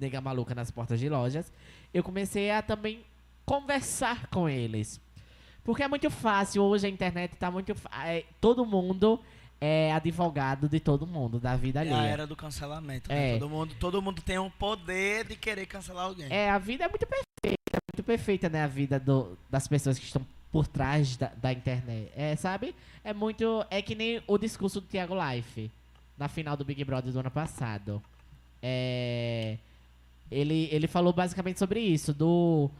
nega 0.00 0.20
maluca 0.20 0.54
nas 0.54 0.70
portas 0.70 0.98
de 0.98 1.08
lojas. 1.08 1.52
Eu 1.92 2.02
comecei 2.02 2.50
a 2.50 2.62
também 2.62 3.00
conversar 3.44 4.26
com 4.28 4.48
eles. 4.48 5.00
Porque 5.62 5.82
é 5.82 5.88
muito 5.88 6.10
fácil, 6.10 6.62
hoje 6.62 6.86
a 6.86 6.90
internet 6.90 7.36
tá 7.36 7.50
muito. 7.50 7.74
é, 8.04 8.24
todo 8.40 8.64
mundo 8.64 9.20
é 9.60 9.92
advogado 9.92 10.68
de 10.68 10.80
todo 10.80 11.06
mundo, 11.06 11.38
da 11.38 11.54
vida 11.54 11.84
É 11.84 11.90
a 11.92 11.96
alheia. 11.98 12.12
era 12.12 12.26
do 12.26 12.34
cancelamento. 12.34 13.10
né? 13.10 13.32
É. 13.34 13.38
Todo, 13.38 13.50
mundo, 13.50 13.74
todo 13.78 14.00
mundo 14.02 14.22
tem 14.22 14.38
um 14.38 14.48
poder 14.50 15.26
de 15.26 15.36
querer 15.36 15.66
cancelar 15.66 16.06
alguém. 16.06 16.26
É, 16.30 16.48
a 16.50 16.56
vida 16.58 16.84
é 16.84 16.88
muito 16.88 17.06
perfeita, 17.06 17.60
é 17.74 17.78
muito 17.92 18.02
perfeita, 18.06 18.48
né? 18.48 18.62
A 18.64 18.66
vida 18.66 18.98
do- 18.98 19.36
das 19.50 19.68
pessoas 19.68 19.98
que 19.98 20.06
estão 20.06 20.26
por 20.50 20.66
trás 20.66 21.16
da, 21.18 21.28
da 21.36 21.52
internet. 21.52 22.10
É, 22.16 22.34
sabe? 22.36 22.74
É 23.04 23.12
muito. 23.12 23.64
É 23.70 23.82
que 23.82 23.94
nem 23.94 24.22
o 24.26 24.38
discurso 24.38 24.80
do 24.80 24.86
Thiago 24.86 25.14
Life 25.14 25.70
na 26.16 26.26
final 26.26 26.56
do 26.56 26.64
Big 26.64 26.82
Brother 26.82 27.12
do 27.12 27.20
ano 27.20 27.30
passado. 27.30 28.02
É. 28.62 29.58
Ele, 30.30 30.68
ele 30.70 30.86
falou 30.86 31.12
basicamente 31.12 31.58
sobre 31.58 31.80
isso, 31.80 32.12
do. 32.12 32.70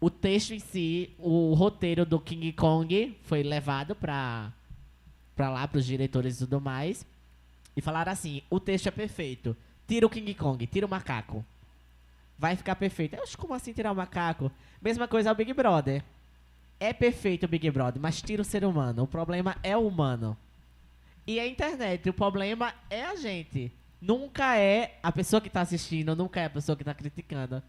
O 0.00 0.08
texto 0.08 0.54
em 0.54 0.58
si, 0.58 1.10
o 1.18 1.52
roteiro 1.52 2.06
do 2.06 2.18
King 2.18 2.52
Kong 2.52 3.16
foi 3.22 3.42
levado 3.42 3.94
pra, 3.94 4.50
pra 5.36 5.50
lá, 5.50 5.68
pros 5.68 5.84
diretores 5.84 6.36
e 6.36 6.38
tudo 6.38 6.60
mais. 6.60 7.06
E 7.76 7.80
falaram 7.80 8.10
assim: 8.10 8.42
o 8.48 8.58
texto 8.58 8.86
é 8.86 8.90
perfeito. 8.90 9.56
Tira 9.86 10.06
o 10.06 10.10
King 10.10 10.34
Kong, 10.34 10.66
tira 10.66 10.86
o 10.86 10.90
macaco 10.90 11.44
vai 12.40 12.56
ficar 12.56 12.74
perfeito. 12.74 13.14
Eu 13.14 13.22
acho 13.22 13.36
como 13.36 13.52
assim 13.52 13.74
tirar 13.74 13.92
o 13.92 13.94
macaco? 13.94 14.50
Mesma 14.80 15.06
coisa 15.06 15.28
é 15.28 15.32
o 15.32 15.34
Big 15.34 15.52
Brother. 15.52 16.02
É 16.80 16.90
perfeito 16.90 17.44
o 17.44 17.48
Big 17.48 17.70
Brother, 17.70 18.00
mas 18.00 18.22
tira 18.22 18.40
o 18.40 18.44
ser 18.44 18.64
humano. 18.64 19.02
O 19.02 19.06
problema 19.06 19.56
é 19.62 19.76
o 19.76 19.86
humano. 19.86 20.34
E 21.26 21.38
a 21.38 21.46
internet, 21.46 22.08
o 22.08 22.14
problema 22.14 22.72
é 22.88 23.04
a 23.04 23.14
gente. 23.14 23.70
Nunca 24.00 24.56
é 24.56 24.98
a 25.02 25.12
pessoa 25.12 25.40
que 25.40 25.50
tá 25.50 25.60
assistindo, 25.60 26.16
nunca 26.16 26.40
é 26.40 26.46
a 26.46 26.50
pessoa 26.50 26.74
que 26.76 26.82
tá 26.82 26.94
criticando. 26.94 27.62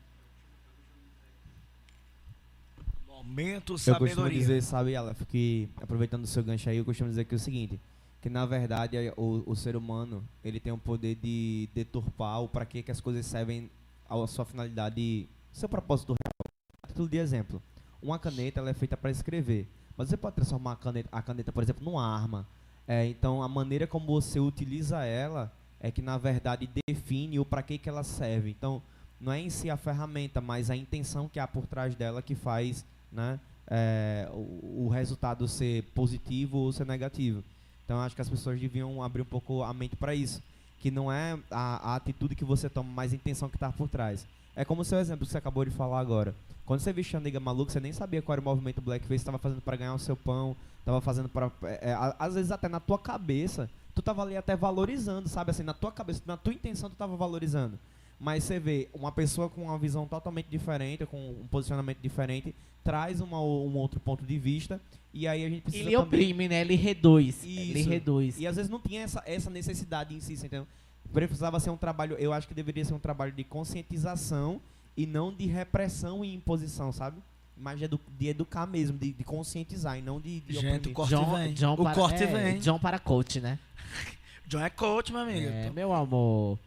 Momento 3.08 3.74
Eu 3.74 3.78
costumo 3.78 4.00
sabedoria. 4.00 4.40
dizer, 4.40 4.64
sabe, 4.64 4.96
Aleph, 4.96 5.22
que 5.28 5.70
aproveitando 5.82 6.24
o 6.24 6.28
seu 6.28 6.44
gancho 6.44 6.70
aí, 6.70 6.78
eu 6.78 6.86
costumo 6.86 7.10
dizer 7.10 7.26
que 7.26 7.36
é 7.36 7.38
o 7.38 7.40
seguinte, 7.40 7.80
que 8.22 8.30
na 8.30 8.46
verdade 8.46 8.98
é, 8.98 9.14
o, 9.18 9.44
o 9.46 9.56
ser 9.56 9.76
humano, 9.76 10.24
ele 10.44 10.60
tem 10.60 10.72
o 10.72 10.78
poder 10.78 11.16
de 11.16 11.70
deturpar 11.74 12.42
o 12.42 12.48
para 12.48 12.66
que 12.66 12.82
que 12.82 12.92
as 12.92 13.02
coisas 13.02 13.26
servem 13.26 13.70
à 14.10 14.26
sua 14.26 14.46
finalidade, 14.46 15.28
seu 15.52 15.68
propósito 15.70 16.14
real. 16.14 16.54
A 16.84 16.88
título 16.88 17.10
de 17.10 17.18
exemplo, 17.18 17.62
uma 18.02 18.18
caneta 18.18 18.60
ela 18.60 18.70
é 18.70 18.74
feita 18.74 18.96
para 18.98 19.12
escrever, 19.12 19.68
mas 19.98 20.10
você 20.10 20.18
pode 20.18 20.36
transformar 20.36 20.74
a 20.74 20.76
caneta, 20.78 21.10
a 21.12 21.22
caneta 21.22 21.52
por 21.52 21.62
exemplo, 21.62 21.84
numa 21.84 22.06
arma. 22.06 22.48
É, 22.88 23.06
então 23.06 23.44
a 23.44 23.48
maneira 23.48 23.86
como 23.86 24.08
você 24.08 24.40
utiliza 24.40 25.04
ela 25.06 25.52
é 25.82 25.92
que 25.92 26.02
na 26.02 26.18
verdade 26.18 26.70
define 26.88 27.40
o 27.40 27.46
para 27.46 27.62
que 27.64 27.78
que 27.78 27.90
ela 27.90 28.04
serve. 28.04 28.50
Então 28.52 28.82
não 29.20 29.32
é 29.34 29.40
em 29.40 29.50
si 29.50 29.70
a 29.70 29.76
ferramenta, 29.78 30.40
mas 30.40 30.70
a 30.70 30.76
intenção 30.76 31.28
que 31.28 31.40
há 31.40 31.48
por 31.48 31.66
trás 31.68 31.94
dela 31.96 32.22
que 32.22 32.36
faz 32.36 32.86
né, 33.12 33.40
é, 33.68 34.28
o, 34.32 34.86
o 34.86 34.90
resultado 34.90 35.48
ser 35.48 35.84
positivo 35.96 36.58
ou 36.60 36.72
ser 36.72 36.86
negativo. 36.86 37.44
Então 37.86 38.00
acho 38.00 38.16
que 38.16 38.22
as 38.22 38.30
pessoas 38.30 38.60
deviam 38.60 39.04
abrir 39.04 39.22
um 39.22 39.26
pouco 39.26 39.64
a 39.64 39.74
mente 39.74 39.96
para 39.96 40.16
isso, 40.16 40.42
que 40.80 40.90
não 40.90 41.12
é 41.12 41.38
a, 41.52 41.92
a 41.92 41.96
atitude 41.96 42.36
que 42.36 42.46
você 42.46 42.70
toma, 42.70 42.90
mas 42.94 43.12
a 43.12 43.16
intenção 43.16 43.50
que 43.50 43.58
está 43.58 43.72
por 43.72 43.90
trás. 43.90 44.26
É 44.56 44.64
como 44.66 44.82
o 44.82 44.86
seu 44.86 45.00
exemplo 45.00 45.26
que 45.26 45.32
você 45.32 45.38
acabou 45.38 45.66
de 45.66 45.72
falar 45.72 46.00
agora. 46.00 46.34
Quando 46.66 46.80
você 46.80 46.94
vestia 46.94 47.20
a 47.20 47.22
nega 47.22 47.40
maluca, 47.40 47.72
você 47.72 47.80
nem 47.80 47.92
sabia 47.92 48.22
qual 48.22 48.34
era 48.34 48.42
o 48.42 48.44
movimento 48.44 48.82
blackface 48.82 49.16
estava 49.16 49.38
fazendo 49.38 49.62
para 49.62 49.78
ganhar 49.78 49.94
o 49.94 50.00
seu 50.00 50.16
pão, 50.16 50.56
estava 50.80 51.02
fazendo 51.02 51.28
para 51.30 51.52
é, 51.64 51.94
a- 51.94 52.16
às 52.20 52.36
vezes 52.36 52.52
até 52.52 52.68
na 52.70 52.80
tua 52.80 52.98
cabeça, 52.98 53.70
tu 53.94 54.02
tava 54.02 54.22
ali 54.22 54.38
até 54.38 54.56
valorizando, 54.56 55.28
sabe 55.28 55.52
assim, 55.52 55.64
na 55.64 55.74
tua 55.74 55.92
cabeça, 55.92 56.22
na 56.26 56.38
tua 56.38 56.54
intenção 56.54 56.90
tu 56.90 56.96
tava 56.96 57.16
valorizando. 57.16 57.78
Mas 58.20 58.44
você 58.44 58.60
vê 58.60 58.88
uma 58.94 59.12
pessoa 59.12 59.50
com 59.50 59.64
uma 59.64 59.78
visão 59.80 60.06
totalmente 60.06 60.48
diferente, 60.48 61.06
com 61.06 61.18
um 61.18 61.48
posicionamento 61.48 61.98
diferente, 62.00 62.54
traz 62.84 63.20
uma, 63.20 63.40
um 63.42 63.76
outro 63.78 64.00
ponto 64.00 64.24
de 64.24 64.38
vista 64.38 64.80
e 65.14 65.28
aí 65.28 65.44
a 65.44 65.50
gente 65.50 65.64
precisa 65.64 65.84
Ele 65.84 65.96
também 65.96 66.08
oprime, 66.08 66.48
né? 66.48 66.62
Ele 66.62 66.76
reduz. 66.76 67.44
Ele 67.44 67.80
Isso. 67.80 67.90
reduz. 67.90 68.40
e 68.40 68.48
às 68.48 68.56
vezes 68.56 68.70
não 68.70 68.80
tinha 68.80 69.02
essa, 69.02 69.24
essa 69.26 69.50
necessidade 69.50 70.16
em 70.16 70.20
si, 70.20 70.38
você 70.38 70.46
entendeu? 70.46 70.68
Precisava 71.12 71.60
ser 71.60 71.72
um 71.72 71.78
trabalho, 71.78 72.16
eu 72.18 72.32
acho 72.32 72.48
que 72.48 72.54
deveria 72.54 72.86
ser 72.86 72.94
um 72.94 73.00
trabalho 73.00 73.32
de 73.32 73.44
conscientização 73.44 74.62
e 74.96 75.06
não 75.06 75.34
de 75.34 75.46
repressão 75.46 76.24
e 76.24 76.34
imposição, 76.34 76.92
sabe? 76.92 77.18
Mas 77.58 77.78
de, 77.78 77.86
edu- 77.86 78.00
de 78.18 78.28
educar 78.28 78.66
mesmo, 78.66 78.98
de, 78.98 79.12
de 79.14 79.24
conscientizar 79.24 79.98
e 79.98 80.02
não 80.02 80.20
de, 80.20 80.40
de 80.42 80.54
Gente, 80.54 80.66
oprimir. 80.90 80.92
o 80.92 80.94
corte 80.94 81.10
John, 81.16 81.36
vem. 81.36 81.54
John 81.54 81.74
o 81.74 81.84
para, 81.84 81.94
corte 81.96 82.24
é, 82.24 82.28
vem. 82.28 82.60
John 82.60 82.80
para 82.80 82.98
coach, 83.00 83.40
né? 83.40 83.60
John 84.48 84.62
é 84.62 84.70
coach, 84.70 85.12
meu 85.12 85.22
amigo. 85.22 85.48
É, 85.50 85.62
Então, 85.62 85.74
meu 85.74 85.94
amor. 85.94 86.58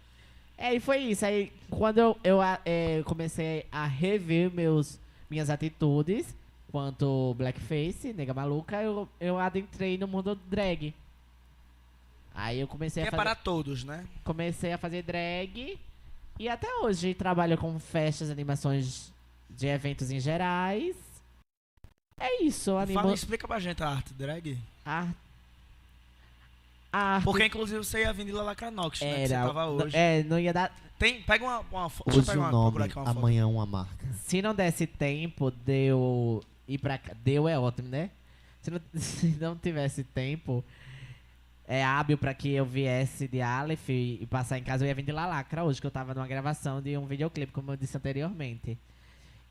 É, 0.57 0.73
e 0.75 0.79
foi 0.81 0.99
isso. 0.99 1.27
Aí, 1.27 1.53
quando 1.69 1.99
eu, 1.99 2.17
eu 2.23 2.39
é, 2.65 3.03
comecei 3.05 3.67
a 3.73 3.87
rever 3.87 4.51
meus, 4.53 4.99
minhas 5.29 5.51
atitudes 5.51 6.35
quanto 6.71 7.35
blackface, 7.39 8.13
nega 8.13 8.35
maluca, 8.35 8.81
eu, 8.83 9.09
eu 9.21 9.39
adentrei 9.39 9.97
no 9.99 10.09
mundo 10.09 10.35
drag. 10.49 10.93
Aí 12.35 12.59
eu 12.59 12.67
comecei 12.67 13.03
que 13.03 13.09
a 13.09 13.09
é 13.09 13.11
fazer, 13.13 13.23
para 13.23 13.35
todos, 13.37 13.85
né? 13.85 14.05
comecei 14.25 14.73
a 14.73 14.79
fazer 14.79 15.03
drag 15.03 15.79
e 16.39 16.49
até 16.49 16.67
hoje 16.79 17.15
trabalho 17.15 17.57
com 17.57 17.79
festas, 17.79 18.29
animações 18.29 19.13
de 19.57 19.67
eventos 19.67 20.11
em 20.11 20.21
gerais. 20.21 20.97
É 22.21 22.43
isso, 22.43 22.77
animo... 22.77 23.01
Fala, 23.01 23.15
explica 23.15 23.47
pra 23.49 23.59
gente 23.59 23.83
a 23.83 23.89
arte 23.89 24.15
drag. 24.15 24.59
a... 24.85 25.09
a 26.93 26.99
arte 27.17 27.25
Porque, 27.25 27.45
inclusive, 27.47 27.79
você 27.79 28.03
ia 28.03 28.13
vir 28.13 28.27
de 28.27 28.33
Lalacranox, 28.33 29.01
né? 29.01 29.07
Que 29.07 29.27
você 29.29 29.35
era, 29.35 29.47
tava 29.47 29.67
hoje. 29.67 29.97
é, 29.97 30.23
não 30.25 30.39
ia 30.39 30.53
dar, 30.53 30.73
Tem, 30.99 31.23
pega 31.23 31.45
uma, 31.45 31.61
uma 31.73 31.91
foto. 31.91 32.07
Deixa 32.07 32.19
eu 32.19 32.23
Use 32.23 32.31
pegar 32.31 32.41
o 32.41 32.45
uma, 32.45 32.53
nome, 32.53 32.79
uma 32.79 32.89
foto. 32.89 33.09
amanhã 33.09 33.47
uma 33.47 33.67
marca. 33.67 34.07
Se 34.23 34.41
não 34.41 34.55
desse 34.55 34.87
tempo, 34.87 35.51
deu 35.51 36.41
ir 36.69 36.79
pra 36.79 36.99
cá. 36.99 37.13
Deu 37.25 37.49
é 37.49 37.59
ótimo, 37.59 37.89
né? 37.89 38.11
Se 38.63 38.71
não, 38.71 38.81
se 38.95 39.27
não 39.41 39.57
tivesse 39.57 40.05
tempo, 40.05 40.65
é 41.67 41.85
hábil 41.85 42.17
pra 42.17 42.33
que 42.33 42.53
eu 42.53 42.65
viesse 42.65 43.27
de 43.27 43.41
Aleph 43.41 43.89
e, 43.89 44.19
e 44.23 44.27
passar 44.27 44.59
em 44.59 44.63
casa, 44.63 44.85
eu 44.85 44.89
ia 44.89 44.95
vir 44.95 45.03
de 45.05 45.13
Lalacra 45.13 45.65
hoje, 45.65 45.81
que 45.81 45.87
eu 45.87 45.91
tava 45.91 46.15
numa 46.15 46.27
gravação 46.29 46.81
de 46.81 46.97
um 46.97 47.07
videoclipe, 47.07 47.53
como 47.53 47.73
eu 47.73 47.77
disse 47.77 47.97
anteriormente. 47.97 48.79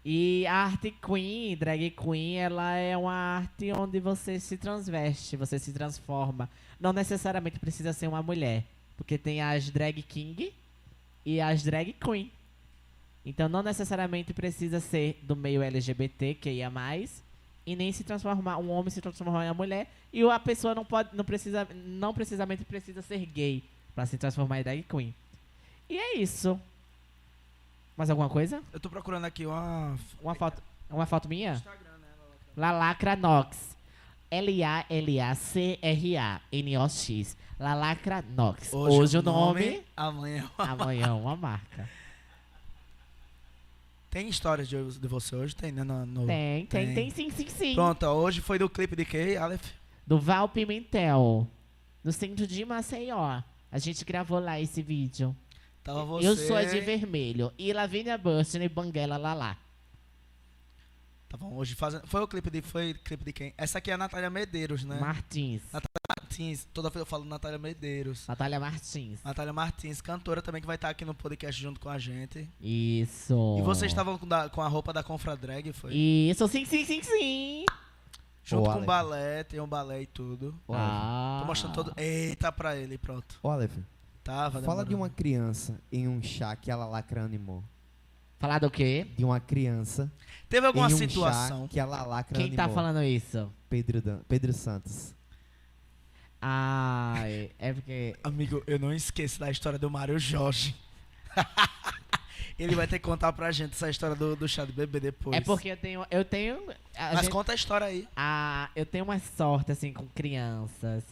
E 0.06 0.46
a 0.48 0.66
arte 0.66 0.92
queen, 0.92 1.56
drag 1.56 1.92
queen, 1.92 2.36
ela 2.36 2.76
é 2.76 2.96
uma 2.98 3.14
arte 3.14 3.72
onde 3.72 4.02
você 4.02 4.38
se 4.38 4.58
transveste, 4.58 5.38
você 5.38 5.58
se 5.58 5.72
transforma. 5.72 6.50
Não 6.78 6.92
necessariamente 6.92 7.58
precisa 7.58 7.94
ser 7.94 8.08
uma 8.08 8.22
mulher, 8.22 8.66
porque 8.98 9.18
tem 9.18 9.42
as 9.42 9.70
drag 9.70 10.02
king 10.02 10.54
e 11.26 11.40
as 11.40 11.64
drag 11.64 11.94
queen. 11.94 12.30
Então 13.26 13.48
não 13.48 13.64
necessariamente 13.64 14.34
precisa 14.34 14.82
ser 14.82 15.20
do 15.24 15.38
meio 15.38 15.64
LGBT, 15.64 16.34
que 16.34 16.50
ia 16.50 16.70
mais, 16.70 17.24
e 17.66 17.74
nem 17.74 17.90
se 17.94 18.04
transformar, 18.04 18.58
um 18.58 18.70
homem 18.72 18.90
se 18.90 19.00
transformar 19.00 19.46
em 19.46 19.48
uma 19.48 19.54
mulher, 19.54 19.90
e 20.12 20.22
a 20.24 20.40
pessoa 20.40 20.76
não 20.76 20.84
pode, 20.84 21.16
não 21.16 21.24
precisa, 21.24 21.66
não 21.74 22.14
precisamente 22.14 22.66
precisa 22.66 23.02
ser 23.02 23.26
gay 23.26 23.64
pra 23.96 24.06
se 24.06 24.18
transformar 24.18 24.60
em 24.60 24.64
drag 24.64 24.84
queen. 24.84 25.16
E 25.90 25.98
é 25.98 26.18
isso. 26.18 26.60
Mais 27.96 28.10
alguma 28.10 28.30
coisa? 28.30 28.62
Eu 28.72 28.80
tô 28.80 28.90
procurando 28.90 29.26
aqui 29.26 29.46
uma. 29.46 29.98
Uma 30.22 30.34
foto, 30.36 30.62
uma 30.90 31.06
foto 31.06 31.28
minha? 31.30 31.54
Instagram, 31.54 31.98
né? 32.00 32.08
Lalacra 32.58 33.16
Nox. 33.16 33.74
L-A-L-A-C-R-A-N-O-X. 36.04 37.38
Lalacra 37.60 38.24
Nox. 38.36 38.74
Hoje, 38.74 39.18
o 39.18 39.22
nome, 39.22 39.84
Amanhã. 39.96 40.50
amanhã 40.58 41.14
uma 41.14 41.36
marca. 41.36 41.88
Tem 44.10 44.28
histórias 44.28 44.68
de, 44.68 44.76
de 45.00 45.08
você 45.08 45.36
hoje? 45.36 45.56
Tem, 45.56 45.72
né? 45.72 45.84
No, 45.84 46.06
no- 46.06 46.26
Tem, 46.28 46.66
tem, 46.66 46.86
Tem. 46.88 46.96
tem 46.96 47.10
sim, 47.12 47.30
sim, 47.32 47.48
sim. 47.48 47.74
Pronto, 47.74 48.06
hoje 48.06 48.42
foi 48.42 48.60
do 48.60 48.70
clipe 48.70 48.96
de 48.96 49.06
quem, 49.06 49.38
Aleph? 49.38 49.72
do 50.06 50.20
Val 50.20 50.50
Pimentel, 50.50 51.48
no 52.04 52.12
centro 52.12 52.46
de 52.46 52.66
Maceió. 52.66 53.42
A 53.72 53.80
gente 53.80 54.04
gravou 54.04 54.38
lá 54.40 54.60
esse 54.60 54.82
vídeo. 54.82 55.34
Tava 55.84 56.06
você. 56.06 56.28
Eu 56.28 56.36
sou 56.38 56.56
a 56.56 56.64
de 56.64 56.80
vermelho. 56.80 57.52
E 57.58 57.74
Lavínia 57.74 58.18
Burstyn 58.18 58.64
e 58.64 58.70
Banguela 58.70 59.18
Lalá. 59.18 59.58
Tá 61.30 61.38
bom, 61.38 61.56
hoje 61.56 61.74
fazendo. 61.76 62.06
Foi 62.08 62.22
o 62.22 62.28
clipe 62.28 62.50
de. 62.50 62.62
Foi 62.62 62.94
clipe 62.94 63.26
de 63.26 63.34
quem? 63.34 63.54
Essa 63.58 63.80
aqui 63.80 63.90
é 63.92 63.96
a 63.96 63.98
Natália 63.98 64.30
Medeiros, 64.30 64.84
né? 64.84 65.00
Martins. 65.00 65.62
Martins. 65.74 65.90
Martins. 66.08 66.68
Toda 66.74 66.90
vez 66.90 67.00
eu 67.02 67.06
falo 67.06 67.26
Natália 67.26 67.58
Medeiros. 67.58 68.28
Natália 68.28 68.60
Martins. 68.60 69.20
Natália 69.24 69.52
Martins, 69.52 70.00
cantora 70.00 70.42
também, 70.42 70.62
que 70.62 70.68
vai 70.68 70.76
estar 70.76 70.90
aqui 70.90 71.04
no 71.04 71.14
podcast 71.16 71.60
junto 71.60 71.80
com 71.80 71.90
a 71.90 71.98
gente. 71.98 72.48
Isso. 72.62 73.58
E 73.60 73.62
vocês 73.64 73.92
estavam 73.92 74.18
com, 74.18 74.28
da- 74.28 74.48
com 74.50 74.62
a 74.62 74.68
roupa 74.68 74.94
da 74.94 75.04
Confra 75.04 75.36
Drag, 75.36 75.74
foi? 75.74 75.94
Isso, 75.96 76.48
sim, 76.48 76.66
sim, 76.66 76.86
sim, 76.86 77.02
sim. 77.02 77.66
Junto 78.44 78.64
Ô, 78.64 78.66
com 78.66 78.72
Aleph. 78.72 78.86
balé, 78.86 79.44
tem 79.44 79.60
um 79.60 79.68
balé 79.68 80.02
e 80.04 80.06
tudo. 80.06 80.54
Ah. 80.70 81.40
Tô 81.42 81.48
mostrando 81.48 81.74
todo. 81.74 81.94
Eita 81.98 82.52
pra 82.52 82.76
ele, 82.76 82.98
pronto. 82.98 83.40
Ô, 83.42 83.50
Aleph, 83.50 83.76
Vai 84.26 84.52
fala 84.52 84.62
demorando. 84.84 84.90
de 84.90 84.96
uma 84.96 85.10
criança 85.10 85.82
em 85.92 86.08
um 86.08 86.22
chá 86.24 86.56
que 86.56 86.72
ela 86.72 86.86
lacra 86.86 87.24
animou. 87.24 87.64
Falar 88.40 88.60
do 88.60 88.70
quê? 88.70 89.08
De 89.18 89.24
uma 89.24 89.40
criança 89.40 90.12
Teve 90.50 90.68
alguma 90.68 90.90
em 90.90 90.94
um 90.94 90.98
situação? 90.98 91.62
chá 91.64 91.68
que 91.70 91.80
ela 91.80 92.04
lacra 92.04 92.38
Quem 92.38 92.52
tá 92.54 92.68
falando 92.70 93.02
isso? 93.04 93.52
Pedro, 93.70 94.02
Dan- 94.02 94.20
Pedro 94.28 94.52
Santos. 94.54 95.14
Ai, 96.42 97.52
é 97.58 97.72
porque. 97.74 98.16
Amigo, 98.24 98.62
eu 98.68 98.78
não 98.78 98.94
esqueço 98.94 99.40
da 99.40 99.50
história 99.50 99.80
do 99.80 99.90
Mário 99.90 100.20
Jorge. 100.20 100.76
ele 102.60 102.76
vai 102.76 102.86
ter 102.86 103.00
que 103.00 103.06
contar 103.06 103.32
pra 103.34 103.52
gente 103.52 103.74
essa 103.74 103.90
história 103.90 104.16
do, 104.16 104.36
do 104.36 104.48
chá 104.48 104.66
de 104.66 104.74
bebê 104.74 105.00
depois. 105.00 105.36
É 105.38 105.42
porque 105.42 105.70
eu 105.70 105.78
tenho. 105.78 106.06
Eu 106.12 106.26
tenho. 106.26 106.58
a 106.98 107.14
Mas 107.14 107.22
gente- 107.22 107.30
conta 107.32 107.54
a 107.54 107.56
história 107.56 107.88
aí. 107.88 108.08
Ah, 108.16 108.70
eu 108.76 108.86
tenho 108.86 109.06
uma 109.06 109.18
sorte, 109.20 109.72
assim, 109.72 109.94
com 109.94 110.06
crianças. 110.08 111.04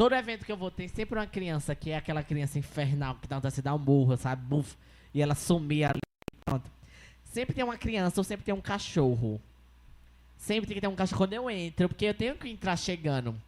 Todo 0.00 0.14
evento 0.14 0.46
que 0.46 0.50
eu 0.50 0.56
vou 0.56 0.70
tem 0.70 0.88
sempre 0.88 1.18
uma 1.18 1.26
criança 1.26 1.74
que 1.74 1.90
é 1.90 1.96
aquela 1.98 2.22
criança 2.22 2.58
infernal 2.58 3.16
que 3.16 3.28
dá 3.28 3.36
vontade 3.36 3.52
de 3.52 3.56
se 3.56 3.60
dar 3.60 3.74
um 3.74 3.78
burro, 3.78 4.16
sabe? 4.16 4.42
Buf, 4.46 4.74
e 5.12 5.20
ela 5.20 5.34
sumir 5.34 5.84
ali. 5.84 6.00
Pronto. 6.42 6.64
Sempre 7.22 7.54
tem 7.54 7.62
uma 7.62 7.76
criança 7.76 8.18
ou 8.18 8.24
sempre 8.24 8.42
tem 8.42 8.54
um 8.54 8.62
cachorro. 8.62 9.38
Sempre 10.38 10.68
tem 10.68 10.74
que 10.76 10.80
ter 10.80 10.88
um 10.88 10.96
cachorro 10.96 11.18
quando 11.18 11.34
eu 11.34 11.50
entro, 11.50 11.86
porque 11.86 12.06
eu 12.06 12.14
tenho 12.14 12.34
que 12.34 12.48
entrar 12.48 12.78
chegando. 12.78 13.38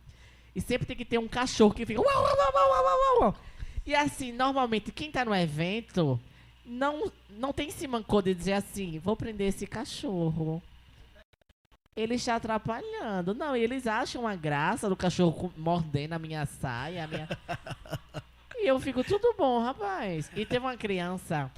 E 0.54 0.60
sempre 0.60 0.86
tem 0.86 0.94
que 0.94 1.06
ter 1.06 1.16
um 1.16 1.26
cachorro 1.26 1.72
que 1.72 1.86
fica. 1.86 2.02
Uau, 2.02 2.22
uau, 2.22 2.36
uau, 2.36 2.84
uau, 2.84 3.20
uau. 3.22 3.36
E 3.86 3.94
assim, 3.94 4.30
normalmente 4.30 4.92
quem 4.92 5.10
tá 5.10 5.24
no 5.24 5.34
evento 5.34 6.20
não, 6.66 7.10
não 7.30 7.54
tem 7.54 7.68
esse 7.68 7.86
mancou 7.86 8.20
de 8.20 8.34
dizer 8.34 8.52
assim: 8.52 8.98
vou 8.98 9.16
prender 9.16 9.48
esse 9.48 9.66
cachorro. 9.66 10.62
Ele 11.96 12.14
está 12.14 12.36
atrapalhando. 12.36 13.34
Não, 13.34 13.54
eles 13.54 13.86
acham 13.86 14.22
uma 14.22 14.34
graça 14.34 14.88
do 14.88 14.96
cachorro 14.96 15.52
mordendo 15.56 16.14
a 16.14 16.18
minha 16.18 16.46
saia. 16.46 17.04
A 17.04 17.06
minha... 17.06 17.28
e 18.56 18.66
eu 18.66 18.80
fico, 18.80 19.04
tudo 19.04 19.34
bom, 19.36 19.62
rapaz. 19.62 20.30
E 20.34 20.46
teve 20.46 20.64
uma 20.64 20.76
criança. 20.76 21.50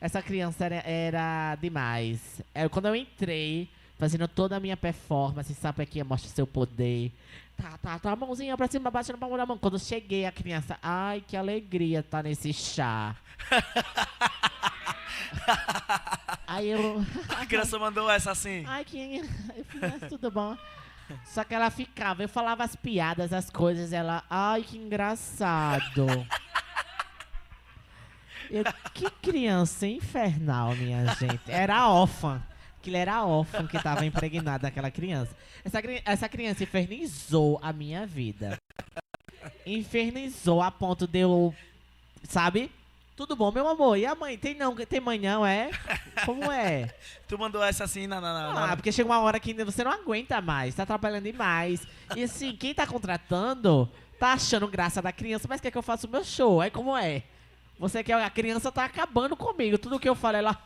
Essa 0.00 0.22
criança 0.22 0.64
era, 0.64 0.76
era 0.88 1.56
demais. 1.56 2.40
É, 2.54 2.68
quando 2.68 2.86
eu 2.86 2.96
entrei, 2.96 3.68
fazendo 3.98 4.26
toda 4.28 4.56
a 4.56 4.60
minha 4.60 4.76
performance, 4.76 5.52
sabe 5.54 5.82
aqui, 5.82 6.02
mostra 6.02 6.30
seu 6.30 6.46
poder. 6.46 7.12
Tá, 7.56 7.78
tá, 7.78 7.98
tá, 7.98 8.12
a 8.12 8.16
mãozinha 8.16 8.56
pra 8.56 8.66
cima, 8.66 8.90
baixando 8.90 9.16
a 9.16 9.20
palma 9.20 9.36
da 9.36 9.46
mão. 9.46 9.58
Quando 9.58 9.74
eu 9.74 9.80
cheguei, 9.80 10.26
a 10.26 10.32
criança, 10.32 10.78
ai, 10.82 11.22
que 11.26 11.36
alegria 11.36 12.02
tá 12.02 12.22
nesse 12.22 12.52
chá. 12.52 13.16
Aí 16.46 16.70
eu. 16.70 17.04
A 17.28 17.46
criança 17.46 17.78
mandou 17.78 18.10
essa 18.10 18.30
assim. 18.32 18.64
Ai, 18.66 18.84
que. 18.84 19.18
Eu 19.56 19.64
falei, 19.64 19.94
"Mas 20.00 20.08
tudo 20.08 20.30
bom. 20.30 20.56
Só 21.24 21.44
que 21.44 21.54
ela 21.54 21.70
ficava, 21.70 22.22
eu 22.22 22.28
falava 22.28 22.64
as 22.64 22.74
piadas, 22.74 23.32
as 23.32 23.50
coisas, 23.50 23.92
ela. 23.92 24.24
Ai, 24.30 24.62
que 24.62 24.78
engraçado. 24.78 26.06
Eu, 28.50 28.64
que 28.94 29.10
criança 29.10 29.86
infernal, 29.86 30.74
minha 30.76 31.06
gente. 31.14 31.50
Era 31.50 31.88
órfã. 31.88 32.42
Aquilo 32.78 32.96
era 32.96 33.24
órfã 33.24 33.66
que 33.66 33.80
tava 33.82 34.04
impregnada 34.04 34.68
aquela 34.68 34.90
criança. 34.90 35.36
Essa, 35.64 35.80
essa 36.04 36.28
criança 36.28 36.64
infernizou 36.64 37.58
a 37.62 37.72
minha 37.72 38.06
vida. 38.06 38.58
Infernizou 39.64 40.60
a 40.60 40.70
ponto 40.70 41.06
de 41.06 41.20
eu. 41.20 41.54
Sabe? 42.24 42.70
Tudo 43.14 43.36
bom, 43.36 43.52
meu 43.52 43.68
amor. 43.68 43.96
E 43.98 44.06
a 44.06 44.14
mãe? 44.14 44.38
Tem 44.38 44.54
não, 44.54 44.74
tem 44.74 45.00
mãe 45.00 45.18
não, 45.18 45.44
é? 45.44 45.70
Como 46.24 46.50
é? 46.50 46.92
Tu 47.28 47.38
mandou 47.38 47.62
essa 47.62 47.84
assim 47.84 48.06
na. 48.06 48.20
na, 48.20 48.32
na- 48.32 48.52
na- 48.54 48.72
Ah, 48.72 48.76
porque 48.76 48.90
chega 48.92 49.08
uma 49.08 49.20
hora 49.20 49.38
que 49.38 49.52
você 49.64 49.84
não 49.84 49.92
aguenta 49.92 50.40
mais, 50.40 50.74
tá 50.74 50.82
atrapalhando 50.82 51.24
demais. 51.30 51.86
E 52.16 52.22
assim, 52.24 52.54
quem 52.56 52.74
tá 52.74 52.86
contratando 52.86 53.88
tá 54.18 54.32
achando 54.34 54.66
graça 54.68 55.00
da 55.02 55.12
criança, 55.12 55.46
mas 55.48 55.60
quer 55.60 55.70
que 55.70 55.78
eu 55.78 55.82
faça 55.82 56.06
o 56.06 56.10
meu 56.10 56.24
show. 56.24 56.60
Aí 56.60 56.70
como 56.70 56.96
é? 56.96 57.22
Você 57.78 58.02
quer. 58.04 58.14
A 58.22 58.30
criança 58.30 58.70
tá 58.72 58.84
acabando 58.84 59.36
comigo. 59.36 59.76
Tudo 59.78 59.98
que 60.00 60.08
eu 60.08 60.14
falo, 60.14 60.36
ela. 60.38 60.56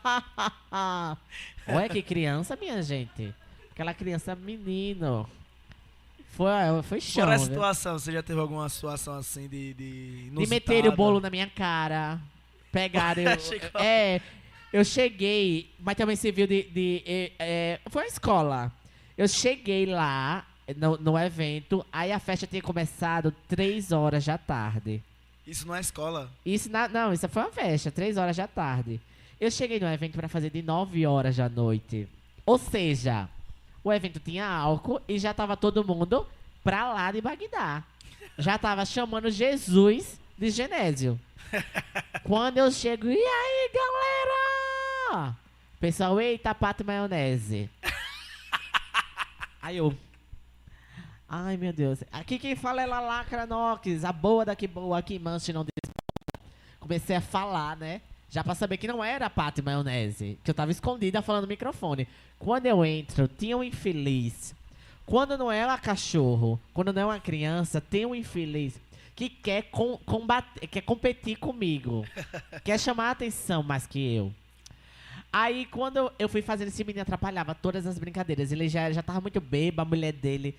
Ué, 1.67 1.89
que 1.89 2.01
criança, 2.01 2.55
minha 2.55 2.81
gente? 2.81 3.33
Aquela 3.71 3.93
criança 3.93 4.35
menino. 4.35 5.29
Foi, 6.31 6.49
foi 6.83 7.01
chão. 7.01 7.23
Fora 7.23 7.35
a 7.35 7.37
viu? 7.37 7.47
situação, 7.47 7.97
você 7.97 8.11
já 8.11 8.21
teve 8.21 8.39
alguma 8.39 8.67
situação 8.69 9.15
assim 9.15 9.47
de. 9.47 9.73
De, 9.73 10.29
De 10.29 10.47
meterem 10.47 10.89
o 10.91 10.95
bolo 10.95 11.19
na 11.19 11.29
minha 11.29 11.47
cara. 11.47 12.19
Pegaram. 12.71 13.23
eu- 13.31 13.39
Chegou. 13.39 13.81
é, 13.81 14.21
eu 14.73 14.83
cheguei, 14.85 15.69
mas 15.79 15.95
também 15.95 16.15
se 16.15 16.31
viu 16.31 16.45
de. 16.47 16.63
de 16.63 17.03
é, 17.05 17.31
é, 17.39 17.79
foi 17.89 18.03
uma 18.03 18.07
escola. 18.07 18.71
Eu 19.17 19.27
cheguei 19.27 19.85
lá 19.85 20.45
no, 20.75 20.97
no 20.97 21.17
evento, 21.17 21.85
aí 21.91 22.11
a 22.11 22.19
festa 22.19 22.45
tinha 22.45 22.61
começado 22.61 23.33
3 23.47 23.91
horas 23.91 24.25
da 24.25 24.37
tarde. 24.37 25.01
Isso 25.45 25.65
não 25.65 25.73
é 25.75 25.79
escola. 25.79 26.29
Isso 26.45 26.69
na- 26.69 26.87
não, 26.89 27.13
isso 27.13 27.27
foi 27.29 27.41
uma 27.43 27.51
festa, 27.51 27.89
3 27.89 28.17
horas 28.17 28.35
da 28.37 28.47
tarde. 28.47 28.99
Eu 29.39 29.49
cheguei 29.49 29.79
no 29.79 29.87
evento 29.87 30.13
pra 30.15 30.27
fazer 30.27 30.49
de 30.49 30.61
9 30.61 31.05
horas 31.05 31.37
da 31.37 31.47
noite. 31.47 32.07
Ou 32.45 32.57
seja, 32.57 33.29
o 33.83 33.91
evento 33.93 34.19
tinha 34.19 34.45
álcool 34.47 35.01
e 35.07 35.17
já 35.17 35.33
tava 35.33 35.55
todo 35.55 35.83
mundo 35.85 36.27
pra 36.63 36.91
lá 36.93 37.11
de 37.11 37.21
Bagdá. 37.21 37.83
Já 38.37 38.57
tava 38.57 38.85
chamando 38.85 39.31
Jesus 39.31 40.19
de 40.37 40.49
Genésio. 40.51 41.19
Quando 42.23 42.57
eu 42.57 42.71
chego, 42.71 43.07
e 43.07 43.17
aí, 43.17 43.71
galera? 43.73 45.35
Pessoal, 45.79 46.19
eita, 46.19 46.53
pato 46.53 46.85
maionese. 46.85 47.69
Aí 49.61 49.77
eu. 49.77 49.95
Ai, 51.27 51.57
meu 51.57 51.73
Deus. 51.73 52.03
Aqui 52.11 52.39
quem 52.39 52.55
fala 52.55 52.81
é 52.81 52.85
Lalacra 52.85 53.45
Nox, 53.45 54.03
a 54.03 54.11
boa 54.11 54.45
daqui 54.45 54.67
boa, 54.67 55.01
que 55.01 55.19
manche 55.19 55.51
não 55.51 55.65
desmonta. 55.65 56.51
Comecei 56.79 57.15
a 57.15 57.21
falar, 57.21 57.75
né? 57.75 58.01
Já 58.29 58.43
pra 58.43 58.55
saber 58.55 58.77
que 58.77 58.87
não 58.87 59.03
era 59.03 59.29
pato 59.29 59.63
maionese. 59.63 60.37
Que 60.43 60.51
eu 60.51 60.55
tava 60.55 60.71
escondida 60.71 61.21
falando 61.21 61.43
no 61.43 61.49
microfone. 61.49 62.07
Quando 62.39 62.65
eu 62.65 62.85
entro, 62.85 63.27
tinha 63.27 63.57
um 63.57 63.63
infeliz. 63.63 64.53
Quando 65.05 65.37
não 65.37 65.51
é 65.51 65.65
uma 65.65 65.77
cachorro, 65.77 66.59
quando 66.73 66.91
não 66.91 67.01
é 67.01 67.05
uma 67.05 67.19
criança, 67.19 67.79
tem 67.79 68.05
um 68.05 68.13
infeliz 68.13 68.79
que 69.17 69.29
quer, 69.29 69.63
com, 69.63 69.97
combater, 69.97 70.67
quer 70.67 70.81
competir 70.81 71.37
comigo. 71.37 72.05
quer 72.63 72.79
chamar 72.79 73.07
a 73.07 73.11
atenção 73.11 73.63
mais 73.63 73.87
que 73.87 74.13
eu. 74.13 74.31
Aí, 75.33 75.65
quando 75.65 76.11
eu 76.19 76.29
fui 76.29 76.43
fazendo 76.43 76.67
esse 76.67 76.83
menino, 76.83 77.01
atrapalhava 77.01 77.55
todas 77.55 77.87
as 77.87 77.97
brincadeiras. 77.97 78.51
Ele 78.51 78.69
já, 78.69 78.91
já 78.91 79.01
tava 79.01 79.19
muito 79.19 79.41
bêbado, 79.41 79.81
a 79.81 79.85
mulher 79.85 80.13
dele 80.13 80.55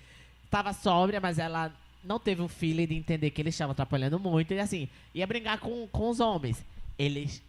tava 0.51 0.73
sóbria, 0.73 1.21
mas 1.21 1.39
ela 1.39 1.73
não 2.03 2.19
teve 2.19 2.41
o 2.41 2.49
feeling 2.49 2.85
de 2.85 2.95
entender 2.95 3.29
que 3.29 3.41
ele 3.41 3.47
estava 3.47 3.71
atrapalhando 3.71 4.19
muito. 4.19 4.53
E 4.53 4.59
assim, 4.59 4.89
ia 5.15 5.25
brincar 5.25 5.59
com, 5.59 5.87
com 5.87 6.09
os 6.09 6.19
homens. 6.19 6.61
Eles, 6.97 7.41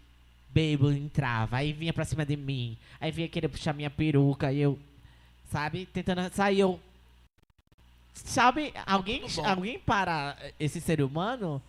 bêbado, 0.51 0.93
entrava, 0.93 1.57
aí 1.57 1.73
vinha 1.73 1.93
pra 1.93 2.05
cima 2.05 2.25
de 2.25 2.37
mim. 2.37 2.79
Aí 3.01 3.11
vinha 3.11 3.29
querer 3.29 3.49
puxar 3.49 3.75
minha 3.75 3.91
peruca, 3.91 4.53
e 4.53 4.61
eu, 4.61 4.79
sabe, 5.51 5.87
tentando 5.87 6.33
sair, 6.33 6.61
eu... 6.61 6.79
Sabe, 8.15 8.73
alguém, 8.87 9.21
Muito 9.21 9.37
bom. 9.37 9.47
alguém 9.47 9.79
para 9.79 10.37
esse 10.59 10.81
ser 10.81 11.01
humano? 11.01 11.61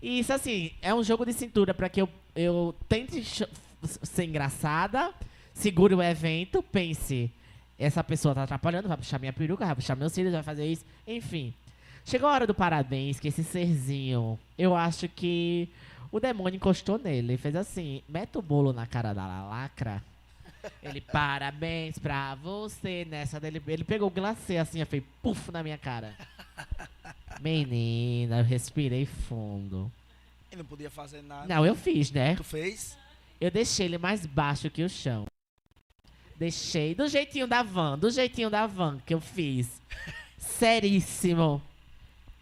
E 0.00 0.20
isso, 0.20 0.32
assim, 0.32 0.72
é 0.82 0.94
um 0.94 1.02
jogo 1.02 1.24
de 1.24 1.32
cintura 1.32 1.74
pra 1.74 1.88
que 1.88 2.00
eu, 2.00 2.08
eu 2.34 2.74
tente 2.88 3.22
ser 4.02 4.24
engraçada, 4.24 5.12
segure 5.54 5.94
o 5.94 6.02
evento, 6.02 6.62
pense, 6.62 7.30
essa 7.78 8.02
pessoa 8.02 8.34
tá 8.34 8.42
atrapalhando, 8.44 8.88
vai 8.88 8.96
puxar 8.96 9.18
minha 9.18 9.32
peruca, 9.32 9.66
vai 9.66 9.74
puxar 9.74 9.96
meus 9.96 10.12
cílios, 10.12 10.32
vai 10.32 10.42
fazer 10.42 10.66
isso, 10.66 10.84
enfim. 11.06 11.52
Chegou 12.04 12.28
a 12.28 12.32
hora 12.32 12.46
do 12.46 12.54
parabéns, 12.54 13.18
que 13.18 13.28
esse 13.28 13.42
serzinho, 13.42 14.38
eu 14.56 14.76
acho 14.76 15.08
que 15.08 15.68
o 16.12 16.20
demônio 16.20 16.56
encostou 16.56 16.98
nele 16.98 17.34
e 17.34 17.38
fez 17.38 17.56
assim, 17.56 18.02
mete 18.08 18.38
o 18.38 18.42
bolo 18.42 18.72
na 18.72 18.86
cara 18.86 19.12
da 19.12 19.26
lacra. 19.44 20.02
Ele, 20.82 21.00
parabéns 21.00 21.98
pra 21.98 22.34
você 22.36 23.06
nessa 23.08 23.38
dele. 23.40 23.62
Ele 23.66 23.84
pegou 23.84 24.08
o 24.08 24.10
glacê 24.10 24.56
assim, 24.56 24.84
fez 24.84 25.02
puf 25.22 25.50
na 25.50 25.62
minha 25.62 25.78
cara. 25.78 26.14
Menina, 27.40 28.38
eu 28.38 28.44
respirei 28.44 29.06
fundo. 29.06 29.90
Ele 30.50 30.62
não 30.62 30.68
podia 30.68 30.90
fazer 30.90 31.22
nada. 31.22 31.46
Não, 31.46 31.66
eu 31.66 31.74
fiz, 31.74 32.10
né? 32.10 32.36
Tu 32.36 32.44
fez? 32.44 32.96
Eu 33.40 33.50
deixei 33.50 33.86
ele 33.86 33.98
mais 33.98 34.24
baixo 34.24 34.70
que 34.70 34.82
o 34.82 34.88
chão. 34.88 35.26
Deixei 36.36 36.94
do 36.94 37.08
jeitinho 37.08 37.46
da 37.46 37.62
van, 37.62 37.98
do 37.98 38.10
jeitinho 38.10 38.50
da 38.50 38.66
van 38.66 38.98
que 39.04 39.14
eu 39.14 39.20
fiz. 39.20 39.80
Seríssimo. 40.38 41.62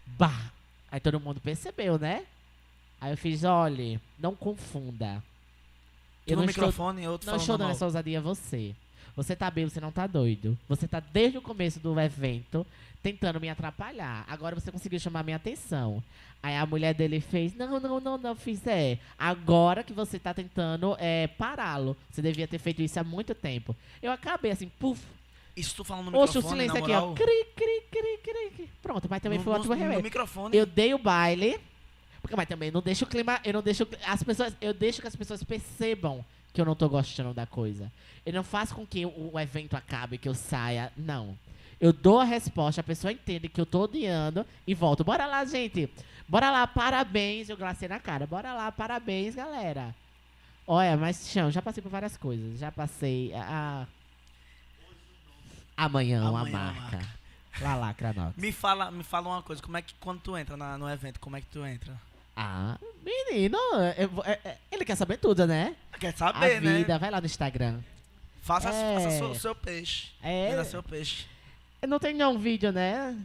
Bah. 0.05 0.51
Aí 0.91 0.99
todo 0.99 1.19
mundo 1.19 1.41
percebeu, 1.41 1.97
né? 1.97 2.25
Aí 3.01 3.11
eu 3.11 3.17
fiz, 3.17 3.43
olhe, 3.43 3.99
não 4.17 4.35
confunda. 4.35 5.21
Eu 6.27 6.37
no 6.37 6.45
estou, 6.45 6.65
microfone 6.65 7.03
e 7.03 7.07
outro 7.07 7.29
não 7.29 7.37
estou 7.37 7.53
dando 7.53 7.59
normal. 7.59 7.75
essa 7.75 7.85
ousadia 7.85 8.19
a 8.19 8.21
você. 8.21 8.75
Você 9.15 9.35
tá 9.35 9.49
bem, 9.49 9.67
você 9.67 9.79
não 9.79 9.91
tá 9.91 10.05
doido. 10.07 10.57
Você 10.67 10.87
tá 10.87 10.99
desde 10.99 11.37
o 11.37 11.41
começo 11.41 11.79
do 11.79 11.97
evento 11.99 12.65
tentando 13.01 13.39
me 13.39 13.49
atrapalhar. 13.49 14.25
Agora 14.27 14.55
você 14.55 14.71
conseguiu 14.71 14.99
chamar 14.99 15.23
minha 15.23 15.37
atenção. 15.37 16.03
Aí 16.41 16.55
a 16.55 16.65
mulher 16.65 16.93
dele 16.93 17.21
fez: 17.21 17.55
Não, 17.55 17.79
não, 17.79 17.99
não, 17.99 18.17
não, 18.17 18.35
fiz 18.35 18.65
é. 18.67 18.99
Agora 19.17 19.83
que 19.83 19.93
você 19.93 20.19
tá 20.19 20.33
tentando 20.33 20.95
é, 20.99 21.27
pará-lo. 21.27 21.95
Você 22.11 22.21
devia 22.21 22.47
ter 22.47 22.57
feito 22.57 22.81
isso 22.81 22.99
há 22.99 23.03
muito 23.03 23.33
tempo. 23.33 23.75
Eu 24.01 24.11
acabei 24.11 24.51
assim, 24.51 24.69
puf. 24.79 25.01
Isso 25.55 25.75
tu 25.75 25.83
falando 25.85 26.11
no 26.11 26.17
Oxe, 26.17 26.37
o 26.37 26.41
microfone, 26.41 26.61
silêncio 26.63 26.83
aqui, 26.83 26.91
moral? 26.91 27.11
ó. 27.11 27.13
Cri, 27.13 27.45
cri, 27.55 27.83
cri, 27.89 28.17
cri. 28.51 28.69
Pronto, 28.81 29.07
mas 29.09 29.21
também 29.21 29.37
no, 29.37 29.43
foi 29.43 29.53
no, 29.53 29.59
ótimo 29.59 29.73
no 29.73 29.79
remédio. 29.79 30.03
microfone. 30.03 30.57
Eu 30.57 30.65
dei 30.65 30.93
o 30.93 30.97
baile. 30.97 31.57
Porque, 32.25 32.35
mas 32.35 32.47
também 32.47 32.71
não 32.71 32.81
deixo 32.81 33.05
o 33.05 33.07
clima. 33.07 33.39
Eu 33.43 33.53
não 33.53 33.61
deixo. 33.61 33.87
As 34.05 34.23
pessoas. 34.23 34.55
Eu 34.59 34.73
deixo 34.73 34.99
que 35.01 35.07
as 35.07 35.15
pessoas 35.15 35.43
percebam 35.43 36.25
que 36.53 36.59
eu 36.59 36.65
não 36.65 36.75
tô 36.75 36.89
gostando 36.89 37.33
da 37.33 37.45
coisa. 37.45 37.91
Eu 38.25 38.33
não 38.33 38.43
faço 38.43 38.73
com 38.73 38.85
que 38.85 39.05
o, 39.05 39.31
o 39.33 39.39
evento 39.39 39.75
acabe, 39.75 40.17
que 40.17 40.27
eu 40.27 40.33
saia. 40.33 40.91
Não. 40.97 41.37
Eu 41.79 41.93
dou 41.93 42.19
a 42.19 42.23
resposta, 42.23 42.81
a 42.81 42.83
pessoa 42.83 43.11
entende 43.11 43.47
que 43.49 43.59
eu 43.61 43.65
tô 43.65 43.81
odiando 43.83 44.45
e 44.65 44.73
volto. 44.73 45.03
Bora 45.03 45.25
lá, 45.27 45.45
gente. 45.45 45.87
Bora 46.27 46.49
lá, 46.49 46.65
parabéns. 46.65 47.47
Eu 47.49 47.57
glacei 47.57 47.87
na 47.87 47.99
cara. 47.99 48.25
Bora 48.25 48.53
lá, 48.53 48.71
parabéns, 48.71 49.35
galera. 49.35 49.93
Olha, 50.65 50.97
mas 50.97 51.27
chão, 51.29 51.51
já 51.51 51.61
passei 51.61 51.83
por 51.83 51.89
várias 51.89 52.17
coisas. 52.17 52.57
Já 52.57 52.71
passei 52.71 53.31
a. 53.35 53.85
Amanhã, 55.77 56.21
Amanhã, 56.25 56.29
uma 56.31 56.45
marca. 56.45 56.99
Lá, 57.61 57.75
lá, 57.75 57.93
Cranox. 57.93 58.35
Me 58.37 58.51
fala, 58.51 58.89
me 58.91 59.03
fala 59.03 59.27
uma 59.29 59.41
coisa, 59.43 59.61
como 59.61 59.77
é 59.77 59.81
que 59.81 59.93
quando 59.99 60.19
tu 60.21 60.37
entra 60.37 60.57
na- 60.57 60.77
no 60.77 60.89
evento, 60.89 61.19
como 61.19 61.35
é 61.37 61.41
que 61.41 61.47
tu 61.47 61.65
entra? 61.65 61.99
Ah, 62.35 62.77
menino, 63.03 63.57
eu 63.97 64.09
vou- 64.09 64.23
é- 64.25 64.39
é- 64.43 64.57
ele 64.71 64.83
quer 64.85 64.95
saber 64.95 65.17
tudo, 65.17 65.45
né? 65.47 65.75
Quer 65.99 66.09
A 66.13 66.17
saber, 66.17 66.61
né? 66.61 66.77
vida, 66.77 66.97
vai 66.99 67.09
lá 67.09 67.19
no 67.21 67.25
Instagram. 67.25 67.79
Faça, 68.41 68.69
É. 68.69 68.95
faça 68.95 69.11
seu, 69.17 69.35
seu 69.35 69.55
peixe. 69.55 70.11
É. 70.21 70.49
Venda 70.51 70.63
seu 70.65 70.83
peixe. 70.83 71.25
Eu 71.81 71.87
não 71.87 71.99
tenho 71.99 72.17
nenhum 72.17 72.37
vídeo, 72.37 72.71
né? 72.71 73.17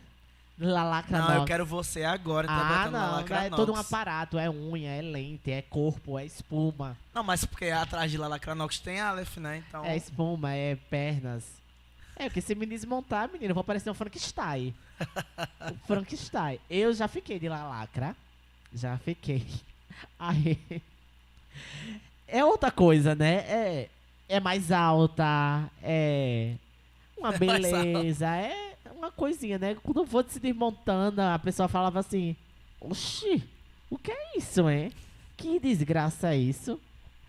Lalacra 0.58 1.18
Não, 1.18 1.34
eu 1.36 1.44
quero 1.46 1.64
você 1.64 2.04
agora 2.04 2.46
Ah, 2.50 2.54
interpretando 2.54 2.92
não, 2.92 3.16
Lacranox. 3.16 3.46
é 3.46 3.56
todo 3.56 3.72
um 3.72 3.76
aparato, 3.76 4.38
é 4.38 4.50
unha, 4.50 4.90
é 4.90 5.00
lente, 5.00 5.50
é 5.50 5.62
corpo, 5.62 6.18
é 6.18 6.26
espuma. 6.26 6.96
Não, 7.14 7.22
mas 7.24 7.46
porque 7.46 7.66
atrás 7.70 8.10
de 8.10 8.18
Lacranox 8.18 8.78
tem 8.78 9.00
Aleph, 9.00 9.38
né? 9.38 9.64
Então. 9.66 9.82
É 9.86 9.96
espuma, 9.96 10.52
é 10.52 10.76
pernas. 10.90 11.44
É, 12.14 12.24
porque 12.24 12.42
se 12.42 12.54
me 12.54 12.66
desmontar, 12.66 13.28
menino, 13.32 13.52
eu 13.52 13.54
vou 13.54 13.64
parecer 13.64 13.88
um 13.90 13.94
Frankenstein. 13.94 14.74
um 15.00 15.74
Frankenstein. 15.86 16.60
Eu 16.68 16.92
já 16.92 17.08
fiquei 17.08 17.38
de 17.38 17.48
lalacra. 17.48 18.14
Já 18.72 18.96
fiquei. 18.98 19.44
Aí. 20.18 20.58
É 22.26 22.44
outra 22.44 22.70
coisa, 22.70 23.14
né? 23.14 23.36
É, 23.48 23.88
é 24.28 24.40
mais 24.40 24.70
alta, 24.70 25.70
é 25.82 26.54
uma 27.18 27.34
É 27.34 27.38
beleza, 27.38 28.26
é 28.26 28.74
uma 28.96 29.10
coisinha, 29.10 29.58
né? 29.58 29.76
Quando 29.82 29.98
eu 30.00 30.04
vou 30.04 30.24
se 30.26 30.38
desmontando, 30.38 31.20
a 31.20 31.38
pessoa 31.38 31.68
falava 31.68 31.98
assim: 31.98 32.36
Oxi, 32.80 33.42
o 33.90 33.98
que 33.98 34.12
é 34.12 34.38
isso, 34.38 34.68
hein? 34.70 34.92
Que 35.36 35.58
desgraça 35.58 36.34
é 36.34 36.36
isso? 36.36 36.80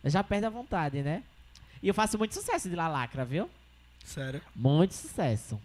Já 0.03 0.23
perde 0.23 0.45
a 0.45 0.49
vontade, 0.49 1.01
né? 1.01 1.23
E 1.81 1.87
eu 1.87 1.93
faço 1.93 2.17
muito 2.17 2.33
sucesso 2.33 2.69
de 2.69 2.75
lalacra, 2.75 3.25
viu? 3.25 3.49
Sério. 4.03 4.41
Muito 4.55 4.93
sucesso. 4.93 5.59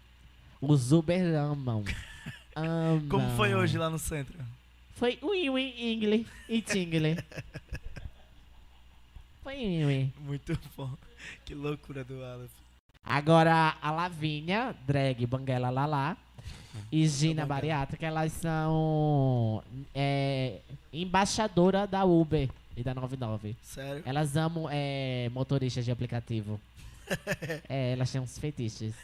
Os 0.61 0.93
Uber 0.93 1.23
amam. 1.35 1.85
amam. 2.57 3.09
Como 3.09 3.37
foi 3.37 3.55
hoje 3.55 3.77
lá 3.77 3.91
no 3.91 3.99
centro? 3.99 4.39
Foi 4.97 5.19
ui 5.21 5.51
ui 5.51 5.93
ingle 5.93 6.27
e 6.49 6.63
tingle. 6.63 7.19
Foi 9.43 9.55
ui 9.55 9.85
ui. 9.85 10.13
Muito 10.21 10.59
bom. 10.75 10.91
Que 11.45 11.55
loucura 11.55 12.03
do 12.03 12.25
Aleph. 12.25 12.51
Agora 13.05 13.77
a 13.83 13.91
Lavínia, 13.91 14.75
drag 14.87 15.27
Banguela 15.27 15.69
Lalá 15.69 16.17
e 16.91 17.07
Gina 17.07 17.43
Banguela. 17.43 17.47
Bariátrica, 17.47 18.07
elas 18.07 18.33
são 18.33 19.63
é, 19.95 20.61
embaixadora 20.91 21.87
da 21.87 22.03
Uber 22.05 22.49
e 22.75 22.83
da 22.83 22.95
99. 22.95 23.55
Sério. 23.63 24.03
Elas 24.07 24.35
amam 24.35 24.67
é, 24.71 25.29
motoristas 25.31 25.85
de 25.85 25.91
aplicativo. 25.91 26.59
é, 27.69 27.93
elas 27.93 28.11
têm 28.11 28.21
uns 28.23 28.39
fetiches. 28.39 28.95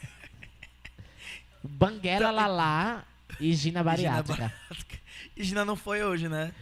Banguela 1.62 2.30
Lalá 2.30 3.04
e 3.38 3.52
Gina 3.52 3.84
Bariátrica. 3.84 4.46
E 4.70 4.74
Gina 4.74 5.01
não 5.66 5.76
foi 5.76 6.04
hoje, 6.04 6.28
né? 6.28 6.52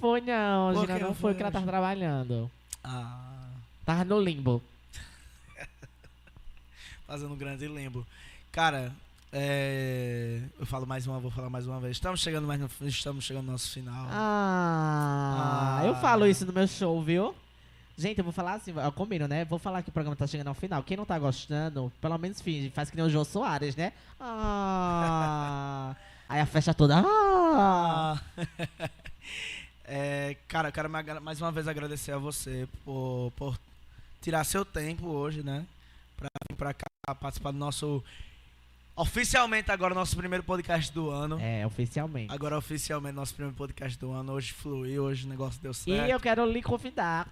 Foi 0.00 0.20
não, 0.20 0.80
Gina 0.80 0.94
não 0.94 1.08
não 1.08 1.14
foi 1.14 1.30
foi 1.30 1.34
que 1.34 1.42
ela 1.42 1.52
tava 1.52 1.66
trabalhando. 1.66 2.50
Ah. 2.82 3.48
Tava 3.84 4.04
no 4.04 4.20
limbo. 4.20 4.62
Fazendo 7.06 7.32
um 7.32 7.36
grande 7.36 7.68
limbo. 7.68 8.04
Cara, 8.50 8.92
é... 9.32 10.40
eu 10.58 10.66
falo 10.66 10.86
mais 10.86 11.06
uma, 11.06 11.20
vou 11.20 11.30
falar 11.30 11.48
mais 11.48 11.66
uma 11.66 11.78
vez. 11.78 11.96
Estamos 11.96 12.20
chegando 12.20 12.46
mais 12.46 12.60
no, 12.60 12.68
estamos 12.88 13.24
chegando 13.24 13.46
no 13.46 13.52
nosso 13.52 13.70
final. 13.70 14.06
Ah, 14.10 15.78
Ah. 15.80 15.86
eu 15.86 15.94
falo 15.96 16.26
isso 16.26 16.44
no 16.44 16.52
meu 16.52 16.66
show, 16.66 17.00
viu? 17.02 17.34
Gente, 17.96 18.18
eu 18.18 18.24
vou 18.24 18.32
falar 18.32 18.54
assim, 18.54 18.74
eu 18.76 18.92
combino, 18.92 19.28
né? 19.28 19.44
Vou 19.44 19.58
falar 19.58 19.82
que 19.82 19.88
o 19.88 19.92
programa 19.92 20.16
tá 20.16 20.26
chegando 20.26 20.48
ao 20.48 20.54
final. 20.54 20.82
Quem 20.82 20.96
não 20.96 21.04
tá 21.04 21.18
gostando, 21.18 21.92
pelo 22.00 22.18
menos 22.18 22.40
finge, 22.40 22.70
faz 22.70 22.90
que 22.90 22.96
nem 22.96 23.04
o 23.04 23.10
Jô 23.10 23.24
Soares, 23.24 23.76
né? 23.76 23.92
Ah. 24.18 25.94
Aí 26.32 26.40
a 26.40 26.46
festa 26.46 26.72
toda. 26.72 27.02
Ah. 27.06 28.18
É, 29.84 30.36
cara, 30.48 30.68
eu 30.68 30.72
quero 30.72 30.88
mais 31.20 31.38
uma 31.40 31.52
vez 31.52 31.68
agradecer 31.68 32.12
a 32.12 32.16
você 32.16 32.66
por, 32.82 33.30
por 33.36 33.58
tirar 34.22 34.42
seu 34.44 34.64
tempo 34.64 35.08
hoje, 35.08 35.42
né? 35.42 35.66
Pra 36.16 36.28
vir 36.48 36.56
pra 36.56 36.72
cá 36.72 36.86
participar 37.20 37.50
do 37.50 37.58
nosso. 37.58 38.02
Oficialmente 38.96 39.70
agora, 39.70 39.94
nosso 39.94 40.16
primeiro 40.16 40.42
podcast 40.44 40.90
do 40.92 41.10
ano. 41.10 41.38
É, 41.38 41.66
oficialmente. 41.66 42.32
Agora, 42.32 42.56
oficialmente, 42.56 43.14
nosso 43.14 43.34
primeiro 43.34 43.54
podcast 43.56 43.98
do 43.98 44.12
ano. 44.12 44.32
Hoje 44.32 44.52
fluiu, 44.54 45.04
hoje 45.04 45.26
o 45.26 45.28
negócio 45.28 45.60
deu 45.60 45.72
E 45.72 45.74
certo. 45.74 46.08
eu 46.10 46.20
quero 46.20 46.46
lhe 46.46 46.62
convidar 46.62 47.28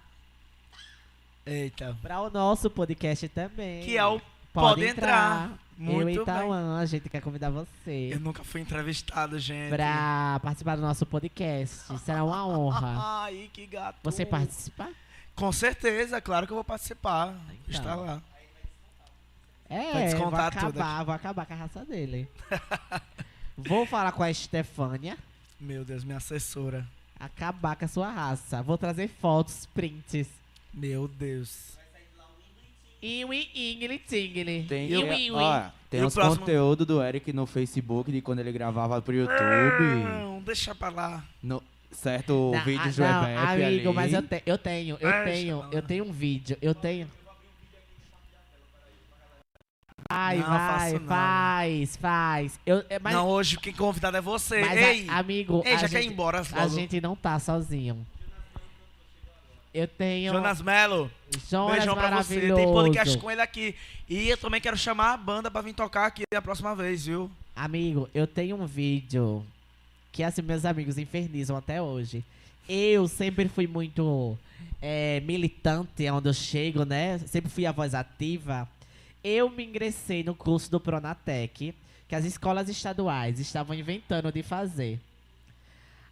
Eita. 1.45 1.97
para 1.99 2.21
o 2.21 2.29
nosso 2.29 2.69
podcast 2.69 3.27
também. 3.29 3.83
Que 3.83 3.97
é 3.97 4.05
o 4.05 4.21
Pode, 4.53 4.81
Pode 4.81 4.85
entrar. 4.85 5.45
Entrar. 5.45 5.59
Eu 5.89 5.93
Muito 5.93 6.09
e 6.09 6.15
bem. 6.15 6.25
Tauan, 6.25 6.77
a 6.79 6.85
gente 6.85 7.09
quer 7.09 7.21
convidar 7.21 7.49
você 7.49 8.09
Eu 8.11 8.19
nunca 8.19 8.43
fui 8.43 8.61
entrevistado, 8.61 9.39
gente. 9.39 9.69
pra 9.69 10.39
participar 10.41 10.75
do 10.75 10.81
nosso 10.81 11.05
podcast. 11.05 11.97
Será 11.99 12.23
uma 12.23 12.47
honra. 12.47 12.97
Ai, 13.25 13.49
que 13.51 13.65
gato. 13.65 13.97
Você 14.03 14.25
participa? 14.25 14.89
Com 15.35 15.51
certeza, 15.51 16.21
claro 16.21 16.45
que 16.45 16.53
eu 16.53 16.57
vou 16.57 16.63
participar. 16.63 17.33
Então. 17.49 17.69
Está 17.69 17.95
lá. 17.95 18.21
Vai 19.69 19.79
É, 19.79 19.91
vou 19.93 20.01
descontar 20.01 20.51
tudo 20.51 20.79
acabar, 20.79 21.03
vou 21.03 21.13
acabar 21.15 21.45
com 21.45 21.53
a 21.53 21.57
raça 21.57 21.85
dele. 21.85 22.27
vou 23.57 23.85
falar 23.85 24.11
com 24.11 24.23
a 24.23 24.29
Estefânia, 24.29 25.17
Meu 25.59 25.83
Deus, 25.83 26.03
minha 26.03 26.17
assessora. 26.17 26.85
acabar 27.19 27.75
com 27.75 27.85
a 27.85 27.87
sua 27.87 28.11
raça. 28.11 28.61
Vou 28.61 28.77
trazer 28.77 29.07
fotos, 29.07 29.65
prints. 29.73 30.27
Meu 30.73 31.07
Deus. 31.07 31.80
Iwi, 33.01 33.49
ingli, 33.55 33.97
tingli. 33.99 34.63
Tem, 34.63 34.87
Iwi, 34.91 35.25
iwi. 35.27 35.35
ó, 35.41 35.63
tem 35.89 35.99
E 36.01 36.03
o 36.03 36.07
uns 36.07 36.13
próximo? 36.13 36.37
conteúdos 36.45 36.85
do 36.85 37.01
Eric 37.01 37.33
no 37.33 37.45
Facebook 37.47 38.11
de 38.11 38.21
quando 38.21 38.39
ele 38.39 38.51
gravava 38.51 39.01
pro 39.01 39.15
YouTube. 39.15 40.03
Não, 40.03 40.39
deixa 40.41 40.75
pra 40.75 40.89
lá. 40.89 41.23
No, 41.41 41.63
certo 41.91 42.51
Não, 42.53 42.63
vídeo 42.63 42.83
ah, 42.83 42.91
do 42.91 43.01
não, 43.01 43.37
amigo, 43.49 43.89
ali. 43.89 43.93
mas 43.95 44.13
eu, 44.13 44.21
te- 44.21 44.43
eu 44.45 44.57
tenho, 44.57 44.97
eu 45.01 45.11
Deixa 45.11 45.23
tenho, 45.23 45.65
eu 45.71 45.81
tenho 45.81 46.05
um 46.05 46.11
vídeo, 46.11 46.55
eu 46.61 46.75
tenho. 46.75 47.07
Vai, 50.09 50.37
Não, 50.37 50.45
vai, 50.47 50.93
não. 50.93 51.07
faz, 51.07 51.95
faz. 51.95 52.59
Eu, 52.65 52.83
é, 52.89 52.99
mas 52.99 53.13
não, 53.13 53.27
hoje 53.29 53.57
quem 53.57 53.73
convidado 53.73 54.17
é 54.17 54.21
você. 54.21 54.59
mas 54.59 54.77
Ei, 54.77 55.09
a- 55.09 55.17
amigo, 55.19 55.61
ei, 55.65 55.73
a 55.73 55.77
já 55.77 55.89
quer 55.89 56.03
ir 56.03 56.07
embora 56.11 56.41
a 56.51 56.63
logo. 56.63 56.75
gente 56.75 56.99
não 56.99 57.15
tá 57.15 57.39
sozinho. 57.39 58.05
Eu 59.73 59.87
tenho 59.87 60.33
Jonas 60.33 60.61
Melo, 60.61 61.09
Jonas 61.49 61.77
beijão 61.77 61.95
pra 61.95 62.17
você. 62.17 62.41
Tem 62.41 62.65
podcast 62.65 63.17
com 63.17 63.31
ele 63.31 63.41
aqui. 63.41 63.73
E 64.09 64.29
eu 64.29 64.37
também 64.37 64.59
quero 64.59 64.77
chamar 64.77 65.13
a 65.13 65.17
banda 65.17 65.49
pra 65.49 65.61
vir 65.61 65.73
tocar 65.73 66.07
aqui 66.07 66.23
a 66.35 66.41
próxima 66.41 66.75
vez, 66.75 67.05
viu? 67.05 67.31
Amigo, 67.55 68.09
eu 68.13 68.27
tenho 68.27 68.61
um 68.61 68.65
vídeo 68.65 69.45
que 70.11 70.23
assim 70.23 70.41
meus 70.41 70.65
amigos 70.65 70.97
infernizam 70.97 71.55
até 71.55 71.81
hoje. 71.81 72.23
Eu 72.67 73.07
sempre 73.07 73.47
fui 73.47 73.65
muito 73.65 74.37
é, 74.81 75.21
militante 75.21 76.09
onde 76.09 76.27
eu 76.27 76.33
chego, 76.33 76.83
né? 76.83 77.19
Sempre 77.19 77.49
fui 77.49 77.65
a 77.65 77.71
voz 77.71 77.93
ativa. 77.95 78.67
Eu 79.23 79.49
me 79.49 79.63
ingressei 79.63 80.23
no 80.23 80.35
curso 80.35 80.69
do 80.69 80.79
Pronatec, 80.79 81.73
que 82.09 82.15
as 82.15 82.25
escolas 82.25 82.67
estaduais 82.67 83.39
estavam 83.39 83.75
inventando 83.75 84.31
de 84.31 84.43
fazer. 84.43 84.99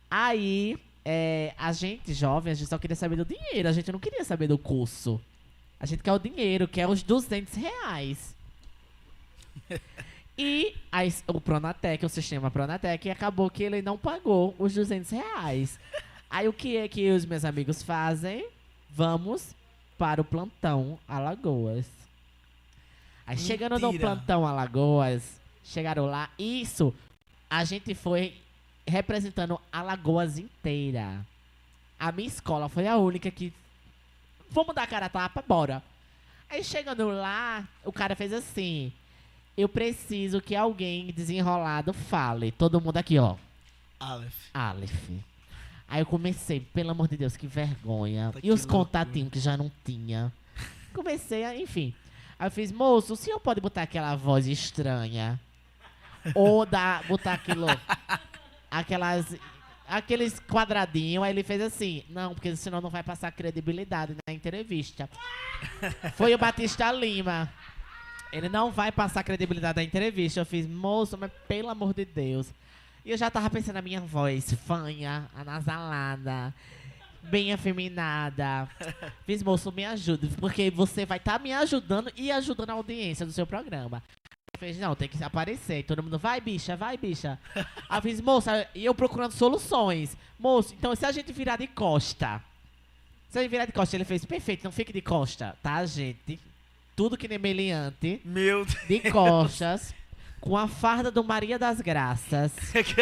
Aí, 0.10 0.77
é, 1.05 1.53
a 1.57 1.71
gente 1.71 2.13
jovem, 2.13 2.51
a 2.51 2.55
gente 2.55 2.67
só 2.67 2.77
queria 2.77 2.95
saber 2.95 3.15
do 3.15 3.26
dinheiro, 3.26 3.67
a 3.67 3.71
gente 3.71 3.91
não 3.91 3.99
queria 3.99 4.23
saber 4.23 4.47
do 4.47 4.57
curso. 4.57 5.19
A 5.80 5.85
gente 5.85 6.03
quer 6.03 6.11
o 6.11 6.19
dinheiro, 6.19 6.67
quer 6.67 6.88
os 6.88 7.01
200 7.03 7.53
reais. 7.55 8.35
E 10.41 10.73
a 10.89 11.01
o 11.27 11.41
Pronatec, 11.41 12.05
o 12.05 12.07
sistema 12.07 12.49
Pronatec, 12.49 13.09
acabou 13.09 13.49
que 13.49 13.61
ele 13.61 13.81
não 13.81 13.97
pagou 13.97 14.55
os 14.57 14.73
200 14.73 15.09
reais. 15.11 15.77
Aí 16.30 16.47
o 16.47 16.53
que 16.53 16.77
é 16.77 16.88
que 16.88 17.11
os 17.11 17.26
meus 17.26 17.43
amigos 17.43 17.84
fazem? 17.84 18.47
Vamos 18.89 19.53
para 19.97 20.21
o 20.21 20.23
plantão 20.23 20.97
Alagoas. 21.05 21.85
Aí 23.27 23.38
chegando 23.38 23.77
no 23.80 23.91
Mentira. 23.91 24.15
plantão 24.15 24.47
Alagoas, 24.47 25.41
chegaram 25.61 26.05
lá. 26.05 26.30
Isso, 26.39 26.95
a 27.49 27.65
gente 27.65 27.93
foi 27.93 28.35
representando 28.89 29.59
Alagoas 29.71 30.37
inteira. 30.37 31.25
A 31.99 32.11
minha 32.11 32.27
escola 32.27 32.69
foi 32.69 32.87
a 32.87 32.97
única 32.97 33.29
que. 33.29 33.53
Vamos 34.49 34.73
dar 34.73 34.87
cara 34.87 35.05
a 35.05 35.09
tapa, 35.09 35.43
bora. 35.47 35.83
Aí 36.49 36.63
chegando 36.63 37.07
lá, 37.09 37.67
o 37.85 37.91
cara 37.91 38.15
fez 38.15 38.33
assim. 38.33 38.91
Eu 39.55 39.69
preciso 39.69 40.41
que 40.41 40.55
alguém 40.55 41.07
desenrolado 41.11 41.93
fale. 41.93 42.51
Todo 42.51 42.81
mundo 42.81 42.97
aqui, 42.97 43.19
ó. 43.19 43.35
Aleph. 43.99 44.49
Aleph. 44.53 45.09
Aí 45.87 46.01
eu 46.01 46.05
comecei, 46.05 46.59
pelo 46.59 46.91
amor 46.91 47.07
de 47.07 47.17
Deus, 47.17 47.35
que 47.35 47.47
vergonha. 47.47 48.31
Tá 48.31 48.39
e 48.39 48.43
que 48.43 48.51
os 48.51 48.65
contatinhos 48.65 49.31
que 49.31 49.39
já 49.39 49.57
não 49.57 49.71
tinha. 49.83 50.31
Comecei, 50.93 51.43
a, 51.43 51.55
enfim. 51.55 51.93
Aí 52.37 52.47
eu 52.47 52.51
fiz, 52.51 52.71
moço, 52.71 53.13
o 53.13 53.17
senhor 53.17 53.39
pode 53.39 53.59
botar 53.59 53.81
aquela 53.81 54.15
voz 54.15 54.47
estranha? 54.47 55.39
Ou 56.33 56.65
dar, 56.65 57.03
botar 57.07 57.33
aquilo. 57.33 57.67
Aquelas. 58.69 59.35
Aqueles 59.87 60.39
quadradinhos. 60.39 61.23
Aí 61.23 61.31
ele 61.31 61.43
fez 61.43 61.61
assim. 61.61 62.03
Não, 62.09 62.33
porque 62.33 62.55
senão 62.55 62.79
não 62.79 62.89
vai 62.89 63.03
passar 63.03 63.31
credibilidade 63.31 64.15
na 64.27 64.33
entrevista. 64.33 65.09
Foi 66.15 66.33
o 66.33 66.37
Batista 66.37 66.91
Lima. 66.91 67.51
Ele 68.31 68.47
não 68.47 68.71
vai 68.71 68.91
passar 68.91 69.23
credibilidade 69.23 69.77
na 69.77 69.83
entrevista. 69.83 70.41
Eu 70.41 70.45
fiz, 70.45 70.67
moço, 70.67 71.17
mas 71.17 71.31
pelo 71.47 71.69
amor 71.69 71.93
de 71.93 72.05
Deus. 72.05 72.53
E 73.03 73.11
eu 73.11 73.17
já 73.17 73.31
tava 73.31 73.49
pensando 73.49 73.75
na 73.75 73.81
minha 73.81 74.01
voz, 74.01 74.53
fanha, 74.67 75.27
anasalada, 75.33 76.53
bem 77.23 77.53
afeminada. 77.53 78.69
Fiz, 79.25 79.41
moço, 79.41 79.71
me 79.71 79.85
ajude, 79.85 80.27
porque 80.37 80.69
você 80.69 81.05
vai 81.05 81.17
estar 81.17 81.39
me 81.39 81.53
ajudando 81.53 82.11
e 82.15 82.31
ajudando 82.31 82.71
a 82.71 82.73
audiência 82.73 83.25
do 83.25 83.31
seu 83.31 83.47
programa. 83.47 84.03
Fiz, 84.57 84.77
não, 84.77 84.95
tem 84.95 85.07
que 85.07 85.23
aparecer. 85.23 85.84
Todo 85.84 86.03
mundo, 86.03 86.17
vai, 86.17 86.41
bicha, 86.41 86.76
vai, 86.76 86.97
bicha. 86.97 87.39
Aí 87.89 87.97
eu 87.97 88.01
fiz, 88.01 88.21
moça, 88.21 88.67
e 88.73 88.85
eu 88.85 88.95
procurando 88.95 89.31
soluções. 89.31 90.17
Moço, 90.38 90.73
então 90.77 90.95
se 90.95 91.05
a 91.05 91.11
gente 91.11 91.31
virar 91.31 91.57
de 91.57 91.67
costa. 91.67 92.41
Se 93.30 93.38
a 93.38 93.41
gente 93.41 93.51
virar 93.51 93.65
de 93.65 93.71
costa, 93.71 93.95
ele 93.95 94.05
fez, 94.05 94.26
perfeito, 94.26 94.63
não 94.63 94.71
fique 94.71 94.91
de 94.91 95.01
costa, 95.01 95.55
tá, 95.61 95.85
gente? 95.85 96.39
Tudo 96.95 97.15
que 97.15 97.27
nem 97.27 97.38
meliante 97.38 98.19
Meu 98.26 98.65
Deus. 98.65 98.88
de 98.88 99.11
costas, 99.11 99.93
com 100.41 100.57
a 100.57 100.67
farda 100.67 101.11
do 101.11 101.23
Maria 101.23 101.59
das 101.59 101.80
Graças. 101.80 102.51
que 102.73 103.01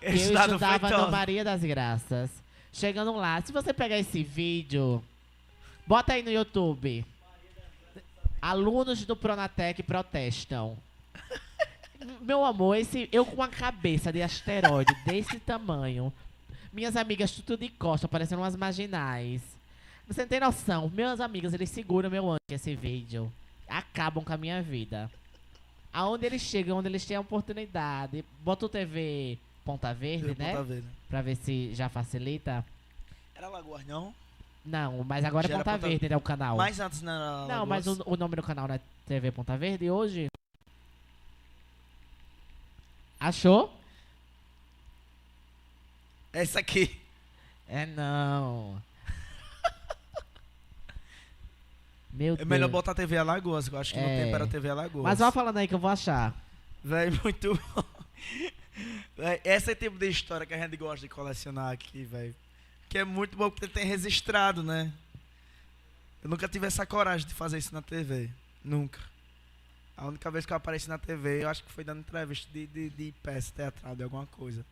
eu 0.00 0.14
estudava 0.14 0.88
no 0.90 1.10
Maria 1.10 1.44
das 1.44 1.62
Graças. 1.62 2.30
Chegando 2.72 3.14
lá, 3.16 3.40
se 3.42 3.52
você 3.52 3.72
pegar 3.72 3.98
esse 3.98 4.22
vídeo, 4.22 5.02
bota 5.86 6.12
aí 6.12 6.22
no 6.22 6.30
YouTube. 6.30 7.04
Alunos 8.40 9.04
do 9.04 9.16
Pronatec 9.16 9.82
protestam. 9.82 10.76
Meu 12.20 12.44
amor, 12.44 12.76
esse, 12.76 13.08
eu 13.10 13.24
com 13.24 13.42
a 13.42 13.48
cabeça 13.48 14.12
de 14.12 14.22
asteroide 14.22 14.94
desse 15.04 15.38
tamanho, 15.40 16.12
minhas 16.72 16.96
amigas 16.96 17.32
tudo 17.32 17.58
de 17.58 17.68
costa, 17.68 18.06
parecendo 18.06 18.42
umas 18.42 18.56
marginais. 18.56 19.42
Você 20.06 20.22
não 20.22 20.28
tem 20.28 20.40
noção, 20.40 20.88
meus 20.88 21.20
amigos, 21.20 21.52
eles 21.52 21.70
seguram 21.70 22.08
meu 22.08 22.24
ânimo 22.24 22.38
esse 22.50 22.74
vídeo. 22.74 23.30
Acabam 23.68 24.24
com 24.24 24.32
a 24.32 24.38
minha 24.38 24.62
vida. 24.62 25.10
Aonde 25.92 26.24
eles 26.24 26.42
chegam, 26.42 26.78
onde 26.78 26.88
eles 26.88 27.04
têm 27.04 27.16
a 27.16 27.20
oportunidade. 27.20 28.24
Bota 28.42 28.66
o 28.66 28.68
TV 28.68 29.38
Ponta 29.64 29.92
Verde, 29.92 30.34
né? 30.38 30.52
Ponta 30.52 30.62
Verde. 30.62 30.86
Pra 31.08 31.20
ver 31.20 31.36
se 31.36 31.74
já 31.74 31.88
facilita. 31.88 32.64
Era 33.34 33.48
Lagoas, 33.48 33.84
não? 33.86 34.14
Não, 34.68 35.02
mas 35.04 35.24
agora 35.24 35.46
é 35.46 35.50
Já 35.50 35.56
Ponta 35.58 35.72
Ponta- 35.72 35.88
Verde, 35.88 36.08
né? 36.08 36.16
O 36.16 36.20
canal. 36.20 36.56
Mas 36.56 36.78
antes 36.78 37.00
não 37.00 37.12
era 37.12 37.46
Não, 37.56 37.66
mas 37.66 37.86
Lagoas. 37.86 38.06
o, 38.06 38.12
o 38.12 38.16
nome 38.16 38.36
do 38.36 38.42
canal 38.42 38.68
não 38.68 38.74
é 38.74 38.80
TV 39.06 39.32
Ponta 39.32 39.56
Verde 39.56 39.86
e 39.86 39.90
hoje. 39.90 40.28
Achou? 43.18 43.74
Essa 46.32 46.60
aqui. 46.60 47.00
É 47.68 47.86
não. 47.86 48.80
Meu 52.12 52.34
É 52.34 52.36
Deus. 52.38 52.48
melhor 52.48 52.68
botar 52.68 52.94
TV 52.94 53.16
Alagoas, 53.16 53.68
que 53.68 53.74
eu 53.74 53.78
acho 53.78 53.94
que 53.94 54.00
no 54.00 54.06
É. 54.06 54.24
tempo 54.24 54.34
era 54.36 54.46
TV 54.46 54.70
Alagoas. 54.70 55.04
Mas 55.04 55.18
vai 55.18 55.32
falando 55.32 55.56
aí 55.58 55.68
que 55.68 55.74
eu 55.74 55.78
vou 55.78 55.90
achar. 55.90 56.34
Véi, 56.82 57.10
muito 57.22 57.54
bom. 57.74 57.84
Véi, 59.16 59.40
esse 59.44 59.70
é 59.70 59.72
o 59.72 59.76
tipo 59.76 59.98
de 59.98 60.08
história 60.08 60.46
que 60.46 60.54
a 60.54 60.58
gente 60.58 60.76
gosta 60.76 61.00
de 61.00 61.08
colecionar 61.08 61.72
aqui, 61.72 62.04
velho. 62.04 62.34
Que 62.88 62.98
é 62.98 63.04
muito 63.04 63.36
bom 63.36 63.50
porque 63.50 63.68
tem 63.68 63.84
registrado, 63.84 64.62
né? 64.62 64.92
Eu 66.22 66.30
nunca 66.30 66.48
tive 66.48 66.66
essa 66.66 66.86
coragem 66.86 67.26
de 67.26 67.34
fazer 67.34 67.58
isso 67.58 67.74
na 67.74 67.82
TV. 67.82 68.30
Nunca. 68.64 69.00
A 69.96 70.06
única 70.06 70.30
vez 70.30 70.46
que 70.46 70.52
eu 70.52 70.56
apareci 70.56 70.88
na 70.88 70.98
TV, 70.98 71.42
eu 71.42 71.48
acho 71.48 71.62
que 71.64 71.72
foi 71.72 71.84
dando 71.84 72.00
entrevista 72.00 72.48
de, 72.52 72.66
de, 72.66 72.90
de 72.90 73.12
peça 73.22 73.52
teatral, 73.54 73.96
de 73.96 74.02
alguma 74.02 74.26
coisa. 74.26 74.64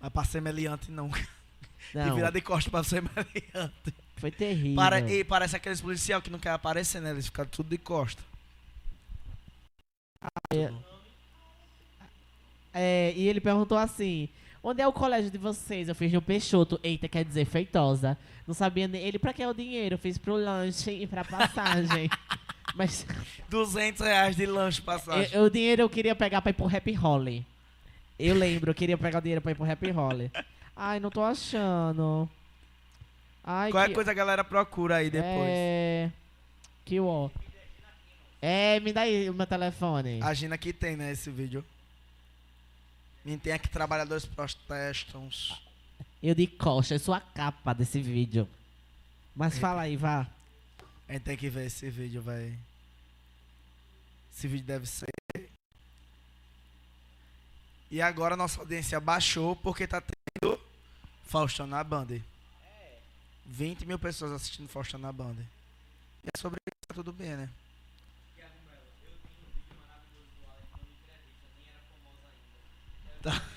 Mas 0.00 0.12
pra 0.12 0.24
ser 0.24 0.40
meliante, 0.40 0.90
não. 0.90 1.10
De 1.92 2.10
virar 2.14 2.30
de 2.30 2.40
costa 2.40 2.70
pra 2.70 2.82
ser 2.82 3.02
meliante. 3.14 3.94
foi 4.16 4.30
terrível. 4.30 4.74
Para, 4.74 5.00
e 5.00 5.22
parece 5.22 5.54
aqueles 5.54 5.82
policial 5.82 6.22
que 6.22 6.30
não 6.30 6.38
quer 6.38 6.50
aparecer, 6.50 7.00
né? 7.00 7.10
Eles 7.10 7.26
ficam 7.26 7.44
tudo 7.44 7.68
de 7.68 7.76
costa. 7.76 8.22
É, 12.72 13.12
e 13.14 13.28
ele 13.28 13.40
perguntou 13.40 13.76
assim: 13.76 14.30
onde 14.64 14.82
é 14.82 14.88
o 14.88 14.92
colégio 14.92 15.30
de 15.30 15.38
vocês? 15.38 15.88
Eu 15.88 15.94
fiz 15.94 16.10
no 16.12 16.20
Peixoto. 16.20 16.80
Eita, 16.82 17.06
quer 17.08 17.24
dizer 17.24 17.44
feitosa. 17.44 18.18
Não 18.46 18.54
sabia 18.54 18.88
nem. 18.88 19.00
Ele, 19.02 19.18
pra 19.18 19.32
que 19.32 19.42
é 19.42 19.48
o 19.48 19.54
dinheiro? 19.54 19.94
Eu 19.94 19.98
fiz 19.98 20.18
pro 20.18 20.34
lanche 20.34 20.90
e 20.90 21.06
pra 21.06 21.24
passagem. 21.24 22.10
Mas 22.74 23.06
200 23.48 24.00
reais 24.04 24.34
de 24.34 24.46
lanche 24.46 24.80
passagem. 24.82 25.28
eu- 25.32 25.44
o 25.44 25.50
dinheiro 25.50 25.82
eu 25.82 25.88
queria 25.88 26.14
pegar 26.16 26.42
pra 26.42 26.50
ir 26.50 26.54
pro 26.54 26.66
Happy 26.66 26.92
Holly. 26.92 27.46
Eu 28.18 28.34
lembro, 28.34 28.70
eu 28.70 28.74
queria 28.74 28.98
pegar 28.98 29.18
o 29.18 29.22
dinheiro 29.22 29.40
pra 29.40 29.52
ir 29.52 29.54
pro 29.54 29.70
Happy 29.70 29.90
Holly. 29.90 30.30
Ai, 30.76 30.98
não 30.98 31.10
tô 31.10 31.22
achando. 31.22 32.28
Ai, 33.44 33.70
Qualquer 33.70 33.88
que... 33.90 33.94
coisa 33.94 34.10
a 34.10 34.14
galera 34.14 34.42
procura 34.42 34.96
aí 34.96 35.10
depois. 35.10 35.32
É. 35.48 36.10
Que 36.84 36.98
ó. 36.98 37.28
É, 38.42 38.78
me 38.80 38.92
dá 38.92 39.02
aí 39.02 39.30
o 39.30 39.34
meu 39.34 39.46
telefone. 39.46 40.20
A 40.22 40.34
Gina 40.34 40.54
aqui 40.56 40.72
tem, 40.72 40.96
né, 40.96 41.12
esse 41.12 41.30
vídeo. 41.30 41.64
E 43.24 43.36
tem 43.38 43.52
aqui 43.52 43.68
trabalhadores 43.68 44.26
protestam. 44.26 45.28
Eu 46.22 46.34
de 46.34 46.46
coxa, 46.46 46.94
eu 46.94 46.98
sou 46.98 47.14
a 47.14 47.20
capa 47.20 47.72
desse 47.72 48.00
vídeo. 48.00 48.48
Mas 49.34 49.58
fala 49.58 49.82
aí, 49.82 49.96
vá. 49.96 50.28
A 51.08 51.14
gente 51.14 51.22
tem 51.22 51.36
que 51.36 51.48
ver 51.48 51.66
esse 51.66 51.88
vídeo, 51.88 52.22
velho. 52.22 52.58
Esse 54.32 54.46
vídeo 54.46 54.66
deve 54.66 54.86
ser. 54.86 55.06
E 57.90 58.02
agora 58.02 58.36
nossa 58.36 58.60
audiência 58.60 59.00
baixou 59.00 59.54
porque 59.56 59.86
tá 59.86 60.02
tendo 60.02 60.60
Faustão 61.24 61.66
na 61.66 61.82
Band. 61.82 62.08
20 63.46 63.86
mil 63.86 63.98
pessoas 63.98 64.32
assistindo 64.32 64.68
Faustão 64.68 65.00
na 65.00 65.12
Band. 65.12 65.36
E 66.24 66.28
é 66.28 66.38
sobre 66.38 66.58
isso, 66.66 66.88
tá 66.88 66.94
tudo 66.94 67.12
bem, 67.12 67.36
né? 67.36 67.48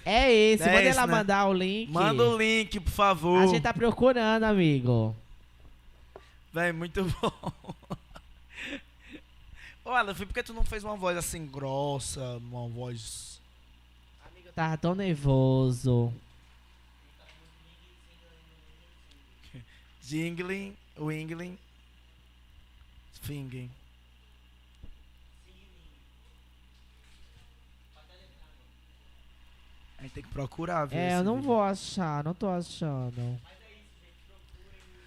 É 0.06 0.32
esse, 0.32 0.64
É 0.64 0.68
manda 0.68 0.84
esse, 0.84 0.98
ela 0.98 1.08
né? 1.08 1.14
mandar 1.14 1.48
o 1.48 1.54
link. 1.54 1.92
Manda 1.92 2.24
o 2.24 2.38
link, 2.38 2.80
por 2.80 2.92
favor. 2.92 3.42
A 3.44 3.48
gente 3.48 3.62
tá 3.62 3.74
procurando, 3.74 4.44
amigo. 4.44 5.16
Véi, 6.54 6.72
muito 6.72 7.04
bom. 7.04 7.52
Olha, 9.86 10.14
por 10.14 10.26
que 10.28 10.44
tu 10.44 10.54
não 10.54 10.64
fez 10.66 10.84
uma 10.84 10.96
voz 10.96 11.18
assim 11.18 11.46
grossa, 11.46 12.22
uma 12.38 12.68
voz. 12.68 13.40
Eu 14.46 14.52
tava 14.54 14.78
tão 14.78 14.94
nervoso. 14.96 16.14
Jingling, 20.02 20.76
wingling, 20.98 21.58
finging. 23.22 23.70
A 29.98 30.04
gente 30.04 30.14
tem 30.14 30.24
que 30.24 30.30
procurar, 30.30 30.86
ver 30.86 30.96
É, 30.96 31.16
eu 31.16 31.24
não 31.24 31.36
vídeo. 31.36 31.48
vou 31.48 31.62
achar, 31.62 32.24
não 32.24 32.34
tô 32.34 32.48
achando. 32.48 33.40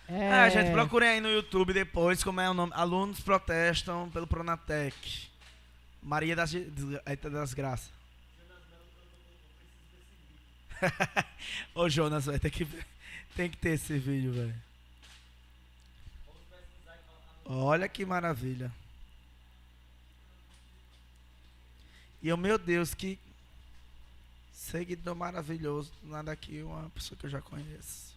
É, 0.09 0.47
É, 0.47 0.51
gente, 0.51 0.73
procurem 0.73 1.09
aí 1.09 1.21
no 1.21 1.29
YouTube 1.31 1.73
depois 1.73 2.25
como 2.25 2.41
é 2.41 2.51
o 2.51 2.55
nome. 2.55 2.73
Alunos 2.75 3.21
protestam 3.21 4.11
pelo 4.11 4.27
Pronatec. 4.27 5.29
Maria 6.03 6.35
das, 6.35 6.53
das 7.31 7.55
Graças. 7.55 7.91
Ô 11.75 11.89
Jonas, 11.89 12.27
velho, 12.27 12.41
tem 12.41 12.51
que, 12.51 12.67
tem 13.37 13.51
que 13.51 13.57
ter 13.57 13.71
esse 13.71 13.99
vídeo, 13.99 14.33
velho. 14.33 14.55
Olha 17.45 17.89
que 17.89 18.05
maravilha. 18.05 18.73
E 22.23 22.29
eu, 22.29 22.37
meu 22.37 22.59
Deus, 22.59 22.95
que 22.95 23.19
seguidor 24.61 25.15
maravilhoso. 25.17 25.91
Nada 26.03 26.31
aqui, 26.31 26.63
uma 26.63 26.91
pessoa 26.91 27.19
que 27.19 27.27
eu 27.27 27.31
já 27.31 27.41
conheço. 27.41 28.15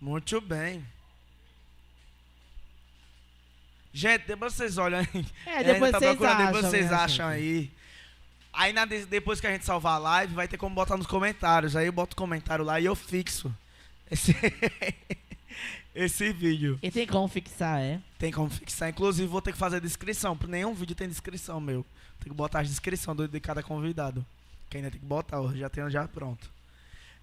Muito 0.00 0.40
bem. 0.40 0.86
Gente, 3.92 4.26
depois 4.26 4.54
vocês 4.54 4.78
olham 4.78 5.00
aí. 5.00 5.26
É, 5.44 5.64
depois 5.64 5.90
tá 5.90 5.98
vocês 5.98 6.10
procurando, 6.16 6.36
acham. 6.40 6.46
depois 6.52 6.66
vocês 6.66 6.92
acham 6.92 7.26
aí. 7.28 7.70
Aí 8.52 8.72
na- 8.72 8.84
depois 8.84 9.40
que 9.40 9.46
a 9.46 9.52
gente 9.52 9.64
salvar 9.64 9.94
a 9.94 9.98
live, 9.98 10.34
vai 10.34 10.46
ter 10.48 10.56
como 10.56 10.74
botar 10.74 10.96
nos 10.96 11.06
comentários. 11.06 11.74
Aí 11.76 11.86
eu 11.86 11.92
boto 11.92 12.14
o 12.14 12.16
comentário 12.16 12.64
lá 12.64 12.78
e 12.80 12.84
eu 12.84 12.94
fixo 12.94 13.54
esse, 14.10 14.32
esse 15.94 16.32
vídeo. 16.32 16.78
E 16.82 16.90
tem 16.90 17.06
como 17.06 17.26
fixar, 17.28 17.80
é? 17.80 18.00
Tem 18.18 18.30
como 18.32 18.48
fixar. 18.50 18.88
Inclusive, 18.90 19.26
vou 19.28 19.42
ter 19.42 19.52
que 19.52 19.58
fazer 19.58 19.80
descrição. 19.80 20.36
Porque 20.36 20.50
nenhum 20.50 20.74
vídeo 20.74 20.94
tem 20.94 21.08
descrição, 21.08 21.60
meu. 21.60 21.84
Tem 22.20 22.30
que 22.30 22.36
botar 22.36 22.60
a 22.60 22.62
descrição 22.62 23.14
do, 23.16 23.26
de 23.26 23.40
cada 23.40 23.62
convidado. 23.62 24.24
Que 24.68 24.76
ainda 24.76 24.90
tem 24.90 25.00
que 25.00 25.06
botar, 25.06 25.36
já 25.56 25.68
tenho 25.68 25.90
já 25.90 26.06
pronto. 26.06 26.48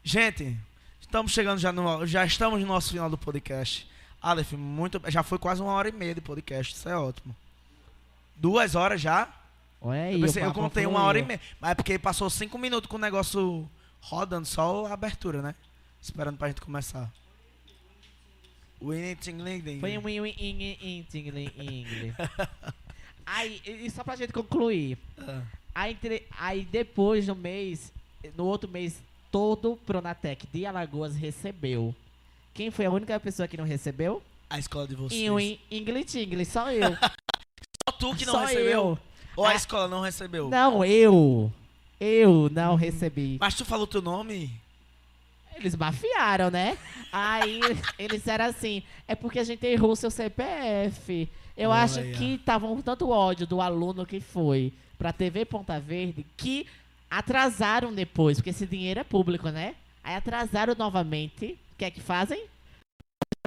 Gente, 0.04 0.58
estamos 1.00 1.32
chegando 1.32 1.60
já 1.60 1.72
no. 1.72 2.06
Já 2.06 2.26
estamos 2.26 2.60
no 2.62 2.68
nosso 2.68 2.90
final 2.92 3.10
do 3.10 3.18
podcast. 3.18 3.88
Aleph, 4.22 4.54
muito. 4.54 5.02
Já 5.08 5.24
foi 5.24 5.38
quase 5.38 5.62
uma 5.62 5.72
hora 5.72 5.88
e 5.90 5.92
meia 5.92 6.14
de 6.16 6.22
podcast. 6.22 6.74
Isso 6.74 6.90
é 6.90 6.98
ótimo. 6.98 7.36
Duas 8.36 8.76
horas 8.76 9.00
já? 9.02 9.30
Olha 9.82 10.04
aí. 10.04 10.14
Eu, 10.16 10.22
pensei- 10.22 10.44
eu 10.44 10.54
contei 10.54 10.86
uma 10.86 11.02
hora 11.04 11.20
e 11.20 11.24
meia. 11.24 11.40
Mas 11.60 11.72
é 11.72 11.76
porque 11.76 11.98
passou 12.00 12.30
cinco 12.30 12.58
minutos 12.58 12.90
com 12.90 12.98
o 12.98 13.00
negócio 13.00 13.70
rodando, 14.02 14.46
só 14.48 14.86
a 14.88 14.94
abertura, 14.94 15.42
né? 15.42 15.56
Esperando 16.02 16.38
pra 16.38 16.48
gente 16.50 16.62
começar. 16.62 17.12
Winnie 18.82 19.16
Tingling 19.16 19.80
Foi 19.80 19.98
um 19.98 20.08
in, 20.08 20.26
in, 20.28 20.62
in, 20.62 20.78
in, 20.82 21.04
tingling, 21.10 21.52
ingle. 21.58 22.14
Aí, 23.26 23.62
e 23.66 23.90
só 23.90 24.04
pra 24.04 24.16
gente 24.16 24.32
concluir. 24.32 24.98
Ah. 25.20 25.42
Aí, 25.76 25.92
entre- 25.94 26.24
aí 26.40 26.64
depois 26.64 27.26
do 27.26 27.36
mês, 27.36 27.92
no 28.36 28.46
outro 28.46 28.70
mês, 28.70 29.00
todo 29.32 29.74
o 29.74 29.78
Pronatec 29.78 30.48
de 30.54 30.66
Alagoas 30.66 31.16
recebeu. 31.16 31.94
Quem 32.54 32.72
foi 32.72 32.86
a 32.86 32.92
única 32.92 33.20
pessoa 33.20 33.48
que 33.48 33.58
não 33.58 33.66
recebeu? 33.66 34.22
A 34.50 34.58
escola 34.58 34.88
de 34.88 34.96
vocês. 34.96 35.22
E 35.22 35.30
o 35.30 35.40
in- 35.40 35.60
English 35.70 36.18
English, 36.20 36.52
só 36.52 36.72
eu. 36.72 36.96
Só 37.90 37.92
tu 37.98 38.14
que 38.16 38.26
não 38.26 38.34
só 38.34 38.46
recebeu? 38.46 38.66
eu. 38.72 39.00
Ou 39.38 39.46
a 39.46 39.52
Ah. 39.52 39.56
escola 39.56 39.88
não 39.88 40.02
recebeu? 40.02 40.50
Não, 40.50 40.84
eu. 40.84 41.52
Eu 42.00 42.50
não 42.52 42.76
recebi. 42.76 43.38
Mas 43.40 43.56
tu 43.56 43.64
falou 43.66 43.88
teu 43.88 44.02
nome? 44.02 44.52
Eles 45.58 45.76
mafiaram, 45.76 46.50
né? 46.52 46.78
Aí 47.12 47.60
eles 47.98 48.20
disseram 48.20 48.46
assim: 48.46 48.84
é 49.08 49.16
porque 49.16 49.40
a 49.40 49.44
gente 49.44 49.66
errou 49.66 49.96
seu 49.96 50.12
CPF. 50.12 51.30
Eu 51.56 51.72
Olha 51.72 51.82
acho 51.82 52.02
que 52.14 52.36
estavam 52.36 52.76
com 52.76 52.82
tanto 52.82 53.10
ódio 53.10 53.48
do 53.48 53.60
aluno 53.60 54.06
que 54.06 54.20
foi 54.20 54.72
pra 54.98 55.12
TV 55.12 55.46
Ponta 55.46 55.80
Verde 55.80 56.26
que 56.36 56.68
atrasaram 57.10 57.94
depois, 57.94 58.38
porque 58.38 58.52
esse 58.52 58.66
dinheiro 58.66 59.00
é 59.00 59.04
público, 59.04 59.50
né? 59.50 59.76
Aí 60.04 60.16
atrasaram 60.16 60.76
novamente. 60.78 61.58
O 61.74 61.78
que 61.78 61.86
é 61.86 61.92
que 61.92 62.02
fazem? 62.02 62.46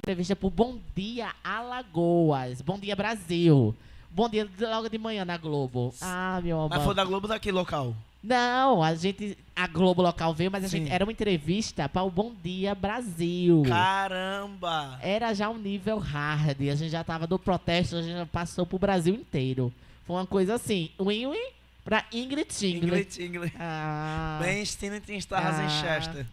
Entrevista 0.03 0.35
pro 0.35 0.51
Bom 0.51 0.79
Dia 0.97 1.33
Alagoas. 1.45 2.61
Bom 2.61 2.79
Dia 2.79 2.97
Brasil. 2.97 3.75
Bom 4.13 4.29
dia 4.29 4.49
logo 4.59 4.89
de 4.89 4.99
manhã 4.99 5.25
na 5.25 5.37
Globo. 5.37 5.95
Ah, 6.01 6.41
meu 6.43 6.57
amor. 6.57 6.71
Mas 6.71 6.83
foi 6.83 6.95
da 6.95 7.05
Globo 7.05 7.29
daqui 7.29 7.53
local. 7.53 7.95
Não, 8.23 8.83
a 8.83 8.95
gente. 8.95 9.37
A 9.57 9.67
Globo 9.67 10.03
local 10.03 10.35
veio, 10.35 10.51
mas 10.51 10.65
a 10.65 10.69
Sim. 10.69 10.79
gente. 10.79 10.93
Era 10.93 11.05
uma 11.05 11.13
entrevista 11.13 11.89
para 11.89 12.03
o 12.03 12.11
Bom 12.11 12.33
Dia 12.43 12.75
Brasil. 12.75 13.63
Caramba! 13.67 14.99
Era 15.03 15.33
já 15.35 15.49
um 15.49 15.57
nível 15.59 15.99
hard. 15.99 16.61
A 16.61 16.75
gente 16.75 16.91
já 16.91 17.03
tava 17.03 17.27
do 17.27 17.39
protesto, 17.39 17.97
a 17.97 18.03
gente 18.03 18.13
já 18.13 18.27
passou 18.27 18.67
pro 18.67 18.79
Brasil 18.79 19.15
inteiro. 19.15 19.73
Foi 20.07 20.17
uma 20.17 20.27
coisa 20.27 20.55
assim. 20.55 20.91
Win-win 21.01 21.51
pra 21.85 22.05
Ingrid 22.13 22.47
Tingley. 22.49 22.85
Ingrid 23.03 23.23
Ingrid. 23.25 23.53
Ah, 23.59 24.39
Bem, 24.43 24.65
Stina 24.65 25.01
Stars 25.09 25.59
em 25.59 25.65
Ah. 25.65 25.69
Chester. 25.69 26.27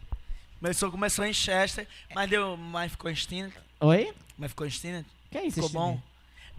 Começou, 0.60 0.92
começou 0.92 1.24
em 1.26 1.34
Chester, 1.34 1.88
mas 2.16 2.30
deu. 2.30 2.58
Mas 2.58 2.92
ficou 2.92 3.10
em 3.12 3.16
Stina. 3.16 3.52
Oi? 3.80 4.12
Mas 4.38 4.50
ficou 4.52 4.66
em 4.68 4.70
Stina. 4.72 5.06
Que 5.32 5.38
é 5.38 5.46
isso, 5.46 5.56
Ficou 5.62 5.70
bom. 5.70 6.02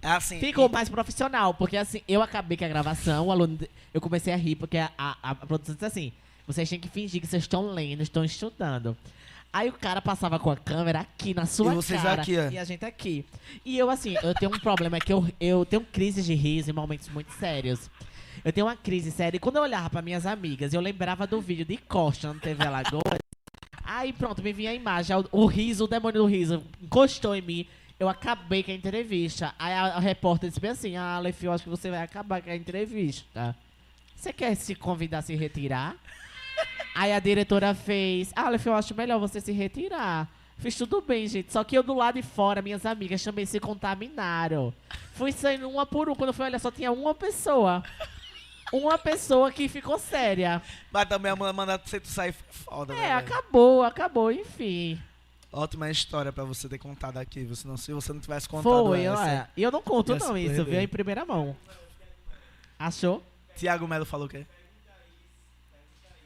É 0.01 0.09
assim. 0.09 0.39
Ficou 0.39 0.69
mais 0.69 0.89
profissional, 0.89 1.55
porque 1.55 1.77
assim, 1.77 2.03
eu 2.07 2.23
acabei 2.23 2.57
com 2.57 2.65
a 2.65 2.69
gravação, 2.69 3.27
o 3.27 3.33
aluno. 3.33 3.59
Eu 3.93 4.01
comecei 4.01 4.33
a 4.33 4.37
rir, 4.37 4.57
porque 4.57 4.79
a, 4.79 4.91
a, 4.97 5.17
a 5.23 5.35
produção 5.35 5.75
disse 5.75 5.85
assim: 5.85 6.13
vocês 6.47 6.69
têm 6.69 6.79
que 6.81 6.89
fingir 6.89 7.21
que 7.21 7.27
vocês 7.27 7.43
estão 7.43 7.71
lendo, 7.71 8.03
estão 8.03 8.25
estudando. 8.25 8.97
Aí 9.53 9.69
o 9.69 9.73
cara 9.73 10.01
passava 10.01 10.39
com 10.39 10.51
a 10.51 10.57
câmera 10.57 11.01
aqui 11.01 11.33
na 11.33 11.47
sua 11.47 11.73
E 11.73 11.77
vocês 11.77 12.03
cara. 12.03 12.23
aqui, 12.23 12.39
ó. 12.39 12.51
E 12.51 12.59
a 12.59 12.65
gente 12.65 12.85
aqui. 12.85 13.25
E 13.65 13.79
eu, 13.79 13.89
assim, 13.89 14.15
eu 14.23 14.35
tenho 14.35 14.55
um 14.55 14.59
problema 14.59 14.99
é 14.99 15.01
que 15.01 15.13
eu, 15.13 15.27
eu 15.41 15.65
tenho 15.65 15.83
crises 15.83 16.25
de 16.27 16.35
riso 16.35 16.71
em 16.71 16.73
momentos 16.73 17.09
muito 17.09 17.33
sérios. 17.33 17.91
Eu 18.45 18.53
tenho 18.53 18.67
uma 18.67 18.77
crise 18.77 19.11
séria. 19.11 19.37
E 19.37 19.41
quando 19.41 19.57
eu 19.57 19.63
olhava 19.63 19.89
pra 19.91 20.03
minhas 20.03 20.27
amigas, 20.27 20.75
eu 20.75 20.81
lembrava 20.81 21.27
do 21.27 21.41
vídeo 21.41 21.65
de 21.65 21.77
Costa 21.77 22.33
no 22.33 22.39
TV 22.39 22.65
Alagoas. 22.65 23.19
Aí 23.83 24.13
pronto, 24.13 24.43
me 24.43 24.53
vinha 24.53 24.71
a 24.71 24.75
imagem. 24.75 25.17
O, 25.17 25.43
o 25.43 25.47
riso, 25.47 25.85
o 25.85 25.89
demônio 25.89 26.21
do 26.21 26.27
riso 26.27 26.63
encostou 26.83 27.35
em 27.35 27.43
mim. 27.43 27.67
Eu 27.99 28.09
acabei 28.09 28.63
com 28.63 28.71
a 28.71 28.75
entrevista. 28.75 29.55
Aí 29.59 29.73
a, 29.73 29.85
a 29.97 29.99
repórter 29.99 30.49
disse 30.49 30.61
bem 30.61 30.71
assim: 30.71 30.97
Ah, 30.97 31.17
Aleph, 31.17 31.43
eu 31.43 31.53
acho 31.53 31.65
que 31.65 31.71
você 31.71 31.91
vai 31.91 32.03
acabar 32.03 32.41
com 32.41 32.51
a 32.51 32.57
entrevista. 32.57 33.57
Você 34.15 34.33
quer 34.33 34.55
se 34.55 34.75
convidar 34.75 35.19
a 35.19 35.23
se 35.23 35.35
retirar? 35.35 35.97
Aí 36.95 37.13
a 37.13 37.19
diretora 37.19 37.75
fez: 37.75 38.33
Ah, 38.37 38.47
Aleph, 38.47 38.67
eu 38.67 38.75
acho 38.75 38.95
melhor 38.95 39.19
você 39.19 39.41
se 39.41 39.53
retirar. 39.53 40.29
Fiz 40.59 40.75
tudo 40.77 41.01
bem, 41.01 41.27
gente. 41.29 41.53
Só 41.53 41.63
que 41.63 41.77
eu 41.79 41.83
do 41.85 41.95
lado 41.95 42.17
de 42.17 42.23
fora, 42.23 42.61
minhas 42.63 42.85
amigas 42.85 43.23
também 43.23 43.47
se 43.47 43.61
contaminaram. 43.61 44.75
Fui 45.15 45.31
saindo 45.33 45.69
uma 45.69 45.87
por 45.87 46.09
uma. 46.09 46.17
Quando 46.17 46.29
eu 46.29 46.35
fui 46.35 46.47
olhar, 46.47 46.59
só 46.59 46.71
tinha 46.71 46.91
uma 46.93 47.15
pessoa. 47.15 47.83
Uma 48.73 48.99
pessoa 48.99 49.51
que 49.51 49.67
ficou 49.69 49.99
séria. 49.99 50.61
Mas 50.93 51.09
também 51.09 51.33
a 51.33 51.37
mulher 51.37 51.53
mandar 51.55 51.79
você 51.83 52.01
sair 52.05 52.33
foda, 52.51 52.93
É, 52.93 52.97
né? 52.97 53.03
velho? 53.03 53.19
acabou, 53.19 53.83
acabou, 53.83 54.31
enfim. 54.33 55.01
Ótima 55.53 55.91
história 55.91 56.31
pra 56.33 56.45
você 56.45 56.69
ter 56.69 56.79
contado 56.79 57.17
aqui. 57.17 57.45
Você 57.45 57.67
não, 57.67 57.77
se 57.77 57.93
você 57.93 58.13
não 58.13 58.21
tivesse 58.21 58.49
contado 58.49 58.87
Foi, 58.87 59.03
essa. 59.03 59.21
olha. 59.21 59.51
E 59.57 59.63
eu 59.63 59.71
não 59.71 59.83
conto 59.83 60.15
não 60.17 60.37
isso, 60.37 60.65
viu? 60.65 60.81
Em 60.81 60.89
primeira 60.89 61.25
mão. 61.25 61.57
Achou? 62.79 63.23
Tiago 63.57 63.89
Melo 63.89 64.05
falou 64.05 64.27
o 64.27 64.29
quê? 64.29 64.47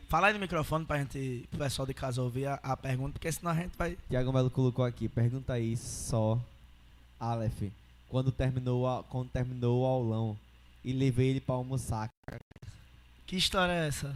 Fala 0.08 0.26
aí 0.26 0.34
no 0.34 0.40
microfone 0.40 0.84
pra 0.84 0.98
gente, 0.98 1.46
pro 1.50 1.58
pessoal 1.60 1.86
de 1.86 1.94
casa 1.94 2.20
ouvir 2.20 2.46
a, 2.46 2.54
a 2.62 2.76
pergunta, 2.76 3.12
porque 3.14 3.32
senão 3.32 3.52
a 3.52 3.54
gente 3.54 3.74
vai. 3.78 3.96
Tiago 4.10 4.30
Melo 4.32 4.50
colocou 4.50 4.84
aqui, 4.84 5.08
pergunta 5.08 5.54
aí 5.54 5.74
só, 5.76 6.38
Aleph, 7.18 7.62
quando 8.10 8.30
terminou, 8.30 8.86
a- 8.86 9.02
quando 9.04 9.30
terminou 9.30 9.82
o 9.82 9.86
aulão 9.86 10.38
e 10.84 10.92
levei 10.92 11.28
ele 11.30 11.40
pra 11.40 11.54
almoçar. 11.54 12.10
Que 13.26 13.36
história 13.36 13.72
é 13.72 13.88
essa? 13.88 14.14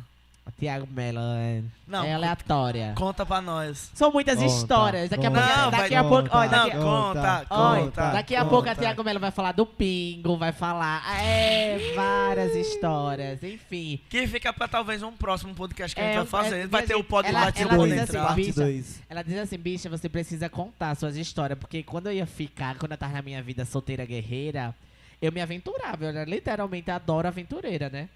Tiago 0.59 0.87
Mello 0.91 1.21
é, 1.21 1.61
Não, 1.87 2.05
é 2.05 2.15
aleatória. 2.15 2.93
Conta 2.97 3.27
pra 3.27 3.41
nós. 3.41 3.91
São 3.93 4.11
muitas 4.13 4.37
Conta, 4.39 4.47
histórias. 4.47 5.11
Daqui 5.11 5.27
a 5.27 5.31
conta, 5.31 5.43
pouco. 5.43 5.59
Não, 5.61 5.71
daqui 5.71 5.89
vai- 5.89 5.97
a 5.97 6.05
pouco. 6.05 6.29
Olha, 6.33 6.51
Não, 6.51 6.65
daqui, 6.69 6.77
conta, 6.79 7.47
olha, 7.51 7.83
conta. 7.85 8.11
daqui 8.13 8.37
a 8.37 8.45
pouco 8.45 8.69
a 8.69 8.75
conta. 8.75 8.81
Tiago 8.81 9.05
Mello 9.05 9.21
vai 9.21 9.31
falar 9.31 9.53
do 9.53 9.67
Pingo, 9.67 10.37
vai 10.37 10.53
falar. 10.53 11.03
É, 11.21 11.93
várias 11.95 12.55
histórias. 12.55 13.43
Enfim. 13.43 14.01
Que 14.09 14.27
fica 14.27 14.53
pra 14.53 14.67
talvez 14.69 15.03
um 15.03 15.13
próximo 15.13 15.55
podcast 15.55 15.95
que 15.95 16.01
a 16.01 16.05
É, 16.05 16.07
gente 16.15 16.29
vai 16.29 16.43
fazer. 16.43 16.57
é, 16.61 16.67
vai 16.67 16.85
a 16.85 16.87
ter 16.87 16.95
o 16.95 16.99
gente- 16.99 17.07
pod 17.09 17.29
ela- 17.29 17.41
bate 17.45 17.63
ela 17.63 17.75
boa 17.75 17.89
diz 17.89 17.99
assim, 18.01 18.13
Parte 18.19 18.35
bicha, 18.37 18.61
2. 18.61 19.03
Ela 19.11 19.23
diz 19.23 19.39
assim, 19.39 19.59
bicha, 19.59 19.89
você 19.91 20.09
precisa 20.09 20.49
contar 20.49 20.95
suas 20.95 21.17
histórias, 21.17 21.59
porque 21.59 21.83
quando 21.83 22.07
eu 22.07 22.13
ia 22.13 22.27
ficar, 22.27 22.77
quando 22.79 22.93
eu 22.93 22.99
tava 22.99 23.13
na 23.13 23.23
minha 23.23 23.43
vida 23.43 23.65
solteira 23.65 24.05
guerreira, 24.07 24.75
eu 25.21 25.31
me 25.33 25.41
aventurava. 25.41 26.05
Eu 26.05 26.09
era 26.11 26.25
literalmente 26.25 26.91
adoro 26.91 27.29
aventureira, 27.29 27.91
né? 27.91 28.09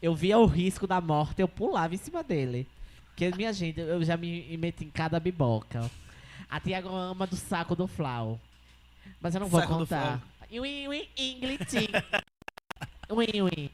Eu 0.00 0.14
via 0.14 0.38
o 0.38 0.46
risco 0.46 0.86
da 0.86 1.00
morte, 1.00 1.40
eu 1.42 1.48
pulava 1.48 1.94
em 1.94 1.98
cima 1.98 2.22
dele. 2.22 2.66
Porque, 3.08 3.30
minha 3.36 3.52
gente, 3.52 3.80
eu 3.80 4.02
já 4.04 4.16
me 4.16 4.56
meti 4.56 4.84
em 4.84 4.90
cada 4.90 5.18
biboca. 5.18 5.90
A 6.48 6.60
Tiago 6.60 6.88
ama 6.94 7.26
do 7.26 7.34
saco 7.36 7.74
do 7.74 7.86
Flau. 7.88 8.40
Mas 9.20 9.34
eu 9.34 9.40
não 9.40 9.48
vou 9.48 9.60
Saco 9.60 9.74
contar. 9.74 10.22
Ui, 10.50 10.88
ui, 10.88 11.08
inglitim. 11.16 11.88
Ui, 13.10 13.26
ui. 13.42 13.70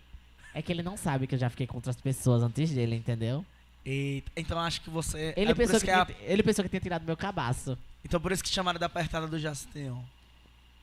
É 0.55 0.62
que 0.62 0.70
ele 0.72 0.82
não 0.82 0.96
sabe 0.96 1.26
que 1.26 1.34
eu 1.34 1.38
já 1.38 1.51
fiquei 1.51 1.66
com 1.66 1.76
outras 1.76 1.96
pessoas 2.01 2.42
antes 2.42 2.70
dele, 2.70 2.94
entendeu? 2.96 3.44
Eita, 3.84 4.30
então 4.36 4.59
acho 4.60 4.80
que 4.80 4.88
você. 4.88 5.34
Ele, 5.36 5.51
é 5.51 5.55
pensou 5.55 5.78
que 5.80 5.86
que 5.86 5.90
é 5.90 5.94
a- 5.94 6.06
tinha- 6.06 6.18
ele 6.22 6.42
pensou 6.42 6.62
que 6.62 6.68
tinha 6.68 6.80
tirado 6.80 7.05
meu 7.05 7.16
cabaço. 7.16 7.76
Então 8.05 8.20
por 8.20 8.30
isso 8.32 8.42
que 8.42 8.48
chamaram 8.48 8.78
da 8.78 8.86
apertada 8.86 9.26
do 9.26 9.38
Justin. 9.38 9.92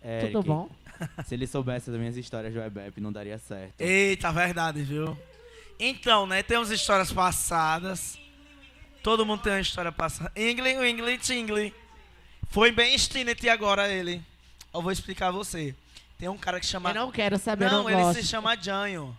Eric, 0.04 0.34
Tudo 0.34 0.44
bom? 0.46 0.70
Se 1.26 1.34
ele 1.34 1.48
soubesse 1.48 1.90
das 1.90 1.98
minhas 2.00 2.18
histórias 2.18 2.54
do 2.54 2.60
Webep, 2.60 3.00
não 3.00 3.12
daria 3.12 3.38
certo. 3.40 3.80
Eita, 3.80 4.32
verdade, 4.32 4.84
viu? 4.84 5.18
Então, 5.84 6.28
né? 6.28 6.44
Temos 6.44 6.70
histórias 6.70 7.12
passadas. 7.12 8.16
Todo 9.02 9.26
mundo 9.26 9.42
tem 9.42 9.54
uma 9.54 9.62
história 9.62 9.92
passada. 9.92 10.32
Ingling, 10.36 10.76
Ingling, 10.88 11.18
Tingling. 11.18 11.74
Foi 12.52 12.72
bem 12.72 12.96
Stinet 12.96 13.50
agora 13.50 13.90
ele. 13.90 14.24
Eu 14.72 14.84
vou 14.84 14.92
explicar 14.92 15.30
a 15.30 15.32
você. 15.32 15.74
Tem 16.20 16.30
um 16.30 16.38
cara 16.38 16.60
que 16.60 16.68
chama. 16.68 16.92
Eu 16.92 16.94
não 16.94 17.12
quero 17.12 17.40
saber, 17.40 17.66
Não, 17.66 17.82
não 17.82 17.90
ele 17.90 18.00
gosto. 18.00 18.22
se 18.22 18.28
chama 18.28 18.56
Janho. 18.56 19.18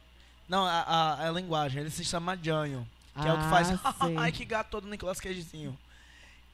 Não, 0.49 0.65
a, 0.65 0.83
a, 0.83 1.29
a 1.29 1.33
linguagem. 1.33 1.81
Ele 1.81 1.91
se 1.91 2.05
chama 2.05 2.39
Janho. 2.41 2.89
Que 3.21 3.27
é 3.27 3.33
o 3.33 3.39
que 3.39 3.51
faz. 3.51 3.71
Ah. 3.73 3.95
Ai, 4.23 4.31
que 4.31 4.45
gato 4.45 4.71
todo 4.71 4.87
Nicolas 4.87 5.19
Cagezinho. 5.19 5.77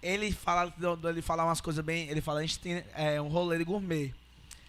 Ele 0.02 0.32
fala, 0.32 0.72
ele 1.10 1.20
fala 1.20 1.44
umas 1.44 1.60
coisas 1.60 1.84
bem. 1.84 2.08
Ele 2.08 2.22
fala 2.22 2.40
é 2.94 3.20
um 3.20 3.28
rolê 3.28 3.58
de 3.58 3.64
gourmet. 3.64 4.14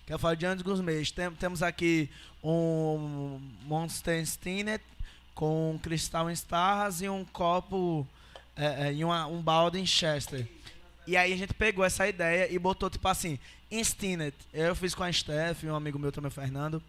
Que 0.05 0.13
eu 0.13 0.19
falo 0.19 0.35
de 0.35 0.45
anos 0.45 0.61
gourmet. 0.61 1.09
Tem, 1.13 1.31
temos 1.31 1.63
aqui 1.63 2.09
um 2.43 3.39
Monster 3.63 4.25
Stinet 4.27 4.83
com 5.39 5.79
cristal 5.81 6.29
em 6.29 6.33
Stars 6.33 6.99
e 7.01 7.07
um 7.07 7.23
copo 7.23 8.05
é, 8.57 8.87
é, 8.89 8.93
e 8.93 9.05
uma- 9.05 9.25
um 9.25 9.41
balde 9.41 9.79
em 9.79 9.85
Chester. 9.85 10.45
E 11.07 11.15
aí 11.15 11.31
a 11.31 11.37
gente 11.37 11.53
pegou 11.53 11.85
essa 11.85 12.05
ideia 12.05 12.51
e 12.53 12.59
botou, 12.59 12.89
tipo 12.89 13.07
assim, 13.07 13.39
Instinct. 13.71 14.35
Eu 14.53 14.75
fiz 14.75 14.93
com 14.93 15.01
a 15.01 15.09
Steph, 15.13 15.63
um 15.63 15.73
amigo 15.75 15.97
meu 15.97 16.11
também, 16.11 16.27
o 16.27 16.31
Fernando. 16.31 16.83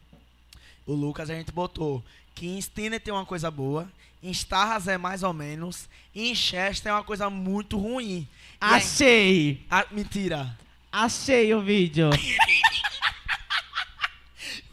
O 0.84 0.92
Lucas, 0.94 1.30
a 1.30 1.34
gente 1.36 1.52
botou 1.52 2.02
que 2.34 2.48
Instinct 2.48 3.08
é 3.08 3.12
uma 3.12 3.24
coisa 3.24 3.52
boa, 3.52 3.88
Instarras 4.20 4.88
é 4.88 4.98
mais 4.98 5.22
ou 5.22 5.32
menos, 5.32 5.88
e 6.12 6.32
Inchester 6.32 6.90
é 6.90 6.94
uma 6.94 7.04
coisa 7.04 7.30
muito 7.30 7.78
ruim. 7.78 8.26
Achei! 8.60 9.64
Ah, 9.70 9.86
mentira. 9.92 10.58
Achei 10.90 11.54
o 11.54 11.62
vídeo. 11.62 12.10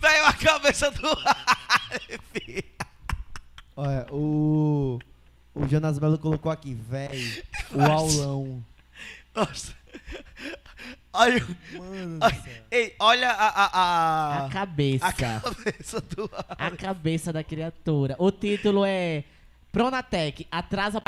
Veio 0.01 0.25
a 0.25 0.33
cabeça 0.33 0.89
do 0.89 1.07
Alf. 1.13 2.76
Olha, 3.77 4.05
o. 4.11 4.99
O 5.53 5.67
Jonas 5.67 5.97
Melo 5.99 6.17
colocou 6.19 6.51
aqui, 6.51 6.73
véi. 6.73 7.43
O 7.71 7.81
aulão. 7.81 8.63
Nossa. 9.35 9.73
Olha, 11.13 11.43
o- 11.43 11.77
Mano 11.79 12.19
olha- 12.21 12.63
ei, 12.69 12.95
olha 12.99 13.29
a, 13.31 13.47
a, 13.47 13.65
a, 13.65 14.45
A 14.45 14.49
cabeça. 14.49 15.05
a 15.07 15.13
cabeça 15.13 16.01
do. 16.01 16.29
A 16.49 16.71
cabeça 16.71 17.33
da 17.33 17.43
criatura. 17.43 18.15
O 18.19 18.31
título 18.31 18.83
é 18.85 19.23
Pronatec, 19.71 20.45
atrasa 20.51 21.01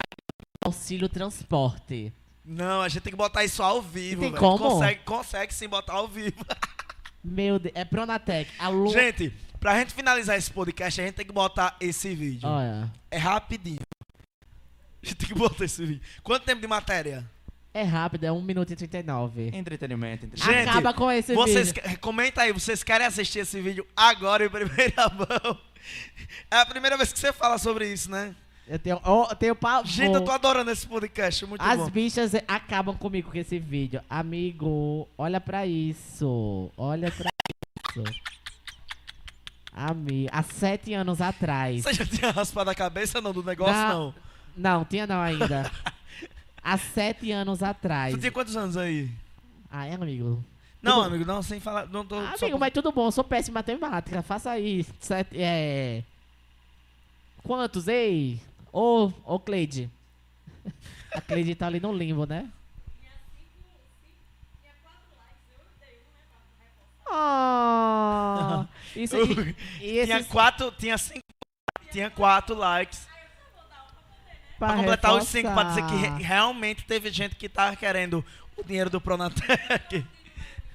auxílio 0.66 1.08
transporte. 1.10 2.12
Não, 2.44 2.82
a 2.82 2.90
gente 2.90 3.04
tem 3.04 3.12
que 3.12 3.18
botar 3.18 3.44
isso 3.44 3.62
ao 3.62 3.82
vivo, 3.82 4.22
Tem 4.22 4.30
velho. 4.32 4.40
como? 4.42 4.58
Consegue, 4.58 5.02
consegue 5.04 5.54
sim 5.54 5.68
botar 5.68 5.94
ao 5.94 6.08
vivo. 6.08 6.44
Meu 7.24 7.60
Deus, 7.60 7.74
é 7.76 7.86
Pronatec. 7.86 8.50
Aluno. 8.58 8.92
Gente, 8.92 9.32
pra 9.60 9.78
gente 9.80 9.94
finalizar 9.94 10.38
esse 10.38 10.52
podcast, 10.52 11.02
a 11.02 11.06
gente 11.06 11.16
tem 11.16 11.26
que 11.26 11.32
botar 11.34 11.76
esse 11.80 12.14
vídeo. 12.16 12.48
Olha, 12.48 12.92
É 13.12 13.18
rapidinho. 13.18 13.80
A 15.02 15.06
gente 15.06 15.16
tem 15.16 15.28
que 15.30 15.36
botar 15.36 15.66
esse 15.66 15.86
vídeo. 15.86 16.02
Quanto 16.24 16.44
tempo 16.46 16.62
de 16.62 16.68
matéria? 16.68 17.30
é 17.72 17.84
rápido, 17.84 18.26
é 18.26 18.32
1 18.32 18.42
minuto 18.42 18.74
e 18.74 18.76
39. 18.76 19.52
Entretenimento, 19.54 20.26
entretenimento. 20.26 20.60
Gente, 20.60 20.70
Acaba 20.70 20.94
com 20.94 21.10
esse 21.12 21.34
Vocês, 21.34 21.72
vídeo. 21.72 22.00
comenta 22.00 22.42
aí, 22.42 22.52
vocês 22.52 22.84
querem 22.84 23.06
assistir 23.08 23.40
esse 23.40 23.62
vídeo 23.62 23.86
agora 23.96 24.44
em 24.46 24.50
primeira 24.50 25.08
mão? 25.16 25.58
É 26.52 26.58
a 26.58 26.66
primeira 26.66 26.98
vez 26.98 27.14
que 27.14 27.20
você 27.20 27.32
fala 27.32 27.58
sobre 27.58 27.88
isso, 27.92 28.10
né? 28.12 28.36
Eu 28.68 28.78
tenho, 28.78 29.00
oh, 29.06 29.28
eu 29.30 29.36
tenho 29.36 29.56
pavor. 29.56 29.86
Gente, 29.88 30.14
eu 30.14 30.24
tô 30.24 30.32
adorando 30.32 30.70
esse 30.72 30.86
podcast, 30.86 31.46
muito 31.46 31.62
As 31.62 31.78
bom. 31.78 31.90
bichas 31.90 32.34
acabam 32.48 32.96
comigo 32.98 33.32
com 33.32 33.38
esse 33.38 33.58
vídeo. 33.58 34.02
Amigo, 34.10 35.08
olha 35.18 35.40
pra 35.40 35.66
isso. 35.66 36.70
Olha 36.76 37.10
pra 37.12 37.30
isso. 37.96 38.04
Amigo, 39.72 40.30
há 40.32 40.44
sete 40.44 40.94
anos 40.94 41.22
atrás. 41.22 41.84
Você 41.84 41.94
já 41.94 42.06
tinha 42.06 42.32
raspado 42.32 42.70
a 42.70 42.76
cabeça 42.76 43.22
não 43.22 43.32
do 43.32 43.44
negócio, 43.44 43.74
não? 43.76 44.14
Não, 44.58 44.84
tinha 44.86 45.06
não 45.08 45.22
ainda. 45.22 45.72
há 46.64 46.78
sete 46.78 47.32
anos 47.32 47.62
atrás. 47.64 48.14
Você 48.14 48.20
tinha 48.20 48.32
quantos 48.32 48.56
anos 48.58 48.76
aí? 48.76 49.10
Ah, 49.72 49.86
é, 49.86 49.94
amigo? 49.94 50.44
Não, 50.82 50.96
Tudo- 50.96 51.06
amigo, 51.08 51.26
não, 51.26 51.44
sem 51.44 51.60
falar. 51.60 51.88
Não 51.88 52.06
tô, 52.06 52.18
Ah, 52.18 52.36
só- 52.38 52.46
amigo, 52.46 52.58
mas 52.60 52.74
tudo 52.74 52.92
bom, 52.92 53.10
sou 53.12 53.24
péssimo 53.24 53.54
em 53.54 53.60
matemática. 53.60 54.22
Faça 54.22 54.50
aí. 54.52 54.86
Sete, 55.00 55.38
é... 55.40 56.04
Quantos, 57.44 57.88
ei? 57.88 58.40
Ô, 58.72 59.12
ô 59.26 59.40
Cleide. 59.40 59.90
A 61.14 61.22
Cleide 61.22 61.56
tá 61.56 61.68
ali 61.68 61.80
no 61.80 61.92
limbo, 61.94 62.26
né? 62.26 62.50
Oh, 67.12 68.66
isso 68.96 69.16
e, 69.82 70.00
e 70.00 70.06
tinha 70.06 70.18
esses 70.20 70.28
quatro, 70.28 70.72
tinha 70.72 70.98
cinco, 70.98 71.22
tinha 71.92 72.10
quatro 72.10 72.56
likes. 72.56 73.08
Pra 74.58 74.76
completar 74.76 75.14
os 75.16 75.28
cinco, 75.28 75.54
pra 75.54 75.64
dizer 75.64 75.82
que 75.84 75.92
reforçar. 75.94 76.18
re- 76.18 76.24
realmente 76.24 76.84
teve 76.86 77.10
gente 77.10 77.36
que 77.36 77.48
tava 77.48 77.76
querendo 77.76 78.24
o 78.58 78.64
dinheiro 78.64 78.90
do 78.90 79.00
Pronatec. 79.00 80.06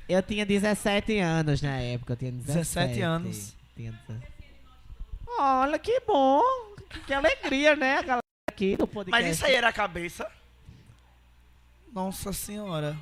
Eu 0.09 0.23
tinha 0.23 0.45
17 0.47 1.19
anos 1.19 1.61
na 1.63 1.77
época, 1.79 2.15
eu 2.15 2.17
tinha 2.17 2.33
17, 2.33 2.55
17 2.59 3.01
anos. 3.03 3.55
Tinha 3.77 3.93
17. 4.09 4.33
Olha 5.39 5.79
que 5.79 6.01
bom, 6.07 6.43
que 7.07 7.13
alegria, 7.13 7.75
né, 7.77 8.03
galera 8.03 8.21
aqui 8.51 8.77
do 8.77 8.87
podcast. 8.87 9.11
Mas 9.27 9.37
isso 9.37 9.45
aí 9.45 9.55
era 9.55 9.69
a 9.69 9.73
cabeça? 9.73 10.31
Nossa 11.93 12.33
senhora. 12.33 12.97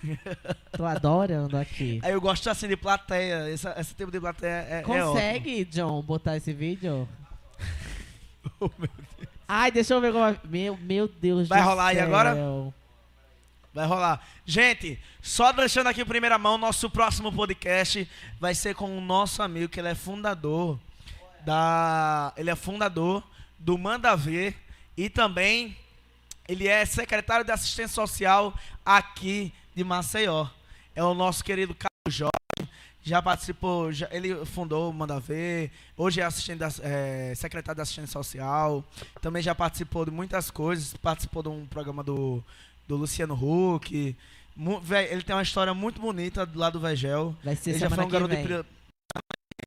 Tô 0.76 0.84
adorando 0.84 1.56
aqui. 1.56 2.00
Aí 2.02 2.12
eu 2.12 2.20
gosto 2.20 2.48
assim 2.48 2.68
de 2.68 2.76
plateia. 2.76 3.52
Essa, 3.52 3.74
esse 3.78 3.94
tipo 3.94 4.10
de 4.10 4.20
plateia 4.20 4.66
é, 4.68 4.74
é 4.74 4.78
ótimo. 4.80 5.12
Consegue, 5.12 5.64
John, 5.64 6.02
botar 6.02 6.36
esse 6.36 6.52
vídeo? 6.52 7.08
Oh, 8.58 8.68
meu 8.76 8.90
Ai, 9.46 9.70
deixa 9.70 9.94
eu 9.94 10.00
ver 10.00 10.12
como... 10.12 10.36
Meu, 10.48 10.76
meu 10.78 11.06
Deus 11.06 11.46
Vai 11.46 11.60
do 11.60 11.68
rolar 11.68 11.86
aí 11.86 11.96
céu. 11.96 12.06
agora? 12.06 12.34
Vai 13.72 13.86
rolar. 13.86 14.26
Gente, 14.44 14.98
só 15.20 15.52
deixando 15.52 15.86
aqui 15.86 16.02
em 16.02 16.06
primeira 16.06 16.38
mão, 16.38 16.58
nosso 16.58 16.90
próximo 16.90 17.32
podcast 17.32 18.08
vai 18.40 18.54
ser 18.54 18.74
com 18.74 18.96
o 18.96 19.00
nosso 19.00 19.42
amigo, 19.42 19.68
que 19.68 19.80
ele 19.80 19.88
é 19.88 19.94
fundador 19.94 20.78
da. 21.44 22.32
Ele 22.36 22.50
é 22.50 22.56
fundador 22.56 23.22
do 23.58 23.78
Manda 23.78 24.16
Ver 24.16 24.56
e 24.96 25.08
também 25.08 25.76
ele 26.48 26.68
é 26.68 26.84
secretário 26.84 27.44
de 27.44 27.52
assistência 27.52 27.94
social 27.94 28.54
aqui 28.84 29.52
de 29.74 29.84
Maceió. 29.84 30.46
É 30.94 31.02
o 31.02 31.14
nosso 31.14 31.42
querido 31.44 31.74
Carlos 31.74 32.14
Jorge. 32.16 32.32
Já 33.04 33.20
participou, 33.20 33.90
já- 33.92 34.08
ele 34.12 34.44
fundou 34.46 34.88
o 34.90 34.94
Manda 34.94 35.18
Ver, 35.18 35.72
hoje 35.96 36.20
é 36.20 36.24
assistente 36.24 36.58
da- 36.58 36.68
é, 36.82 37.32
secretário 37.34 37.76
de 37.76 37.82
assistência 37.82 38.12
social, 38.12 38.84
também 39.20 39.42
já 39.42 39.54
participou 39.56 40.04
de 40.04 40.12
muitas 40.12 40.52
coisas, 40.52 40.94
participou 40.98 41.42
de 41.42 41.48
um 41.48 41.66
programa 41.66 42.04
do, 42.04 42.44
do 42.86 42.96
Luciano 42.96 43.34
Huck. 43.34 44.16
Mu- 44.54 44.80
véi, 44.80 45.06
ele 45.10 45.22
tem 45.22 45.34
uma 45.34 45.42
história 45.42 45.74
muito 45.74 46.00
bonita 46.00 46.48
lá 46.54 46.70
do 46.70 46.78
Vegel. 46.78 47.34
Vai 47.42 47.56
ser 47.56 47.70
Ele 47.70 47.78
já 47.80 47.90
foi 47.90 48.04
um 48.04 48.08
garoto 48.08 48.36
de, 48.36 48.42
vem. 48.46 48.64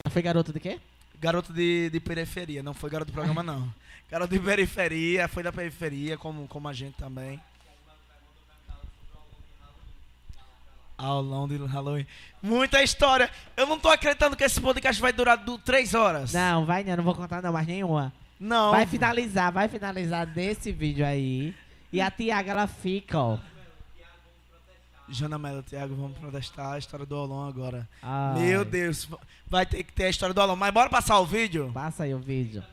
Foi 0.10 0.22
garoto 0.22 0.54
de 0.54 0.60
quê? 0.62 0.80
garoto 1.20 1.52
de, 1.52 1.90
de 1.90 2.00
periferia, 2.00 2.62
não 2.64 2.74
foi 2.74 2.90
garoto 2.90 3.12
do 3.12 3.16
programa, 3.16 3.42
não. 3.44 3.74
Garoto 4.10 4.34
de 4.34 4.40
periferia, 4.40 5.28
foi 5.28 5.42
da 5.42 5.52
periferia, 5.52 6.16
como, 6.18 6.48
como 6.48 6.68
a 6.70 6.74
gente 6.74 6.96
também. 6.96 7.42
Aulão 10.98 11.48
de 11.48 11.58
Halloween. 11.58 12.06
Muita 12.42 12.82
história. 12.82 13.30
Eu 13.58 13.66
não 13.68 13.78
tô 13.80 13.90
acreditando 13.90 14.36
que 14.36 14.44
esse 14.44 14.60
podcast 14.62 15.02
vai 15.02 15.12
durar 15.12 15.38
du- 15.38 15.58
três 15.58 15.94
horas. 15.94 16.34
Não, 16.34 16.66
vai 16.66 16.84
não, 16.84 16.98
não 16.98 17.04
vou 17.04 17.16
contar 17.16 17.42
não, 17.42 17.52
mais 17.52 17.68
nenhuma. 17.68 18.14
Não. 18.40 18.72
Vai 18.72 18.86
finalizar, 18.86 19.52
vai 19.52 19.68
finalizar 19.68 20.26
desse 20.26 20.72
vídeo 20.72 21.06
aí. 21.06 21.54
E 21.92 22.02
a 22.02 22.10
Tiago, 22.12 22.50
ela 22.50 22.68
fica, 22.68 23.18
ó. 23.20 23.38
Jana 25.08 25.38
Mello, 25.38 25.62
Thiago, 25.62 25.94
vamos 25.96 26.18
protestar 26.18 26.74
a 26.74 26.78
história 26.80 27.06
do 27.06 27.16
Aulão 27.16 27.48
agora. 27.48 27.88
Ai, 28.02 28.40
Meu 28.40 28.66
Deus, 28.66 29.08
vai 29.48 29.66
ter 29.66 29.84
que 29.84 29.94
ter 29.94 30.06
a 30.06 30.10
história 30.10 30.34
do 30.34 30.42
Aulão. 30.42 30.56
Mas 30.56 30.74
bora 30.74 30.90
passar 30.90 31.20
o 31.20 31.26
vídeo? 31.26 31.70
Passa 31.74 32.04
aí 32.04 32.14
o 32.14 32.20
vídeo. 32.20 32.64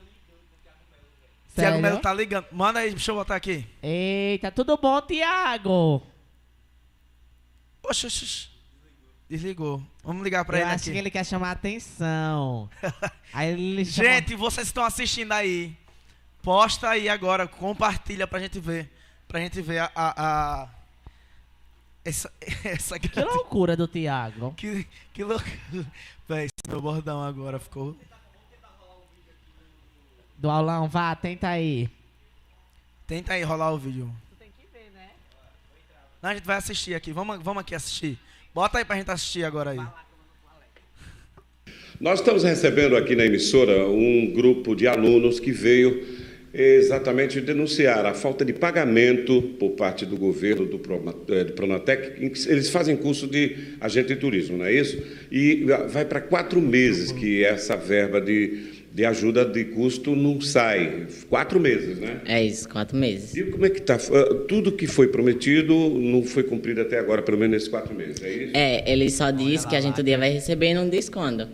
Sério? 1.54 1.80
Melo 1.80 1.98
tá 1.98 2.12
ligando. 2.14 2.46
Manda 2.50 2.78
aí, 2.78 2.90
deixa 2.90 3.10
eu 3.10 3.16
botar 3.16 3.36
aqui. 3.36 3.66
Eita, 3.82 4.50
tudo 4.50 4.76
bom, 4.78 5.00
Tiago? 5.02 6.02
Oxe, 7.82 8.06
oxe. 8.06 8.48
Desligou. 9.28 9.82
Vamos 10.04 10.22
ligar 10.22 10.44
pra 10.44 10.58
Eu 10.58 10.62
ele 10.62 10.70
acho 10.70 10.82
aqui. 10.84 10.92
que 10.92 10.98
ele 10.98 11.10
quer 11.10 11.24
chamar 11.24 11.48
a 11.48 11.52
atenção. 11.52 12.68
aí 13.32 13.50
ele 13.52 13.84
chama... 13.84 14.08
Gente, 14.08 14.34
vocês 14.36 14.66
estão 14.66 14.84
assistindo 14.84 15.32
aí. 15.32 15.74
Posta 16.42 16.88
aí 16.90 17.08
agora, 17.08 17.46
compartilha 17.48 18.26
pra 18.26 18.40
gente 18.40 18.58
ver. 18.60 18.90
Pra 19.28 19.40
gente 19.40 19.62
ver 19.62 19.78
a. 19.78 19.90
a, 19.94 20.12
a- 20.64 20.68
essa. 22.04 22.30
Essa 22.64 22.98
Que 22.98 23.20
loucura 23.20 23.76
do 23.76 23.86
Tiago. 23.86 24.52
Que, 24.54 24.86
que 25.14 25.22
louco. 25.24 25.44
Véi, 26.28 26.48
meu 26.68 26.80
bordão 26.82 27.22
agora 27.22 27.58
ficou. 27.60 27.96
Do 30.36 30.50
aulão, 30.50 30.88
vá, 30.88 31.14
tenta 31.14 31.46
aí. 31.48 31.88
Tenta 33.06 33.34
aí 33.34 33.44
rolar 33.44 33.70
o 33.70 33.78
vídeo. 33.78 34.12
Não, 36.22 36.30
a 36.30 36.34
gente 36.34 36.46
vai 36.46 36.56
assistir 36.56 36.94
aqui. 36.94 37.12
Vamos, 37.12 37.42
vamos 37.42 37.62
aqui 37.62 37.74
assistir. 37.74 38.16
Bota 38.54 38.78
aí 38.78 38.84
pra 38.84 38.94
gente 38.94 39.10
assistir 39.10 39.44
agora 39.44 39.70
aí. 39.70 39.80
Nós 42.00 42.20
estamos 42.20 42.44
recebendo 42.44 42.96
aqui 42.96 43.16
na 43.16 43.24
emissora 43.24 43.88
um 43.88 44.32
grupo 44.32 44.76
de 44.76 44.86
alunos 44.86 45.40
que 45.40 45.50
veio 45.50 46.22
exatamente 46.54 47.40
denunciar 47.40 48.04
a 48.04 48.14
falta 48.14 48.44
de 48.44 48.52
pagamento 48.52 49.42
por 49.58 49.70
parte 49.70 50.06
do 50.06 50.16
governo 50.16 50.66
do, 50.66 50.80
eh, 51.28 51.44
Pronatec. 51.44 52.22
Eles 52.48 52.68
fazem 52.68 52.96
curso 52.96 53.26
de 53.26 53.56
agente 53.80 54.08
de 54.08 54.16
turismo, 54.16 54.58
não 54.58 54.66
é 54.66 54.72
isso? 54.72 55.02
E 55.30 55.64
vai 55.88 56.04
para 56.04 56.20
quatro 56.20 56.60
meses 56.60 57.10
que 57.10 57.42
essa 57.42 57.74
verba 57.74 58.20
de, 58.20 58.71
de 58.94 59.06
ajuda 59.06 59.44
de 59.44 59.64
custo 59.64 60.14
não 60.14 60.40
sai. 60.40 61.06
Quatro 61.28 61.58
meses, 61.58 61.98
né? 61.98 62.20
É 62.26 62.44
isso, 62.44 62.68
quatro 62.68 62.96
meses. 62.96 63.34
E 63.34 63.44
como 63.44 63.64
é 63.64 63.70
que 63.70 63.78
está? 63.78 63.96
Tudo 64.46 64.72
que 64.72 64.86
foi 64.86 65.08
prometido 65.08 65.74
não 65.74 66.22
foi 66.22 66.42
cumprido 66.42 66.82
até 66.82 66.98
agora, 66.98 67.22
pelo 67.22 67.38
menos 67.38 67.54
nesses 67.54 67.68
quatro 67.68 67.94
meses, 67.94 68.22
é 68.22 68.30
isso? 68.30 68.52
É, 68.54 68.90
ele 68.90 69.10
só 69.10 69.30
diz 69.30 69.64
que 69.64 69.74
a 69.74 69.80
gente 69.80 70.02
vai 70.02 70.30
receber 70.30 70.70
e 70.70 70.74
não 70.74 70.88
diz 70.88 71.08
quando. 71.08 71.48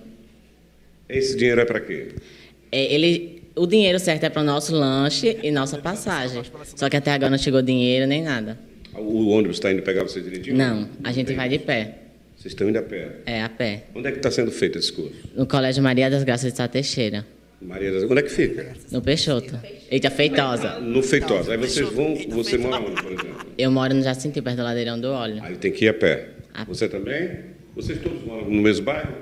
Esse 1.08 1.36
dinheiro 1.36 1.60
é 1.60 1.64
para 1.64 1.80
quê? 1.80 2.08
É, 2.72 2.92
ele, 2.92 3.42
o 3.54 3.66
dinheiro 3.66 3.98
certo 4.00 4.24
é 4.24 4.28
para 4.28 4.42
o 4.42 4.44
nosso 4.44 4.74
lanche 4.74 5.38
e 5.42 5.50
nossa 5.50 5.78
passagem. 5.78 6.42
Só 6.74 6.88
que 6.88 6.96
até 6.96 7.12
agora 7.12 7.30
não 7.30 7.38
chegou 7.38 7.62
dinheiro 7.62 8.06
nem 8.06 8.22
nada. 8.22 8.58
O 8.94 9.28
ônibus 9.28 9.58
está 9.58 9.72
indo 9.72 9.82
pegar 9.82 10.02
você 10.02 10.20
direitinho? 10.20 10.56
Não, 10.56 10.88
a 11.04 11.12
gente 11.12 11.32
vai 11.34 11.48
de 11.48 11.60
pé. 11.60 12.07
Vocês 12.38 12.52
estão 12.52 12.68
indo 12.68 12.78
a 12.78 12.82
pé. 12.82 13.16
É, 13.26 13.42
a 13.42 13.48
pé. 13.48 13.84
Onde 13.94 14.06
é 14.08 14.12
que 14.12 14.18
está 14.18 14.30
sendo 14.30 14.50
feito 14.52 14.78
esse 14.78 14.92
curso? 14.92 15.16
No 15.34 15.44
Colégio 15.46 15.82
Maria 15.82 16.08
das 16.08 16.22
Graças 16.22 16.52
de 16.52 16.56
Sá 16.56 16.68
Teixeira. 16.68 17.26
Maria 17.60 17.90
das... 17.90 18.04
Onde 18.04 18.20
é 18.20 18.22
que 18.22 18.28
fica? 18.30 18.74
No 18.92 19.02
Peixoto. 19.02 19.58
Eita, 19.90 20.08
Feitosa. 20.10 20.78
No 20.78 21.02
Feitosa. 21.02 21.50
Aí 21.52 21.58
vocês 21.58 21.88
vão... 21.88 22.14
Você 22.30 22.56
mora 22.56 22.76
onde, 22.80 23.02
por 23.02 23.10
exemplo? 23.12 23.46
Eu 23.58 23.70
moro 23.72 23.92
no 23.92 24.02
Jacinto, 24.02 24.40
perto 24.40 24.56
do 24.58 24.62
Ladeirão 24.62 25.00
do 25.00 25.08
Óleo. 25.10 25.40
Aí 25.42 25.56
tem 25.56 25.72
que 25.72 25.86
ir 25.86 25.88
a 25.88 25.94
pé. 25.94 26.28
A- 26.54 26.62
Você 26.64 26.88
também? 26.88 27.30
Vocês 27.74 27.98
todos 28.00 28.22
moram 28.24 28.48
no 28.48 28.62
mesmo 28.62 28.84
bairro? 28.84 29.12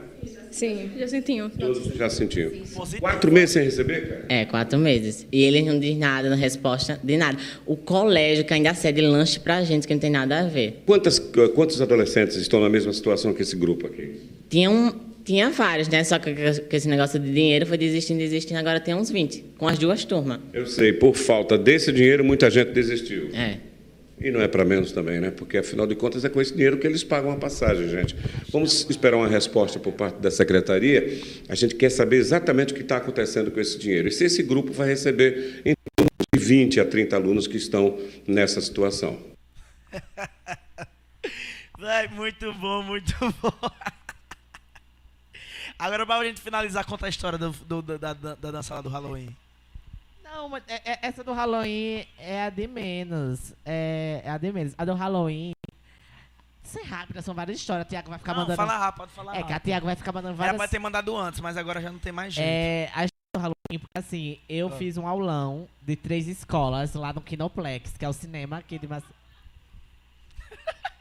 Sim, 0.56 0.90
Jacintinho. 0.98 1.50
Todos 1.50 1.84
já 1.94 2.08
sentiam. 2.08 2.50
Quatro 2.98 3.30
meses 3.30 3.50
sem 3.50 3.62
receber, 3.62 4.08
cara? 4.08 4.24
É, 4.30 4.46
quatro 4.46 4.78
meses. 4.78 5.26
E 5.30 5.44
eles 5.44 5.62
não 5.66 5.78
dizem 5.78 5.98
nada, 5.98 6.30
não 6.30 6.36
resposta 6.36 6.98
de 7.04 7.18
nada. 7.18 7.36
O 7.66 7.76
colégio 7.76 8.42
que 8.42 8.54
ainda 8.54 8.72
cede 8.72 9.02
lanche 9.02 9.38
pra 9.38 9.62
gente, 9.64 9.86
que 9.86 9.92
não 9.92 10.00
tem 10.00 10.08
nada 10.08 10.40
a 10.40 10.48
ver. 10.48 10.82
Quantas, 10.86 11.18
quantos 11.54 11.82
adolescentes 11.82 12.36
estão 12.36 12.58
na 12.58 12.70
mesma 12.70 12.90
situação 12.94 13.34
que 13.34 13.42
esse 13.42 13.54
grupo 13.54 13.86
aqui? 13.86 14.14
Tinha, 14.48 14.70
um, 14.70 14.94
tinha 15.22 15.50
vários, 15.50 15.88
né? 15.88 16.02
Só 16.02 16.18
que 16.18 16.32
com 16.34 16.74
esse 16.74 16.88
negócio 16.88 17.20
de 17.20 17.30
dinheiro 17.30 17.66
foi 17.66 17.76
desistindo, 17.76 18.16
desistindo. 18.16 18.56
Agora 18.56 18.80
tem 18.80 18.94
uns 18.94 19.10
20, 19.10 19.44
com 19.58 19.68
as 19.68 19.76
duas 19.76 20.06
turmas. 20.06 20.40
Eu 20.54 20.64
sei, 20.64 20.90
por 20.90 21.14
falta 21.14 21.58
desse 21.58 21.92
dinheiro, 21.92 22.24
muita 22.24 22.48
gente 22.50 22.72
desistiu. 22.72 23.28
É. 23.34 23.58
E 24.18 24.30
não 24.30 24.40
é 24.40 24.48
para 24.48 24.64
menos 24.64 24.92
também, 24.92 25.20
né? 25.20 25.30
Porque, 25.30 25.58
afinal 25.58 25.86
de 25.86 25.94
contas, 25.94 26.24
é 26.24 26.28
com 26.30 26.40
esse 26.40 26.52
dinheiro 26.54 26.78
que 26.78 26.86
eles 26.86 27.04
pagam 27.04 27.30
a 27.32 27.36
passagem, 27.36 27.86
gente. 27.88 28.16
Vamos 28.50 28.88
esperar 28.88 29.16
uma 29.18 29.28
resposta 29.28 29.78
por 29.78 29.92
parte 29.92 30.18
da 30.20 30.30
secretaria. 30.30 31.20
A 31.50 31.54
gente 31.54 31.74
quer 31.74 31.90
saber 31.90 32.16
exatamente 32.16 32.72
o 32.72 32.76
que 32.76 32.80
está 32.82 32.96
acontecendo 32.96 33.50
com 33.50 33.60
esse 33.60 33.78
dinheiro. 33.78 34.08
E 34.08 34.12
se 34.12 34.24
esse 34.24 34.42
grupo 34.42 34.72
vai 34.72 34.88
receber 34.88 35.60
em 35.66 35.74
torno 35.96 36.10
de 36.34 36.40
20 36.42 36.80
a 36.80 36.86
30 36.86 37.14
alunos 37.14 37.46
que 37.46 37.58
estão 37.58 38.00
nessa 38.26 38.60
situação. 38.60 39.18
Vai, 41.78 42.08
muito 42.08 42.54
bom, 42.54 42.82
muito 42.82 43.12
bom. 43.42 43.70
Agora, 45.78 46.06
pra 46.06 46.24
gente 46.24 46.40
finalizar, 46.40 46.86
conta 46.86 47.04
a 47.04 47.08
história 47.10 47.36
do, 47.38 47.50
do- 47.50 47.82
da, 47.82 48.14
da, 48.14 48.34
da 48.34 48.50
dança 48.50 48.74
lá 48.74 48.80
do 48.80 48.88
Halloween. 48.88 49.28
Não, 50.32 50.48
mas 50.48 50.62
é- 50.68 50.82
é- 50.92 50.98
essa 51.02 51.22
do 51.24 51.32
Halloween 51.32 52.06
é 52.18 52.42
a 52.42 52.50
de 52.50 52.66
menos. 52.66 53.54
É, 53.64 54.22
é 54.24 54.30
a 54.30 54.36
de 54.38 54.52
menos. 54.52 54.74
A 54.76 54.84
do 54.84 54.94
Halloween. 54.94 55.52
Ser 56.62 56.82
rápida, 56.82 57.22
são 57.22 57.32
várias 57.34 57.58
histórias. 57.58 57.86
A 57.86 57.88
Tiago 57.88 58.10
vai 58.10 58.18
ficar 58.18 58.32
Não, 58.34 58.40
mandando. 58.40 58.56
fala 58.56 58.76
rápido, 58.76 58.98
pode 59.02 59.12
falar 59.12 59.32
é 59.34 59.36
que 59.36 59.44
a 59.44 59.46
rápido. 59.54 59.64
Tiago 59.64 59.86
vai 59.86 59.94
ficar 59.96 60.12
mandando 60.12 60.34
Era 60.34 60.36
várias. 60.36 60.56
pra 60.56 60.68
ter 60.68 60.78
mandado 60.80 61.16
antes, 61.16 61.40
mas 61.40 61.56
agora 61.56 61.80
já 61.80 61.92
não 61.92 61.98
tem 62.00 62.10
mais 62.12 62.34
jeito. 62.34 62.46
É, 62.46 62.86
a 62.92 63.04
história 63.04 63.10
do 63.34 63.40
Halloween, 63.40 63.78
porque 63.80 63.98
assim, 63.98 64.40
eu 64.48 64.66
Ah. 64.66 64.70
fiz 64.72 64.96
um 64.96 65.06
aulão 65.06 65.68
de 65.80 65.94
três 65.94 66.26
escolas 66.26 66.92
lá 66.94 67.12
no 67.12 67.20
Kinoplex, 67.20 67.92
que 67.96 68.04
é 68.04 68.08
o 68.08 68.12
cinema 68.12 68.58
aqui 68.58 68.78
de 68.80 68.88
Mac... 68.88 69.04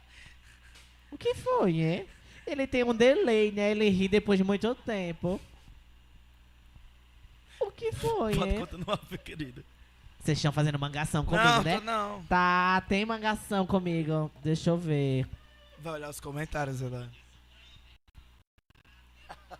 O 1.10 1.18
que 1.18 1.34
foi, 1.34 1.80
hein? 1.80 2.06
Ele 2.46 2.66
tem 2.66 2.84
um 2.84 2.94
delay, 2.94 3.50
né? 3.50 3.72
Ele 3.72 3.88
ri 3.88 4.06
depois 4.06 4.38
de 4.38 4.44
muito 4.44 4.72
tempo. 4.74 5.40
O 7.60 7.70
que 7.70 7.92
foi, 7.92 8.34
Pode 8.34 8.50
hein? 8.50 8.60
continuar, 8.60 9.00
meu 9.10 9.18
querido. 9.18 9.64
Vocês 10.20 10.38
estão 10.38 10.50
fazendo 10.52 10.78
mangação 10.78 11.24
comigo, 11.24 11.44
não, 11.44 11.62
né? 11.62 11.80
não. 11.80 12.22
Tá, 12.24 12.82
tem 12.88 13.04
mangação 13.06 13.64
comigo. 13.66 14.30
Deixa 14.42 14.70
eu 14.70 14.76
ver. 14.76 15.26
Vai 15.78 15.94
olhar 15.94 16.10
os 16.10 16.18
comentários, 16.18 16.82
Elan. 16.82 17.08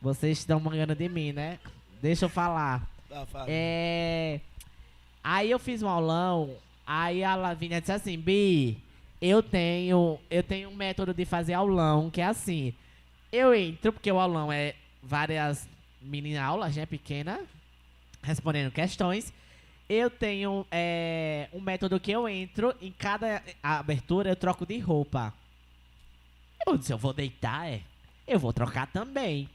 Vocês 0.00 0.38
estão 0.38 0.58
mangando 0.58 0.94
de 0.94 1.06
mim, 1.08 1.32
né? 1.32 1.58
Deixa 2.00 2.24
eu 2.24 2.30
falar. 2.30 2.88
Tá, 3.08 3.26
fala. 3.26 3.46
É. 3.48 4.40
Aí 5.22 5.50
eu 5.50 5.58
fiz 5.58 5.82
um 5.82 5.88
aulão, 5.88 6.56
aí 6.86 7.22
a 7.22 7.36
Lavínia 7.36 7.80
disse 7.80 7.92
assim, 7.92 8.18
Bi, 8.18 8.82
eu 9.20 9.42
tenho, 9.42 10.18
eu 10.28 10.42
tenho 10.42 10.68
um 10.68 10.74
método 10.74 11.14
de 11.14 11.24
fazer 11.24 11.52
aulão, 11.52 12.10
que 12.10 12.20
é 12.20 12.26
assim. 12.26 12.74
Eu 13.32 13.54
entro, 13.54 13.94
porque 13.94 14.12
o 14.12 14.20
aulão 14.20 14.52
é 14.52 14.74
várias 15.02 15.66
mini 16.02 16.36
aulas, 16.36 16.76
né, 16.76 16.84
pequena, 16.84 17.40
respondendo 18.22 18.70
questões. 18.70 19.32
Eu 19.88 20.10
tenho 20.10 20.66
é, 20.70 21.48
um 21.52 21.60
método 21.60 21.98
que 21.98 22.10
eu 22.10 22.28
entro, 22.28 22.74
em 22.80 22.92
cada 22.92 23.42
abertura 23.62 24.30
eu 24.30 24.36
troco 24.36 24.66
de 24.66 24.78
roupa. 24.78 25.32
Eu 26.66 26.76
disse, 26.76 26.92
eu 26.92 26.98
vou 26.98 27.12
deitar, 27.12 27.68
é? 27.68 27.80
Eu 28.26 28.38
vou 28.38 28.52
trocar 28.52 28.86
também. 28.86 29.48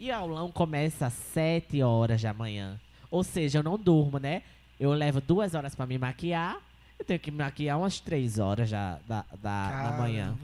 E 0.00 0.10
o 0.10 0.14
aulão 0.14 0.50
começa 0.50 1.06
às 1.06 1.12
7 1.12 1.82
horas 1.82 2.22
da 2.22 2.32
manhã. 2.32 2.80
Ou 3.10 3.22
seja, 3.22 3.58
eu 3.58 3.62
não 3.62 3.78
durmo, 3.78 4.18
né? 4.18 4.42
Eu 4.78 4.92
levo 4.92 5.20
duas 5.20 5.54
horas 5.54 5.74
pra 5.74 5.86
me 5.86 5.98
maquiar. 5.98 6.56
Eu 6.98 7.04
tenho 7.04 7.20
que 7.20 7.30
me 7.30 7.38
maquiar 7.38 7.78
umas 7.78 8.00
três 8.00 8.38
horas 8.38 8.68
já 8.68 8.98
da, 9.06 9.24
da, 9.40 9.90
da 9.90 9.96
manhã. 9.98 10.36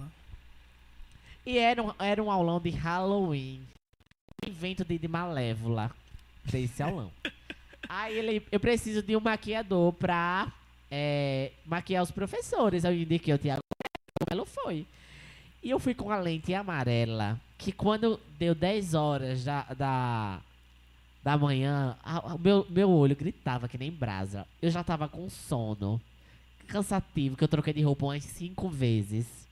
E 1.47 1.59
era 1.59 1.83
um, 1.83 1.93
era 1.99 2.23
um 2.23 2.31
aulão 2.31 2.61
de 2.61 2.71
Halloween. 2.71 3.61
Invento 4.47 4.85
de, 4.85 4.99
de 4.99 5.09
Malévola. 5.09 5.91
Desse 6.45 6.83
aulão. 6.83 7.11
Aí 7.89 8.19
ele, 8.19 8.47
eu 8.51 8.61
preciso 8.61 9.03
de 9.03 9.17
um 9.17 9.21
maquiador 9.21 9.93
pra 9.93 10.53
é, 10.91 11.53
maquiar 11.67 12.03
os 12.03 12.11
professores. 12.11 12.85
Eu 12.85 12.95
indiquei 12.95 13.35
o 13.35 13.39
Tiago 13.39 13.61
Melo 14.31 14.47
foi. 14.47 14.87
E 15.63 15.71
eu 15.71 15.79
fui 15.79 15.95
com 15.95 16.11
a 16.11 16.19
lente 16.19 16.55
amarela. 16.55 17.41
Que 17.59 17.73
quando 17.73 18.21
deu 18.39 18.55
10 18.55 18.95
horas 18.95 19.45
da, 19.45 19.63
da, 19.75 20.41
da 21.23 21.39
manhã, 21.39 21.97
o 22.35 22.39
meu, 22.39 22.67
meu 22.69 22.91
olho 22.91 23.17
gritava 23.17 23.69
que 23.69 23.79
nem 23.79 23.91
brasa. 23.91 24.47
Eu 24.61 24.71
já 24.71 24.83
tava 24.83 25.09
com 25.09 25.29
sono. 25.29 26.01
Cansativo, 26.67 27.37
que 27.37 27.45
eu 27.45 27.49
troquei 27.49 27.73
de 27.73 27.83
roupa 27.83 28.07
umas 28.07 28.25
cinco 28.25 28.69
vezes. 28.69 29.44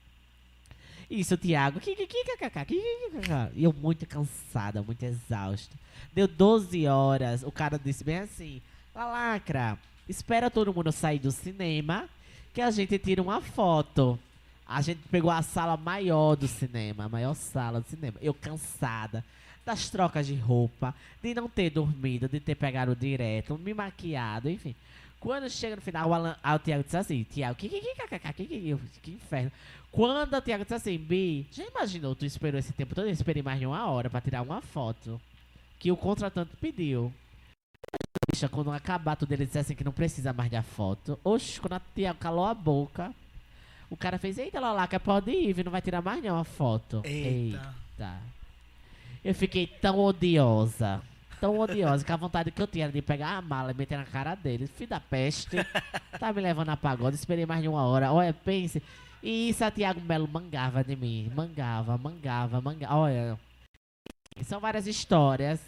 Isso, 1.12 1.36
kkk. 1.36 2.74
E 3.54 3.62
eu 3.62 3.70
muito 3.70 4.06
cansada, 4.06 4.82
muito 4.82 5.02
exausta. 5.02 5.76
Deu 6.14 6.26
12 6.26 6.86
horas. 6.86 7.42
O 7.42 7.52
cara 7.52 7.78
disse 7.78 8.02
bem 8.02 8.20
assim: 8.20 8.62
Lalacra, 8.94 9.78
espera 10.08 10.50
todo 10.50 10.72
mundo 10.72 10.90
sair 10.90 11.18
do 11.18 11.30
cinema 11.30 12.08
que 12.54 12.62
a 12.62 12.70
gente 12.70 12.98
tira 12.98 13.20
uma 13.20 13.42
foto. 13.42 14.18
A 14.66 14.80
gente 14.80 15.00
pegou 15.10 15.30
a 15.30 15.42
sala 15.42 15.76
maior 15.76 16.34
do 16.34 16.48
cinema, 16.48 17.04
a 17.04 17.08
maior 17.10 17.34
sala 17.34 17.82
do 17.82 17.88
cinema. 17.88 18.16
Eu 18.22 18.32
cansada 18.32 19.22
das 19.66 19.90
trocas 19.90 20.26
de 20.26 20.34
roupa, 20.34 20.94
de 21.22 21.34
não 21.34 21.46
ter 21.46 21.68
dormido, 21.68 22.26
de 22.26 22.40
ter 22.40 22.54
pegado 22.54 22.96
direto, 22.96 23.58
me 23.58 23.74
maquiado, 23.74 24.48
enfim. 24.48 24.74
Quando 25.22 25.48
chega 25.48 25.76
no 25.76 25.82
final, 25.82 26.10
o, 26.10 26.14
Alan, 26.14 26.36
o 26.44 26.58
Thiago 26.58 26.82
diz 26.82 26.96
assim, 26.96 27.22
Thiago, 27.22 27.54
que, 27.54 27.68
que, 27.68 27.80
que, 27.80 28.18
que, 28.34 28.76
que, 29.00 29.10
inferno. 29.12 29.52
Quando 29.92 30.34
o 30.34 30.42
Thiago 30.42 30.64
disse 30.64 30.74
assim, 30.74 30.98
Bi, 30.98 31.46
já 31.52 31.64
imaginou, 31.64 32.16
tu 32.16 32.26
esperou 32.26 32.58
esse 32.58 32.72
tempo 32.72 32.92
todo? 32.92 33.06
Eu 33.06 33.12
esperei 33.12 33.40
mais 33.40 33.60
de 33.60 33.64
uma 33.64 33.88
hora 33.88 34.10
pra 34.10 34.20
tirar 34.20 34.42
uma 34.42 34.60
foto 34.60 35.20
que 35.78 35.92
o 35.92 35.96
contratante 35.96 36.56
pediu. 36.56 37.14
Bicha, 38.32 38.48
quando 38.48 38.72
acabar 38.72 39.14
tudo, 39.14 39.30
ele 39.30 39.46
disse 39.46 39.60
assim 39.60 39.76
que 39.76 39.84
não 39.84 39.92
precisa 39.92 40.32
mais 40.32 40.50
da 40.50 40.60
foto. 40.60 41.16
Oxe, 41.22 41.60
quando 41.60 41.76
o 41.76 41.80
Thiago 41.94 42.18
calou 42.18 42.44
a 42.44 42.52
boca, 42.52 43.14
o 43.88 43.96
cara 43.96 44.18
fez, 44.18 44.38
eita, 44.38 44.58
Lalaca, 44.58 44.98
pode 44.98 45.30
ir, 45.30 45.64
não 45.64 45.70
vai 45.70 45.80
tirar 45.80 46.02
mais 46.02 46.20
nenhuma 46.20 46.42
foto. 46.42 47.00
Eita. 47.04 47.76
eita. 47.96 48.18
Eu 49.24 49.36
fiquei 49.36 49.68
tão 49.68 50.00
odiosa. 50.00 51.00
Tão 51.42 51.58
odiosa 51.58 52.04
que 52.04 52.12
a 52.12 52.16
vontade 52.16 52.52
que 52.52 52.62
eu 52.62 52.68
tinha 52.68 52.84
era 52.84 52.92
de 52.92 53.02
pegar 53.02 53.30
a 53.36 53.42
mala 53.42 53.72
e 53.72 53.74
meter 53.74 53.98
na 53.98 54.04
cara 54.04 54.36
dele. 54.36 54.68
Filho 54.68 54.90
da 54.90 55.00
peste. 55.00 55.56
tá 56.20 56.32
me 56.32 56.40
levando 56.40 56.68
a 56.68 56.76
pagode. 56.76 57.16
Esperei 57.16 57.44
mais 57.44 57.60
de 57.60 57.66
uma 57.66 57.84
hora. 57.84 58.12
Olha, 58.12 58.32
pense. 58.32 58.80
E 59.20 59.48
isso 59.48 59.64
a 59.64 59.70
Tiago 59.72 60.00
Melo 60.00 60.28
mangava 60.28 60.84
de 60.84 60.94
mim. 60.94 61.32
Mangava, 61.34 61.98
mangava, 61.98 62.60
mangava. 62.60 62.94
Olha. 62.94 63.36
São 64.44 64.60
várias 64.60 64.86
histórias. 64.86 65.60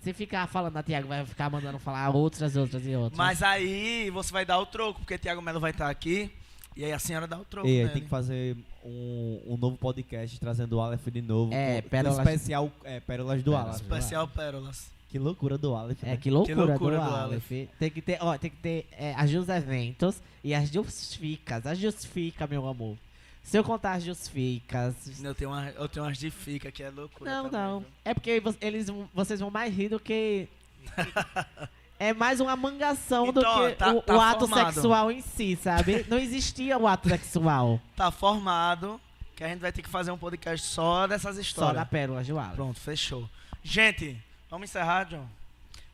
Se 0.00 0.12
ficar 0.12 0.44
falando 0.48 0.76
a 0.76 0.82
Tiago, 0.82 1.06
vai 1.06 1.24
ficar 1.24 1.48
mandando 1.50 1.78
falar 1.78 2.10
outras, 2.10 2.56
outras 2.56 2.84
e 2.84 2.96
outras. 2.96 3.16
Mas 3.16 3.44
aí 3.44 4.10
você 4.10 4.32
vai 4.32 4.44
dar 4.44 4.58
o 4.58 4.66
troco, 4.66 4.98
porque 4.98 5.16
Tiago 5.16 5.40
Melo 5.40 5.60
vai 5.60 5.70
estar 5.70 5.88
aqui. 5.88 6.32
E 6.76 6.84
aí 6.84 6.90
a 6.90 6.98
senhora 6.98 7.28
dá 7.28 7.38
o 7.38 7.44
troco. 7.44 7.68
E 7.68 7.80
aí, 7.80 7.88
tem 7.90 8.02
que 8.02 8.08
fazer 8.08 8.56
um, 8.84 9.40
um 9.46 9.56
novo 9.56 9.76
podcast 9.76 10.36
trazendo 10.40 10.78
o 10.78 10.80
Aleph 10.80 11.06
de 11.06 11.22
novo. 11.22 11.54
É, 11.54 11.80
com- 11.80 11.90
Pérolas- 11.90 12.18
especial 12.18 12.72
é, 12.82 12.98
Pérolas 12.98 13.40
do 13.44 13.52
Pérolas 13.52 13.76
Aleph. 13.76 13.82
Especial 13.82 14.26
Pérolas. 14.26 14.95
Que 15.08 15.18
loucura 15.18 15.56
do 15.56 15.74
Aleph. 15.74 16.02
É, 16.02 16.06
né? 16.08 16.16
que 16.16 16.30
loucura, 16.30 16.64
loucura 16.64 16.98
do, 16.98 17.04
do 17.04 17.14
Aleph. 17.14 17.50
Tem 17.78 17.90
que 17.90 18.02
ter, 18.02 18.18
ó, 18.20 18.36
tem 18.36 18.50
que 18.50 18.56
ter 18.56 18.86
é, 18.92 19.14
as 19.14 19.30
dos 19.30 19.48
eventos 19.48 20.20
e 20.42 20.54
as 20.54 20.68
justificas. 20.68 21.66
As 21.66 21.78
justifica, 21.78 22.46
meu 22.46 22.66
amor. 22.66 22.96
Se 23.42 23.56
eu 23.56 23.62
contar 23.62 23.92
as 23.92 24.02
justificas. 24.02 24.94
Eu 25.22 25.34
tenho, 25.34 25.50
uma, 25.50 25.70
eu 25.70 25.88
tenho 25.88 26.04
umas 26.04 26.18
de 26.18 26.30
fica 26.30 26.72
que 26.72 26.82
é 26.82 26.90
loucura. 26.90 27.30
Não, 27.30 27.48
também, 27.48 27.60
não. 27.60 27.80
viu? 27.80 27.88
É 28.04 28.12
porque 28.12 28.42
eles, 28.60 28.88
vocês 29.14 29.38
vão 29.38 29.50
mais 29.50 29.72
rir 29.74 29.88
do 29.88 30.00
que. 30.00 30.48
É 31.98 32.12
mais 32.12 32.40
uma 32.40 32.54
mangação 32.54 33.32
do 33.32 33.40
Então, 33.40 33.70
que 33.70 33.74
tá- 33.74 33.94
o, 33.94 34.02
tá 34.02 34.14
o 34.14 34.20
ato 34.20 34.46
sexual 34.46 35.10
em 35.10 35.22
si, 35.22 35.56
sabe? 35.56 36.04
Não 36.08 36.18
existia 36.18 36.76
o 36.76 36.86
ato 36.86 37.08
sexual. 37.08 37.80
Tá 37.96 38.10
formado 38.10 39.00
que 39.34 39.42
a 39.42 39.48
gente 39.48 39.60
vai 39.60 39.72
ter 39.72 39.80
que 39.80 39.88
fazer 39.88 40.10
um 40.10 40.18
podcast 40.18 40.66
só 40.66 41.06
dessas 41.06 41.36
Só 41.36 41.40
histórias. 41.40 41.76
da 41.76 41.86
pérola 41.86 42.22
de 42.22 42.32
Aleph. 42.32 42.54
Pronto, 42.54 42.78
fechou. 42.78 43.28
Gente, 43.62 44.16
vamos 44.56 44.70
encerrar, 44.70 45.04
John? 45.04 45.28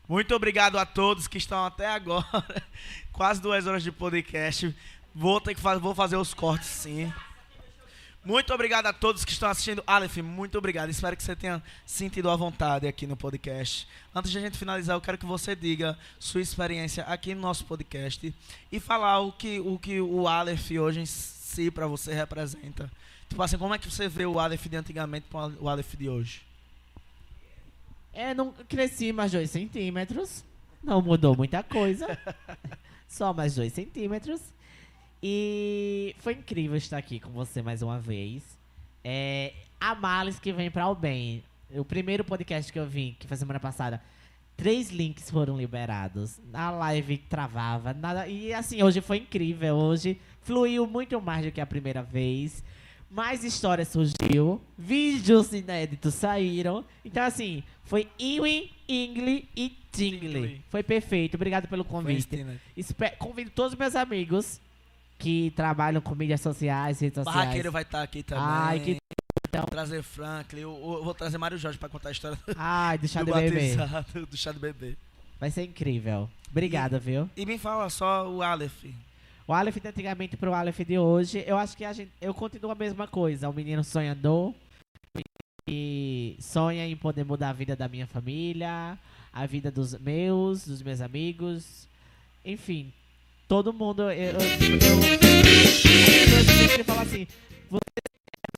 Muito 0.07 0.33
obrigado 0.33 0.79
a 0.79 0.85
todos 0.85 1.27
que 1.27 1.37
estão 1.37 1.65
até 1.65 1.85
agora. 1.85 2.25
Quase 3.11 3.41
duas 3.41 3.67
horas 3.67 3.83
de 3.83 3.91
podcast. 3.91 4.73
Vou 5.13 5.41
ter 5.41 5.53
que 5.53 5.59
fazer, 5.59 5.81
vou 5.81 5.93
fazer 5.93 6.15
os 6.15 6.33
cortes 6.33 6.69
sim. 6.69 7.11
Muito 8.23 8.53
obrigado 8.53 8.85
a 8.85 8.93
todos 8.93 9.25
que 9.25 9.33
estão 9.33 9.49
assistindo. 9.49 9.83
Aleph, 9.85 10.15
muito 10.19 10.57
obrigado. 10.57 10.89
Espero 10.89 11.17
que 11.17 11.23
você 11.23 11.35
tenha 11.35 11.61
sentido 11.85 12.29
à 12.29 12.37
vontade 12.37 12.87
aqui 12.87 13.05
no 13.05 13.17
podcast. 13.17 13.85
Antes 14.15 14.31
de 14.31 14.37
a 14.37 14.41
gente 14.41 14.57
finalizar, 14.57 14.95
eu 14.95 15.01
quero 15.01 15.17
que 15.17 15.25
você 15.25 15.57
diga 15.57 15.99
sua 16.17 16.39
experiência 16.39 17.03
aqui 17.03 17.35
no 17.35 17.41
nosso 17.41 17.65
podcast 17.65 18.33
e 18.71 18.79
falar 18.79 19.19
o 19.19 19.33
que 19.33 19.59
o, 19.59 19.77
que 19.77 19.99
o 19.99 20.25
Aleph 20.25 20.71
hoje 20.71 21.01
em 21.01 21.05
si 21.05 21.69
para 21.69 21.85
você 21.85 22.13
representa. 22.13 22.89
Tipo 23.27 23.43
assim, 23.43 23.57
como 23.57 23.73
é 23.73 23.77
que 23.77 23.91
você 23.91 24.07
vê 24.07 24.25
o 24.25 24.39
Aleph 24.39 24.67
de 24.67 24.77
antigamente 24.77 25.25
com 25.29 25.53
o 25.59 25.67
Aleph 25.67 25.95
de 25.95 26.07
hoje? 26.07 26.52
É, 28.13 28.33
não 28.33 28.53
cresci 28.69 29.11
mais 29.11 29.31
dois 29.31 29.49
centímetros. 29.49 30.43
Não 30.83 31.01
mudou 31.01 31.35
muita 31.35 31.63
coisa. 31.63 32.17
Só 33.07 33.33
mais 33.33 33.55
dois 33.55 33.73
centímetros. 33.73 34.41
E 35.21 36.15
foi 36.19 36.33
incrível 36.33 36.75
estar 36.75 36.97
aqui 36.97 37.19
com 37.19 37.31
você 37.31 37.61
mais 37.61 37.81
uma 37.81 37.97
vez. 37.97 38.43
É, 39.03 39.53
a 39.79 39.95
males 39.95 40.39
que 40.39 40.51
vem 40.51 40.69
para 40.69 40.87
o 40.87 40.95
bem. 40.95 41.43
O 41.71 41.83
primeiro 41.83 42.23
podcast 42.23 42.71
que 42.71 42.77
eu 42.77 42.85
vim, 42.85 43.15
que 43.17 43.25
foi 43.25 43.35
semana 43.35 43.59
passada, 43.59 44.01
três 44.55 44.91
links 44.91 45.31
foram 45.31 45.57
liberados. 45.57 46.39
A 46.53 46.69
live 46.71 47.17
travava, 47.17 47.93
nada. 47.93 48.27
E 48.27 48.53
assim, 48.53 48.83
hoje 48.83 49.01
foi 49.01 49.17
incrível. 49.17 49.75
Hoje 49.75 50.19
fluiu 50.41 50.85
muito 50.85 51.19
mais 51.21 51.45
do 51.45 51.51
que 51.51 51.61
a 51.61 51.65
primeira 51.65 52.03
vez. 52.03 52.63
Mais 53.13 53.43
história 53.43 53.85
surgiu, 53.85 54.59
vídeos 54.75 55.53
inéditos 55.53 56.15
saíram. 56.15 56.83
Então, 57.05 57.23
assim, 57.23 57.61
foi 57.83 58.07
Iwi, 58.19 58.71
Ingli 58.89 59.47
e. 59.55 59.77
Tingli. 59.91 60.63
Foi 60.69 60.81
perfeito. 60.81 61.35
Obrigado 61.35 61.67
pelo 61.67 61.85
convite. 61.85 62.43
Espe- 62.75 63.11
Convido 63.19 63.51
todos 63.51 63.73
os 63.73 63.77
meus 63.77 63.95
amigos 63.95 64.59
que 65.19 65.51
trabalham 65.55 66.01
com 66.01 66.15
mídias 66.15 66.41
sociais, 66.41 66.99
redes 66.99 67.13
sociais. 67.17 67.37
Barraqueiro 67.39 67.71
vai 67.71 67.83
estar 67.83 68.01
aqui 68.01 68.23
também. 68.23 68.43
Ai, 68.43 68.79
que 68.79 68.97
Vou 69.55 69.65
trazer 69.67 70.01
Franklin, 70.01 70.61
eu, 70.61 70.71
eu 70.71 71.03
vou 71.03 71.13
trazer 71.13 71.37
Mário 71.37 71.59
Jorge 71.59 71.77
pra 71.77 71.87
contar 71.87 72.09
a 72.09 72.11
história 72.11 72.35
Ai, 72.57 72.97
do 72.97 73.07
chá 73.07 73.19
do 73.21 73.27
do 73.31 73.33
bebê. 73.39 73.75
do 74.27 74.35
chá 74.35 74.51
do 74.51 74.59
bebê. 74.59 74.97
Vai 75.39 75.51
ser 75.51 75.61
incrível. 75.65 76.27
Obrigado, 76.49 76.99
viu? 76.99 77.29
E 77.37 77.45
me 77.45 77.59
fala 77.59 77.87
só 77.91 78.27
o 78.27 78.41
Aleph. 78.41 78.83
O 79.53 79.55
Aleph 79.55 79.77
de 79.79 79.87
antigamente 79.87 80.35
pro 80.35 80.51
Aleph 80.51 80.79
de 80.79 80.97
hoje, 80.97 81.43
eu 81.45 81.55
acho 81.59 81.77
que 81.77 81.85
a 81.85 81.93
gente, 81.93 82.11
eu 82.19 82.33
continuo 82.33 82.71
a 82.71 82.75
mesma 82.75 83.07
coisa. 83.07 83.47
O 83.47 83.53
menino 83.53 83.83
sonhador 83.83 84.51
e 85.69 86.35
sonha 86.39 86.87
em 86.87 86.97
poder 86.97 87.23
mudar 87.23 87.51
a 87.51 87.53
vida 87.53 87.75
da 87.75 87.87
minha 87.87 88.07
família, 88.07 88.97
a 89.31 89.45
vida 89.45 89.69
dos 89.69 89.93
meus, 89.99 90.65
dos 90.65 90.81
meus 90.81 91.01
amigos, 91.01 91.87
enfim, 92.43 92.91
todo 93.47 93.71
mundo. 93.71 94.09
Eu, 94.09 94.31
eu, 94.31 94.39
eu, 94.39 94.39
eu 96.79 96.83
falo 96.83 97.01
assim: 97.01 97.27
você 97.69 98.01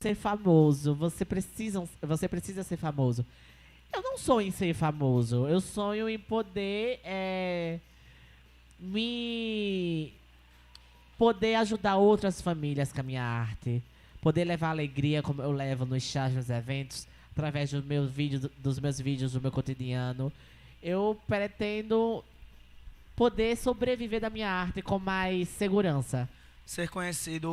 ser 0.00 0.14
famoso, 0.14 0.94
você 0.94 1.26
precisa, 1.26 1.86
você 2.00 2.26
precisa 2.26 2.62
ser 2.62 2.78
famoso. 2.78 3.22
Eu 3.94 4.00
não 4.00 4.16
sonho 4.16 4.48
em 4.48 4.50
ser 4.50 4.72
famoso, 4.72 5.46
eu 5.46 5.60
sonho 5.60 6.08
em 6.08 6.18
poder 6.18 7.00
é, 7.04 7.80
me 8.80 10.14
poder 11.18 11.54
ajudar 11.56 11.96
outras 11.96 12.40
famílias 12.40 12.92
com 12.92 13.00
a 13.00 13.04
minha 13.04 13.22
arte, 13.22 13.82
poder 14.20 14.44
levar 14.44 14.70
alegria 14.70 15.22
como 15.22 15.42
eu 15.42 15.52
levo 15.52 15.86
nos 15.86 16.02
chás, 16.02 16.34
nos 16.34 16.50
eventos, 16.50 17.06
através 17.32 17.70
dos 17.70 17.84
meus 17.84 18.10
vídeos, 18.10 18.50
dos 18.58 18.78
meus 18.78 19.00
vídeos 19.00 19.32
do 19.32 19.40
meu 19.40 19.50
cotidiano. 19.50 20.32
Eu 20.82 21.18
pretendo 21.26 22.24
poder 23.14 23.56
sobreviver 23.56 24.20
da 24.20 24.30
minha 24.30 24.50
arte 24.50 24.82
com 24.82 24.98
mais 24.98 25.48
segurança. 25.48 26.28
Ser 26.64 26.88
conhecido 26.88 27.50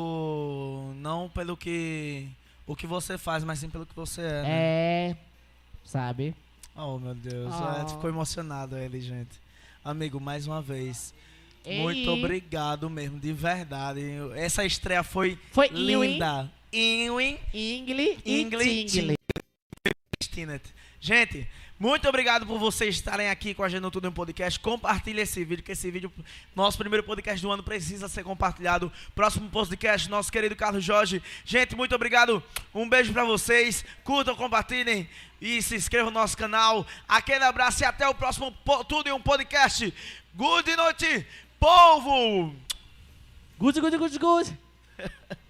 não 0.98 1.30
pelo 1.30 1.56
que 1.56 2.27
o 2.65 2.76
que 2.76 2.88
você 2.88 3.18
faz, 3.18 3.44
mas 3.44 3.60
sim 3.60 3.69
pelo 3.69 3.85
que 3.85 3.95
você 3.95 4.22
é. 4.22 4.41
né? 4.41 4.49
É, 4.49 5.18
sabe? 5.85 6.35
Oh, 6.76 6.98
meu 6.98 7.14
Deus. 7.14 7.53
Oh. 7.53 7.81
É, 7.81 7.88
ficou 7.88 8.10
emocionado 8.10 8.77
ele, 8.77 8.99
gente. 8.99 9.40
Amigo, 9.84 10.19
mais 10.19 10.48
uma 10.48 10.61
vez. 10.61 11.14
Ei. 11.65 11.80
Muito 11.80 12.11
obrigado 12.11 12.90
mesmo, 12.90 13.19
de 13.19 13.31
verdade. 13.31 14.02
Essa 14.35 14.65
estreia 14.65 15.03
foi, 15.03 15.38
Foi 15.52 15.68
linda. 15.68 16.52
Inwin 16.72 17.38
e 17.53 17.84
Tingli. 18.23 19.15
Stinnett. 20.22 20.73
Gente, 20.99 21.48
muito 21.80 22.07
obrigado 22.07 22.45
por 22.45 22.57
vocês 22.57 22.95
estarem 22.95 23.30
aqui 23.30 23.53
com 23.53 23.61
a 23.61 23.69
gente 23.69 23.81
no 23.81 23.91
Tudo 23.91 24.07
em 24.07 24.11
Podcast. 24.11 24.60
Compartilhe 24.60 25.22
esse 25.22 25.44
vídeo, 25.44 25.64
que 25.64 25.73
esse 25.73 25.91
vídeo, 25.91 26.11
nosso 26.56 26.77
primeiro 26.77 27.03
podcast 27.03 27.41
do 27.41 27.52
ano, 27.52 27.61
precisa 27.61 28.07
ser 28.07 28.23
compartilhado. 28.23 28.91
Próximo 29.14 29.49
podcast, 29.49 30.10
nosso 30.10 30.31
querido 30.31 30.56
Carlos 30.56 30.84
Jorge. 30.84 31.22
Gente, 31.45 31.76
muito 31.76 31.94
obrigado. 31.94 32.41
Um 32.73 32.88
beijo 32.88 33.11
pra 33.11 33.26
vocês. 33.26 33.84
Curtam, 34.03 34.35
compartilhem 34.35 35.07
e 35.41 35.61
se 35.61 35.76
inscrevam 35.76 36.10
no 36.10 36.19
nosso 36.19 36.38
canal. 36.38 36.88
Aquele 37.07 37.44
abraço 37.44 37.84
e 37.84 37.85
até 37.85 38.07
o 38.07 38.15
próximo 38.15 38.52
Tudo 38.88 39.10
em 39.10 39.11
um 39.11 39.22
Podcast. 39.22 39.94
Good 40.35 40.76
noite, 40.76 41.27
povo! 41.64 42.52
Good, 43.57 43.76
good, 43.76 43.98
good, 43.98 44.19
good. 44.19 44.57